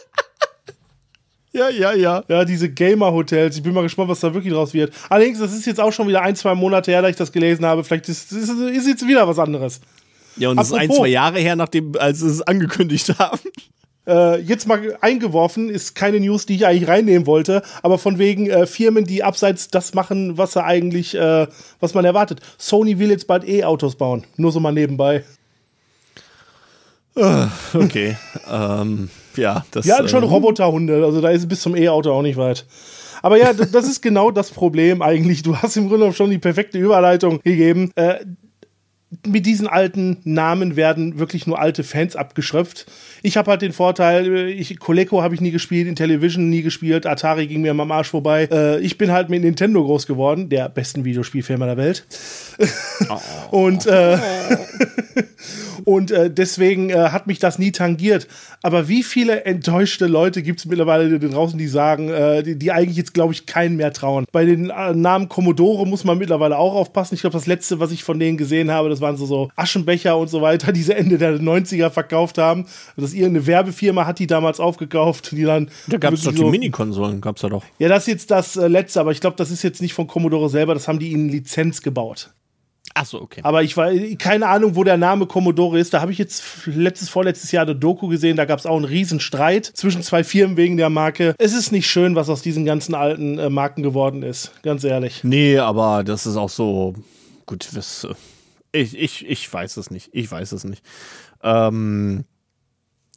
Ja, 1.53 1.69
ja, 1.69 1.91
ja. 1.93 2.23
Ja, 2.27 2.45
diese 2.45 2.69
Gamer-Hotels. 2.69 3.57
Ich 3.57 3.63
bin 3.63 3.73
mal 3.73 3.81
gespannt, 3.81 4.09
was 4.09 4.19
da 4.19 4.31
wirklich 4.31 4.53
draus 4.53 4.75
wird. 4.75 4.93
Allerdings, 5.09 5.39
das 5.39 5.53
ist 5.53 5.65
jetzt 5.65 5.79
auch 5.79 5.91
schon 5.91 6.07
wieder 6.07 6.21
ein, 6.21 6.35
zwei 6.35 6.53
Monate 6.53 6.91
her, 6.91 7.01
da 7.01 7.09
ich 7.09 7.15
das 7.15 7.31
gelesen 7.31 7.65
habe. 7.65 7.83
Vielleicht 7.83 8.09
ist, 8.09 8.31
ist, 8.31 8.49
ist 8.49 8.87
jetzt 8.87 9.07
wieder 9.07 9.27
was 9.27 9.39
anderes. 9.39 9.81
Ja, 10.35 10.49
und 10.49 10.59
es 10.59 10.67
ist 10.67 10.73
ein, 10.73 10.91
zwei 10.91 11.07
Jahre 11.07 11.39
her, 11.39 11.55
nachdem, 11.55 11.95
als 11.97 12.19
sie 12.19 12.27
es 12.27 12.41
angekündigt 12.43 13.17
haben. 13.17 13.39
Äh, 14.07 14.39
jetzt 14.39 14.67
mal 14.67 14.97
eingeworfen, 15.01 15.69
ist 15.69 15.93
keine 15.93 16.19
News, 16.19 16.45
die 16.45 16.55
ich 16.55 16.65
eigentlich 16.65 16.87
reinnehmen 16.87 17.27
wollte, 17.27 17.61
aber 17.83 17.97
von 17.97 18.17
wegen 18.17 18.49
äh, 18.49 18.65
Firmen, 18.65 19.03
die 19.03 19.23
abseits 19.23 19.67
das 19.69 19.93
machen, 19.93 20.37
was 20.37 20.55
er 20.55 20.63
eigentlich, 20.63 21.13
äh, 21.15 21.47
was 21.79 21.93
man 21.93 22.05
erwartet. 22.05 22.39
Sony 22.57 22.99
will 22.99 23.09
jetzt 23.09 23.27
bald 23.27 23.47
E-Autos 23.47 23.95
bauen. 23.95 24.25
Nur 24.37 24.51
so 24.51 24.59
mal 24.59 24.71
nebenbei. 24.71 25.23
Ah, 27.15 27.49
okay. 27.73 28.15
ähm, 28.51 29.09
ja, 29.35 29.65
das. 29.71 29.85
Ja, 29.85 30.07
schon 30.07 30.23
ähm, 30.23 30.29
Roboterhunde, 30.29 31.03
also 31.03 31.19
da 31.19 31.29
ist 31.29 31.49
bis 31.49 31.61
zum 31.61 31.75
E-Auto 31.75 32.11
auch 32.11 32.21
nicht 32.21 32.37
weit. 32.37 32.65
Aber 33.21 33.37
ja, 33.37 33.51
das 33.51 33.87
ist 33.87 34.01
genau 34.01 34.31
das 34.31 34.51
Problem 34.51 35.01
eigentlich. 35.01 35.41
Du 35.41 35.57
hast 35.57 35.75
im 35.75 35.89
Grunde 35.89 36.13
schon 36.13 36.29
die 36.29 36.37
perfekte 36.37 36.77
Überleitung 36.77 37.41
gegeben. 37.41 37.91
Äh, 37.95 38.19
mit 39.25 39.45
diesen 39.45 39.67
alten 39.67 40.17
Namen 40.25 40.75
werden 40.75 41.17
wirklich 41.17 41.47
nur 41.47 41.59
alte 41.59 41.83
Fans 41.85 42.17
abgeschröpft. 42.17 42.87
Ich 43.23 43.37
habe 43.37 43.51
halt 43.51 43.61
den 43.61 43.71
Vorteil, 43.71 44.49
ich, 44.49 44.77
Coleco 44.79 45.21
habe 45.21 45.33
ich 45.33 45.39
nie 45.39 45.51
gespielt, 45.51 45.87
Intellivision 45.87 46.49
nie 46.49 46.61
gespielt, 46.61 47.05
Atari 47.05 47.47
ging 47.47 47.61
mir 47.61 47.71
am 47.71 47.91
Arsch 47.91 48.09
vorbei. 48.09 48.49
Äh, 48.51 48.79
ich 48.79 48.97
bin 48.97 49.11
halt 49.11 49.29
mit 49.29 49.43
Nintendo 49.43 49.83
groß 49.83 50.07
geworden, 50.07 50.49
der 50.49 50.67
besten 50.67 51.05
Videospielfirma 51.05 51.65
der 51.65 51.77
Welt. 51.77 52.05
Oh. 53.09 53.19
und 53.51 53.85
äh, 53.85 54.17
und 55.85 56.11
äh, 56.11 56.29
deswegen 56.29 56.89
äh, 56.89 57.09
hat 57.09 57.27
mich 57.27 57.39
das 57.39 57.59
nie 57.59 57.71
tangiert. 57.71 58.27
Aber 58.61 58.89
wie 58.89 59.03
viele 59.03 59.45
enttäuschte 59.45 60.07
Leute 60.07 60.41
gibt 60.41 60.59
es 60.59 60.65
mittlerweile 60.65 61.17
draußen, 61.17 61.57
die 61.57 61.67
sagen, 61.67 62.09
äh, 62.09 62.43
die, 62.43 62.57
die, 62.57 62.71
eigentlich 62.71 62.97
jetzt, 62.97 63.13
glaube 63.13 63.33
ich, 63.33 63.45
keinen 63.45 63.77
mehr 63.77 63.93
trauen. 63.93 64.25
Bei 64.31 64.45
den 64.45 64.69
äh, 64.69 64.93
Namen 64.93 65.29
Commodore 65.29 65.87
muss 65.87 66.03
man 66.03 66.17
mittlerweile 66.17 66.57
auch 66.57 66.73
aufpassen. 66.73 67.15
Ich 67.15 67.21
glaube, 67.21 67.37
das 67.37 67.47
letzte, 67.47 67.79
was 67.79 67.91
ich 67.91 68.03
von 68.03 68.19
denen 68.19 68.37
gesehen 68.37 68.71
habe, 68.71 68.89
das 68.89 69.01
waren 69.07 69.17
so, 69.17 69.25
so 69.25 69.49
Aschenbecher 69.55 70.17
und 70.17 70.29
so 70.29 70.41
weiter, 70.41 70.71
die 70.73 70.83
sie 70.83 70.95
Ende 70.95 71.17
der 71.17 71.39
90er 71.39 71.89
verkauft 71.89 72.37
haben. 72.37 72.65
Dass 72.95 73.13
irgendeine 73.13 73.47
Werbefirma 73.47 74.05
hat 74.05 74.19
die 74.19 74.27
damals 74.27 74.59
aufgekauft, 74.59 75.31
die 75.31 75.43
dann. 75.43 75.69
Da 75.87 75.97
gab 75.97 76.13
es 76.13 76.23
doch 76.23 76.31
die 76.31 76.37
so, 76.37 76.49
Mini-Konsolen, 76.49 77.21
gab 77.21 77.37
es 77.37 77.41
da 77.41 77.49
doch. 77.49 77.63
Ja, 77.79 77.89
das 77.89 78.03
ist 78.03 78.07
jetzt 78.07 78.31
das 78.31 78.57
äh, 78.57 78.67
letzte, 78.67 78.99
aber 78.99 79.11
ich 79.11 79.21
glaube, 79.21 79.37
das 79.37 79.51
ist 79.51 79.63
jetzt 79.63 79.81
nicht 79.81 79.93
von 79.93 80.07
Commodore 80.07 80.49
selber, 80.49 80.73
das 80.73 80.87
haben 80.87 80.99
die 80.99 81.11
in 81.11 81.29
Lizenz 81.29 81.81
gebaut. 81.81 82.31
Ach 82.93 83.05
so, 83.05 83.21
okay. 83.21 83.41
Aber 83.43 83.61
ich 83.61 83.77
war 83.77 83.91
keine 84.17 84.47
Ahnung, 84.47 84.75
wo 84.75 84.83
der 84.83 84.97
Name 84.97 85.27
Commodore 85.27 85.77
ist. 85.77 85.93
Da 85.93 86.01
habe 86.01 86.11
ich 86.11 86.17
jetzt 86.17 86.43
letztes, 86.65 87.09
vorletztes 87.09 87.51
Jahr 87.51 87.63
eine 87.63 87.75
Doku 87.75 88.07
gesehen. 88.07 88.37
Da 88.37 88.45
gab 88.45 88.57
es 88.57 88.65
auch 88.65 88.75
einen 88.75 88.85
Riesenstreit 88.85 89.65
zwischen 89.65 90.01
zwei 90.01 90.23
Firmen 90.23 90.57
wegen 90.57 90.77
der 90.77 90.89
Marke. 90.89 91.35
Es 91.37 91.53
ist 91.53 91.71
nicht 91.71 91.87
schön, 91.87 92.15
was 92.15 92.27
aus 92.27 92.41
diesen 92.41 92.65
ganzen 92.65 92.95
alten 92.95 93.37
äh, 93.37 93.49
Marken 93.51 93.83
geworden 93.83 94.23
ist. 94.23 94.51
Ganz 94.63 94.83
ehrlich. 94.83 95.23
Nee, 95.23 95.59
aber 95.59 96.03
das 96.03 96.25
ist 96.25 96.37
auch 96.37 96.49
so. 96.49 96.95
Gut, 97.45 97.69
was, 97.73 98.05
äh, 98.05 98.15
ich, 98.77 98.97
ich, 98.97 99.27
ich 99.27 99.53
weiß 99.53 99.77
es 99.77 99.91
nicht. 99.91 100.09
Ich 100.13 100.31
weiß 100.31 100.51
es 100.51 100.63
nicht. 100.63 100.83
Ähm. 101.43 102.25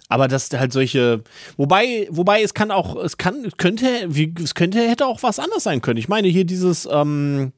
Aber 0.09 0.27
dass 0.27 0.51
halt 0.51 0.73
solche, 0.73 1.23
wobei, 1.57 2.09
wobei 2.11 2.43
es 2.43 2.53
kann 2.53 2.73
auch, 2.73 2.97
es 2.97 3.17
kann, 3.17 3.49
könnte, 3.59 3.87
wie, 4.09 4.35
es 4.43 4.57
könnte, 4.57 4.81
hätte 4.81 5.07
auch 5.07 5.23
was 5.23 5.39
anderes 5.39 5.63
sein 5.63 5.83
können. 5.83 5.99
Ich 5.99 6.09
meine 6.09 6.27
hier 6.27 6.45
dieses, 6.45 6.89
ähm, 6.91 7.53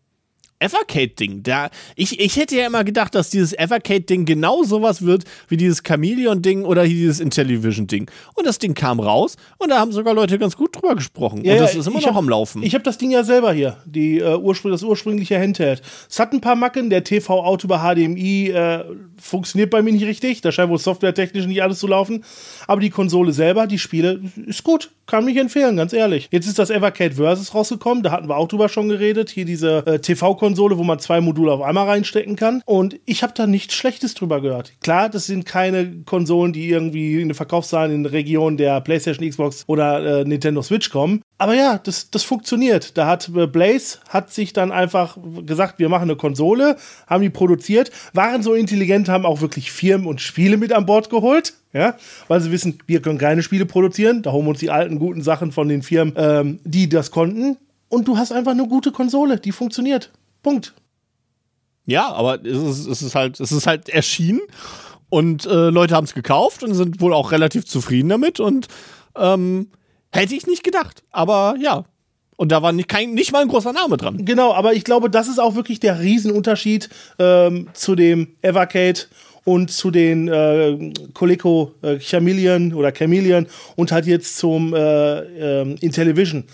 Evercade-Ding. 0.63 1.43
Ich, 1.97 2.21
ich 2.21 2.37
hätte 2.37 2.57
ja 2.57 2.67
immer 2.67 2.85
gedacht, 2.85 3.15
dass 3.15 3.31
dieses 3.31 3.53
Evercade-Ding 3.53 4.25
genau 4.25 4.63
sowas 4.63 5.03
wird 5.03 5.25
wie 5.49 5.57
dieses 5.57 5.83
Chameleon-Ding 5.83 6.65
oder 6.65 6.85
dieses 6.85 7.21
Intellivision-Ding. 7.21 8.11
Und 8.35 8.47
das 8.47 8.59
Ding 8.59 8.75
kam 8.75 9.01
raus 9.01 9.37
und 9.59 9.71
da 9.71 9.79
haben 9.79 9.93
sogar 9.93 10.15
Leute 10.15 10.39
ganz 10.39 10.57
gut 10.57 10.77
drüber 10.77 10.95
gesprochen. 10.95 11.45
Ja, 11.45 11.55
und 11.55 11.61
das 11.61 11.75
ja, 11.75 11.81
ist 11.81 11.87
immer 11.87 12.01
noch 12.01 12.07
hab, 12.07 12.17
am 12.17 12.29
Laufen. 12.29 12.63
Ich 12.63 12.75
habe 12.75 12.85
das 12.85 12.99
Ding 12.99 13.11
ja 13.11 13.25
selber 13.25 13.53
hier, 13.53 13.79
die, 13.85 14.19
äh, 14.19 14.37
Urspr 14.37 14.71
das 14.71 14.83
ursprüngliche 14.83 15.39
Handheld. 15.39 15.83
Es 16.09 16.19
hat 16.19 16.33
ein 16.33 16.41
paar 16.41 16.57
Macken, 16.57 16.91
der 16.91 17.05
TV-Out 17.05 17.65
über 17.65 17.79
HDMI 17.81 18.51
äh, 18.51 18.85
funktioniert 19.17 19.71
bei 19.71 19.83
mir 19.83 19.93
nicht 19.93 20.05
richtig. 20.05 20.41
Da 20.41 20.53
scheint 20.53 20.71
wohl 20.71 20.79
softwaretechnisch 20.79 21.47
nicht 21.47 21.63
alles 21.63 21.79
zu 21.79 21.87
laufen. 21.87 22.25
Aber 22.67 22.81
die 22.81 22.91
Konsole 22.91 23.33
selber, 23.33 23.67
die 23.67 23.79
Spiele, 23.79 24.21
ist 24.47 24.65
gut. 24.65 24.91
Kann 25.13 25.27
mich 25.27 25.37
empfehlen, 25.37 25.77
ganz 25.77 25.93
ehrlich. 25.93 26.29
Jetzt 26.31 26.47
ist 26.47 26.59
das 26.59 26.71
Evercade 26.71 27.17
Versus 27.17 27.55
rausgekommen, 27.55 28.03
da 28.03 28.13
hatten 28.13 28.31
wir 28.31 28.39
auch 28.39 28.49
drüber 28.49 28.71
schon 28.71 28.89
geredet. 28.89 29.29
Hier 29.29 29.45
diese 29.45 29.85
äh, 29.85 29.99
TV-Konsole, 29.99 30.79
wo 30.79 30.85
man 30.85 31.01
zwei 31.01 31.21
Module 31.21 31.53
auf 31.53 31.61
einmal 31.61 31.87
reinstecken 31.87 32.35
kann. 32.35 32.63
Und 32.65 32.99
ich 33.05 33.23
habe 33.23 33.35
da 33.37 33.47
nichts 33.47 33.75
Schlechtes 33.75 34.15
drüber 34.15 34.41
gehört. 34.41 34.73
Klar, 34.81 35.11
das 35.11 35.27
sind 35.27 35.45
keine 35.45 36.03
Konsolen, 36.07 36.55
die 36.55 36.67
irgendwie 36.67 37.21
in 37.21 37.29
den 37.29 37.35
Verkaufszahlen 37.35 37.93
in 37.93 38.05
der 38.05 38.13
Region 38.13 38.57
der 38.57 38.81
PlayStation, 38.81 39.29
Xbox 39.29 39.65
oder 39.67 40.21
äh, 40.21 40.25
Nintendo 40.25 40.63
Switch 40.63 40.89
kommen. 40.89 41.21
Aber 41.37 41.53
ja, 41.53 41.77
das, 41.77 42.09
das 42.09 42.23
funktioniert. 42.23 42.97
Da 42.97 43.07
hat 43.07 43.31
äh, 43.37 43.47
Blaze 43.47 43.99
hat 44.09 44.33
sich 44.33 44.55
dann 44.55 44.73
einfach 44.73 45.19
gesagt, 45.45 45.79
wir 45.79 45.91
machen 45.91 46.05
eine 46.05 46.17
Konsole, 46.17 46.77
haben 47.07 47.21
die 47.21 47.29
produziert, 47.29 47.91
waren 48.15 48.43
so 48.43 48.55
intelligent, 48.55 49.11
haben 49.11 49.27
auch 49.27 49.43
wirklich 49.43 49.73
Firmen 49.73 50.07
und 50.07 50.23
Spiele 50.23 50.57
mit 50.57 50.73
an 50.73 50.87
Bord 50.87 51.11
geholt 51.11 51.53
ja, 51.73 51.97
weil 52.29 52.41
sie 52.41 52.53
wissen, 52.53 52.79
wir 52.87 53.01
können 53.01 53.19
keine 53.19 53.43
Spiele 53.43 53.67
produzieren, 53.67 54.23
da 54.23 54.33
holen 54.33 54.45
wir 54.45 54.51
uns 54.51 54.61
die 54.61 54.71
alten 54.71 54.99
guten 54.99 55.23
Sachen 55.23 55.53
von 55.53 55.69
den 55.69 55.83
Firmen, 55.83 56.15
ähm, 56.17 56.61
die 56.65 56.89
das 56.89 57.11
konnten. 57.11 57.57
Und 57.89 58.09
du 58.09 58.17
hast 58.17 58.33
einfach 58.33 58.53
eine 58.53 58.67
gute 58.67 58.93
Konsole, 58.93 59.39
die 59.39 59.53
funktioniert. 59.53 60.11
Punkt. 60.43 60.75
Ja, 61.85 62.13
aber 62.13 62.45
es 62.45 62.59
ist, 62.59 62.87
es 62.87 63.03
ist 63.03 63.15
halt, 63.15 63.41
es 63.41 63.53
ist 63.53 63.67
halt 63.67 63.89
erschienen 63.89 64.41
und 65.09 65.47
äh, 65.47 65.71
Leute 65.71 65.95
haben 65.95 66.05
es 66.05 66.15
gekauft 66.15 66.63
und 66.63 66.75
sind 66.75 67.01
wohl 67.01 67.13
auch 67.13 67.33
relativ 67.33 67.67
zufrieden 67.67 68.09
damit 68.09 68.41
und 68.41 68.69
ähm, 69.17 69.69
hätte 70.11 70.35
ich 70.35 70.47
nicht 70.47 70.65
gedacht. 70.65 71.03
Aber 71.11 71.55
ja, 71.61 71.85
und 72.37 72.51
da 72.51 72.63
war 72.63 72.73
nicht, 72.73 72.89
kein, 72.89 73.15
nicht 73.15 73.33
mal 73.33 73.43
ein 73.43 73.49
großer 73.49 73.73
Name 73.73 73.97
dran. 73.97 74.25
Genau, 74.25 74.53
aber 74.53 74.75
ich 74.75 74.85
glaube, 74.85 75.11
das 75.11 75.29
ist 75.29 75.39
auch 75.39 75.55
wirklich 75.55 75.81
der 75.81 76.01
Riesenunterschied 76.01 76.89
ähm, 77.19 77.69
zu 77.73 77.95
dem 77.95 78.37
Evercade 78.43 79.01
und 79.45 79.71
zu 79.71 79.91
den 79.91 80.29
äh, 80.29 80.93
Coleco 81.15 81.75
äh, 81.83 81.99
Chameleon 81.99 82.75
oder 82.75 82.93
Chameleon 82.93 83.47
und 83.77 83.93
halt 83.93 84.07
jetzt 84.07 84.39
zum 84.39 84.75
äh, 84.75 85.61
äh, 85.61 85.77
Intellivision. 85.81 86.45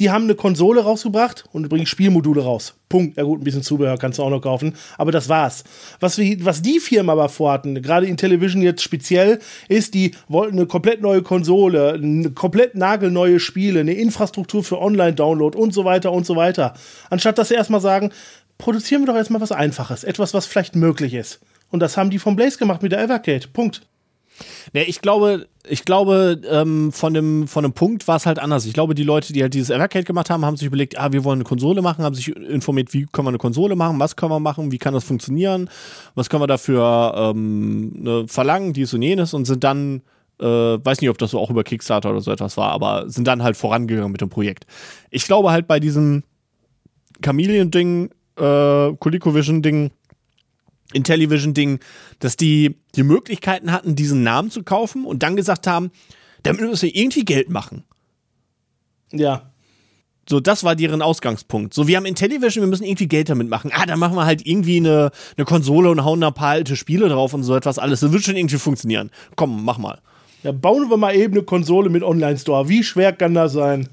Die 0.00 0.10
haben 0.10 0.24
eine 0.24 0.34
Konsole 0.34 0.82
rausgebracht 0.82 1.44
und 1.52 1.66
übrigens 1.66 1.88
Spielmodule 1.88 2.42
raus. 2.42 2.74
Punkt. 2.88 3.16
Ja 3.16 3.22
gut, 3.22 3.40
ein 3.40 3.44
bisschen 3.44 3.62
Zubehör 3.62 3.96
kannst 3.96 4.18
du 4.18 4.22
auch 4.22 4.30
noch 4.30 4.40
kaufen, 4.40 4.74
aber 4.98 5.12
das 5.12 5.28
war's. 5.28 5.64
Was, 6.00 6.18
wir, 6.18 6.44
was 6.44 6.62
die 6.62 6.80
Firmen 6.80 7.10
aber 7.10 7.28
vorhatten, 7.28 7.80
gerade 7.80 8.06
Intellivision 8.06 8.62
jetzt 8.62 8.82
speziell, 8.82 9.38
ist, 9.68 9.94
die 9.94 10.12
wollten 10.28 10.58
eine 10.58 10.66
komplett 10.66 11.00
neue 11.00 11.22
Konsole, 11.22 11.92
eine 11.92 12.30
komplett 12.30 12.74
nagelneue 12.74 13.38
Spiele, 13.38 13.80
eine 13.80 13.94
Infrastruktur 13.94 14.64
für 14.64 14.80
Online-Download 14.80 15.56
und 15.56 15.72
so 15.72 15.84
weiter 15.84 16.12
und 16.12 16.26
so 16.26 16.36
weiter. 16.36 16.74
Anstatt 17.10 17.38
dass 17.38 17.48
sie 17.48 17.54
erstmal 17.54 17.80
sagen, 17.80 18.10
produzieren 18.58 19.02
wir 19.02 19.06
doch 19.06 19.16
erstmal 19.16 19.40
was 19.40 19.52
Einfaches, 19.52 20.04
etwas, 20.04 20.34
was 20.34 20.46
vielleicht 20.46 20.74
möglich 20.74 21.14
ist. 21.14 21.40
Und 21.74 21.80
das 21.80 21.96
haben 21.96 22.08
die 22.08 22.20
von 22.20 22.36
Blaze 22.36 22.56
gemacht 22.56 22.84
mit 22.84 22.92
der 22.92 23.02
Evercade. 23.02 23.48
Punkt. 23.52 23.82
Ja, 24.74 24.82
ich 24.86 25.00
glaube, 25.00 25.48
ich 25.68 25.84
glaube, 25.84 26.40
ähm, 26.48 26.92
von, 26.92 27.14
dem, 27.14 27.48
von 27.48 27.64
dem 27.64 27.72
Punkt 27.72 28.06
war 28.06 28.14
es 28.14 28.26
halt 28.26 28.38
anders. 28.38 28.64
Ich 28.64 28.74
glaube, 28.74 28.94
die 28.94 29.02
Leute, 29.02 29.32
die 29.32 29.42
halt 29.42 29.54
dieses 29.54 29.70
Evercade 29.70 30.04
gemacht 30.04 30.30
haben, 30.30 30.44
haben 30.44 30.56
sich 30.56 30.68
überlegt, 30.68 30.96
ah, 31.00 31.10
wir 31.10 31.24
wollen 31.24 31.38
eine 31.38 31.44
Konsole 31.44 31.82
machen, 31.82 32.04
haben 32.04 32.14
sich 32.14 32.28
informiert, 32.28 32.94
wie 32.94 33.06
können 33.06 33.26
wir 33.26 33.30
eine 33.30 33.38
Konsole 33.38 33.74
machen, 33.74 33.98
was 33.98 34.14
können 34.14 34.30
wir 34.30 34.38
machen, 34.38 34.70
wie 34.70 34.78
kann 34.78 34.94
das 34.94 35.02
funktionieren, 35.02 35.68
was 36.14 36.30
können 36.30 36.44
wir 36.44 36.46
dafür 36.46 37.12
ähm, 37.16 37.90
ne, 38.04 38.24
verlangen, 38.28 38.72
dies 38.72 38.94
und 38.94 39.02
jenes 39.02 39.34
und 39.34 39.44
sind 39.44 39.64
dann, 39.64 40.02
äh, 40.40 40.44
weiß 40.46 41.00
nicht, 41.00 41.10
ob 41.10 41.18
das 41.18 41.32
so 41.32 41.40
auch 41.40 41.50
über 41.50 41.64
Kickstarter 41.64 42.10
oder 42.10 42.20
so 42.20 42.30
etwas 42.30 42.56
war, 42.56 42.70
aber 42.70 43.10
sind 43.10 43.26
dann 43.26 43.42
halt 43.42 43.56
vorangegangen 43.56 44.12
mit 44.12 44.20
dem 44.20 44.30
Projekt. 44.30 44.64
Ich 45.10 45.24
glaube 45.24 45.50
halt 45.50 45.66
bei 45.66 45.80
diesem 45.80 46.22
Chameleon-Ding, 47.20 48.10
äh, 48.36 48.92
ColecoVision-Ding, 48.92 49.90
Intellivision-Ding, 50.94 51.80
dass 52.18 52.36
die 52.36 52.76
die 52.94 53.02
Möglichkeiten 53.02 53.72
hatten, 53.72 53.96
diesen 53.96 54.22
Namen 54.22 54.50
zu 54.50 54.62
kaufen 54.62 55.04
und 55.04 55.22
dann 55.22 55.36
gesagt 55.36 55.66
haben, 55.66 55.90
damit 56.42 56.60
müssen 56.60 56.82
wir 56.82 56.94
irgendwie 56.94 57.24
Geld 57.24 57.50
machen. 57.50 57.84
Ja. 59.12 59.50
So, 60.28 60.40
das 60.40 60.64
war 60.64 60.74
deren 60.74 61.02
Ausgangspunkt. 61.02 61.74
So, 61.74 61.86
wir 61.86 61.98
haben 61.98 62.06
Intellivision, 62.06 62.64
wir 62.64 62.68
müssen 62.68 62.84
irgendwie 62.84 63.08
Geld 63.08 63.28
damit 63.28 63.48
machen. 63.48 63.70
Ah, 63.74 63.84
dann 63.84 63.98
machen 63.98 64.16
wir 64.16 64.24
halt 64.24 64.46
irgendwie 64.46 64.78
eine, 64.78 65.10
eine 65.36 65.44
Konsole 65.44 65.90
und 65.90 66.04
hauen 66.04 66.20
da 66.20 66.28
ein 66.28 66.34
paar 66.34 66.50
alte 66.50 66.76
Spiele 66.76 67.08
drauf 67.08 67.34
und 67.34 67.42
so 67.42 67.54
etwas 67.54 67.78
alles. 67.78 68.00
Das 68.00 68.12
wird 68.12 68.24
schon 68.24 68.36
irgendwie 68.36 68.56
funktionieren. 68.56 69.10
Komm, 69.36 69.64
mach 69.64 69.76
mal. 69.76 70.00
Ja, 70.42 70.52
bauen 70.52 70.88
wir 70.88 70.96
mal 70.96 71.14
eben 71.14 71.34
eine 71.34 71.42
Konsole 71.42 71.90
mit 71.90 72.02
Online-Store. 72.02 72.68
Wie 72.68 72.82
schwer 72.82 73.12
kann 73.12 73.34
das 73.34 73.52
sein? 73.52 73.88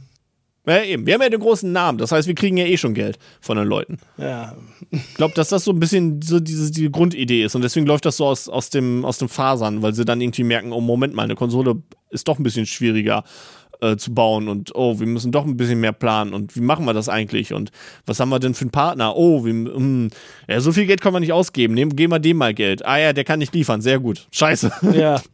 Ja, 0.66 0.84
eben. 0.84 1.08
Wir 1.08 1.16
haben 1.16 1.22
ja 1.22 1.30
den 1.30 1.40
großen 1.40 1.72
Namen. 1.72 1.98
Das 1.98 2.12
heißt, 2.12 2.28
wir 2.28 2.36
kriegen 2.36 2.58
ja 2.58 2.66
eh 2.66 2.78
schon 2.78 2.94
Geld 2.94 3.18
von 3.40 3.58
den 3.58 3.68
Leuten. 3.68 3.98
Ja. 4.18 4.56
Ich 4.92 5.16
glaube, 5.16 5.34
dass 5.34 5.50
das 5.50 5.64
so 5.64 5.72
ein 5.72 5.80
bisschen 5.80 6.22
so 6.22 6.40
diese 6.40 6.72
die 6.72 6.92
Grundidee 6.92 7.44
ist. 7.44 7.56
Und 7.56 7.64
deswegen 7.64 7.88
läuft 7.88 8.06
das 8.06 8.18
so 8.18 8.28
aus, 8.28 8.48
aus, 8.48 8.70
dem, 8.70 9.04
aus 9.04 9.18
dem 9.18 9.30
Fasern, 9.30 9.82
weil 9.82 9.94
sie 9.94 10.06
dann 10.06 10.22
irgendwie 10.22 10.44
merken, 10.44 10.72
oh, 10.72 10.82
Moment 10.82 11.16
mal, 11.16 11.24
eine 11.24 11.36
Konsole 11.36 11.82
ist 12.12 12.28
doch 12.28 12.38
ein 12.38 12.44
bisschen 12.44 12.66
schwieriger 12.66 13.24
äh, 13.82 13.98
zu 13.98 14.14
bauen 14.14 14.48
und 14.48 14.76
oh, 14.76 15.00
wir 15.00 15.08
müssen 15.08 15.32
doch 15.32 15.46
ein 15.46 15.58
bisschen 15.58 15.80
mehr 15.80 15.94
planen 15.94 16.34
und 16.34 16.56
wie 16.56 16.62
machen 16.62 16.86
wir 16.86 16.94
das 16.94 17.10
eigentlich 17.10 17.54
und 17.54 17.72
was 18.06 18.20
haben 18.20 18.30
wir 18.30 18.40
denn 18.40 18.54
für 18.54 18.62
einen 18.62 18.72
Partner? 18.72 19.16
Oh, 19.16 19.44
wir, 19.44 19.54
mh, 19.54 19.74
hm, 19.74 20.10
ja, 20.48 20.62
so 20.62 20.72
viel 20.72 20.86
Geld 20.86 21.02
können 21.02 21.16
wir 21.16 21.20
nicht 21.20 21.34
ausgeben. 21.34 21.74
Nehmen, 21.74 21.96
geben 21.96 22.14
wir 22.14 22.20
dem 22.20 22.38
mal 22.38 22.54
Geld. 22.54 22.86
Ah 22.86 22.98
ja, 22.98 23.14
der 23.14 23.24
kann 23.24 23.40
nicht 23.40 23.56
liefern. 23.56 23.82
Sehr 23.82 24.00
gut. 24.00 24.28
Scheiße. 24.32 24.72
Ja. 24.94 25.22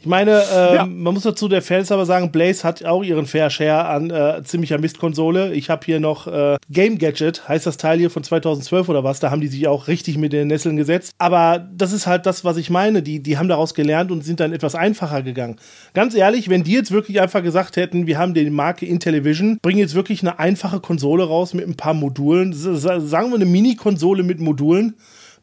Ich 0.00 0.06
meine, 0.06 0.42
ähm, 0.50 0.74
ja. 0.74 0.86
man 0.86 1.12
muss 1.12 1.24
dazu 1.24 1.46
der 1.46 1.60
Fans 1.60 1.92
aber 1.92 2.06
sagen, 2.06 2.32
Blaze 2.32 2.66
hat 2.66 2.82
auch 2.86 3.02
ihren 3.02 3.26
Fair 3.26 3.50
Share 3.50 3.84
an 3.84 4.08
äh, 4.08 4.42
ziemlicher 4.44 4.78
Mistkonsole. 4.78 5.52
Ich 5.52 5.68
habe 5.68 5.84
hier 5.84 6.00
noch 6.00 6.26
äh, 6.26 6.56
Game 6.70 6.96
Gadget, 6.96 7.46
heißt 7.46 7.66
das 7.66 7.76
Teil 7.76 7.98
hier 7.98 8.08
von 8.08 8.24
2012 8.24 8.88
oder 8.88 9.04
was. 9.04 9.20
Da 9.20 9.30
haben 9.30 9.42
die 9.42 9.48
sich 9.48 9.68
auch 9.68 9.88
richtig 9.88 10.16
mit 10.16 10.32
den 10.32 10.48
Nesseln 10.48 10.78
gesetzt. 10.78 11.12
Aber 11.18 11.68
das 11.76 11.92
ist 11.92 12.06
halt 12.06 12.24
das, 12.24 12.46
was 12.46 12.56
ich 12.56 12.70
meine. 12.70 13.02
Die, 13.02 13.22
die 13.22 13.36
haben 13.36 13.48
daraus 13.48 13.74
gelernt 13.74 14.10
und 14.10 14.24
sind 14.24 14.40
dann 14.40 14.54
etwas 14.54 14.74
einfacher 14.74 15.22
gegangen. 15.22 15.56
Ganz 15.92 16.14
ehrlich, 16.14 16.48
wenn 16.48 16.64
die 16.64 16.72
jetzt 16.72 16.92
wirklich 16.92 17.20
einfach 17.20 17.42
gesagt 17.42 17.76
hätten, 17.76 18.06
wir 18.06 18.16
haben 18.16 18.32
die 18.32 18.48
Marke 18.48 18.86
Intellivision, 18.86 19.58
bringen 19.60 19.80
jetzt 19.80 19.94
wirklich 19.94 20.22
eine 20.22 20.38
einfache 20.38 20.80
Konsole 20.80 21.24
raus 21.24 21.52
mit 21.52 21.68
ein 21.68 21.76
paar 21.76 21.92
Modulen, 21.92 22.54
sagen 22.54 23.28
wir 23.30 23.34
eine 23.34 23.44
Mini-Konsole 23.44 24.22
mit 24.22 24.40
Modulen 24.40 24.94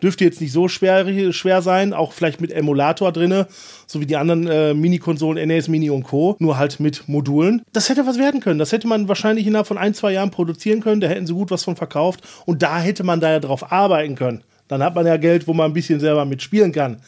Dürfte 0.01 0.23
jetzt 0.23 0.41
nicht 0.41 0.51
so 0.51 0.67
schwer, 0.67 1.33
schwer 1.33 1.61
sein, 1.61 1.93
auch 1.93 2.11
vielleicht 2.11 2.39
mit 2.39 2.51
Emulator 2.51 3.11
drinne, 3.11 3.47
so 3.87 3.99
wie 3.99 4.05
die 4.05 4.15
anderen 4.15 4.47
äh, 4.47 4.73
Mini-Konsolen 4.73 5.47
NES 5.47 5.67
Mini 5.67 5.89
und 5.89 6.03
Co., 6.03 6.35
nur 6.39 6.57
halt 6.57 6.79
mit 6.79 7.07
Modulen. 7.07 7.63
Das 7.73 7.89
hätte 7.89 8.05
was 8.05 8.17
werden 8.17 8.39
können. 8.39 8.59
Das 8.59 8.71
hätte 8.71 8.87
man 8.87 9.07
wahrscheinlich 9.07 9.47
innerhalb 9.47 9.67
von 9.67 9.77
ein, 9.77 9.93
zwei 9.93 10.13
Jahren 10.13 10.31
produzieren 10.31 10.81
können. 10.81 11.01
Da 11.01 11.07
hätten 11.07 11.25
sie 11.25 11.33
gut 11.33 11.51
was 11.51 11.63
von 11.63 11.75
verkauft 11.75 12.21
und 12.45 12.61
da 12.61 12.79
hätte 12.79 13.03
man 13.03 13.19
da 13.19 13.31
ja 13.31 13.39
drauf 13.39 13.71
arbeiten 13.71 14.15
können. 14.15 14.43
Dann 14.67 14.83
hat 14.83 14.95
man 14.95 15.05
ja 15.05 15.17
Geld, 15.17 15.47
wo 15.47 15.53
man 15.53 15.71
ein 15.71 15.73
bisschen 15.73 15.99
selber 15.99 16.25
mitspielen 16.25 16.71
kann 16.71 17.01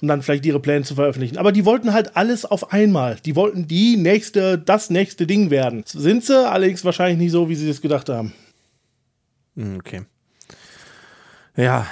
und 0.00 0.08
dann 0.08 0.22
vielleicht 0.22 0.44
ihre 0.44 0.60
Pläne 0.60 0.84
zu 0.84 0.94
veröffentlichen. 0.94 1.38
Aber 1.38 1.52
die 1.52 1.64
wollten 1.64 1.92
halt 1.92 2.16
alles 2.16 2.44
auf 2.44 2.72
einmal. 2.72 3.16
Die 3.24 3.36
wollten 3.36 3.66
die 3.66 3.96
nächste, 3.96 4.58
das 4.58 4.90
nächste 4.90 5.26
Ding 5.26 5.50
werden. 5.50 5.84
Sind 5.86 6.24
sie 6.24 6.48
allerdings 6.48 6.84
wahrscheinlich 6.84 7.18
nicht 7.18 7.32
so, 7.32 7.48
wie 7.48 7.54
sie 7.54 7.68
es 7.68 7.80
gedacht 7.80 8.08
haben. 8.08 8.32
Hm, 9.56 9.76
okay. 9.76 10.02
Ja, 11.56 11.86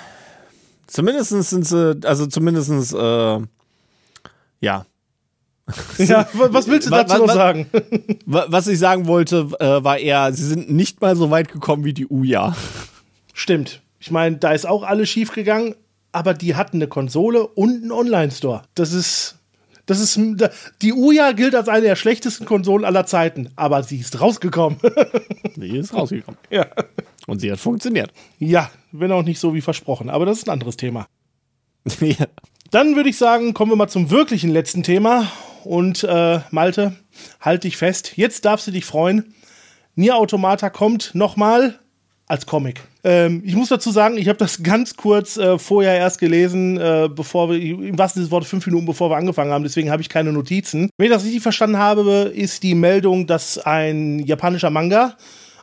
Zumindest 0.94 1.30
sind 1.30 1.66
sie, 1.66 1.98
also 2.04 2.24
zumindest, 2.26 2.70
äh, 2.94 3.40
ja. 4.60 4.86
Ja, 5.98 6.28
was 6.34 6.68
willst 6.68 6.86
du 6.86 6.90
dazu 6.92 7.18
noch 7.18 7.34
sagen? 7.34 7.66
Was 8.26 8.68
ich 8.68 8.78
sagen 8.78 9.08
wollte, 9.08 9.48
äh, 9.58 9.82
war 9.82 9.98
eher, 9.98 10.32
sie 10.32 10.44
sind 10.44 10.70
nicht 10.70 11.00
mal 11.00 11.16
so 11.16 11.32
weit 11.32 11.50
gekommen 11.50 11.84
wie 11.84 11.94
die 11.94 12.06
Uja. 12.06 12.54
Stimmt. 13.32 13.82
Ich 13.98 14.12
meine, 14.12 14.36
da 14.36 14.52
ist 14.52 14.68
auch 14.68 14.84
alles 14.84 15.08
schief 15.08 15.32
gegangen, 15.32 15.74
aber 16.12 16.32
die 16.32 16.54
hatten 16.54 16.76
eine 16.76 16.86
Konsole 16.86 17.44
und 17.44 17.82
einen 17.82 17.90
Online-Store. 17.90 18.62
Das 18.76 18.92
ist. 18.92 19.38
Das 19.86 19.98
ist. 19.98 20.16
Die 20.80 20.92
Uja 20.92 21.32
gilt 21.32 21.56
als 21.56 21.68
eine 21.68 21.86
der 21.86 21.96
schlechtesten 21.96 22.46
Konsolen 22.46 22.84
aller 22.84 23.04
Zeiten, 23.04 23.50
aber 23.56 23.82
sie 23.82 23.98
ist 23.98 24.20
rausgekommen. 24.20 24.78
sie 25.56 25.76
ist 25.76 25.92
rausgekommen. 25.92 26.38
Ja. 26.50 26.66
Und 27.26 27.40
sie 27.40 27.50
hat 27.50 27.58
funktioniert. 27.58 28.12
Ja, 28.38 28.70
wenn 28.92 29.12
auch 29.12 29.22
nicht 29.22 29.38
so 29.38 29.54
wie 29.54 29.60
versprochen, 29.60 30.10
aber 30.10 30.26
das 30.26 30.38
ist 30.38 30.48
ein 30.48 30.52
anderes 30.52 30.76
Thema. 30.76 31.06
ja. 32.00 32.26
Dann 32.70 32.96
würde 32.96 33.08
ich 33.08 33.18
sagen, 33.18 33.54
kommen 33.54 33.72
wir 33.72 33.76
mal 33.76 33.88
zum 33.88 34.10
wirklichen 34.10 34.50
letzten 34.50 34.82
Thema. 34.82 35.30
Und 35.64 36.04
äh, 36.04 36.40
Malte, 36.50 36.94
halt 37.40 37.64
dich 37.64 37.76
fest. 37.76 38.16
Jetzt 38.16 38.44
darfst 38.44 38.66
du 38.66 38.70
dich 38.70 38.84
freuen. 38.84 39.34
Nier 39.94 40.16
Automata 40.16 40.68
kommt 40.68 41.14
nochmal 41.14 41.78
als 42.26 42.46
Comic. 42.46 42.82
Ähm, 43.02 43.42
ich 43.44 43.54
muss 43.54 43.68
dazu 43.68 43.90
sagen, 43.90 44.16
ich 44.16 44.28
habe 44.28 44.38
das 44.38 44.62
ganz 44.62 44.96
kurz 44.96 45.36
äh, 45.36 45.58
vorher 45.58 45.96
erst 45.96 46.18
gelesen, 46.18 46.78
äh, 46.78 47.08
bevor 47.14 47.50
wir, 47.50 47.60
im 47.60 47.98
wahrsten 47.98 48.20
Sinne 48.20 48.26
des 48.26 48.30
Wortes, 48.32 48.48
fünf 48.48 48.66
Minuten 48.66 48.86
bevor 48.86 49.10
wir 49.10 49.16
angefangen 49.16 49.52
haben, 49.52 49.62
deswegen 49.64 49.90
habe 49.90 50.02
ich 50.02 50.08
keine 50.08 50.32
Notizen. 50.32 50.90
Wenn 50.96 51.06
ich 51.06 51.12
das 51.12 51.24
richtig 51.24 51.42
verstanden 51.42 51.78
habe, 51.78 52.32
ist 52.34 52.62
die 52.62 52.74
Meldung, 52.74 53.26
dass 53.26 53.58
ein 53.58 54.20
japanischer 54.20 54.70
Manga 54.70 55.16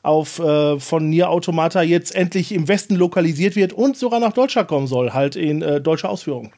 auf 0.03 0.39
äh, 0.39 0.79
von 0.79 1.09
Nier 1.09 1.29
Automata 1.29 1.81
jetzt 1.81 2.15
endlich 2.15 2.51
im 2.51 2.67
Westen 2.67 2.95
lokalisiert 2.95 3.55
wird 3.55 3.73
und 3.73 3.97
sogar 3.97 4.19
nach 4.19 4.33
Deutschland 4.33 4.67
kommen 4.67 4.87
soll, 4.87 5.11
halt 5.13 5.35
in 5.35 5.61
äh, 5.61 5.81
deutscher 5.81 6.09
Ausführung. 6.09 6.53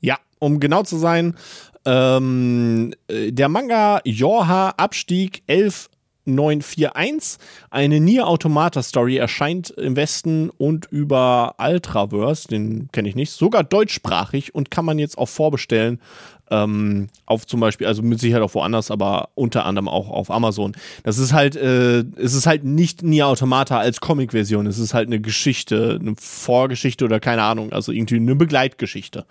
Ja, 0.00 0.18
um 0.38 0.60
genau 0.60 0.82
zu 0.82 0.96
sein, 0.96 1.36
ähm, 1.84 2.92
äh, 3.08 3.30
der 3.30 3.48
Manga 3.48 4.00
Yorha 4.04 4.70
Abstieg 4.76 5.42
11 5.46 5.90
941. 6.26 7.38
Eine 7.70 8.00
Nier 8.00 8.26
Automata 8.26 8.82
Story 8.82 9.16
erscheint 9.16 9.70
im 9.70 9.96
Westen 9.96 10.50
und 10.50 10.86
über 10.86 11.54
Ultraverse, 11.58 12.48
den 12.48 12.88
kenne 12.92 13.08
ich 13.08 13.14
nicht, 13.14 13.30
sogar 13.30 13.64
deutschsprachig 13.64 14.54
und 14.54 14.70
kann 14.70 14.84
man 14.84 14.98
jetzt 14.98 15.18
auch 15.18 15.28
vorbestellen 15.28 16.00
ähm, 16.50 17.08
auf 17.26 17.46
zum 17.46 17.60
Beispiel, 17.60 17.86
also 17.86 18.02
mit 18.02 18.20
Sicherheit 18.20 18.42
auch 18.42 18.54
woanders, 18.54 18.90
aber 18.90 19.30
unter 19.34 19.64
anderem 19.64 19.88
auch 19.88 20.08
auf 20.08 20.30
Amazon. 20.30 20.72
Das 21.02 21.18
ist 21.18 21.32
halt, 21.32 21.56
äh, 21.56 22.00
es 22.16 22.34
ist 22.34 22.46
halt 22.46 22.64
nicht 22.64 23.02
Nier 23.02 23.28
Automata 23.28 23.78
als 23.78 24.00
Comic-Version, 24.00 24.66
es 24.66 24.78
ist 24.78 24.94
halt 24.94 25.08
eine 25.08 25.20
Geschichte, 25.20 25.98
eine 26.00 26.14
Vorgeschichte 26.18 27.04
oder 27.04 27.20
keine 27.20 27.42
Ahnung, 27.42 27.72
also 27.72 27.92
irgendwie 27.92 28.16
eine 28.16 28.36
Begleitgeschichte. 28.36 29.24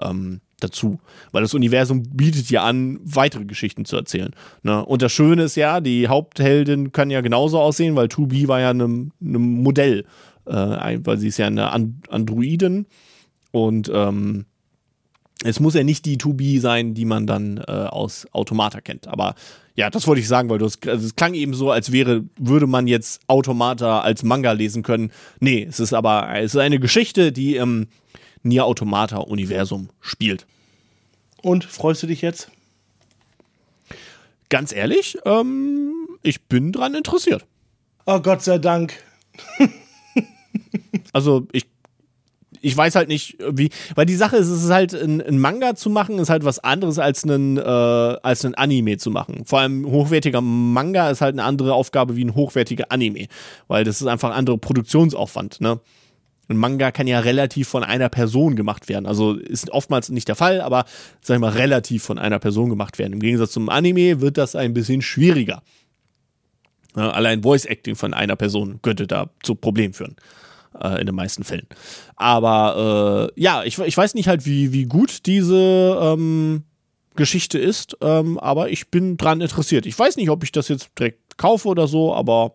Ähm, 0.00 0.40
dazu. 0.60 0.98
Weil 1.32 1.42
das 1.42 1.54
Universum 1.54 2.02
bietet 2.02 2.50
ja 2.50 2.64
an, 2.64 2.98
weitere 3.04 3.44
Geschichten 3.44 3.84
zu 3.84 3.96
erzählen. 3.96 4.32
Ne? 4.62 4.84
Und 4.84 5.02
das 5.02 5.12
Schöne 5.12 5.44
ist 5.44 5.56
ja, 5.56 5.80
die 5.80 6.08
Hauptheldin 6.08 6.92
kann 6.92 7.10
ja 7.10 7.20
genauso 7.20 7.60
aussehen, 7.60 7.96
weil 7.96 8.08
2B 8.08 8.48
war 8.48 8.60
ja 8.60 8.70
ein 8.70 9.12
Modell, 9.20 10.04
äh, 10.46 10.98
weil 11.02 11.18
sie 11.18 11.28
ist 11.28 11.38
ja 11.38 11.46
eine 11.46 11.70
Androidin 11.70 12.86
und 13.50 13.90
ähm, 13.94 14.46
es 15.44 15.60
muss 15.60 15.74
ja 15.74 15.84
nicht 15.84 16.04
die 16.04 16.16
2B 16.16 16.60
sein, 16.60 16.94
die 16.94 17.04
man 17.04 17.26
dann 17.26 17.58
äh, 17.58 17.70
aus 17.70 18.26
Automata 18.32 18.80
kennt. 18.80 19.06
Aber 19.06 19.34
ja, 19.76 19.90
das 19.90 20.06
wollte 20.08 20.20
ich 20.20 20.26
sagen, 20.26 20.50
weil 20.50 20.60
also 20.60 21.06
es 21.06 21.14
klang 21.14 21.34
eben 21.34 21.54
so, 21.54 21.70
als 21.70 21.92
wäre, 21.92 22.24
würde 22.36 22.66
man 22.66 22.88
jetzt 22.88 23.20
Automata 23.28 24.00
als 24.00 24.24
Manga 24.24 24.50
lesen 24.52 24.82
können. 24.82 25.12
Nee, 25.38 25.66
es 25.68 25.78
ist 25.78 25.92
aber, 25.92 26.28
es 26.36 26.54
ist 26.54 26.60
eine 26.60 26.80
Geschichte, 26.80 27.30
die 27.30 27.56
im 27.56 27.86
Nier 28.42 28.64
Automata 28.64 29.18
Universum 29.18 29.90
spielt. 30.00 30.46
Und 31.42 31.64
freust 31.64 32.02
du 32.02 32.08
dich 32.08 32.22
jetzt? 32.22 32.50
Ganz 34.48 34.72
ehrlich, 34.72 35.18
ähm, 35.24 35.92
ich 36.22 36.42
bin 36.46 36.72
dran 36.72 36.94
interessiert. 36.94 37.46
Oh 38.06 38.18
Gott 38.20 38.42
sei 38.42 38.58
Dank. 38.58 38.94
also 41.12 41.46
ich 41.52 41.67
ich 42.60 42.76
weiß 42.76 42.94
halt 42.94 43.08
nicht, 43.08 43.38
wie, 43.50 43.70
weil 43.94 44.06
die 44.06 44.14
Sache 44.14 44.36
ist, 44.36 44.48
es 44.48 44.64
ist 44.64 44.70
halt 44.70 44.94
ein, 44.94 45.20
ein 45.20 45.38
Manga 45.38 45.74
zu 45.74 45.90
machen, 45.90 46.18
ist 46.18 46.30
halt 46.30 46.44
was 46.44 46.58
anderes 46.58 46.98
als 46.98 47.24
einen, 47.24 47.56
äh, 47.56 47.60
als 47.60 48.44
einen 48.44 48.54
Anime 48.54 48.98
zu 48.98 49.10
machen. 49.10 49.44
Vor 49.44 49.60
allem 49.60 49.86
hochwertiger 49.86 50.40
Manga 50.40 51.10
ist 51.10 51.20
halt 51.20 51.34
eine 51.34 51.44
andere 51.44 51.74
Aufgabe 51.74 52.16
wie 52.16 52.24
ein 52.24 52.34
hochwertiger 52.34 52.90
Anime, 52.90 53.26
weil 53.66 53.84
das 53.84 54.00
ist 54.00 54.06
einfach 54.06 54.30
ein 54.30 54.36
anderer 54.36 54.58
Produktionsaufwand, 54.58 55.60
ne? 55.60 55.80
Ein 56.50 56.56
Manga 56.56 56.90
kann 56.92 57.06
ja 57.06 57.20
relativ 57.20 57.68
von 57.68 57.84
einer 57.84 58.08
Person 58.08 58.56
gemacht 58.56 58.88
werden. 58.88 59.04
Also 59.04 59.34
ist 59.34 59.68
oftmals 59.68 60.08
nicht 60.08 60.28
der 60.28 60.34
Fall, 60.34 60.62
aber 60.62 60.86
sag 61.20 61.34
ich 61.34 61.40
mal, 61.42 61.50
relativ 61.50 62.04
von 62.04 62.18
einer 62.18 62.38
Person 62.38 62.70
gemacht 62.70 62.98
werden. 62.98 63.12
Im 63.12 63.20
Gegensatz 63.20 63.50
zum 63.50 63.68
Anime 63.68 64.22
wird 64.22 64.38
das 64.38 64.56
ein 64.56 64.72
bisschen 64.72 65.02
schwieriger. 65.02 65.62
Allein 66.94 67.42
Voice 67.42 67.66
Acting 67.66 67.96
von 67.96 68.14
einer 68.14 68.34
Person 68.34 68.80
könnte 68.80 69.06
da 69.06 69.28
zu 69.42 69.56
Problemen 69.56 69.92
führen 69.92 70.16
äh, 70.80 71.00
in 71.00 71.06
den 71.06 71.14
meisten 71.14 71.44
Fällen. 71.44 71.66
Aber 72.16 73.30
äh, 73.36 73.40
ja, 73.40 73.64
ich, 73.64 73.78
ich 73.78 73.96
weiß 73.96 74.14
nicht 74.14 74.28
halt, 74.28 74.46
wie, 74.46 74.72
wie 74.72 74.84
gut 74.84 75.26
diese 75.26 75.98
ähm, 76.00 76.64
Geschichte 77.16 77.58
ist, 77.58 77.96
ähm, 78.00 78.38
aber 78.38 78.70
ich 78.70 78.88
bin 78.90 79.16
dran 79.16 79.40
interessiert. 79.40 79.86
Ich 79.86 79.98
weiß 79.98 80.16
nicht, 80.16 80.30
ob 80.30 80.44
ich 80.44 80.52
das 80.52 80.68
jetzt 80.68 80.90
direkt 80.98 81.36
kaufe 81.36 81.68
oder 81.68 81.86
so, 81.88 82.14
aber 82.14 82.54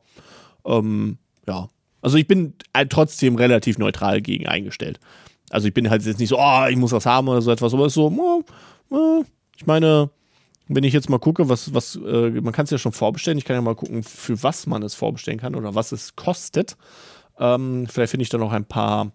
ähm, 0.66 1.18
ja. 1.48 1.70
Also 2.02 2.18
ich 2.18 2.28
bin 2.28 2.54
halt 2.76 2.92
trotzdem 2.92 3.36
relativ 3.36 3.78
neutral 3.78 4.22
gegen 4.22 4.48
eingestellt. 4.48 5.00
Also 5.50 5.68
ich 5.68 5.74
bin 5.74 5.90
halt 5.90 6.04
jetzt 6.04 6.20
nicht 6.20 6.30
so, 6.30 6.40
oh, 6.40 6.66
ich 6.70 6.76
muss 6.76 6.92
das 6.92 7.06
haben 7.06 7.28
oder 7.28 7.42
so 7.42 7.52
etwas, 7.52 7.74
aber 7.74 7.90
so, 7.90 8.44
äh, 8.92 8.96
äh, 8.96 9.24
ich 9.56 9.66
meine, 9.66 10.10
wenn 10.68 10.84
ich 10.84 10.94
jetzt 10.94 11.10
mal 11.10 11.20
gucke, 11.20 11.50
was, 11.50 11.74
was, 11.74 11.96
äh, 11.96 12.30
man 12.42 12.54
kann 12.54 12.66
es 12.66 12.72
ja 12.72 12.78
schon 12.78 12.92
vorbestellen, 12.92 13.38
ich 13.38 13.46
kann 13.46 13.56
ja 13.56 13.62
mal 13.62 13.76
gucken, 13.76 14.04
für 14.04 14.42
was 14.44 14.66
man 14.66 14.82
es 14.84 14.96
vorbestellen 14.96 15.40
kann 15.40 15.56
oder 15.56 15.76
was 15.76 15.92
es 15.92 16.16
kostet. 16.16 16.78
Ähm, 17.40 17.88
vielleicht 17.90 18.12
finde 18.12 18.24
ich 18.24 18.30
da 18.30 18.38
noch 18.38 18.52
ein 18.52 18.66
paar 18.66 19.12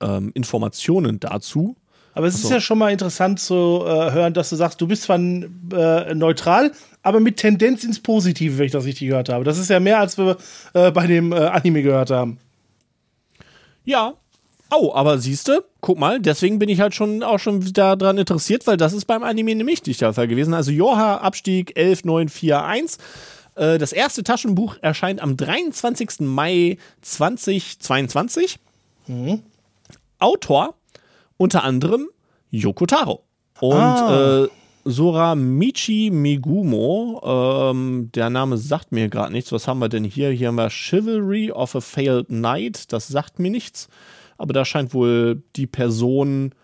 ähm, 0.00 0.30
Informationen 0.34 1.20
dazu. 1.20 1.76
Aber 2.14 2.26
es 2.26 2.34
Achso. 2.34 2.48
ist 2.48 2.52
ja 2.52 2.60
schon 2.60 2.78
mal 2.78 2.90
interessant 2.90 3.38
zu 3.38 3.82
äh, 3.86 4.10
hören, 4.10 4.34
dass 4.34 4.50
du 4.50 4.56
sagst, 4.56 4.80
du 4.80 4.88
bist 4.88 5.04
zwar 5.04 5.18
äh, 5.18 6.14
neutral, 6.14 6.72
aber 7.02 7.20
mit 7.20 7.36
Tendenz 7.36 7.84
ins 7.84 8.00
Positive, 8.00 8.58
wenn 8.58 8.66
ich 8.66 8.72
das 8.72 8.84
richtig 8.84 9.08
gehört 9.08 9.28
habe. 9.28 9.44
Das 9.44 9.56
ist 9.56 9.70
ja 9.70 9.78
mehr, 9.78 10.00
als 10.00 10.18
wir 10.18 10.36
äh, 10.74 10.90
bei 10.90 11.06
dem 11.06 11.32
äh, 11.32 11.36
Anime 11.36 11.82
gehört 11.82 12.10
haben. 12.10 12.38
Ja. 13.84 14.14
Oh, 14.70 14.92
aber 14.92 15.18
siehste, 15.18 15.64
guck 15.80 15.98
mal, 15.98 16.20
deswegen 16.20 16.58
bin 16.58 16.68
ich 16.68 16.80
halt 16.80 16.94
schon 16.94 17.22
auch 17.22 17.38
schon 17.38 17.72
daran 17.72 18.18
interessiert, 18.18 18.66
weil 18.66 18.76
das 18.76 18.92
ist 18.92 19.06
beim 19.06 19.22
Anime 19.22 19.54
nämlich 19.54 19.86
nicht 19.86 20.00
der 20.00 20.12
Fall 20.12 20.28
gewesen. 20.28 20.52
Also 20.52 20.72
Joha 20.72 21.18
Abstieg 21.18 21.72
11941 21.76 22.98
äh, 23.58 23.78
das 23.78 23.92
erste 23.92 24.22
Taschenbuch 24.22 24.76
erscheint 24.80 25.20
am 25.20 25.36
23. 25.36 26.20
Mai 26.20 26.78
2022. 27.02 28.58
Mhm. 29.06 29.42
Autor 30.18 30.74
unter 31.36 31.64
anderem 31.64 32.08
Yoko 32.50 32.86
Taro. 32.86 33.24
Und 33.60 33.74
ah. 33.74 34.44
äh, 34.44 34.48
Sora 34.84 35.34
Michi 35.34 36.10
Migumo, 36.10 37.20
ähm, 37.24 38.10
der 38.14 38.30
Name 38.30 38.56
sagt 38.56 38.92
mir 38.92 39.08
gerade 39.08 39.32
nichts. 39.32 39.52
Was 39.52 39.68
haben 39.68 39.80
wir 39.80 39.88
denn 39.88 40.04
hier? 40.04 40.30
Hier 40.30 40.48
haben 40.48 40.54
wir 40.54 40.70
Chivalry 40.70 41.50
of 41.50 41.74
a 41.74 41.80
Failed 41.80 42.28
Knight. 42.28 42.92
Das 42.92 43.08
sagt 43.08 43.38
mir 43.38 43.50
nichts. 43.50 43.88
Aber 44.38 44.52
da 44.52 44.64
scheint 44.64 44.94
wohl 44.94 45.42
die 45.56 45.66
Person 45.66 46.54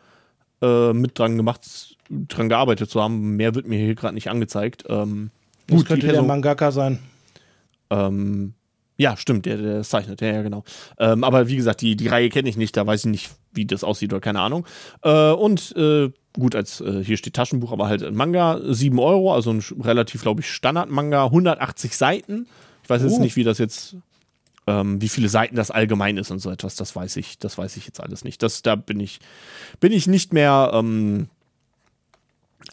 äh, 0.62 0.92
mit 0.92 1.18
dran 1.18 1.36
gemacht, 1.36 1.96
dran 2.08 2.48
gearbeitet 2.48 2.88
zu 2.88 3.02
haben. 3.02 3.36
Mehr 3.36 3.54
wird 3.54 3.66
mir 3.66 3.78
hier 3.78 3.94
gerade 3.94 4.14
nicht 4.14 4.30
angezeigt. 4.30 4.84
Ähm, 4.88 5.30
das 5.66 5.78
Gut, 5.78 5.86
könnte 5.86 6.08
der 6.08 6.22
Mangaka 6.22 6.70
sein. 6.70 6.98
Ähm, 7.90 8.54
ja, 8.96 9.16
stimmt, 9.16 9.46
der, 9.46 9.56
der 9.56 9.82
zeichnet, 9.82 10.20
ja, 10.20 10.28
ja, 10.28 10.42
genau. 10.42 10.62
Ähm, 10.98 11.24
aber 11.24 11.48
wie 11.48 11.56
gesagt, 11.56 11.80
die, 11.80 11.96
die 11.96 12.06
Reihe 12.06 12.28
kenne 12.28 12.48
ich 12.48 12.56
nicht, 12.56 12.76
da 12.76 12.86
weiß 12.86 13.00
ich 13.06 13.10
nicht, 13.10 13.30
wie 13.52 13.66
das 13.66 13.82
aussieht 13.82 14.12
oder 14.12 14.20
keine 14.20 14.40
Ahnung. 14.40 14.66
Äh, 15.02 15.30
und 15.32 15.74
äh, 15.76 16.10
gut, 16.32 16.54
als 16.54 16.80
äh, 16.80 17.02
hier 17.02 17.16
steht 17.16 17.34
Taschenbuch, 17.34 17.72
aber 17.72 17.88
halt 17.88 18.04
ein 18.04 18.14
Manga, 18.14 18.60
7 18.62 18.98
Euro, 19.00 19.34
also 19.34 19.50
ein 19.50 19.64
relativ, 19.80 20.22
glaube 20.22 20.42
ich, 20.42 20.50
Standard-Manga, 20.50 21.24
180 21.24 21.96
Seiten. 21.96 22.46
Ich 22.84 22.90
weiß 22.90 23.02
jetzt 23.02 23.18
uh. 23.18 23.20
nicht, 23.20 23.34
wie 23.34 23.42
das 23.42 23.58
jetzt, 23.58 23.96
ähm, 24.68 25.00
wie 25.00 25.08
viele 25.08 25.28
Seiten 25.28 25.56
das 25.56 25.72
allgemein 25.72 26.16
ist 26.16 26.30
und 26.30 26.38
so 26.38 26.50
etwas, 26.50 26.76
das 26.76 26.94
weiß 26.94 27.16
ich, 27.16 27.38
das 27.38 27.58
weiß 27.58 27.76
ich 27.76 27.86
jetzt 27.86 28.00
alles 28.00 28.22
nicht. 28.22 28.44
Das, 28.44 28.62
da 28.62 28.76
bin 28.76 29.00
ich, 29.00 29.18
bin 29.80 29.90
ich 29.90 30.06
nicht 30.06 30.32
mehr, 30.32 30.70
ähm, 30.72 31.28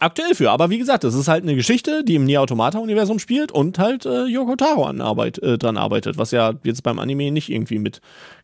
aktuell 0.00 0.34
für. 0.34 0.50
Aber 0.50 0.70
wie 0.70 0.78
gesagt, 0.78 1.04
das 1.04 1.14
ist 1.14 1.28
halt 1.28 1.42
eine 1.42 1.54
Geschichte, 1.54 2.04
die 2.04 2.16
im 2.16 2.24
Nier 2.24 2.40
Automata-Universum 2.40 3.18
spielt 3.18 3.52
und 3.52 3.78
halt 3.78 4.06
äh, 4.06 4.24
Yoko 4.24 4.56
Taro 4.56 4.84
an 4.84 5.00
Arbeit, 5.00 5.38
äh, 5.38 5.58
dran 5.58 5.76
arbeitet, 5.76 6.18
was 6.18 6.30
ja 6.30 6.54
jetzt 6.64 6.82
beim 6.82 6.98
Anime 6.98 7.30
nicht 7.30 7.50
irgendwie 7.50 7.78
mit 7.78 8.00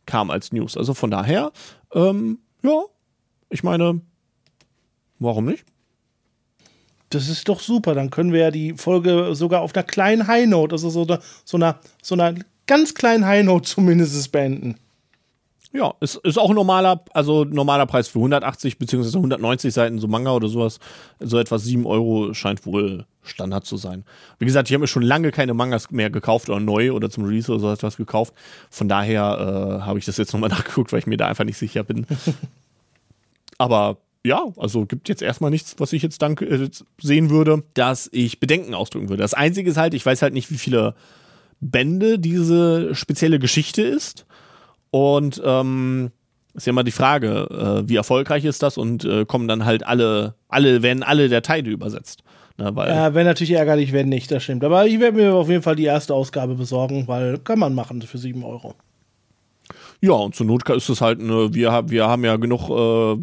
kam 0.06 0.30
als 0.30 0.52
News. 0.52 0.76
Also 0.76 0.94
von 0.94 1.10
daher, 1.10 1.52
ähm, 1.92 2.38
ja, 2.62 2.82
ich 3.50 3.62
meine, 3.62 4.00
warum 5.18 5.46
nicht? 5.46 5.64
Das 7.10 7.28
ist 7.28 7.48
doch 7.48 7.60
super. 7.60 7.94
Dann 7.94 8.10
können 8.10 8.32
wir 8.32 8.40
ja 8.40 8.50
die 8.50 8.74
Folge 8.74 9.30
sogar 9.34 9.62
auf 9.62 9.74
einer 9.74 9.84
kleinen 9.84 10.26
High 10.26 10.46
Note, 10.46 10.74
also 10.74 10.90
so 10.90 11.02
einer, 11.02 11.20
so 11.44 11.56
einer, 11.56 11.80
so 12.02 12.14
einer 12.14 12.34
ganz 12.66 12.94
kleinen 12.94 13.26
High 13.26 13.44
Note 13.44 13.68
zumindest 13.68 14.30
beenden. 14.30 14.76
Ja, 15.72 15.94
ist, 16.00 16.16
ist 16.16 16.38
auch 16.38 16.48
ein 16.48 16.54
normaler, 16.54 17.04
also 17.12 17.44
normaler 17.44 17.84
Preis 17.86 18.08
für 18.08 18.18
180 18.18 18.78
bzw. 18.78 19.16
190 19.16 19.72
Seiten, 19.72 19.98
so 19.98 20.08
Manga 20.08 20.32
oder 20.32 20.48
sowas. 20.48 20.80
So 21.20 21.38
etwas 21.38 21.64
7 21.64 21.84
Euro 21.84 22.32
scheint 22.32 22.64
wohl 22.64 23.04
Standard 23.22 23.66
zu 23.66 23.76
sein. 23.76 24.04
Wie 24.38 24.46
gesagt, 24.46 24.68
ich 24.68 24.74
habe 24.74 24.80
mir 24.80 24.88
schon 24.88 25.02
lange 25.02 25.30
keine 25.30 25.52
Mangas 25.52 25.90
mehr 25.90 26.08
gekauft 26.08 26.48
oder 26.48 26.60
neu 26.60 26.92
oder 26.92 27.10
zum 27.10 27.24
Release 27.24 27.50
oder 27.52 27.60
so 27.60 27.70
etwas 27.70 27.96
gekauft. 27.98 28.32
Von 28.70 28.88
daher 28.88 29.80
äh, 29.80 29.82
habe 29.84 29.98
ich 29.98 30.06
das 30.06 30.16
jetzt 30.16 30.32
nochmal 30.32 30.48
nachgeguckt, 30.50 30.92
weil 30.92 31.00
ich 31.00 31.06
mir 31.06 31.18
da 31.18 31.28
einfach 31.28 31.44
nicht 31.44 31.58
sicher 31.58 31.84
bin. 31.84 32.06
Aber 33.58 33.98
ja, 34.24 34.44
also 34.56 34.86
gibt 34.86 35.08
jetzt 35.08 35.22
erstmal 35.22 35.50
nichts, 35.50 35.76
was 35.78 35.92
ich 35.92 36.02
jetzt 36.02 36.22
dank, 36.22 36.40
äh, 36.40 36.70
sehen 37.00 37.30
würde, 37.30 37.62
dass 37.74 38.08
ich 38.12 38.40
Bedenken 38.40 38.74
ausdrücken 38.74 39.10
würde. 39.10 39.22
Das 39.22 39.34
Einzige 39.34 39.70
ist 39.70 39.76
halt, 39.76 39.94
ich 39.94 40.04
weiß 40.04 40.22
halt 40.22 40.32
nicht, 40.32 40.50
wie 40.50 40.58
viele 40.58 40.94
Bände 41.60 42.18
diese 42.18 42.94
spezielle 42.94 43.38
Geschichte 43.38 43.82
ist. 43.82 44.26
Und 44.90 45.40
ähm, 45.44 46.10
ist 46.54 46.66
ja 46.66 46.70
immer 46.70 46.84
die 46.84 46.90
Frage, 46.90 47.82
äh, 47.84 47.88
wie 47.88 47.96
erfolgreich 47.96 48.44
ist 48.44 48.62
das 48.62 48.78
und 48.78 49.04
äh, 49.04 49.24
kommen 49.24 49.48
dann 49.48 49.64
halt 49.64 49.86
alle, 49.86 50.34
alle, 50.48 50.82
werden 50.82 51.02
alle 51.02 51.28
der 51.28 51.42
Teile 51.42 51.70
übersetzt. 51.70 52.22
Ne, 52.58 52.72
ja, 52.76 53.14
wäre 53.14 53.24
natürlich 53.24 53.52
ärgerlich, 53.52 53.92
wenn 53.92 54.08
nicht, 54.08 54.30
das 54.32 54.42
stimmt. 54.42 54.64
Aber 54.64 54.86
ich 54.86 54.98
werde 54.98 55.16
mir 55.16 55.34
auf 55.34 55.48
jeden 55.48 55.62
Fall 55.62 55.76
die 55.76 55.84
erste 55.84 56.14
Ausgabe 56.14 56.56
besorgen, 56.56 57.06
weil 57.06 57.38
kann 57.38 57.60
man 57.60 57.74
machen 57.74 58.02
für 58.02 58.18
7 58.18 58.42
Euro. 58.42 58.74
Ja, 60.00 60.12
und 60.12 60.34
zur 60.34 60.46
Not 60.46 60.68
ist 60.70 60.88
es 60.88 61.00
halt, 61.00 61.20
eine, 61.20 61.52
wir, 61.54 61.84
wir 61.88 62.06
haben 62.06 62.24
ja 62.24 62.36
genug 62.36 62.70
äh, 62.70 63.20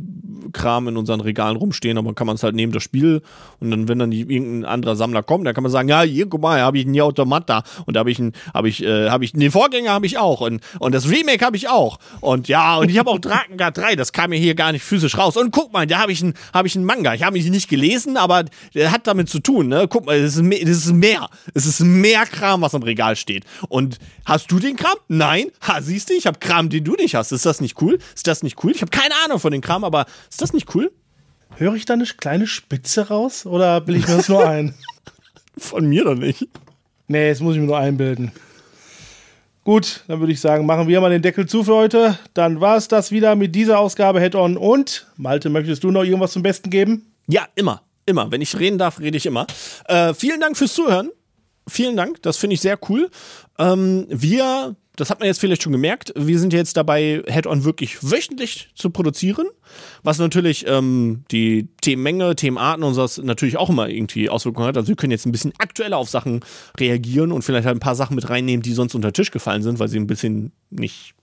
Kram 0.51 0.87
in 0.87 0.97
unseren 0.97 1.21
Regalen 1.21 1.57
rumstehen, 1.57 1.97
aber 1.97 2.13
kann 2.13 2.27
man 2.27 2.35
es 2.35 2.43
halt 2.43 2.55
neben 2.55 2.71
das 2.71 2.83
Spiel. 2.83 3.21
Und 3.59 3.71
dann, 3.71 3.87
wenn 3.87 3.99
dann 3.99 4.11
irgendein 4.11 4.65
anderer 4.65 4.95
Sammler 4.95 5.23
kommt, 5.23 5.45
dann 5.45 5.53
kann 5.53 5.63
man 5.63 5.71
sagen, 5.71 5.89
ja, 5.89 6.01
hier, 6.01 6.27
guck 6.27 6.41
mal, 6.41 6.61
habe 6.61 6.77
ich 6.77 6.85
einen 6.85 6.99
Automata 7.01 7.63
und 7.85 7.95
da 7.95 8.01
habe 8.01 8.11
ich 8.11 8.19
einen, 8.19 8.33
habe 8.53 8.69
ich, 8.69 8.83
äh, 8.83 9.09
habe 9.09 9.23
ich, 9.23 9.33
den 9.33 9.51
Vorgänger 9.51 9.91
habe 9.91 10.05
ich 10.05 10.17
auch 10.17 10.41
und, 10.41 10.61
und 10.79 10.95
das 10.95 11.09
Remake 11.09 11.45
habe 11.45 11.57
ich 11.57 11.69
auch. 11.69 11.97
Und 12.21 12.47
ja, 12.47 12.77
und 12.77 12.89
ich 12.89 12.97
habe 12.97 13.09
auch 13.09 13.19
Drakengard 13.19 13.77
3, 13.77 13.95
das 13.95 14.11
kam 14.11 14.31
mir 14.31 14.39
hier 14.39 14.55
gar 14.55 14.71
nicht 14.71 14.83
physisch 14.83 15.17
raus. 15.17 15.37
Und 15.37 15.51
guck 15.51 15.73
mal, 15.73 15.87
da 15.87 15.99
habe 15.99 16.11
ich 16.11 16.21
einen, 16.23 16.33
habe 16.53 16.67
ich 16.67 16.75
einen 16.75 16.85
Manga, 16.85 17.13
ich 17.13 17.23
habe 17.23 17.37
ihn 17.37 17.51
nicht 17.51 17.69
gelesen, 17.69 18.17
aber 18.17 18.45
der 18.73 18.91
hat 18.91 19.07
damit 19.07 19.29
zu 19.29 19.39
tun, 19.39 19.67
ne, 19.67 19.87
guck 19.89 20.05
mal, 20.05 20.19
mehr, 20.19 20.59
das 20.59 20.77
ist 20.77 20.93
mehr, 20.93 21.29
es 21.53 21.65
ist 21.65 21.79
mehr 21.81 22.25
Kram, 22.25 22.61
was 22.61 22.73
im 22.73 22.83
Regal 22.83 23.15
steht. 23.15 23.45
Und 23.69 23.99
hast 24.25 24.51
du 24.51 24.59
den 24.59 24.75
Kram? 24.75 24.97
Nein, 25.07 25.47
ha, 25.61 25.81
siehst 25.81 26.09
du, 26.09 26.13
ich 26.13 26.27
habe 26.27 26.39
Kram 26.39 26.64
Kram, 26.65 26.69
den 26.69 26.83
du 26.83 26.95
nicht 26.95 27.15
hast. 27.15 27.31
Ist 27.31 27.45
das 27.45 27.61
nicht 27.61 27.81
cool? 27.81 27.99
Ist 28.15 28.27
das 28.27 28.43
nicht 28.43 28.63
cool? 28.63 28.71
Ich 28.71 28.81
habe 28.81 28.91
keine 28.91 29.13
Ahnung 29.23 29.39
von 29.39 29.51
dem 29.51 29.61
Kram, 29.61 29.83
aber 29.83 30.05
ist 30.29 30.41
das 30.41 30.53
nicht 30.53 30.73
cool? 30.75 30.91
Höre 31.57 31.75
ich 31.75 31.85
da 31.85 31.93
eine 31.93 32.05
kleine 32.05 32.47
Spitze 32.47 33.07
raus 33.07 33.45
oder 33.45 33.79
bilde 33.81 34.01
ich 34.01 34.07
mir 34.07 34.17
das 34.17 34.29
nur 34.29 34.47
ein? 34.47 34.73
von 35.57 35.87
mir 35.87 36.03
doch 36.03 36.15
nicht. 36.15 36.47
Nee, 37.07 37.29
das 37.29 37.39
muss 37.39 37.55
ich 37.55 37.61
mir 37.61 37.67
nur 37.67 37.77
einbilden. 37.77 38.31
Gut, 39.63 40.03
dann 40.07 40.19
würde 40.19 40.33
ich 40.33 40.39
sagen, 40.39 40.65
machen 40.65 40.87
wir 40.87 41.01
mal 41.01 41.09
den 41.09 41.21
Deckel 41.21 41.47
zu 41.47 41.63
für 41.63 41.75
heute. 41.75 42.19
Dann 42.33 42.61
war 42.61 42.77
es 42.77 42.87
das 42.87 43.11
wieder 43.11 43.35
mit 43.35 43.55
dieser 43.55 43.79
Ausgabe 43.79 44.19
Head-On. 44.19 44.57
Und, 44.57 45.07
Malte, 45.17 45.49
möchtest 45.49 45.83
du 45.83 45.91
noch 45.91 46.03
irgendwas 46.03 46.33
zum 46.33 46.43
Besten 46.43 46.69
geben? 46.69 47.13
Ja, 47.27 47.47
immer. 47.55 47.81
Immer. 48.05 48.29
Wenn 48.31 48.41
ich 48.41 48.59
reden 48.59 48.77
darf, 48.77 48.99
rede 48.99 49.17
ich 49.17 49.25
immer. 49.25 49.47
Äh, 49.85 50.13
vielen 50.13 50.39
Dank 50.39 50.57
fürs 50.57 50.73
Zuhören. 50.73 51.09
Vielen 51.67 51.95
Dank. 51.95 52.21
Das 52.21 52.37
finde 52.37 52.55
ich 52.55 52.61
sehr 52.61 52.77
cool. 52.89 53.09
Ähm, 53.57 54.05
wir 54.09 54.75
das 54.95 55.09
hat 55.09 55.19
man 55.19 55.27
jetzt 55.27 55.39
vielleicht 55.39 55.63
schon 55.63 55.71
gemerkt. 55.71 56.13
Wir 56.15 56.39
sind 56.39 56.53
jetzt 56.53 56.77
dabei, 56.77 57.23
Head-On 57.27 57.63
wirklich 57.63 58.09
wöchentlich 58.09 58.69
zu 58.75 58.89
produzieren, 58.89 59.47
was 60.03 60.19
natürlich 60.19 60.65
ähm, 60.67 61.23
die 61.31 61.67
Themenmenge, 61.81 62.35
Themenarten 62.35 62.83
und 62.83 62.93
sowas 62.93 63.17
natürlich 63.17 63.57
auch 63.57 63.69
immer 63.69 63.89
irgendwie 63.89 64.29
Auswirkungen 64.29 64.67
hat. 64.67 64.77
Also 64.77 64.89
wir 64.89 64.95
können 64.95 65.11
jetzt 65.11 65.25
ein 65.25 65.31
bisschen 65.31 65.53
aktueller 65.57 65.97
auf 65.97 66.09
Sachen 66.09 66.41
reagieren 66.79 67.31
und 67.31 67.43
vielleicht 67.43 67.65
halt 67.65 67.77
ein 67.77 67.81
paar 67.81 67.95
Sachen 67.95 68.15
mit 68.15 68.29
reinnehmen, 68.29 68.61
die 68.61 68.73
sonst 68.73 68.95
unter 68.95 69.09
den 69.09 69.13
Tisch 69.13 69.31
gefallen 69.31 69.63
sind, 69.63 69.79
weil 69.79 69.87
sie 69.87 69.99
ein 69.99 70.07
bisschen 70.07 70.51
nicht 70.69 71.13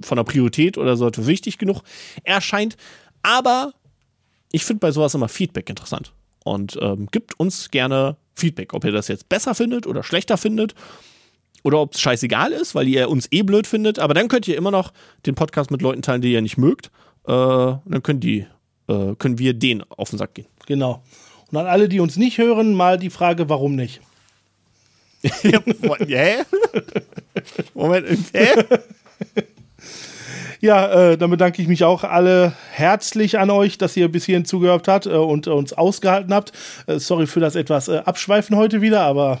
von 0.00 0.16
der 0.16 0.24
Priorität 0.24 0.78
oder 0.78 0.96
so 0.96 1.10
wichtig 1.18 1.58
genug 1.58 1.82
erscheint. 2.24 2.76
Aber 3.22 3.72
ich 4.50 4.64
finde 4.64 4.80
bei 4.80 4.90
sowas 4.90 5.14
immer 5.14 5.28
Feedback 5.28 5.68
interessant. 5.68 6.12
Und 6.44 6.76
ähm, 6.80 7.08
gibt 7.10 7.38
uns 7.38 7.70
gerne 7.70 8.16
Feedback, 8.34 8.74
ob 8.74 8.84
ihr 8.84 8.90
das 8.90 9.08
jetzt 9.08 9.28
besser 9.28 9.54
findet 9.54 9.86
oder 9.86 10.02
schlechter 10.02 10.36
findet 10.36 10.74
oder 11.62 11.80
ob 11.80 11.94
es 11.94 12.00
scheißegal 12.00 12.52
ist, 12.52 12.74
weil 12.74 12.88
ihr 12.88 13.08
uns 13.08 13.28
eh 13.30 13.42
blöd 13.42 13.66
findet. 13.66 13.98
Aber 13.98 14.14
dann 14.14 14.28
könnt 14.28 14.48
ihr 14.48 14.56
immer 14.56 14.70
noch 14.70 14.92
den 15.26 15.34
Podcast 15.34 15.70
mit 15.70 15.82
Leuten 15.82 16.02
teilen, 16.02 16.22
die 16.22 16.32
ihr 16.32 16.42
nicht 16.42 16.58
mögt. 16.58 16.86
Äh, 17.26 17.32
dann 17.32 18.02
können 18.02 18.20
die, 18.20 18.46
äh, 18.88 19.14
können 19.18 19.38
wir 19.38 19.54
denen 19.54 19.82
auf 19.88 20.10
den 20.10 20.18
Sack 20.18 20.34
gehen. 20.34 20.46
Genau. 20.66 21.02
Und 21.50 21.58
an 21.58 21.66
alle, 21.66 21.88
die 21.88 22.00
uns 22.00 22.16
nicht 22.16 22.38
hören, 22.38 22.74
mal 22.74 22.98
die 22.98 23.10
Frage, 23.10 23.48
warum 23.48 23.76
nicht? 23.76 24.00
Hä? 25.22 26.38
Moment, 27.74 28.18
hä? 28.32 28.48
Ja, 30.62 31.10
äh, 31.10 31.18
dann 31.18 31.28
bedanke 31.28 31.60
ich 31.60 31.66
mich 31.66 31.82
auch 31.82 32.04
alle 32.04 32.52
herzlich 32.70 33.36
an 33.40 33.50
euch, 33.50 33.78
dass 33.78 33.96
ihr 33.96 34.06
bis 34.08 34.26
hierhin 34.26 34.44
zugehört 34.44 34.86
habt 34.86 35.06
äh, 35.06 35.10
und 35.10 35.48
äh, 35.48 35.50
uns 35.50 35.72
ausgehalten 35.72 36.32
habt. 36.32 36.52
Äh, 36.86 37.00
sorry 37.00 37.26
für 37.26 37.40
das 37.40 37.56
etwas 37.56 37.88
äh, 37.88 37.96
Abschweifen 38.04 38.54
heute 38.54 38.80
wieder, 38.80 39.00
aber 39.00 39.40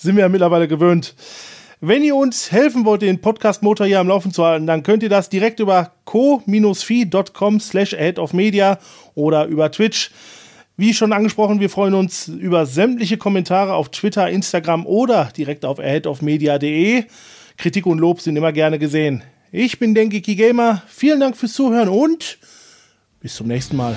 sind 0.00 0.16
wir 0.16 0.22
ja 0.22 0.28
mittlerweile 0.28 0.68
gewöhnt. 0.68 1.14
Wenn 1.82 2.04
ihr 2.04 2.14
uns 2.14 2.52
helfen 2.52 2.84
wollt, 2.84 3.02
den 3.02 3.20
Podcast-Motor 3.20 3.86
hier 3.86 4.00
am 4.00 4.08
Laufen 4.08 4.32
zu 4.32 4.44
halten, 4.44 4.66
dann 4.66 4.82
könnt 4.82 5.02
ihr 5.02 5.08
das 5.08 5.30
direkt 5.30 5.60
über 5.60 5.92
co-fi.com 6.04 7.60
slash 7.60 7.96
media 8.32 8.78
oder 9.14 9.46
über 9.46 9.70
Twitch. 9.72 10.10
Wie 10.76 10.94
schon 10.94 11.12
angesprochen, 11.12 11.60
wir 11.60 11.70
freuen 11.70 11.94
uns 11.94 12.28
über 12.28 12.66
sämtliche 12.66 13.16
Kommentare 13.16 13.74
auf 13.74 13.90
Twitter, 13.90 14.28
Instagram 14.28 14.86
oder 14.86 15.30
direkt 15.36 15.64
auf 15.64 15.78
aheadofmedia.de. 15.78 17.04
Kritik 17.56 17.86
und 17.86 17.98
Lob 17.98 18.20
sind 18.20 18.36
immer 18.36 18.52
gerne 18.52 18.78
gesehen. 18.78 19.22
Ich 19.52 19.78
bin 19.78 19.94
Denkiki 19.94 20.36
Gamer. 20.36 20.82
Vielen 20.86 21.20
Dank 21.20 21.36
fürs 21.36 21.52
Zuhören 21.52 21.88
und 21.88 22.38
bis 23.20 23.34
zum 23.34 23.46
nächsten 23.48 23.76
Mal. 23.76 23.96